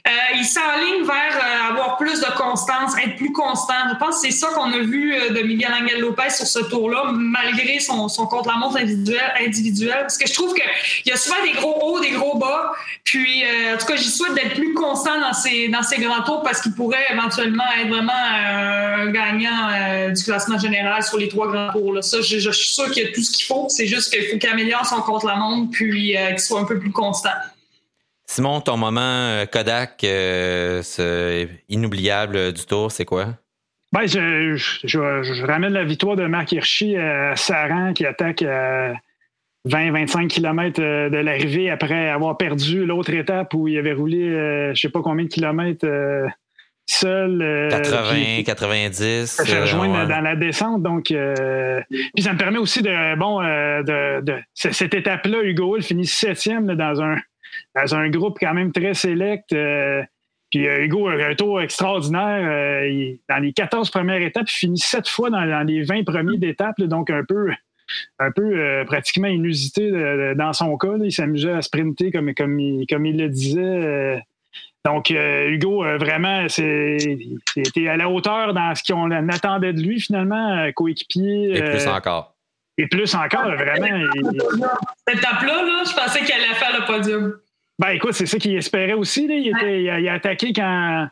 euh, 0.05 0.11
il 0.35 0.45
s'enligne 0.45 1.07
vers 1.07 1.37
euh, 1.37 1.71
avoir 1.71 1.97
plus 1.97 2.19
de 2.19 2.37
constance, 2.37 2.93
être 3.05 3.15
plus 3.15 3.31
constant. 3.31 3.75
Je 3.89 3.97
pense 3.99 4.21
que 4.21 4.27
c'est 4.27 4.37
ça 4.37 4.49
qu'on 4.49 4.73
a 4.73 4.79
vu 4.79 5.15
euh, 5.15 5.31
de 5.31 5.43
Miguel 5.43 5.71
Angel 5.81 6.01
Lopez 6.01 6.31
sur 6.31 6.47
ce 6.47 6.59
tour-là, 6.59 7.13
malgré 7.13 7.79
son, 7.79 8.09
son 8.09 8.27
contre-la-montre 8.27 8.79
individuel, 8.79 9.33
individuel. 9.41 9.99
Parce 10.01 10.19
que 10.19 10.27
je 10.27 10.35
trouve 10.35 10.55
qu'il 10.55 10.65
y 11.07 11.13
a 11.13 11.17
souvent 11.17 11.41
des 11.45 11.53
gros 11.53 11.79
hauts, 11.85 12.01
des 12.01 12.11
gros 12.11 12.37
bas. 12.37 12.73
Puis, 13.05 13.45
en 13.73 13.79
tout 13.79 13.87
cas, 13.87 13.95
j'y 13.95 14.11
souhaite 14.11 14.35
d'être 14.35 14.55
plus 14.55 14.75
constant 14.75 15.21
dans 15.21 15.33
ses, 15.35 15.69
dans 15.69 15.85
ses 15.85 15.99
grands 15.99 16.23
tours 16.23 16.43
parce 16.43 16.61
qu'il 16.61 16.73
pourrait 16.73 17.07
éventuellement 17.11 17.65
être 17.81 17.89
vraiment 17.89 18.13
un 18.13 19.07
gagnant 19.11 20.11
du 20.13 20.23
classement 20.25 20.59
général 20.59 21.03
sur 21.05 21.19
les 21.19 21.29
trois 21.29 21.47
grands 21.47 21.71
tours. 21.71 21.93
Là. 21.93 22.03
Ça, 22.03 22.21
je, 22.23 22.39
je 22.39 22.51
suis 22.51 22.73
sûr 22.73 22.91
qu'il 22.91 23.05
y 23.05 23.07
a 23.07 23.13
tout 23.13 23.23
ce 23.23 23.31
qu'il 23.31 23.47
faut. 23.47 23.67
C'est 23.69 23.87
juste 23.87 24.13
qu'il 24.13 24.25
faut 24.29 24.39
qu'il 24.39 24.51
améliore 24.51 24.85
son 24.85 25.01
contre-la-montre 25.03 25.71
puis 25.71 26.17
qu'il 26.17 26.41
soit 26.41 26.61
un 26.61 26.65
peu 26.65 26.79
plus 26.79 26.93
constant. 26.93 27.31
Simon, 28.35 28.63
ton 28.63 28.79
moment 28.79 29.03
euh, 29.03 29.45
Kodak 29.45 30.03
euh, 30.05 30.83
inoubliable 31.69 32.55
du 32.55 32.65
tour, 32.65 32.91
c'est 32.91 33.05
quoi? 33.05 33.27
Ben, 33.93 34.07
je, 34.07 35.45
ramène 35.45 35.75
la 35.75 35.85
victoire 35.85 36.17
de 36.17 36.25
Marc 36.25 36.53
Hirschi 36.53 36.97
à 36.97 37.37
Saran 37.37 37.93
qui 37.93 38.07
attaque 38.07 38.41
à 38.41 38.95
20-25 39.69 40.29
km 40.29 40.81
de 40.81 41.17
l'arrivée 41.19 41.69
après 41.69 42.09
avoir 42.09 42.39
perdu 42.39 42.87
l'autre 42.87 43.13
étape 43.13 43.53
où 43.53 43.69
il 43.69 43.77
avait 43.77 43.93
roulé 43.93 44.31
je 44.31 44.71
ne 44.71 44.75
sais 44.77 44.89
pas 44.89 45.03
combien 45.03 45.27
de 45.27 45.31
kilomètres 45.31 45.87
seul. 46.87 47.69
80, 47.71 48.45
90. 48.47 49.27
Ça 49.27 49.45
fait 49.45 49.61
rejoindre 49.61 50.09
dans 50.09 50.23
la 50.23 50.37
descente. 50.37 50.83
Donc, 50.83 51.09
puis 51.09 52.23
ça 52.23 52.33
me 52.33 52.39
permet 52.39 52.59
aussi 52.59 52.81
de, 52.81 53.15
bon, 53.17 53.43
de, 53.43 54.41
cette 54.55 54.95
étape-là, 54.95 55.43
Hugo, 55.43 55.77
il 55.77 55.83
finit 55.83 56.07
septième 56.07 56.75
dans 56.75 57.03
un 57.03 57.19
dans 57.75 57.95
un 57.95 58.09
groupe 58.11 58.39
quand 58.41 58.55
même 58.55 58.73
très 58.73 58.95
sélect. 58.95 59.53
Euh, 59.53 60.03
puis 60.51 60.69
euh, 60.69 60.85
Hugo 60.85 61.09
a 61.09 61.15
un 61.15 61.35
tour 61.35 61.61
extraordinaire. 61.61 62.43
Euh, 62.43 63.15
dans 63.29 63.39
les 63.39 63.53
14 63.53 63.91
premières 63.91 64.21
étapes, 64.21 64.51
il 64.51 64.55
finit 64.55 64.79
sept 64.79 65.09
fois 65.09 65.31
dans, 65.31 65.67
les 65.67 65.83
20 65.83 66.05
premiers 66.05 66.39
d'étape, 66.39 66.81
donc 66.81 67.11
un 67.11 67.25
peu, 67.25 67.51
un 68.19 68.31
peu 68.31 68.85
pratiquement 68.87 69.29
inusité 69.29 69.91
dans 70.37 70.53
son 70.53 70.77
cas. 70.77 70.95
il 71.03 71.13
s'amusait 71.13 71.53
à 71.53 71.63
sprinter 71.63 72.11
comme, 72.11 72.35
comme, 72.35 72.59
il, 72.61 72.87
comme 72.87 73.07
il 73.07 73.19
le 73.19 73.29
disait. 73.29 74.23
donc, 74.85 75.11
Hugo, 75.11 75.85
vraiment, 75.99 76.47
c'était 76.49 77.89
à 77.89 77.97
la 77.97 78.11
hauteur 78.11 78.53
dans 78.53 78.75
ce 78.75 78.93
qu'on 78.93 79.11
attendait 79.11 79.73
de 79.73 79.81
lui, 79.81 80.01
finalement, 80.01 80.71
coéquipier. 80.75 81.57
Et 81.57 81.63
plus 81.63 81.87
encore. 81.87 82.35
Et 82.77 82.87
plus 82.87 83.15
encore, 83.15 83.55
vraiment. 83.55 84.05
Cette 85.07 85.19
étape-là, 85.19 85.83
je 85.87 85.95
pensais 85.95 86.21
qu'il 86.25 86.35
allait 86.35 86.55
faire 86.55 86.79
le 86.79 86.87
podium. 86.87 87.39
Ben 87.83 87.91
écoute, 87.91 88.13
c'est 88.13 88.27
ça 88.27 88.39
qu'il 88.39 88.57
espérait 88.57 88.93
aussi. 88.93 89.27
Il, 89.29 90.09
a, 90.09 90.13
attaqué 90.13 90.53
quand, 90.53 91.09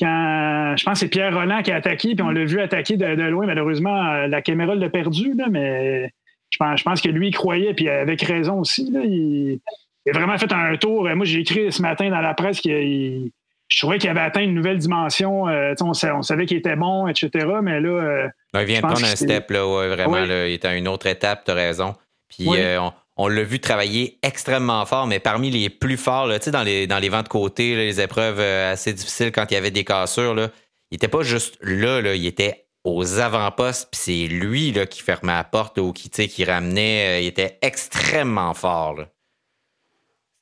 quand 0.00 0.74
je 0.78 0.82
pense 0.82 0.94
que 0.94 0.98
c'est 1.00 1.08
Pierre 1.08 1.34
Roland 1.34 1.60
qui 1.60 1.70
a 1.70 1.76
attaqué, 1.76 2.14
puis 2.14 2.22
on 2.22 2.30
l'a 2.30 2.46
vu 2.46 2.62
attaquer 2.62 2.96
de, 2.96 3.04
loin. 3.24 3.44
Malheureusement, 3.44 4.06
euh, 4.06 4.26
la 4.26 4.40
caméra 4.40 4.74
l'a 4.74 4.88
perdu, 4.88 5.34
mais 5.50 6.10
je 6.48 6.56
pense, 6.56 6.80
je 6.80 6.84
pense 6.84 7.02
que 7.02 7.10
lui, 7.10 7.28
il 7.28 7.34
croyait, 7.34 7.74
puis 7.74 7.90
avec 7.90 8.22
raison 8.22 8.60
aussi. 8.60 8.90
il, 8.90 9.60
a 10.08 10.12
vraiment 10.12 10.38
fait 10.38 10.50
un 10.50 10.76
tour. 10.76 11.06
Moi, 11.14 11.26
j'ai 11.26 11.40
écrit 11.40 11.70
ce 11.70 11.82
matin 11.82 12.08
dans 12.08 12.22
la 12.22 12.32
presse 12.32 12.60
qu'il 12.60 13.30
je 13.68 13.80
trouvais 13.80 13.98
qu'il 13.98 14.08
avait 14.08 14.20
atteint 14.20 14.40
une 14.40 14.54
nouvelle 14.54 14.78
dimension. 14.78 15.46
Euh, 15.46 15.74
on, 15.82 15.92
savait 15.92 16.46
qu'il 16.46 16.56
était 16.56 16.74
bon, 16.74 17.06
etc. 17.06 17.46
Mais 17.62 17.80
là. 17.80 17.88
Euh, 17.90 18.28
il 18.54 18.64
vient 18.64 18.76
de 18.76 18.86
prendre 18.86 19.04
un 19.04 19.14
step, 19.14 19.50
là, 19.50 19.88
vraiment. 19.88 20.24
il 20.24 20.30
est 20.30 20.64
à 20.64 20.74
une 20.74 20.88
autre 20.88 21.06
étape, 21.06 21.44
tu 21.44 21.50
as 21.50 21.54
raison. 21.54 21.94
Puis 22.30 22.48
on, 22.48 22.92
on 23.18 23.26
l'a 23.26 23.42
vu 23.42 23.58
travailler 23.58 24.18
extrêmement 24.22 24.86
fort, 24.86 25.08
mais 25.08 25.18
parmi 25.18 25.50
les 25.50 25.68
plus 25.68 25.96
forts, 25.96 26.26
là, 26.26 26.38
dans, 26.38 26.62
les, 26.62 26.86
dans 26.86 27.00
les 27.00 27.08
vents 27.08 27.24
de 27.24 27.28
côté, 27.28 27.74
les 27.74 28.00
épreuves 28.00 28.38
euh, 28.38 28.72
assez 28.72 28.92
difficiles 28.92 29.32
quand 29.32 29.50
il 29.50 29.54
y 29.54 29.56
avait 29.56 29.72
des 29.72 29.84
cassures, 29.84 30.36
là, 30.36 30.50
il 30.92 30.94
n'était 30.94 31.08
pas 31.08 31.22
juste 31.22 31.58
là, 31.60 32.00
là, 32.00 32.14
il 32.14 32.24
était 32.24 32.68
aux 32.84 33.18
avant-postes, 33.18 33.88
puis 33.90 34.00
c'est 34.00 34.32
lui 34.32 34.70
là, 34.70 34.86
qui 34.86 35.02
fermait 35.02 35.32
la 35.32 35.42
porte 35.42 35.78
ou 35.78 35.92
qui, 35.92 36.08
qui 36.08 36.44
ramenait. 36.44 37.18
Euh, 37.18 37.20
il 37.20 37.26
était 37.26 37.58
extrêmement 37.60 38.54
fort. 38.54 38.94
Là. 38.94 39.08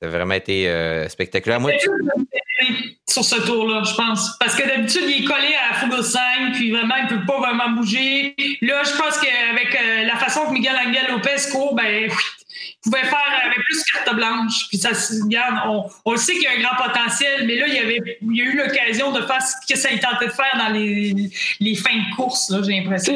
Ça 0.02 0.08
a 0.08 0.10
vraiment 0.10 0.34
été 0.34 0.68
euh, 0.68 1.08
spectaculaire. 1.08 1.58
Moi, 1.58 1.72
sur 3.08 3.24
ce 3.24 3.40
tour-là, 3.46 3.82
je 3.84 3.94
pense. 3.94 4.36
Parce 4.38 4.54
que 4.54 4.66
d'habitude, 4.68 5.04
il 5.06 5.24
est 5.24 5.26
collé 5.26 5.48
à 5.54 5.88
la 5.88 6.02
5, 6.02 6.52
puis 6.52 6.70
vraiment, 6.70 6.94
il 6.96 7.04
ne 7.04 7.20
peut 7.20 7.26
pas 7.26 7.38
vraiment 7.38 7.70
bouger. 7.70 8.34
Là, 8.60 8.82
je 8.84 8.96
pense 8.98 9.18
qu'avec 9.18 9.78
la 10.06 10.16
façon 10.16 10.46
que 10.46 10.52
Miguel 10.52 10.76
Angel 10.76 11.06
Lopez 11.10 11.50
court, 11.50 11.74
ben, 11.74 12.10
pouvait 12.82 13.04
faire 13.04 13.42
avec 13.44 13.58
plus 13.58 13.82
carte 13.92 14.14
blanche. 14.14 14.68
Puis 14.68 14.78
ça 14.78 14.90
regarde, 15.24 15.56
on, 15.66 15.84
on 16.04 16.16
sait 16.16 16.32
qu'il 16.32 16.42
y 16.42 16.46
a 16.46 16.52
un 16.52 16.60
grand 16.60 16.84
potentiel, 16.84 17.46
mais 17.46 17.56
là, 17.56 17.66
il 17.66 17.74
y 17.74 17.78
avait 17.78 18.18
il 18.20 18.36
y 18.36 18.42
a 18.42 18.44
eu 18.44 18.56
l'occasion 18.56 19.12
de 19.12 19.22
faire 19.22 19.42
ce 19.42 19.54
que 19.66 19.78
ça 19.78 19.88
tentait 19.90 20.26
de 20.26 20.32
faire 20.32 20.56
dans 20.58 20.72
les, 20.72 21.14
les 21.60 21.74
fins 21.74 21.96
de 21.96 22.16
course, 22.16 22.52
j'ai 22.64 22.72
l'impression. 22.72 23.14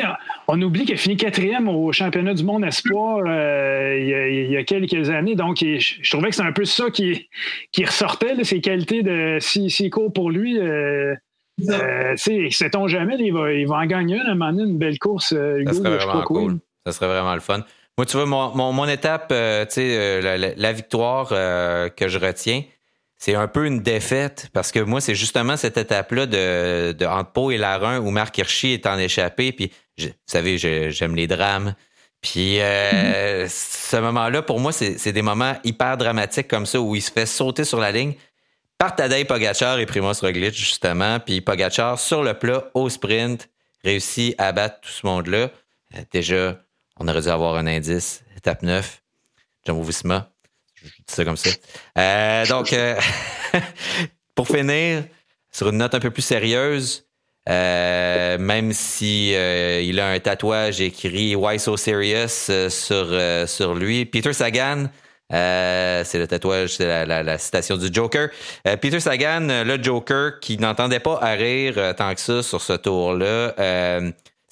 On 0.49 0.61
oublie 0.61 0.85
qu'il 0.85 0.95
a 0.95 0.99
fini 0.99 1.17
quatrième 1.17 1.69
au 1.69 1.93
championnat 1.93 2.35
du 2.35 2.45
monde 2.45 2.65
espoir 2.65 3.23
euh, 3.27 3.97
il, 3.99 4.51
y 4.51 4.57
a, 4.57 4.65
quelques 4.65 5.11
années. 5.11 5.35
Donc, 5.35 5.59
je 5.61 6.11
trouvais 6.11 6.31
que 6.31 6.37
c'est 6.37 6.43
un 6.43 6.53
peu 6.53 6.65
ça 6.65 6.91
qui, 6.91 7.29
qui 7.73 7.85
ressortait, 7.85 8.43
ses 8.45 8.61
qualités 8.61 9.03
de 9.03 9.39
si, 9.41 9.71
si 9.71 9.91
court 9.91 10.13
pour 10.13 10.31
lui. 10.31 10.59
Euh, 10.59 11.15
euh, 11.69 12.17
sait-on 12.17 12.89
jamais, 12.89 13.17
il 13.19 13.33
va, 13.33 13.53
il 13.53 13.67
va 13.67 13.77
en 13.77 13.87
gagner 13.87 14.17
une, 14.17 14.27
à 14.27 14.31
un 14.31 14.35
moment 14.35 14.53
donné, 14.53 14.71
une 14.71 14.79
belle 14.79 14.99
course. 14.99 15.33
Euh, 15.33 15.63
ça 15.67 15.75
serait 15.75 15.97
vraiment 15.97 16.23
cool. 16.23 16.59
Ça 16.87 16.93
serait 16.93 17.09
vraiment 17.09 17.35
le 17.35 17.41
fun. 17.41 17.65
Moi, 18.01 18.07
tu 18.07 18.17
vois, 18.17 18.25
mon, 18.25 18.73
mon, 18.73 18.89
étape, 18.89 19.29
euh, 19.31 19.67
tu 19.67 19.73
sais, 19.73 19.95
euh, 19.95 20.55
la, 20.57 20.73
victoire 20.73 21.29
euh, 21.33 21.91
que 21.91 22.09
je 22.09 22.19
retiens, 22.19 22.63
c'est 23.19 23.35
un 23.35 23.47
peu 23.47 23.67
une 23.67 23.83
défaite 23.83 24.49
parce 24.55 24.73
que 24.73 24.81
moi, 24.81 25.03
c'est 25.03 25.15
justement 25.15 25.59
cette 25.59 25.77
étape-là 25.77 26.25
de, 26.25 26.93
de 26.93 27.05
entre 27.05 27.33
Pau 27.33 27.51
et 27.51 27.59
Larun 27.59 27.99
où 27.99 28.09
Marc 28.09 28.39
Hirschi 28.39 28.73
est 28.73 28.87
en 28.87 28.97
échappé. 28.97 29.53
Puis, 29.53 29.71
vous 29.99 30.09
savez, 30.25 30.57
j'aime 30.57 31.15
les 31.15 31.27
drames. 31.27 31.75
Puis, 32.23 32.57
ce 32.57 34.01
moment-là, 34.01 34.41
pour 34.41 34.61
moi, 34.61 34.73
c'est 34.73 35.13
des 35.13 35.21
moments 35.21 35.57
hyper 35.63 35.99
dramatiques 35.99 36.49
comme 36.49 36.65
ça 36.65 36.81
où 36.81 36.97
il 36.97 37.03
se 37.03 37.11
fait 37.11 37.27
sauter 37.27 37.65
sur 37.65 37.81
la 37.81 37.93
ligne 37.93 38.15
par 38.79 38.97
Tadej 38.97 39.27
Pogacar 39.27 39.79
et 39.79 39.85
Primoz 39.85 40.23
Roglic, 40.23 40.55
justement. 40.55 41.21
Puis, 41.21 41.43
Pogacar, 41.43 42.01
sur 42.01 42.23
le 42.23 42.33
plat, 42.33 42.71
au 42.73 42.89
sprint, 42.89 43.51
réussit 43.85 44.35
à 44.39 44.53
battre 44.53 44.81
tout 44.81 44.89
ce 44.89 45.05
monde-là. 45.05 45.51
déjà, 46.11 46.57
on 47.01 47.09
aurait 47.09 47.23
dû 47.23 47.29
avoir 47.29 47.57
un 47.57 47.67
indice. 47.67 48.23
Étape 48.37 48.63
9, 48.63 49.03
Jumbo 49.67 49.83
Visma. 49.83 50.31
Je 50.75 50.87
dis 50.87 50.93
ça 51.07 51.25
comme 51.25 51.37
ça. 51.37 51.51
Euh, 51.99 52.47
donc, 52.47 52.73
euh, 52.73 52.95
pour 54.35 54.47
finir, 54.47 55.05
sur 55.51 55.71
une 55.71 55.79
note 55.79 55.95
un 55.95 56.01
peu 56.01 56.11
plus 56.11 56.23
sérieuse, 56.23 57.07
euh, 57.49 58.39
même 58.39 58.73
si 58.73 59.31
il 59.31 60.01
a 60.01 60.09
un 60.09 60.19
tatouage 60.21 60.81
écrit 60.81 61.35
Why 61.35 61.59
So 61.59 61.77
Serious 61.77 62.51
sur, 62.69 63.49
sur 63.49 63.75
lui. 63.75 64.05
Peter 64.05 64.35
Sagan, 64.35 64.91
c'est 65.31 66.19
le 66.19 66.27
tatouage, 66.27 66.77
c'est 66.77 67.07
la, 67.07 67.39
citation 67.39 67.77
du 67.77 67.89
Joker. 67.91 68.29
Peter 68.81 69.01
Sagan, 69.01 69.65
le 69.65 69.83
Joker, 69.83 70.39
qui 70.41 70.59
n'entendait 70.59 71.01
pas 71.01 71.19
à 71.21 71.33
rire 71.33 71.95
tant 71.97 72.15
que 72.15 72.21
ça 72.21 72.43
sur 72.43 72.61
ce 72.61 72.75
tour-là 72.75 73.55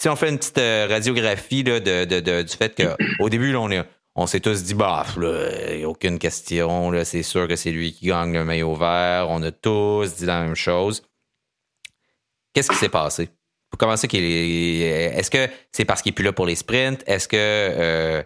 si 0.00 0.08
on 0.08 0.16
fait 0.16 0.28
une 0.28 0.38
petite 0.38 0.58
euh, 0.58 0.86
radiographie 0.88 1.64
là, 1.64 1.80
de, 1.80 2.04
de, 2.04 2.42
du 2.42 2.56
fait 2.56 2.74
qu'au 2.74 3.28
début, 3.28 3.52
là, 3.52 3.60
on, 3.60 3.70
est, 3.70 3.84
on 4.14 4.26
s'est 4.26 4.40
tous 4.40 4.62
dit, 4.62 4.74
bah, 4.74 5.04
a 5.04 5.84
aucune 5.86 6.18
question, 6.18 6.90
là, 6.92 7.04
c'est 7.04 7.24
sûr 7.24 7.48
que 7.48 7.56
c'est 7.56 7.72
lui 7.72 7.92
qui 7.92 8.06
gagne 8.06 8.32
le 8.32 8.44
maillot 8.44 8.74
vert. 8.74 9.26
On 9.28 9.42
a 9.42 9.50
tous 9.50 10.16
dit 10.16 10.26
la 10.26 10.42
même 10.42 10.54
chose. 10.54 11.02
Qu'est-ce 12.54 12.70
qui 12.70 12.76
s'est 12.76 12.88
passé? 12.88 13.28
Pour 13.70 13.78
commencer, 13.78 14.08
est-ce 14.10 15.30
que 15.30 15.48
c'est 15.72 15.84
parce 15.84 16.00
qu'il 16.00 16.10
n'est 16.10 16.14
plus 16.14 16.24
là 16.24 16.32
pour 16.32 16.46
les 16.46 16.54
sprints? 16.54 17.02
Est-ce 17.06 17.28
que 17.28 17.36
euh, 17.36 18.22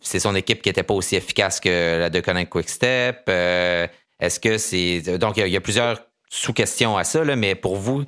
c'est 0.00 0.18
son 0.18 0.34
équipe 0.34 0.60
qui 0.60 0.68
n'était 0.68 0.82
pas 0.82 0.92
aussi 0.92 1.16
efficace 1.16 1.60
que 1.60 2.00
la 2.00 2.10
de 2.10 2.20
Connect 2.20 2.50
Quick 2.50 2.68
Step? 2.68 3.24
Euh, 3.28 3.86
est-ce 4.20 4.38
que 4.38 4.58
c'est. 4.58 5.18
Donc, 5.18 5.36
il 5.38 5.46
y, 5.48 5.56
a 5.56 5.60
plusieurs 5.60 6.04
sous-questions 6.28 6.96
à 6.96 7.04
ça, 7.04 7.24
là, 7.24 7.36
mais 7.36 7.54
pour 7.54 7.76
vous, 7.76 8.04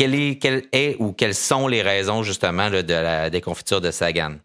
quelle 0.00 0.14
est, 0.14 0.40
quelle 0.40 0.62
est 0.72 0.96
ou 0.98 1.12
quelles 1.12 1.34
sont 1.34 1.68
les 1.68 1.82
raisons 1.82 2.22
justement 2.22 2.70
de 2.70 2.90
la 2.90 3.28
déconfiture 3.28 3.82
de 3.82 3.90
Sagan? 3.90 4.36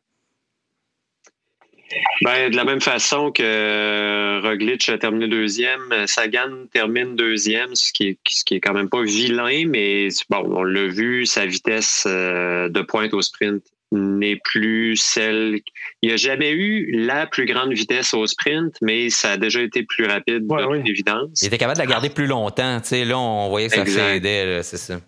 Ben, 2.24 2.52
de 2.52 2.58
la 2.58 2.66
même 2.66 2.82
façon 2.82 3.32
que 3.32 4.42
Roglic 4.42 4.90
a 4.90 4.98
terminé 4.98 5.30
deuxième, 5.30 5.94
Sagan 6.08 6.66
termine 6.74 7.16
deuxième, 7.16 7.74
ce 7.74 7.94
qui 7.94 8.10
est, 8.10 8.18
ce 8.28 8.44
qui 8.44 8.56
est 8.56 8.60
quand 8.60 8.74
même 8.74 8.90
pas 8.90 9.02
vilain, 9.04 9.66
mais 9.66 10.10
bon, 10.30 10.44
on 10.58 10.64
l'a 10.64 10.88
vu, 10.88 11.26
sa 11.26 11.46
vitesse 11.46 12.04
euh, 12.06 12.68
de 12.68 12.82
pointe 12.82 13.14
au 13.14 13.22
sprint 13.22 13.64
n'est 13.94 14.42
plus 14.44 14.98
celle. 14.98 15.62
Il 16.02 16.10
n'y 16.10 16.14
a 16.14 16.18
jamais 16.18 16.52
eu 16.52 16.92
la 16.92 17.28
plus 17.28 17.46
grande 17.46 17.72
vitesse 17.72 18.14
au 18.14 18.28
sprint, 18.28 18.76
mais 18.82 19.10
ça 19.10 19.32
a 19.32 19.38
déjà 19.38 19.62
été 19.62 19.84
plus 19.84 20.06
rapide, 20.06 20.44
ouais, 20.50 20.82
évidence. 20.86 21.42
Il 21.42 21.48
était 21.48 21.58
capable 21.58 21.78
de 21.78 21.84
la 21.84 21.90
garder 21.90 22.10
plus 22.10 22.28
longtemps. 22.28 22.82
Tu 22.82 22.90
sais, 22.90 23.06
là, 23.06 23.18
on 23.18 23.48
voyait 23.48 23.70
que 23.70 23.76
ça 23.76 23.86
s'aidait, 23.86 24.62
c'est 24.62 24.76
ça. 24.76 25.00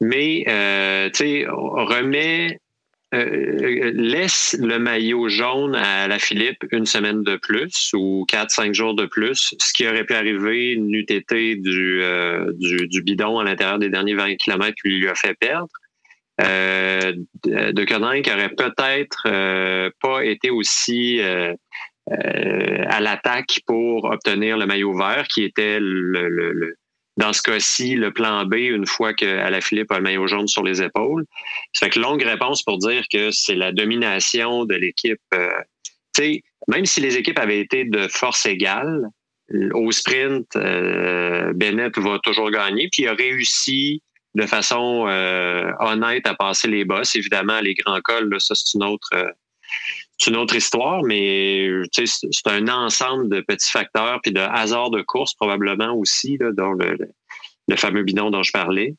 Mais, 0.00 0.44
euh, 0.48 1.10
tu 1.10 1.16
sais, 1.16 1.46
remet 1.48 2.60
euh, 3.14 3.90
laisse 3.94 4.56
le 4.60 4.78
maillot 4.78 5.28
jaune 5.28 5.74
à 5.74 6.08
la 6.08 6.18
Philippe 6.18 6.64
une 6.70 6.84
semaine 6.84 7.22
de 7.22 7.36
plus 7.36 7.90
ou 7.94 8.26
quatre, 8.28 8.50
cinq 8.50 8.74
jours 8.74 8.94
de 8.94 9.06
plus, 9.06 9.54
ce 9.58 9.72
qui 9.72 9.88
aurait 9.88 10.04
pu 10.04 10.14
arriver 10.14 10.76
n'eût 10.76 11.06
été 11.08 11.56
du, 11.56 12.02
euh, 12.02 12.52
du, 12.58 12.86
du, 12.86 13.02
bidon 13.02 13.38
à 13.38 13.44
l'intérieur 13.44 13.78
des 13.78 13.88
derniers 13.88 14.14
20 14.14 14.36
km 14.36 14.74
qui 14.82 14.88
lui 14.90 15.08
a 15.08 15.14
fait 15.14 15.34
perdre. 15.34 15.68
De 16.38 17.84
Coninck 17.84 18.28
aurait 18.28 18.50
peut-être 18.50 19.90
pas 20.00 20.24
été 20.24 20.50
aussi 20.50 21.20
à 22.06 23.00
l'attaque 23.00 23.58
pour 23.66 24.04
obtenir 24.04 24.56
le 24.56 24.66
maillot 24.66 24.96
vert, 24.96 25.26
qui 25.26 25.42
était 25.42 25.78
le 25.80 26.76
dans 27.18 27.32
ce 27.32 27.42
cas-ci, 27.42 27.96
le 27.96 28.12
plan 28.12 28.46
B, 28.46 28.54
une 28.54 28.86
fois 28.86 29.12
que 29.12 29.60
Philippe 29.60 29.90
a 29.90 29.96
le 29.96 30.02
maillot 30.02 30.28
jaune 30.28 30.46
sur 30.46 30.62
les 30.62 30.80
épaules. 30.80 31.24
Ça 31.72 31.86
fait 31.86 31.90
que 31.90 31.98
longue 31.98 32.22
réponse 32.22 32.62
pour 32.62 32.78
dire 32.78 33.02
que 33.12 33.32
c'est 33.32 33.56
la 33.56 33.72
domination 33.72 34.64
de 34.64 34.76
l'équipe. 34.76 35.20
Euh, 35.34 35.50
même 36.68 36.86
si 36.86 37.00
les 37.00 37.16
équipes 37.16 37.38
avaient 37.38 37.58
été 37.60 37.84
de 37.84 38.06
force 38.08 38.46
égale, 38.46 39.08
au 39.74 39.90
sprint, 39.90 40.46
euh, 40.56 41.52
Bennett 41.54 41.98
va 41.98 42.18
toujours 42.22 42.50
gagner. 42.50 42.88
Puis 42.92 43.02
il 43.02 43.08
a 43.08 43.14
réussi 43.14 44.02
de 44.34 44.46
façon 44.46 45.06
euh, 45.08 45.72
honnête 45.80 46.26
à 46.26 46.34
passer 46.34 46.68
les 46.68 46.84
bosses. 46.84 47.16
Évidemment, 47.16 47.60
les 47.60 47.74
grands 47.74 48.00
cols, 48.00 48.28
là, 48.30 48.38
ça 48.38 48.54
c'est 48.54 48.74
une 48.74 48.84
autre 48.84 49.10
c'est 50.18 50.30
une 50.30 50.36
autre 50.36 50.56
histoire, 50.56 51.02
mais 51.04 51.68
c'est 51.92 52.46
un 52.46 52.68
ensemble 52.68 53.28
de 53.28 53.40
petits 53.40 53.70
facteurs 53.70 54.20
puis 54.20 54.32
de 54.32 54.40
hasard 54.40 54.90
de 54.90 55.00
course 55.00 55.34
probablement 55.34 55.94
aussi, 55.94 56.36
là, 56.38 56.50
dans 56.52 56.72
le, 56.72 56.98
le, 57.68 57.76
fameux 57.76 58.02
bidon 58.02 58.30
dont 58.30 58.42
je 58.42 58.50
parlais. 58.50 58.96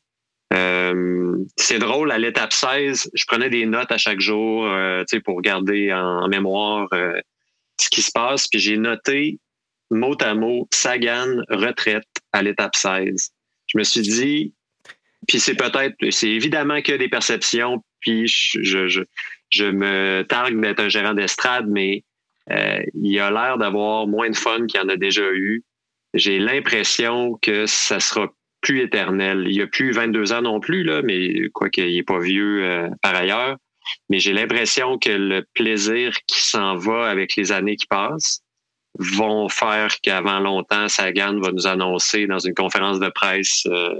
Euh, 0.52 1.36
c'est 1.56 1.78
drôle, 1.78 2.10
à 2.10 2.18
l'étape 2.18 2.52
16, 2.52 3.10
je 3.12 3.24
prenais 3.26 3.50
des 3.50 3.66
notes 3.66 3.92
à 3.92 3.98
chaque 3.98 4.20
jour 4.20 4.66
euh, 4.66 5.04
pour 5.24 5.42
garder 5.42 5.92
en, 5.92 6.26
mémoire 6.26 6.88
euh, 6.94 7.20
ce 7.78 7.90
qui 7.90 8.00
se 8.02 8.10
passe. 8.10 8.48
Puis 8.48 8.58
j'ai 8.58 8.78
noté 8.78 9.38
mot 9.90 10.16
à 10.20 10.34
mot 10.34 10.66
Sagan 10.72 11.42
retraite 11.50 12.08
à 12.32 12.42
l'étape 12.42 12.74
16. 12.74 13.30
Je 13.66 13.78
me 13.78 13.84
suis 13.84 14.00
dit, 14.00 14.54
puis 15.28 15.38
c'est 15.38 15.54
peut-être, 15.54 15.94
c'est 16.10 16.30
évidemment 16.30 16.80
que 16.80 16.92
des 16.92 17.08
perceptions, 17.08 17.84
puis 18.00 18.26
je, 18.26 18.62
je, 18.62 18.88
je 18.88 19.02
me 19.58 20.22
targue 20.22 20.60
d'être 20.60 20.80
un 20.80 20.88
gérant 20.88 21.14
d'estrade, 21.14 21.66
mais 21.68 22.04
euh, 22.50 22.82
il 22.94 23.18
a 23.20 23.30
l'air 23.30 23.58
d'avoir 23.58 24.06
moins 24.06 24.30
de 24.30 24.36
fun 24.36 24.66
qu'il 24.66 24.80
en 24.80 24.88
a 24.88 24.96
déjà 24.96 25.30
eu. 25.32 25.64
J'ai 26.14 26.38
l'impression 26.38 27.38
que 27.40 27.66
ça 27.66 28.00
sera 28.00 28.28
plus 28.60 28.82
éternel. 28.82 29.46
Il 29.48 29.60
a 29.62 29.66
plus 29.66 29.92
22 29.92 30.32
ans 30.32 30.42
non 30.42 30.60
plus, 30.60 30.82
là, 30.82 31.02
mais 31.02 31.48
quoi 31.52 31.70
qu'il 31.70 31.94
n'est 31.94 32.02
pas 32.02 32.18
vieux 32.18 32.64
euh, 32.64 32.88
par 33.02 33.14
ailleurs. 33.14 33.56
Mais 34.08 34.18
j'ai 34.18 34.32
l'impression 34.32 34.98
que 34.98 35.10
le 35.10 35.46
plaisir 35.54 36.12
qui 36.26 36.40
s'en 36.40 36.76
va 36.76 37.08
avec 37.08 37.36
les 37.36 37.52
années 37.52 37.76
qui 37.76 37.86
passent 37.86 38.42
vont 38.98 39.48
faire 39.48 40.00
qu'avant 40.02 40.40
longtemps, 40.40 40.88
Sagan 40.88 41.38
va 41.40 41.52
nous 41.52 41.66
annoncer 41.66 42.26
dans 42.26 42.38
une 42.38 42.54
conférence 42.54 42.98
de 42.98 43.08
presse 43.08 43.64
euh, 43.66 43.94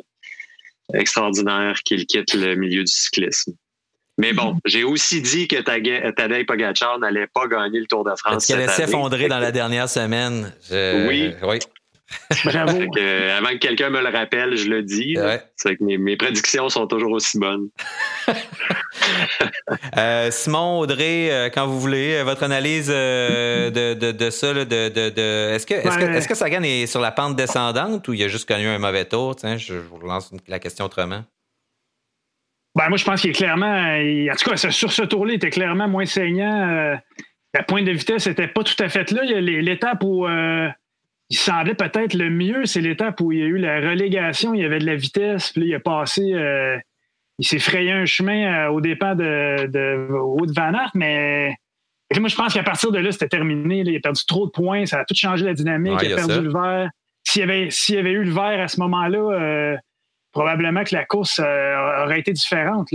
extraordinaire 0.95 1.81
qu'il 1.85 2.07
quitte 2.07 2.35
le 2.35 2.55
milieu 2.57 2.83
du 2.83 2.93
cyclisme. 2.93 3.53
Mais 4.21 4.35
bon, 4.35 4.59
j'ai 4.66 4.85
aussi 4.85 5.23
dit 5.23 5.49
que 5.49 5.57
Tadej 5.62 6.45
Pogacar 6.45 6.99
n'allait 6.99 7.27
pas 7.27 7.47
gagner 7.47 7.81
le 7.81 7.87
Tour 7.87 8.05
de 8.05 8.11
France. 8.11 8.33
Parce 8.35 8.47
qu'elle 8.47 8.61
allait 8.61 8.68
s'effondrer 8.68 9.29
dans 9.29 9.39
la 9.39 9.51
dernière 9.51 9.89
semaine? 9.89 10.53
Oui. 10.71 11.33
oui. 11.43 11.59
Bravo. 12.45 12.71
avant 12.71 13.49
que 13.51 13.59
quelqu'un 13.59 13.89
me 13.89 14.01
le 14.01 14.09
rappelle, 14.09 14.57
je 14.57 14.68
le 14.68 14.83
dis. 14.83 15.16
C'est 15.57 15.77
que 15.77 15.85
mes, 15.85 16.16
prédictions 16.16 16.68
sont 16.68 16.87
toujours 16.87 17.12
aussi 17.12 17.39
bonnes. 17.39 17.68
Euh, 19.97 20.31
Simon, 20.31 20.81
Audrey, 20.81 21.31
euh, 21.31 21.49
quand 21.49 21.66
vous 21.66 21.81
voulez, 21.81 22.16
euh, 22.16 22.25
votre 22.25 22.43
analyse 22.43 22.89
de, 22.89 23.71
de, 23.71 24.12
de, 24.12 24.31
ça, 24.31 24.53
de, 24.53 24.64
de, 24.64 25.55
est-ce 25.55 25.66
que, 25.66 25.75
est-ce 25.75 25.99
que, 25.99 26.05
est-ce 26.05 26.29
que 26.29 26.35
Sagan 26.35 26.62
est 26.62 26.87
sur 26.87 27.01
la 27.01 27.12
pente 27.12 27.37
descendante 27.37 28.07
ou 28.09 28.12
il 28.12 28.23
a 28.23 28.29
juste 28.29 28.49
connu 28.49 28.66
un 28.66 28.79
mauvais 28.79 29.05
tour? 29.05 29.37
je 29.43 29.75
vous 29.75 29.99
lance 30.01 30.33
la 30.49 30.59
question 30.59 30.85
autrement. 30.87 31.25
Ben, 32.77 32.89
moi, 32.89 32.99
je 32.99 33.05
pense 33.05 33.21
qu'il 33.21 33.31
est 33.31 33.35
clairement. 33.35 33.66
En 33.66 34.37
tout 34.37 34.51
cas, 34.51 34.57
sur 34.57 34.93
ce 34.93 35.03
tour-là, 35.03 35.33
il 35.33 35.37
était 35.37 35.51
clairement 35.51 35.89
moins 35.89 36.07
saignant. 36.07 36.68
Euh, 36.68 36.97
la 37.53 37.62
pointe 37.64 37.85
de 37.85 37.91
vitesse 37.91 38.29
n'était 38.29 38.49
pas 38.49 38.62
tout 38.62 38.81
à 38.81 38.89
fait 38.89 39.11
là. 39.11 39.23
L'étape 39.25 40.05
où 40.05 40.27
euh, 40.27 40.68
il 41.31 41.37
semblait 41.37 41.75
peut-être 41.75 42.14
le 42.14 42.31
mieux, 42.31 42.66
c'est 42.66 42.81
l'étape 42.81 43.21
où 43.21 43.33
il 43.33 43.39
y 43.41 43.43
a 43.43 43.47
eu 43.47 43.59
la 43.59 43.81
relégation. 43.81 44.55
Il 44.55 44.61
y 44.61 44.64
avait 44.64 44.79
de 44.79 44.87
la 44.87 44.95
vitesse. 44.95 45.51
Puis 45.51 45.62
là, 45.62 45.66
il 45.66 45.75
a 45.75 45.81
passé. 45.81 46.33
Euh, 46.33 46.79
il 47.41 47.47
s'est 47.47 47.59
frayé 47.59 47.91
un 47.91 48.05
chemin 48.05 48.68
au 48.68 48.81
départ 48.81 49.16
de, 49.16 49.66
de, 49.66 50.12
haut 50.12 50.47
de 50.47 50.53
Van 50.53 50.75
Aert, 50.75 50.91
mais. 50.95 51.57
moi, 52.18 52.29
je 52.29 52.37
pense 52.37 52.55
qu'à 52.55 52.62
partir 52.62 52.93
de 52.93 52.99
là, 52.99 53.11
c'était 53.11 53.29
terminé. 53.29 53.81
Il 53.81 53.97
a 53.97 54.01
perdu 54.01 54.25
trop 54.27 54.47
de 54.47 54.53
points. 54.53 54.87
Ça 54.87 55.01
a 55.01 55.05
tout 55.05 55.14
changé 55.16 55.45
la 55.45 55.55
dynamique. 55.55 55.99
il 56.03 56.12
a, 56.12 56.16
perdu 56.16 56.41
le 56.41 56.53
vert. 56.53 56.91
S'il 57.25 57.41
y, 57.41 57.43
avait, 57.43 57.68
y 57.68 57.97
avait 57.97 58.12
eu 58.12 58.25
le 58.25 58.31
vert 58.31 58.61
à 58.61 58.68
ce 58.68 58.79
moment-là, 58.81 59.79
probablement 60.33 60.85
que 60.85 60.95
la 60.95 61.05
course 61.05 61.41
euh, 61.43 62.05
aurait 62.05 62.20
été 62.20 62.33
différente. 62.33 62.89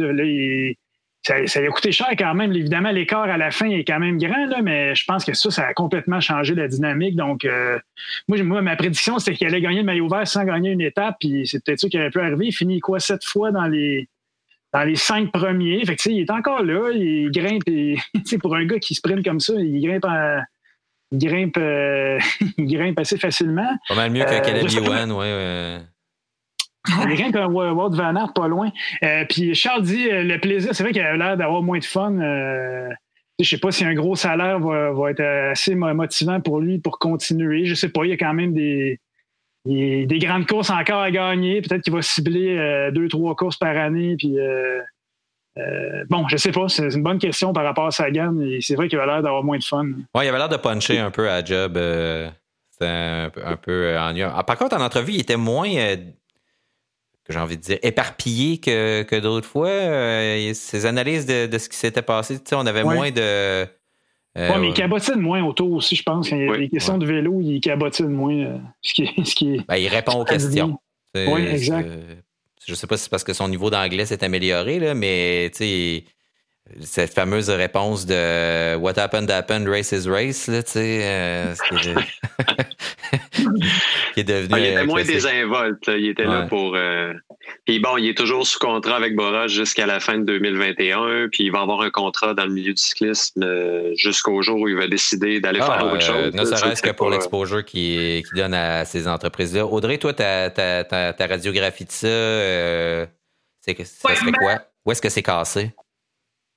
ça, 1.23 1.35
a 1.35 1.67
coûté 1.67 1.91
cher 1.91 2.09
quand 2.17 2.33
même. 2.33 2.53
Évidemment, 2.53 2.91
l'écart 2.91 3.23
à 3.23 3.37
la 3.37 3.51
fin 3.51 3.69
est 3.69 3.83
quand 3.83 3.99
même 3.99 4.17
grand, 4.17 4.61
mais 4.63 4.95
je 4.95 5.03
pense 5.05 5.25
que 5.25 5.33
ça, 5.33 5.51
ça 5.51 5.67
a 5.67 5.73
complètement 5.73 6.21
changé 6.21 6.55
la 6.55 6.67
dynamique. 6.67 7.15
Donc, 7.15 7.45
euh, 7.45 7.79
moi, 8.27 8.61
ma 8.61 8.75
prédiction, 8.75 9.19
c'était 9.19 9.35
qu'il 9.37 9.47
allait 9.47 9.61
gagner 9.61 9.79
le 9.79 9.85
maillot 9.85 10.07
vert 10.07 10.27
sans 10.27 10.43
gagner 10.43 10.71
une 10.71 10.81
étape. 10.81 11.15
Puis 11.19 11.47
c'est 11.47 11.63
peut-être 11.63 11.79
ça 11.79 11.89
qui 11.89 11.97
aurait 11.97 12.11
pu 12.11 12.19
arriver. 12.19 12.47
Il 12.47 12.53
finit 12.53 12.79
quoi 12.79 12.99
sept 12.99 13.23
fois 13.23 13.51
dans 13.51 13.67
les 13.67 14.07
dans 14.73 14.83
les 14.83 14.95
cinq 14.95 15.31
premiers. 15.31 15.85
Fait 15.85 15.95
il 16.05 16.19
est 16.19 16.31
encore 16.31 16.63
là. 16.63 16.91
Il 16.93 17.31
grimpe. 17.31 17.63
Et, 17.67 17.95
pour 18.41 18.55
un 18.55 18.65
gars 18.65 18.79
qui 18.79 18.95
sprint 18.95 19.23
comme 19.23 19.39
ça, 19.39 19.53
il 19.55 19.81
grimpe 19.81 20.05
il 21.11 21.19
grimpe, 21.19 21.57
euh, 21.57 22.19
il 22.57 22.67
grimpe 22.67 22.99
assez 22.99 23.17
facilement. 23.17 23.77
Pas 23.87 23.95
mal 23.95 24.11
mieux 24.11 24.23
que 24.23 24.41
Caleb 24.41 24.67
Ewan, 24.69 25.11
ouais. 25.11 25.27
A 25.27 25.79
rien 26.87 27.31
qu'un 27.31 27.47
Walt 27.47 27.89
Van 27.91 28.15
Aert 28.15 28.33
pas 28.33 28.47
loin. 28.47 28.71
Euh, 29.03 29.25
puis 29.29 29.53
Charles 29.55 29.83
dit 29.83 30.09
euh, 30.09 30.23
le 30.23 30.39
plaisir, 30.39 30.73
c'est 30.73 30.83
vrai 30.83 30.91
qu'il 30.91 31.01
a 31.01 31.15
l'air 31.15 31.37
d'avoir 31.37 31.61
moins 31.61 31.79
de 31.79 31.85
fun. 31.85 32.19
Euh, 32.19 32.89
je 33.39 33.49
sais 33.49 33.57
pas 33.57 33.71
si 33.71 33.83
un 33.83 33.93
gros 33.93 34.15
salaire 34.15 34.59
va, 34.59 35.11
être 35.11 35.21
assez 35.51 35.75
motivant 35.75 36.39
pour 36.39 36.61
lui 36.61 36.79
pour 36.79 36.99
continuer. 36.99 37.65
Je 37.65 37.75
sais 37.75 37.89
pas, 37.89 38.05
il 38.05 38.09
y 38.09 38.13
a 38.13 38.17
quand 38.17 38.33
même 38.33 38.53
des, 38.53 38.99
des, 39.65 40.19
grandes 40.19 40.47
courses 40.47 40.69
encore 40.69 41.01
à 41.01 41.11
gagner. 41.11 41.61
Peut-être 41.61 41.81
qu'il 41.81 41.91
va 41.91 42.01
cibler 42.01 42.89
deux, 42.93 43.09
trois 43.09 43.35
courses 43.35 43.57
par 43.57 43.75
année. 43.75 44.15
Puis, 44.17 44.37
bon, 46.09 46.25
je 46.29 46.37
sais 46.37 46.53
pas. 46.53 46.69
C'est 46.69 46.87
une 46.93 47.03
bonne 47.03 47.19
question 47.19 47.51
par 47.51 47.65
rapport 47.65 47.87
à 47.87 47.91
Sagan. 47.91 48.33
C'est 48.61 48.75
vrai 48.75 48.87
qu'il 48.87 48.99
a 48.99 49.05
l'air 49.05 49.21
d'avoir 49.21 49.43
moins 49.43 49.57
de 49.57 49.65
fun. 49.65 49.83
Oui, 49.83 50.23
il 50.23 50.27
avait 50.29 50.37
l'air 50.37 50.47
de 50.47 50.55
puncher 50.55 50.99
un 50.99 51.11
peu 51.11 51.29
à 51.29 51.43
job. 51.43 51.77
C'était 52.71 52.85
un, 52.85 53.31
un, 53.43 53.57
peu 53.57 53.97
ennuyeux. 53.97 54.29
Ah, 54.33 54.43
par 54.43 54.57
contre, 54.57 54.77
en 54.77 54.81
entrevue, 54.81 55.11
il 55.11 55.19
était 55.19 55.35
moins 55.35 55.67
que 57.25 57.33
j'ai 57.33 57.39
envie 57.39 57.57
de 57.57 57.61
dire, 57.61 57.79
éparpillé 57.81 58.59
que, 58.59 59.03
que 59.03 59.15
d'autres 59.15 59.47
fois. 59.47 59.67
Euh, 59.67 60.53
ces 60.53 60.85
analyses 60.85 61.25
de, 61.25 61.47
de 61.47 61.57
ce 61.57 61.67
qui 61.67 61.77
s'était 61.77 62.01
passé, 62.01 62.39
on 62.53 62.65
avait 62.65 62.83
moins 62.83 63.11
de. 63.11 63.67
Euh, 64.37 64.51
oui, 64.51 64.59
mais 64.59 64.67
il 64.67 64.73
cabotine 64.73 65.19
moins 65.19 65.43
autour 65.43 65.71
aussi, 65.71 65.95
je 65.95 66.03
pense. 66.03 66.29
Quand 66.29 66.35
il 66.35 66.45
y 66.45 66.49
a 66.49 66.57
des 66.57 66.69
questions 66.69 66.97
de 66.97 67.05
vélo, 67.05 67.39
il 67.41 67.61
cabotine 67.61 68.09
moins. 68.09 68.35
Euh, 68.35 68.57
ce 68.81 68.93
qui 68.93 69.03
est, 69.03 69.25
ce 69.25 69.33
qui 69.33 69.61
ben, 69.67 69.77
il 69.77 69.87
répond 69.87 70.19
aux 70.19 70.25
questions. 70.25 70.77
Oui, 71.15 71.41
exact. 71.47 71.89
Je 72.65 72.71
ne 72.71 72.75
sais 72.75 72.87
pas 72.87 72.97
si 72.97 73.03
c'est 73.03 73.09
parce 73.09 73.23
que 73.23 73.33
son 73.33 73.47
niveau 73.47 73.69
d'anglais 73.69 74.05
s'est 74.05 74.23
amélioré, 74.23 74.79
là, 74.79 74.93
mais 74.93 75.51
cette 76.81 77.13
fameuse 77.13 77.49
réponse 77.49 78.05
de 78.05 78.75
What 78.77 78.97
happened 78.97 79.29
happened, 79.29 79.67
race 79.67 79.91
is 79.91 80.09
race, 80.09 80.47
là, 80.47 80.63
tu 80.63 80.71
sais, 80.71 81.53
qui 84.13 84.21
est 84.21 84.23
devenu. 84.23 84.49
Ah, 84.51 84.59
il 84.59 84.65
était 84.65 84.85
moins 84.85 85.03
désinvolte. 85.03 85.87
Il 85.87 86.09
était 86.09 86.25
là 86.25 86.43
pour. 86.43 86.75
Euh... 86.75 87.13
Puis 87.65 87.79
bon, 87.79 87.97
il 87.97 88.09
est 88.09 88.17
toujours 88.17 88.45
sous 88.47 88.59
contrat 88.59 88.95
avec 88.95 89.15
Bora 89.15 89.47
jusqu'à 89.47 89.85
la 89.85 89.99
fin 89.99 90.17
de 90.17 90.23
2021. 90.23 91.29
Puis 91.31 91.45
il 91.45 91.51
va 91.51 91.61
avoir 91.61 91.81
un 91.81 91.89
contrat 91.89 92.33
dans 92.33 92.45
le 92.45 92.51
milieu 92.51 92.73
du 92.73 92.81
cyclisme 92.81 93.43
euh, 93.43 93.93
jusqu'au 93.95 94.41
jour 94.41 94.59
où 94.59 94.67
il 94.67 94.75
va 94.75 94.87
décider 94.87 95.39
d'aller 95.39 95.59
ah, 95.61 95.77
faire 95.77 95.85
autre 95.85 96.01
chose. 96.01 96.33
Ne 96.33 96.45
serait-ce 96.45 96.81
que 96.81 96.91
pour 96.91 97.09
l'exposure 97.09 97.63
qu'il 97.63 98.23
qui 98.23 98.35
donne 98.35 98.53
à 98.53 98.85
ces 98.85 99.07
entreprises-là. 99.07 99.65
Audrey, 99.65 99.97
toi, 99.97 100.13
ta, 100.13 100.49
ta, 100.49 100.83
ta, 100.83 101.27
radiographie 101.27 101.85
de 101.85 101.91
ça, 101.91 102.07
euh, 102.07 103.05
C'est, 103.61 103.77
ça 103.85 104.15
serait 104.15 104.31
quoi? 104.31 104.59
Où 104.85 104.91
est-ce 104.91 105.01
que 105.01 105.09
c'est 105.09 105.23
cassé? 105.23 105.71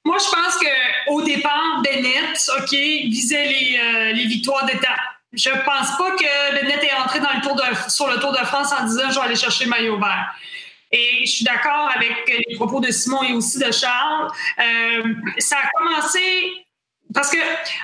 Moi, 0.05 0.17
je 0.19 0.31
pense 0.31 0.59
qu'au 0.59 1.23
départ, 1.23 1.83
Bennett, 1.83 2.51
OK, 2.59 2.71
visait 2.71 3.47
les, 3.47 3.81
euh, 3.83 4.13
les 4.13 4.27
victoires 4.27 4.65
d'étape. 4.65 4.99
Je 5.33 5.51
pense 5.51 5.97
pas 5.99 6.11
que 6.13 6.55
Bennett 6.55 6.83
est 6.83 6.95
entré 6.95 7.21
dans 7.21 7.33
le 7.35 7.43
tour 7.43 7.55
de, 7.55 7.91
sur 7.91 8.09
le 8.09 8.19
Tour 8.19 8.33
de 8.33 8.45
France 8.47 8.73
en 8.73 8.85
disant 8.85 9.11
je 9.11 9.15
vais 9.17 9.27
aller 9.27 9.37
chercher 9.37 9.65
le 9.65 9.71
maillot 9.71 9.99
vert. 9.99 10.35
Et 10.91 11.27
je 11.27 11.31
suis 11.31 11.45
d'accord 11.45 11.91
avec 11.95 12.33
les 12.49 12.57
propos 12.57 12.81
de 12.81 12.91
Simon 12.91 13.23
et 13.23 13.35
aussi 13.35 13.59
de 13.59 13.71
Charles. 13.71 14.31
Euh, 14.59 15.15
ça 15.39 15.57
a 15.59 15.69
commencé 15.77 16.65
parce 17.13 17.31
que, 17.31 17.39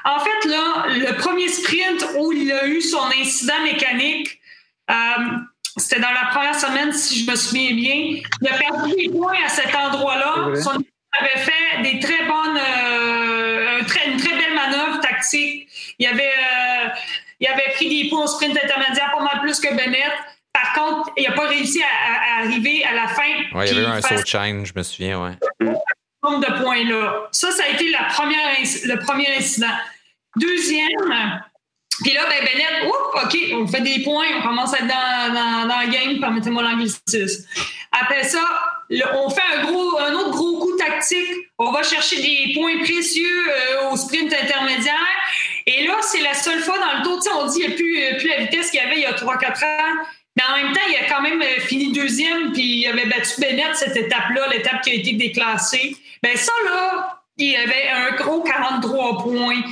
en 0.05 0.19
fait, 0.21 0.49
là, 0.49 0.87
le 0.89 1.17
premier 1.17 1.49
sprint 1.49 2.07
où 2.19 2.33
il 2.33 2.51
a 2.53 2.67
eu 2.67 2.81
son 2.81 3.05
incident 3.19 3.61
mécanique, 3.63 4.39
euh, 4.91 4.95
c'était 5.77 6.01
dans 6.01 6.11
la 6.11 6.27
première 6.31 6.55
semaine, 6.55 6.93
si 6.93 7.25
je 7.25 7.31
me 7.31 7.37
souviens 7.37 7.73
bien. 7.75 8.21
Il 8.41 8.49
a 8.49 8.59
perdu 8.59 8.95
des 8.97 9.09
points 9.11 9.37
à 9.45 9.49
cet 9.49 9.75
endroit-là. 9.75 10.61
Son 10.63 10.83
avait 11.21 11.39
fait 11.41 11.83
des 11.83 11.99
très 12.01 12.25
bonnes, 12.25 12.59
euh, 12.59 13.83
très- 13.87 14.09
une 14.11 14.17
très 14.19 14.37
belle 14.37 14.55
manœuvre 14.55 15.01
tactique. 15.01 15.69
Il 15.99 16.07
avait, 16.07 16.23
euh, 16.33 16.89
il 17.41 17.47
avait 17.47 17.73
pris 17.75 17.89
des 17.89 18.09
points 18.09 18.25
au 18.25 18.27
sprint 18.27 18.57
intermédiaire 18.57 19.13
pas 19.17 19.23
mal 19.23 19.41
plus 19.41 19.61
que 19.61 19.75
Bennett. 19.75 20.13
Par 20.53 20.73
contre, 20.73 21.11
il 21.17 21.25
n'a 21.25 21.33
pas 21.33 21.49
réussi 21.49 21.83
à, 21.83 22.41
arriver 22.43 22.85
à 22.85 22.95
la 22.95 23.09
fin. 23.09 23.23
Ouais, 23.55 23.69
il 23.69 23.75
y 23.75 23.79
avait 23.79 23.83
eu 23.83 23.91
un 23.91 24.01
saut 24.01 24.15
de 24.15 24.27
chaîne, 24.27 24.65
je 24.65 24.73
me 24.75 24.83
souviens, 24.83 25.23
ouais. 25.23 25.33
nombre 26.23 26.41
de 26.41 26.63
points-là. 26.63 27.29
Ça, 27.33 27.51
ça 27.51 27.65
a 27.65 27.69
été 27.69 27.91
la 27.91 28.05
première, 28.05 28.57
le 28.85 28.99
premier 29.05 29.37
incident. 29.37 29.75
Deuxième, 30.37 31.43
puis 32.03 32.13
là, 32.13 32.23
ben 32.29 32.45
Bennett, 32.45 32.87
oups, 32.87 33.23
OK, 33.25 33.39
on 33.53 33.67
fait 33.69 33.81
des 33.83 34.03
points, 34.03 34.27
on 34.39 34.43
commence 34.43 34.75
à 34.75 34.79
être 34.79 34.89
dans, 34.89 35.33
dans, 35.33 35.69
dans 35.69 35.81
le 35.81 35.93
game, 35.93 36.19
permettez-moi 36.21 36.63
l'anglicisme. 36.63 37.47
Après 37.93 38.25
ça, 38.25 38.41
on 38.91 39.31
fait 39.31 39.43
un, 39.57 39.65
gros, 39.65 39.99
un 39.99 40.13
autre 40.15 40.31
gros 40.31 40.59
coup 40.59 40.77
tactique. 40.77 41.51
On 41.59 41.71
va 41.71 41.83
chercher 41.83 42.17
des 42.17 42.55
points 42.55 42.79
précieux 42.79 43.49
euh, 43.49 43.91
au 43.91 43.97
sprint 43.97 44.33
intermédiaire. 44.33 44.95
Et 45.67 45.87
là, 45.87 45.97
c'est 46.03 46.21
la 46.21 46.35
seule 46.35 46.61
fois 46.61 46.77
dans 46.79 46.99
le 46.99 47.05
tour, 47.05 47.21
on 47.41 47.47
dit 47.47 47.61
qu'il 47.61 47.69
n'y 47.69 47.75
a 47.75 47.77
plus, 47.77 48.03
euh, 48.03 48.19
plus 48.19 48.29
la 48.29 48.39
vitesse 48.39 48.71
qu'il 48.71 48.81
y 48.81 48.83
avait 48.83 48.97
il 48.97 49.03
y 49.03 49.07
a 49.07 49.13
3-4 49.13 49.65
ans. 49.65 50.05
Mais 50.37 50.43
en 50.51 50.57
même 50.57 50.73
temps, 50.73 50.81
il 50.89 50.97
a 50.97 51.09
quand 51.09 51.23
même 51.23 51.41
euh, 51.41 51.61
fini 51.61 51.93
deuxième, 51.93 52.53
puis 52.53 52.81
il 52.81 52.87
avait 52.87 53.07
battu 53.07 53.41
Bennett 53.41 53.75
cette 53.77 53.97
étape-là, 53.97 54.49
l'étape 54.51 54.83
qui 54.83 54.91
a 54.91 54.95
été 54.95 55.13
déclassée. 55.13 55.97
Ben 56.23 56.37
ça, 56.37 56.53
là, 56.67 57.23
il 57.39 57.55
avait 57.57 57.89
un 57.89 58.17
gros 58.17 58.43
43 58.43 59.19
points. 59.23 59.63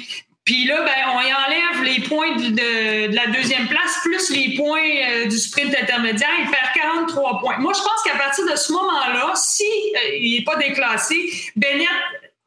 Puis 0.45 0.64
là, 0.64 0.82
ben, 0.82 1.14
on 1.14 1.20
y 1.20 1.32
enlève 1.32 1.84
les 1.84 2.01
points 2.09 2.34
de, 2.34 3.14
la 3.14 3.26
deuxième 3.28 3.68
place, 3.68 4.01
plus 4.03 4.30
les 4.30 4.57
points 4.57 4.80
euh, 4.80 5.26
du 5.26 5.38
sprint 5.38 5.72
intermédiaire, 5.74 6.30
il 6.40 6.51
perd 6.51 6.72
43 6.74 7.38
points. 7.38 7.59
Moi, 7.59 7.72
je 7.72 7.80
pense 7.80 8.03
qu'à 8.05 8.18
partir 8.18 8.45
de 8.51 8.57
ce 8.57 8.72
moment-là, 8.72 9.32
si 9.36 9.64
euh, 9.64 10.18
n'est 10.20 10.45
pas 10.45 10.57
déclassé, 10.57 11.30
Bennett 11.55 11.88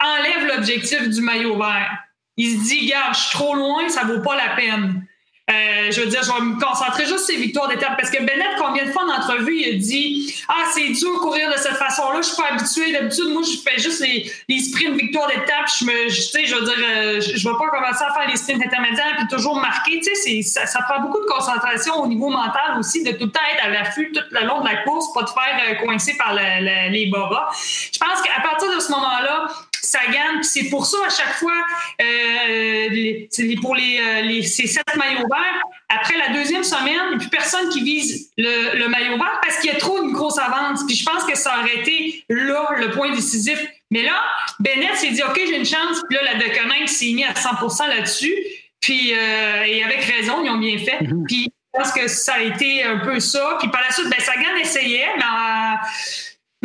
enlève 0.02 0.46
l'objectif 0.46 1.08
du 1.08 1.22
maillot 1.22 1.58
vert. 1.58 1.98
Il 2.36 2.52
se 2.52 2.68
dit, 2.68 2.86
garde, 2.88 3.16
je 3.16 3.20
suis 3.22 3.32
trop 3.32 3.56
loin, 3.56 3.88
ça 3.88 4.04
vaut 4.04 4.20
pas 4.20 4.36
la 4.36 4.56
peine. 4.58 5.08
Euh, 5.52 5.91
je 5.91 6.02
veux 6.02 6.08
dire, 6.08 6.24
je 6.24 6.32
vais 6.32 6.41
me 6.41 6.60
concentrer 6.60 7.06
juste 7.06 7.26
sur 7.28 7.36
les 7.36 7.41
victoires 7.43 7.68
d'étape. 7.68 7.98
Parce 8.00 8.10
que 8.10 8.18
Bennett, 8.18 8.56
combien 8.58 8.84
de 8.84 8.91
fois 8.91 9.04
en 9.04 9.12
entrevue, 9.12 9.56
il 9.56 9.76
a 9.76 9.78
dit 9.78 10.43
Ah, 10.48 10.64
c'est 10.74 10.89
dur 10.89 11.20
courir 11.22 11.52
de 11.52 11.58
cette 11.58 11.76
façon-là, 11.76 12.22
je 12.22 12.28
suis 12.28 12.36
pas 12.36 12.50
habitué. 12.52 12.91
D'habitude, 12.91 13.30
moi, 13.30 13.43
je 13.43 13.58
fais 13.62 13.80
juste 13.80 14.02
les, 14.02 14.32
les 14.50 14.60
sprints 14.60 15.00
victoires 15.00 15.28
d'étape. 15.28 15.70
Je 15.80 15.86
me, 15.86 16.08
tu 16.08 16.22
sais, 16.22 16.48
je 16.48 16.56
veux 16.56 16.66
dire, 16.66 16.74
euh, 16.80 17.22
je, 17.22 17.38
je 17.38 17.48
vais 17.48 17.56
pas 17.60 17.70
commencer 17.70 18.04
à 18.04 18.14
faire 18.14 18.28
les 18.28 18.38
sprints 18.38 18.66
intermédiaires 18.66 19.16
puis 19.18 19.28
toujours 19.28 19.60
marquer. 19.62 20.00
Tu 20.00 20.16
sais, 20.16 20.41
ça, 20.41 20.66
ça 20.66 20.82
prend 20.82 21.02
beaucoup 21.02 21.20
de 21.20 21.28
concentration 21.28 22.02
au 22.02 22.08
niveau 22.08 22.30
mental 22.30 22.80
aussi, 22.80 23.04
de 23.04 23.12
tout 23.12 23.26
le 23.26 23.32
temps 23.32 23.41
être 23.54 23.66
à 23.66 23.70
l'affût 23.70 24.12
tout 24.12 24.22
le 24.32 24.48
long 24.48 24.62
de 24.62 24.68
la 24.68 24.78
course, 24.78 25.14
pas 25.14 25.26
te 25.26 25.30
faire 25.30 25.62
euh, 25.70 25.86
coincer 25.86 26.18
par 26.18 26.34
les 26.34 27.06
bras. 27.12 27.52
Je 27.54 28.00
pense 28.00 28.22
qu'à 28.24 28.41
partir 28.41 28.76
de 28.76 28.80
ce 28.80 28.89
moment-là, 28.91 29.48
ça 29.86 29.99
gagne. 30.07 30.36
Puis 30.41 30.45
c'est 30.45 30.69
pour 30.69 30.86
ça, 30.86 30.97
à 31.05 31.09
chaque 31.09 31.33
fois, 31.36 31.53
euh, 32.01 32.89
les- 32.89 33.29
pour 33.61 33.75
les, 33.75 33.99
euh, 33.99 34.21
les- 34.21 34.43
ces 34.43 34.67
sept 34.67 34.83
maillots 34.95 35.27
verts, 35.29 35.61
après 35.89 36.17
la 36.17 36.29
deuxième 36.33 36.63
semaine, 36.63 36.99
il 37.05 37.09
n'y 37.09 37.15
a 37.15 37.17
plus 37.19 37.29
personne 37.29 37.69
qui 37.69 37.81
vise 37.81 38.31
le, 38.38 38.77
le 38.77 38.88
maillot 38.89 39.17
vert 39.17 39.39
parce 39.41 39.57
qu'il 39.59 39.71
y 39.71 39.73
a 39.73 39.77
trop 39.77 40.01
une 40.03 40.11
grosse 40.11 40.38
avance. 40.39 40.81
Puis 40.88 40.95
je 40.95 41.05
pense 41.05 41.23
que 41.23 41.38
ça 41.38 41.57
aurait 41.59 41.77
été 41.79 42.23
là 42.29 42.69
le 42.77 42.89
point 42.91 43.11
décisif. 43.11 43.59
Mais 43.91 44.01
là, 44.03 44.19
Bennett 44.59 44.95
s'est 44.95 45.11
dit, 45.11 45.21
OK, 45.23 45.36
j'ai 45.47 45.57
une 45.57 45.65
chance. 45.65 46.01
Puis 46.09 46.17
là, 46.17 46.23
la 46.33 46.36
Deconinck 46.39 46.89
s'est 46.89 47.13
mis 47.13 47.23
à 47.23 47.33
100% 47.33 47.88
là-dessus. 47.88 48.36
Puis, 48.81 49.13
euh, 49.13 49.63
et 49.65 49.83
avec 49.83 50.03
raison, 50.03 50.43
ils 50.43 50.49
ont 50.49 50.57
bien 50.57 50.77
fait. 50.79 50.99
Puis 51.27 51.51
je 51.73 51.79
pense 51.79 51.91
que 51.91 52.07
ça 52.07 52.36
a 52.36 52.41
été 52.41 52.83
un 52.83 52.97
peu 52.99 53.19
ça. 53.19 53.57
Puis 53.59 53.69
par 53.69 53.81
la 53.81 53.91
suite, 53.93 54.09
ben, 54.09 54.19
Sagan 54.19 54.55
essayait, 54.61 55.07
mais... 55.17 55.23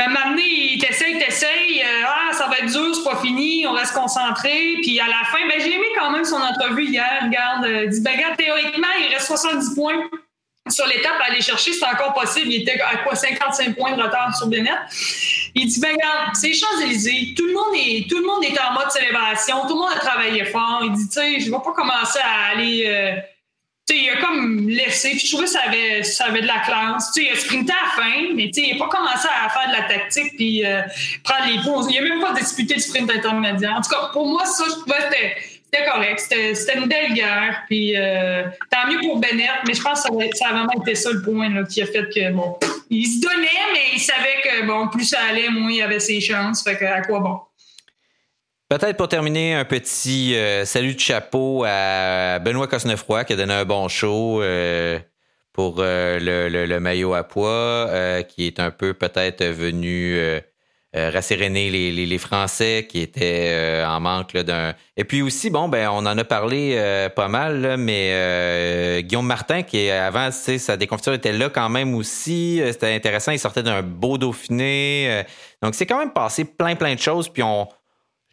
euh, 0.00 0.06
ben, 0.06 0.10
m'amener, 0.10 0.78
t'essayes, 0.78 1.18
t'essayes, 1.18 1.82
euh, 1.82 2.06
ah, 2.06 2.32
ça 2.32 2.46
va 2.46 2.58
être 2.58 2.72
dur, 2.72 2.94
c'est 2.94 3.04
pas 3.04 3.20
fini, 3.20 3.66
on 3.66 3.72
reste 3.72 3.92
concentré. 3.92 4.76
Puis 4.82 4.98
à 5.00 5.06
la 5.06 5.24
fin, 5.26 5.46
ben, 5.48 5.60
j'ai 5.60 5.74
aimé 5.74 5.86
quand 5.98 6.10
même 6.10 6.24
son 6.24 6.36
entrevue 6.36 6.84
hier. 6.84 7.20
Regarde, 7.22 7.64
euh, 7.64 7.84
il 7.84 7.90
dit, 7.90 8.00
ben, 8.00 8.16
regarde, 8.16 8.36
théoriquement, 8.36 8.88
il 9.00 9.14
reste 9.14 9.26
70 9.26 9.74
points 9.74 10.08
sur 10.68 10.86
l'étape 10.86 11.20
à 11.20 11.30
aller 11.30 11.40
chercher, 11.40 11.72
c'est 11.72 11.86
encore 11.86 12.12
possible. 12.14 12.48
Il 12.48 12.62
était 12.62 12.80
à 12.80 12.98
quoi 12.98 13.14
55 13.14 13.76
points 13.76 13.96
de 13.96 14.02
retard 14.02 14.34
sur 14.36 14.46
Bennett. 14.46 14.78
Il 15.54 15.66
dit, 15.66 15.80
ben, 15.80 15.92
regarde, 15.92 16.34
c'est 16.34 16.52
Champs-Élysées. 16.52 17.34
Tout 17.36 17.46
le 17.46 17.54
monde 17.54 17.74
est, 17.74 18.08
tout 18.08 18.18
le 18.18 18.26
monde 18.26 18.44
est 18.44 18.58
en 18.60 18.72
mode 18.74 18.90
célébration. 18.90 19.62
Tout 19.62 19.74
le 19.74 19.80
monde 19.80 19.92
a 19.94 19.98
travaillé 19.98 20.44
fort. 20.44 20.82
Il 20.84 20.92
dit, 20.92 21.08
tu 21.08 21.14
sais, 21.14 21.40
je 21.40 21.50
vais 21.50 21.58
pas 21.58 21.72
commencer 21.72 22.20
à 22.22 22.52
aller, 22.52 22.84
euh, 22.86 23.16
il 23.96 24.10
a 24.10 24.16
comme 24.16 24.68
laissé, 24.68 25.10
puis 25.10 25.20
je 25.20 25.28
trouvais 25.32 25.44
que 25.44 25.50
ça 25.50 25.60
avait, 25.66 26.02
avait 26.28 26.42
de 26.42 26.46
la 26.46 26.58
classe. 26.60 27.12
Tu 27.12 27.22
sais, 27.22 27.28
il 27.28 27.36
a 27.36 27.40
sprinté 27.40 27.72
à 27.72 27.84
la 27.84 28.02
fin, 28.02 28.34
mais 28.34 28.44
il 28.44 28.72
n'a 28.78 28.84
pas 28.84 28.90
commencé 28.90 29.28
à 29.28 29.48
faire 29.48 29.68
de 29.68 29.72
la 29.76 29.82
tactique 29.82 30.36
puis 30.36 30.64
euh, 30.64 30.82
prendre 31.24 31.46
les 31.50 31.60
points. 31.62 31.86
Il 31.90 32.02
n'a 32.02 32.08
même 32.08 32.20
pas 32.20 32.32
disputé 32.32 32.74
le 32.74 32.80
sprint 32.80 33.10
intermédiaire. 33.10 33.76
En 33.76 33.80
tout 33.80 33.90
cas, 33.90 34.10
pour 34.12 34.26
moi, 34.26 34.44
ça, 34.44 34.64
je 34.66 34.72
trouvais 34.72 34.96
que 34.96 35.02
c'était- 35.14 35.86
correct. 35.86 36.20
C'était 36.54 36.78
une 36.78 36.86
belle 36.86 37.12
guerre. 37.14 37.62
Puis 37.68 37.96
euh, 37.96 38.44
tant 38.70 38.88
mieux 38.90 39.00
pour 39.00 39.18
Bennett, 39.18 39.50
mais 39.66 39.74
je 39.74 39.82
pense 39.82 40.02
que 40.02 40.08
ça, 40.08 40.26
ça 40.34 40.48
a 40.48 40.52
vraiment 40.52 40.72
été 40.82 40.94
ça 40.94 41.10
le 41.12 41.22
point 41.22 41.64
qui 41.64 41.82
a 41.82 41.86
fait 41.86 42.08
que, 42.12 42.32
bon, 42.32 42.56
il 42.90 43.06
se 43.06 43.20
donnait, 43.20 43.46
mais 43.72 43.82
il 43.94 44.00
savait 44.00 44.40
que, 44.42 44.66
bon, 44.66 44.88
plus 44.88 45.04
ça 45.04 45.18
allait, 45.28 45.48
moins 45.48 45.70
il 45.70 45.82
avait 45.82 46.00
ses 46.00 46.20
chances. 46.20 46.62
Fait 46.64 46.76
que, 46.76 46.84
à 46.84 47.00
quoi 47.02 47.20
bon? 47.20 47.38
Peut-être 48.70 48.96
pour 48.96 49.08
terminer, 49.08 49.54
un 49.54 49.64
petit 49.64 50.36
euh, 50.36 50.64
salut 50.64 50.94
de 50.94 51.00
chapeau 51.00 51.64
à 51.66 52.38
Benoît 52.38 52.68
Cosnefroy 52.68 53.24
qui 53.24 53.32
a 53.32 53.36
donné 53.36 53.52
un 53.52 53.64
bon 53.64 53.88
show 53.88 54.40
euh, 54.42 54.96
pour 55.52 55.78
euh, 55.80 56.20
le, 56.20 56.66
le- 56.66 56.78
maillot 56.78 57.14
à 57.14 57.24
poids, 57.24 57.90
qui 58.28 58.46
est 58.46 58.60
un 58.60 58.70
peu 58.70 58.94
peut-être 58.94 59.44
venu 59.44 60.16
rasséréner 60.94 61.68
les, 61.70 62.06
les- 62.06 62.18
Français 62.18 62.86
qui 62.88 63.00
étaient 63.00 63.82
en 63.84 63.98
manque 63.98 64.36
d'un. 64.36 64.74
Et 64.96 65.02
puis 65.02 65.20
aussi, 65.22 65.50
bon, 65.50 65.68
ben, 65.68 65.88
on 65.90 66.06
en 66.06 66.16
a 66.16 66.22
parlé 66.24 67.08
pas 67.16 67.26
mal, 67.26 67.74
mais 67.76 69.02
Guillaume 69.02 69.26
Martin, 69.26 69.62
qui 69.62 69.90
avant, 69.90 70.30
sa 70.30 70.76
déconfiture 70.76 71.12
était 71.14 71.32
là 71.32 71.48
quand 71.48 71.68
même 71.70 71.96
aussi. 71.96 72.62
C'était 72.70 72.94
intéressant. 72.94 73.32
Il 73.32 73.40
sortait 73.40 73.64
d'un 73.64 73.82
beau 73.82 74.16
Dauphiné. 74.16 75.24
donc, 75.60 75.74
c'est 75.74 75.86
quand 75.86 75.98
même 75.98 76.12
passé 76.12 76.44
plein, 76.44 76.76
plein 76.76 76.94
de 76.94 77.00
choses. 77.00 77.28
Puis 77.28 77.42
on. 77.42 77.66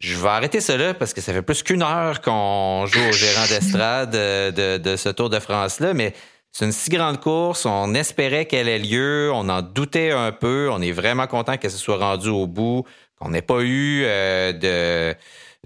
Je 0.00 0.16
vais 0.16 0.28
arrêter 0.28 0.60
cela 0.60 0.94
parce 0.94 1.12
que 1.12 1.20
ça 1.20 1.32
fait 1.32 1.42
plus 1.42 1.62
qu'une 1.64 1.82
heure 1.82 2.20
qu'on 2.20 2.86
joue 2.86 3.00
au 3.08 3.12
gérant 3.12 3.46
d'estrade 3.48 4.14
euh, 4.14 4.78
de, 4.78 4.96
ce 4.96 5.08
Tour 5.08 5.28
de 5.28 5.40
France-là, 5.40 5.92
mais 5.92 6.14
c'est 6.52 6.64
une 6.64 6.72
si 6.72 6.90
grande 6.90 7.20
course. 7.20 7.66
On 7.66 7.94
espérait 7.94 8.46
qu'elle 8.46 8.68
ait 8.68 8.78
lieu. 8.78 9.30
On 9.34 9.48
en 9.48 9.60
doutait 9.60 10.12
un 10.12 10.30
peu. 10.30 10.68
On 10.72 10.80
est 10.80 10.92
vraiment 10.92 11.26
content 11.26 11.56
qu'elle 11.56 11.72
se 11.72 11.78
soit 11.78 11.98
rendue 11.98 12.28
au 12.28 12.46
bout, 12.46 12.84
qu'on 13.18 13.30
n'ait 13.30 13.42
pas 13.42 13.60
eu 13.60 14.02
euh, 14.04 14.52
de 14.52 15.16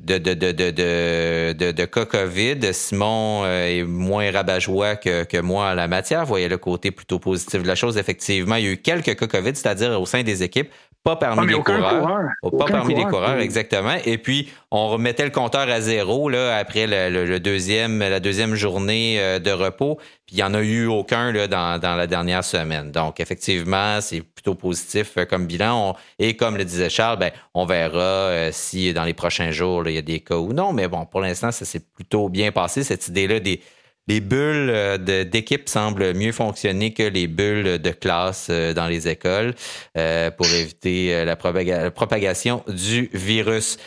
de, 0.01 0.17
de, 0.17 0.33
de, 0.35 0.53
de, 0.53 1.53
de, 1.53 1.73
de, 1.73 1.85
cas 1.85 2.07
COVID. 2.07 2.73
Simon 2.73 3.43
euh, 3.45 3.67
est 3.67 3.85
moins 3.85 4.31
rabat-joie 4.31 4.97
que, 4.97 5.25
que 5.25 5.37
moi 5.37 5.69
à 5.69 5.75
la 5.75 5.87
matière, 5.87 6.25
Voyez 6.25 6.49
le 6.49 6.57
côté 6.59 6.91
plutôt 6.91 7.19
positif 7.19 7.63
de 7.63 7.69
la 7.69 7.75
chose. 7.75 7.99
Effectivement, 7.99 8.57
il 8.57 8.65
y 8.65 8.69
a 8.69 8.71
eu 8.71 8.79
quelques 8.79 9.17
cas 9.17 9.27
COVID, 9.27 9.55
c'est-à-dire 9.55 10.01
au 10.01 10.07
sein 10.07 10.23
des 10.23 10.43
équipes, 10.43 10.71
pas 11.05 11.17
parmi 11.17 11.41
Ah, 11.43 11.47
les 11.47 11.53
coureurs. 11.63 12.01
coureur. 12.01 12.29
Pas 12.59 12.65
parmi 12.67 12.95
les 12.95 13.03
coureur, 13.03 13.25
coureurs, 13.25 13.39
exactement. 13.41 13.95
Et 14.05 14.19
puis, 14.19 14.53
on 14.71 14.89
remettait 14.89 15.25
le 15.25 15.31
compteur 15.31 15.69
à 15.69 15.81
zéro 15.81 16.29
là, 16.29 16.57
après 16.57 16.87
le, 16.87 17.11
le- 17.11 17.25
le 17.27 17.41
deuxième, 17.41 17.99
la 17.99 18.21
deuxième 18.21 18.55
journée 18.55 19.17
euh, 19.19 19.39
de 19.41 19.51
repos. 19.51 19.97
Puis, 20.27 20.37
il 20.37 20.37
n'y 20.37 20.43
en 20.45 20.55
a 20.55 20.61
eu 20.63 20.87
aucun 20.87 21.33
là, 21.33 21.49
dans, 21.49 21.81
dans 21.81 21.97
la 21.97 22.07
dernière 22.07 22.45
semaine. 22.45 22.93
Donc, 22.93 23.19
effectivement, 23.19 24.01
c'est 24.01 24.21
plutôt 24.21 24.55
positif 24.55 25.15
euh, 25.19 25.25
comme 25.25 25.47
bilan. 25.47 25.91
On- 25.91 25.95
et 26.19 26.37
comme 26.37 26.57
le 26.57 26.65
disait 26.65 26.89
Charles, 26.91 27.19
ben, 27.19 27.33
on 27.55 27.65
verra 27.67 27.99
euh, 27.99 28.51
si 28.53 28.93
dans 28.95 29.05
les 29.05 29.15
prochains 29.15 29.51
jours, 29.51 29.83
là, 29.83 29.91
il 29.91 29.95
y 29.95 29.99
a 29.99 30.03
des 30.03 30.21
cas 30.21 30.37
ou 30.37 30.53
non. 30.53 30.73
Mais 30.73 30.87
bon, 30.87 31.05
pour 31.07 31.21
l'instant, 31.21 31.51
ça 31.51 31.65
s'est 31.65 31.81
plutôt 31.95 32.29
bien 32.29 32.53
passé. 32.53 32.85
Cette 32.85 33.09
idée-là 33.09 33.41
des 33.41 33.61
les 34.09 34.21
bulles 34.21 34.71
euh, 34.71 34.99
d'équipe 35.25 35.69
semblent 35.69 36.15
mieux 36.15 36.33
fonctionner 36.33 36.93
que 36.93 37.03
les 37.05 37.27
bulles 37.29 37.79
de 37.79 37.91
classe 37.91 38.49
euh, 38.51 38.73
dans 38.75 38.87
les 38.87 39.09
écoles 39.09 39.55
euh, 39.97 40.31
pour 40.31 40.47
éviter 40.47 41.25
la, 41.25 41.37
propaga- 41.37 41.83
la 41.85 41.91
propagation 41.91 42.65
du 42.67 43.11
virus. 43.13 43.79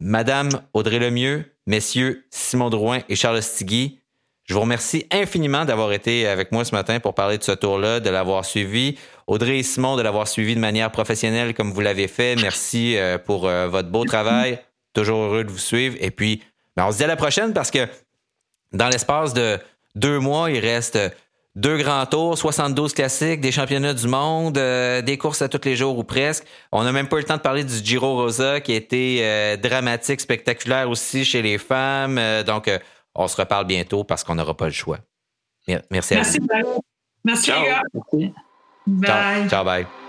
Madame 0.00 0.48
Audrey 0.72 0.98
Lemieux, 0.98 1.44
messieurs 1.66 2.24
Simon 2.30 2.70
Drouin 2.70 3.00
et 3.08 3.16
Charles 3.16 3.42
Stigui, 3.42 4.00
Je 4.46 4.52
vous 4.52 4.60
remercie 4.60 5.06
infiniment 5.10 5.64
d'avoir 5.64 5.92
été 5.92 6.26
avec 6.26 6.52
moi 6.52 6.64
ce 6.66 6.74
matin 6.74 7.00
pour 7.00 7.14
parler 7.14 7.38
de 7.38 7.42
ce 7.42 7.52
tour-là, 7.52 8.00
de 8.00 8.10
l'avoir 8.10 8.44
suivi. 8.44 8.98
Audrey 9.26 9.60
et 9.60 9.62
Simon, 9.62 9.96
de 9.96 10.02
l'avoir 10.02 10.28
suivi 10.28 10.54
de 10.54 10.60
manière 10.60 10.90
professionnelle 10.90 11.54
comme 11.54 11.72
vous 11.72 11.80
l'avez 11.80 12.08
fait. 12.08 12.36
Merci 12.36 12.96
pour 13.24 13.42
votre 13.42 13.88
beau 13.88 14.04
travail. 14.04 14.58
Toujours 14.92 15.22
heureux 15.22 15.44
de 15.44 15.50
vous 15.50 15.58
suivre. 15.58 15.96
Et 15.98 16.10
puis, 16.10 16.42
ben, 16.76 16.86
on 16.86 16.92
se 16.92 16.98
dit 16.98 17.04
à 17.04 17.06
la 17.06 17.16
prochaine 17.16 17.54
parce 17.54 17.70
que 17.70 17.88
dans 18.74 18.88
l'espace 18.88 19.32
de 19.32 19.58
deux 19.94 20.18
mois, 20.18 20.50
il 20.50 20.58
reste 20.58 20.98
deux 21.56 21.78
grands 21.78 22.04
tours, 22.04 22.36
72 22.36 22.92
classiques, 22.92 23.40
des 23.40 23.52
championnats 23.52 23.94
du 23.94 24.08
monde, 24.08 24.58
euh, 24.58 25.00
des 25.02 25.16
courses 25.16 25.40
à 25.40 25.48
tous 25.48 25.60
les 25.64 25.76
jours 25.76 25.96
ou 25.96 26.04
presque. 26.04 26.44
On 26.72 26.82
n'a 26.82 26.92
même 26.92 27.08
pas 27.08 27.16
eu 27.16 27.20
le 27.20 27.26
temps 27.26 27.36
de 27.36 27.42
parler 27.42 27.64
du 27.64 27.74
Giro 27.74 28.16
Rosa 28.16 28.60
qui 28.60 28.72
a 28.72 28.76
été 28.76 29.56
dramatique, 29.62 30.20
spectaculaire 30.20 30.90
aussi 30.90 31.24
chez 31.24 31.42
les 31.42 31.58
femmes. 31.58 32.20
donc, 32.44 32.70
on 33.14 33.28
se 33.28 33.36
reparle 33.36 33.66
bientôt 33.66 34.04
parce 34.04 34.24
qu'on 34.24 34.34
n'aura 34.34 34.56
pas 34.56 34.66
le 34.66 34.72
choix. 34.72 34.98
Merci 35.90 36.14
à 36.14 36.16
Merci, 36.16 36.38
vous. 36.40 36.80
Merci, 37.24 37.46
Ciao. 37.46 37.62
les 37.62 37.68
gars. 37.68 38.32
Bye. 38.86 39.06
Ciao, 39.06 39.48
ciao, 39.48 39.64
bye. 39.64 40.03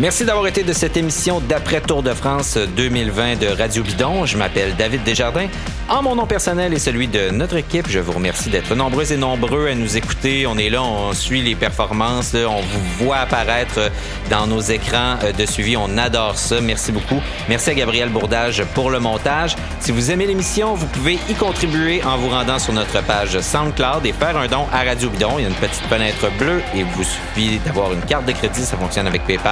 Merci 0.00 0.24
d'avoir 0.24 0.46
été 0.46 0.62
de 0.62 0.72
cette 0.72 0.96
émission 0.96 1.40
d'après 1.40 1.82
Tour 1.82 2.02
de 2.02 2.14
France 2.14 2.56
2020 2.56 3.38
de 3.38 3.48
Radio 3.48 3.82
Bidon. 3.82 4.24
Je 4.24 4.38
m'appelle 4.38 4.74
David 4.74 5.02
Desjardins. 5.02 5.48
En 5.90 6.02
mon 6.02 6.14
nom 6.14 6.26
personnel 6.26 6.72
et 6.72 6.78
celui 6.78 7.06
de 7.06 7.28
notre 7.30 7.56
équipe, 7.56 7.86
je 7.86 7.98
vous 7.98 8.12
remercie 8.12 8.48
d'être 8.48 8.74
nombreux 8.74 9.12
et 9.12 9.18
nombreux 9.18 9.66
à 9.68 9.74
nous 9.74 9.98
écouter. 9.98 10.46
On 10.46 10.56
est 10.56 10.70
là, 10.70 10.82
on 10.82 11.12
suit 11.12 11.42
les 11.42 11.54
performances, 11.54 12.34
on 12.34 12.62
vous 12.62 13.04
voit 13.04 13.18
apparaître 13.18 13.90
dans 14.30 14.46
nos 14.46 14.60
écrans 14.60 15.16
euh, 15.22 15.32
de 15.32 15.44
suivi. 15.44 15.76
On 15.76 15.98
adore 15.98 16.38
ça. 16.38 16.62
Merci 16.62 16.92
beaucoup. 16.92 17.20
Merci 17.48 17.70
à 17.70 17.74
Gabriel 17.74 18.08
Bourdage 18.08 18.64
pour 18.72 18.90
le 18.90 19.00
montage. 19.00 19.54
Si 19.80 19.92
vous 19.92 20.10
aimez 20.10 20.26
l'émission, 20.26 20.74
vous 20.74 20.86
pouvez 20.86 21.18
y 21.28 21.34
contribuer 21.34 22.02
en 22.04 22.16
vous 22.16 22.30
rendant 22.30 22.58
sur 22.58 22.72
notre 22.72 23.02
page 23.02 23.38
SoundCloud 23.38 24.06
et 24.06 24.12
faire 24.12 24.36
un 24.38 24.46
don 24.46 24.64
à 24.72 24.84
Radio 24.84 25.10
Bidon. 25.10 25.32
Il 25.38 25.42
y 25.42 25.44
a 25.44 25.48
une 25.48 25.54
petite 25.56 25.84
fenêtre 25.90 26.30
bleue 26.38 26.62
et 26.74 26.78
il 26.78 26.84
vous 26.86 27.04
suffit 27.04 27.58
d'avoir 27.66 27.92
une 27.92 28.02
carte 28.02 28.24
de 28.24 28.32
crédit. 28.32 28.62
Ça 28.62 28.78
fonctionne 28.78 29.06
avec 29.06 29.26
PayPal. 29.26 29.49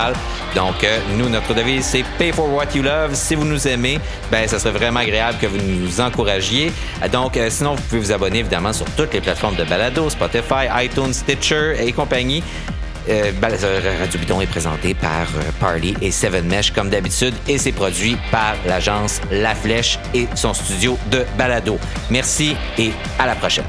Donc, 0.55 0.83
euh, 0.83 0.99
nous, 1.17 1.29
notre 1.29 1.55
devise, 1.55 1.85
c'est 1.85 2.05
Pay 2.19 2.33
for 2.33 2.53
what 2.53 2.67
you 2.75 2.83
love. 2.83 3.15
Si 3.15 3.35
vous 3.35 3.45
nous 3.45 3.69
aimez, 3.69 3.99
ben, 4.31 4.49
ça 4.49 4.59
serait 4.59 4.77
vraiment 4.77 5.01
agréable 5.01 5.39
que 5.41 5.47
vous 5.47 5.59
nous 5.59 6.01
encouragiez. 6.01 6.73
Euh, 7.03 7.09
Donc, 7.09 7.37
euh, 7.37 7.51
sinon, 7.51 7.75
vous 7.75 7.83
pouvez 7.83 8.01
vous 8.01 8.13
abonner 8.13 8.39
évidemment 8.41 8.73
sur 8.73 8.87
toutes 8.97 9.13
les 9.13 9.21
plateformes 9.21 9.57
de 9.57 9.65
balado, 9.65 10.09
Spotify, 10.11 10.67
iTunes, 10.83 11.13
Stitcher 11.13 11.75
et 11.79 11.93
compagnie. 11.93 12.43
Balado 13.41 13.67
Radio 14.01 14.21
Bidon 14.21 14.43
est 14.43 14.47
présenté 14.47 14.93
par 14.93 15.27
Party 15.61 15.95
et 16.03 16.11
Seven 16.11 16.47
Mesh 16.47 16.73
comme 16.73 16.91
d'habitude 16.91 17.33
et 17.49 17.57
c'est 17.57 17.73
produit 17.73 18.19
par 18.31 18.55
l'agence 18.67 19.23
La 19.31 19.55
Flèche 19.55 19.99
et 20.13 20.27
son 20.35 20.53
studio 20.53 20.99
de 21.11 21.25
balado. 21.39 21.79
Merci 22.11 22.55
et 22.77 22.91
à 23.19 23.27
la 23.27 23.35
prochaine. 23.35 23.65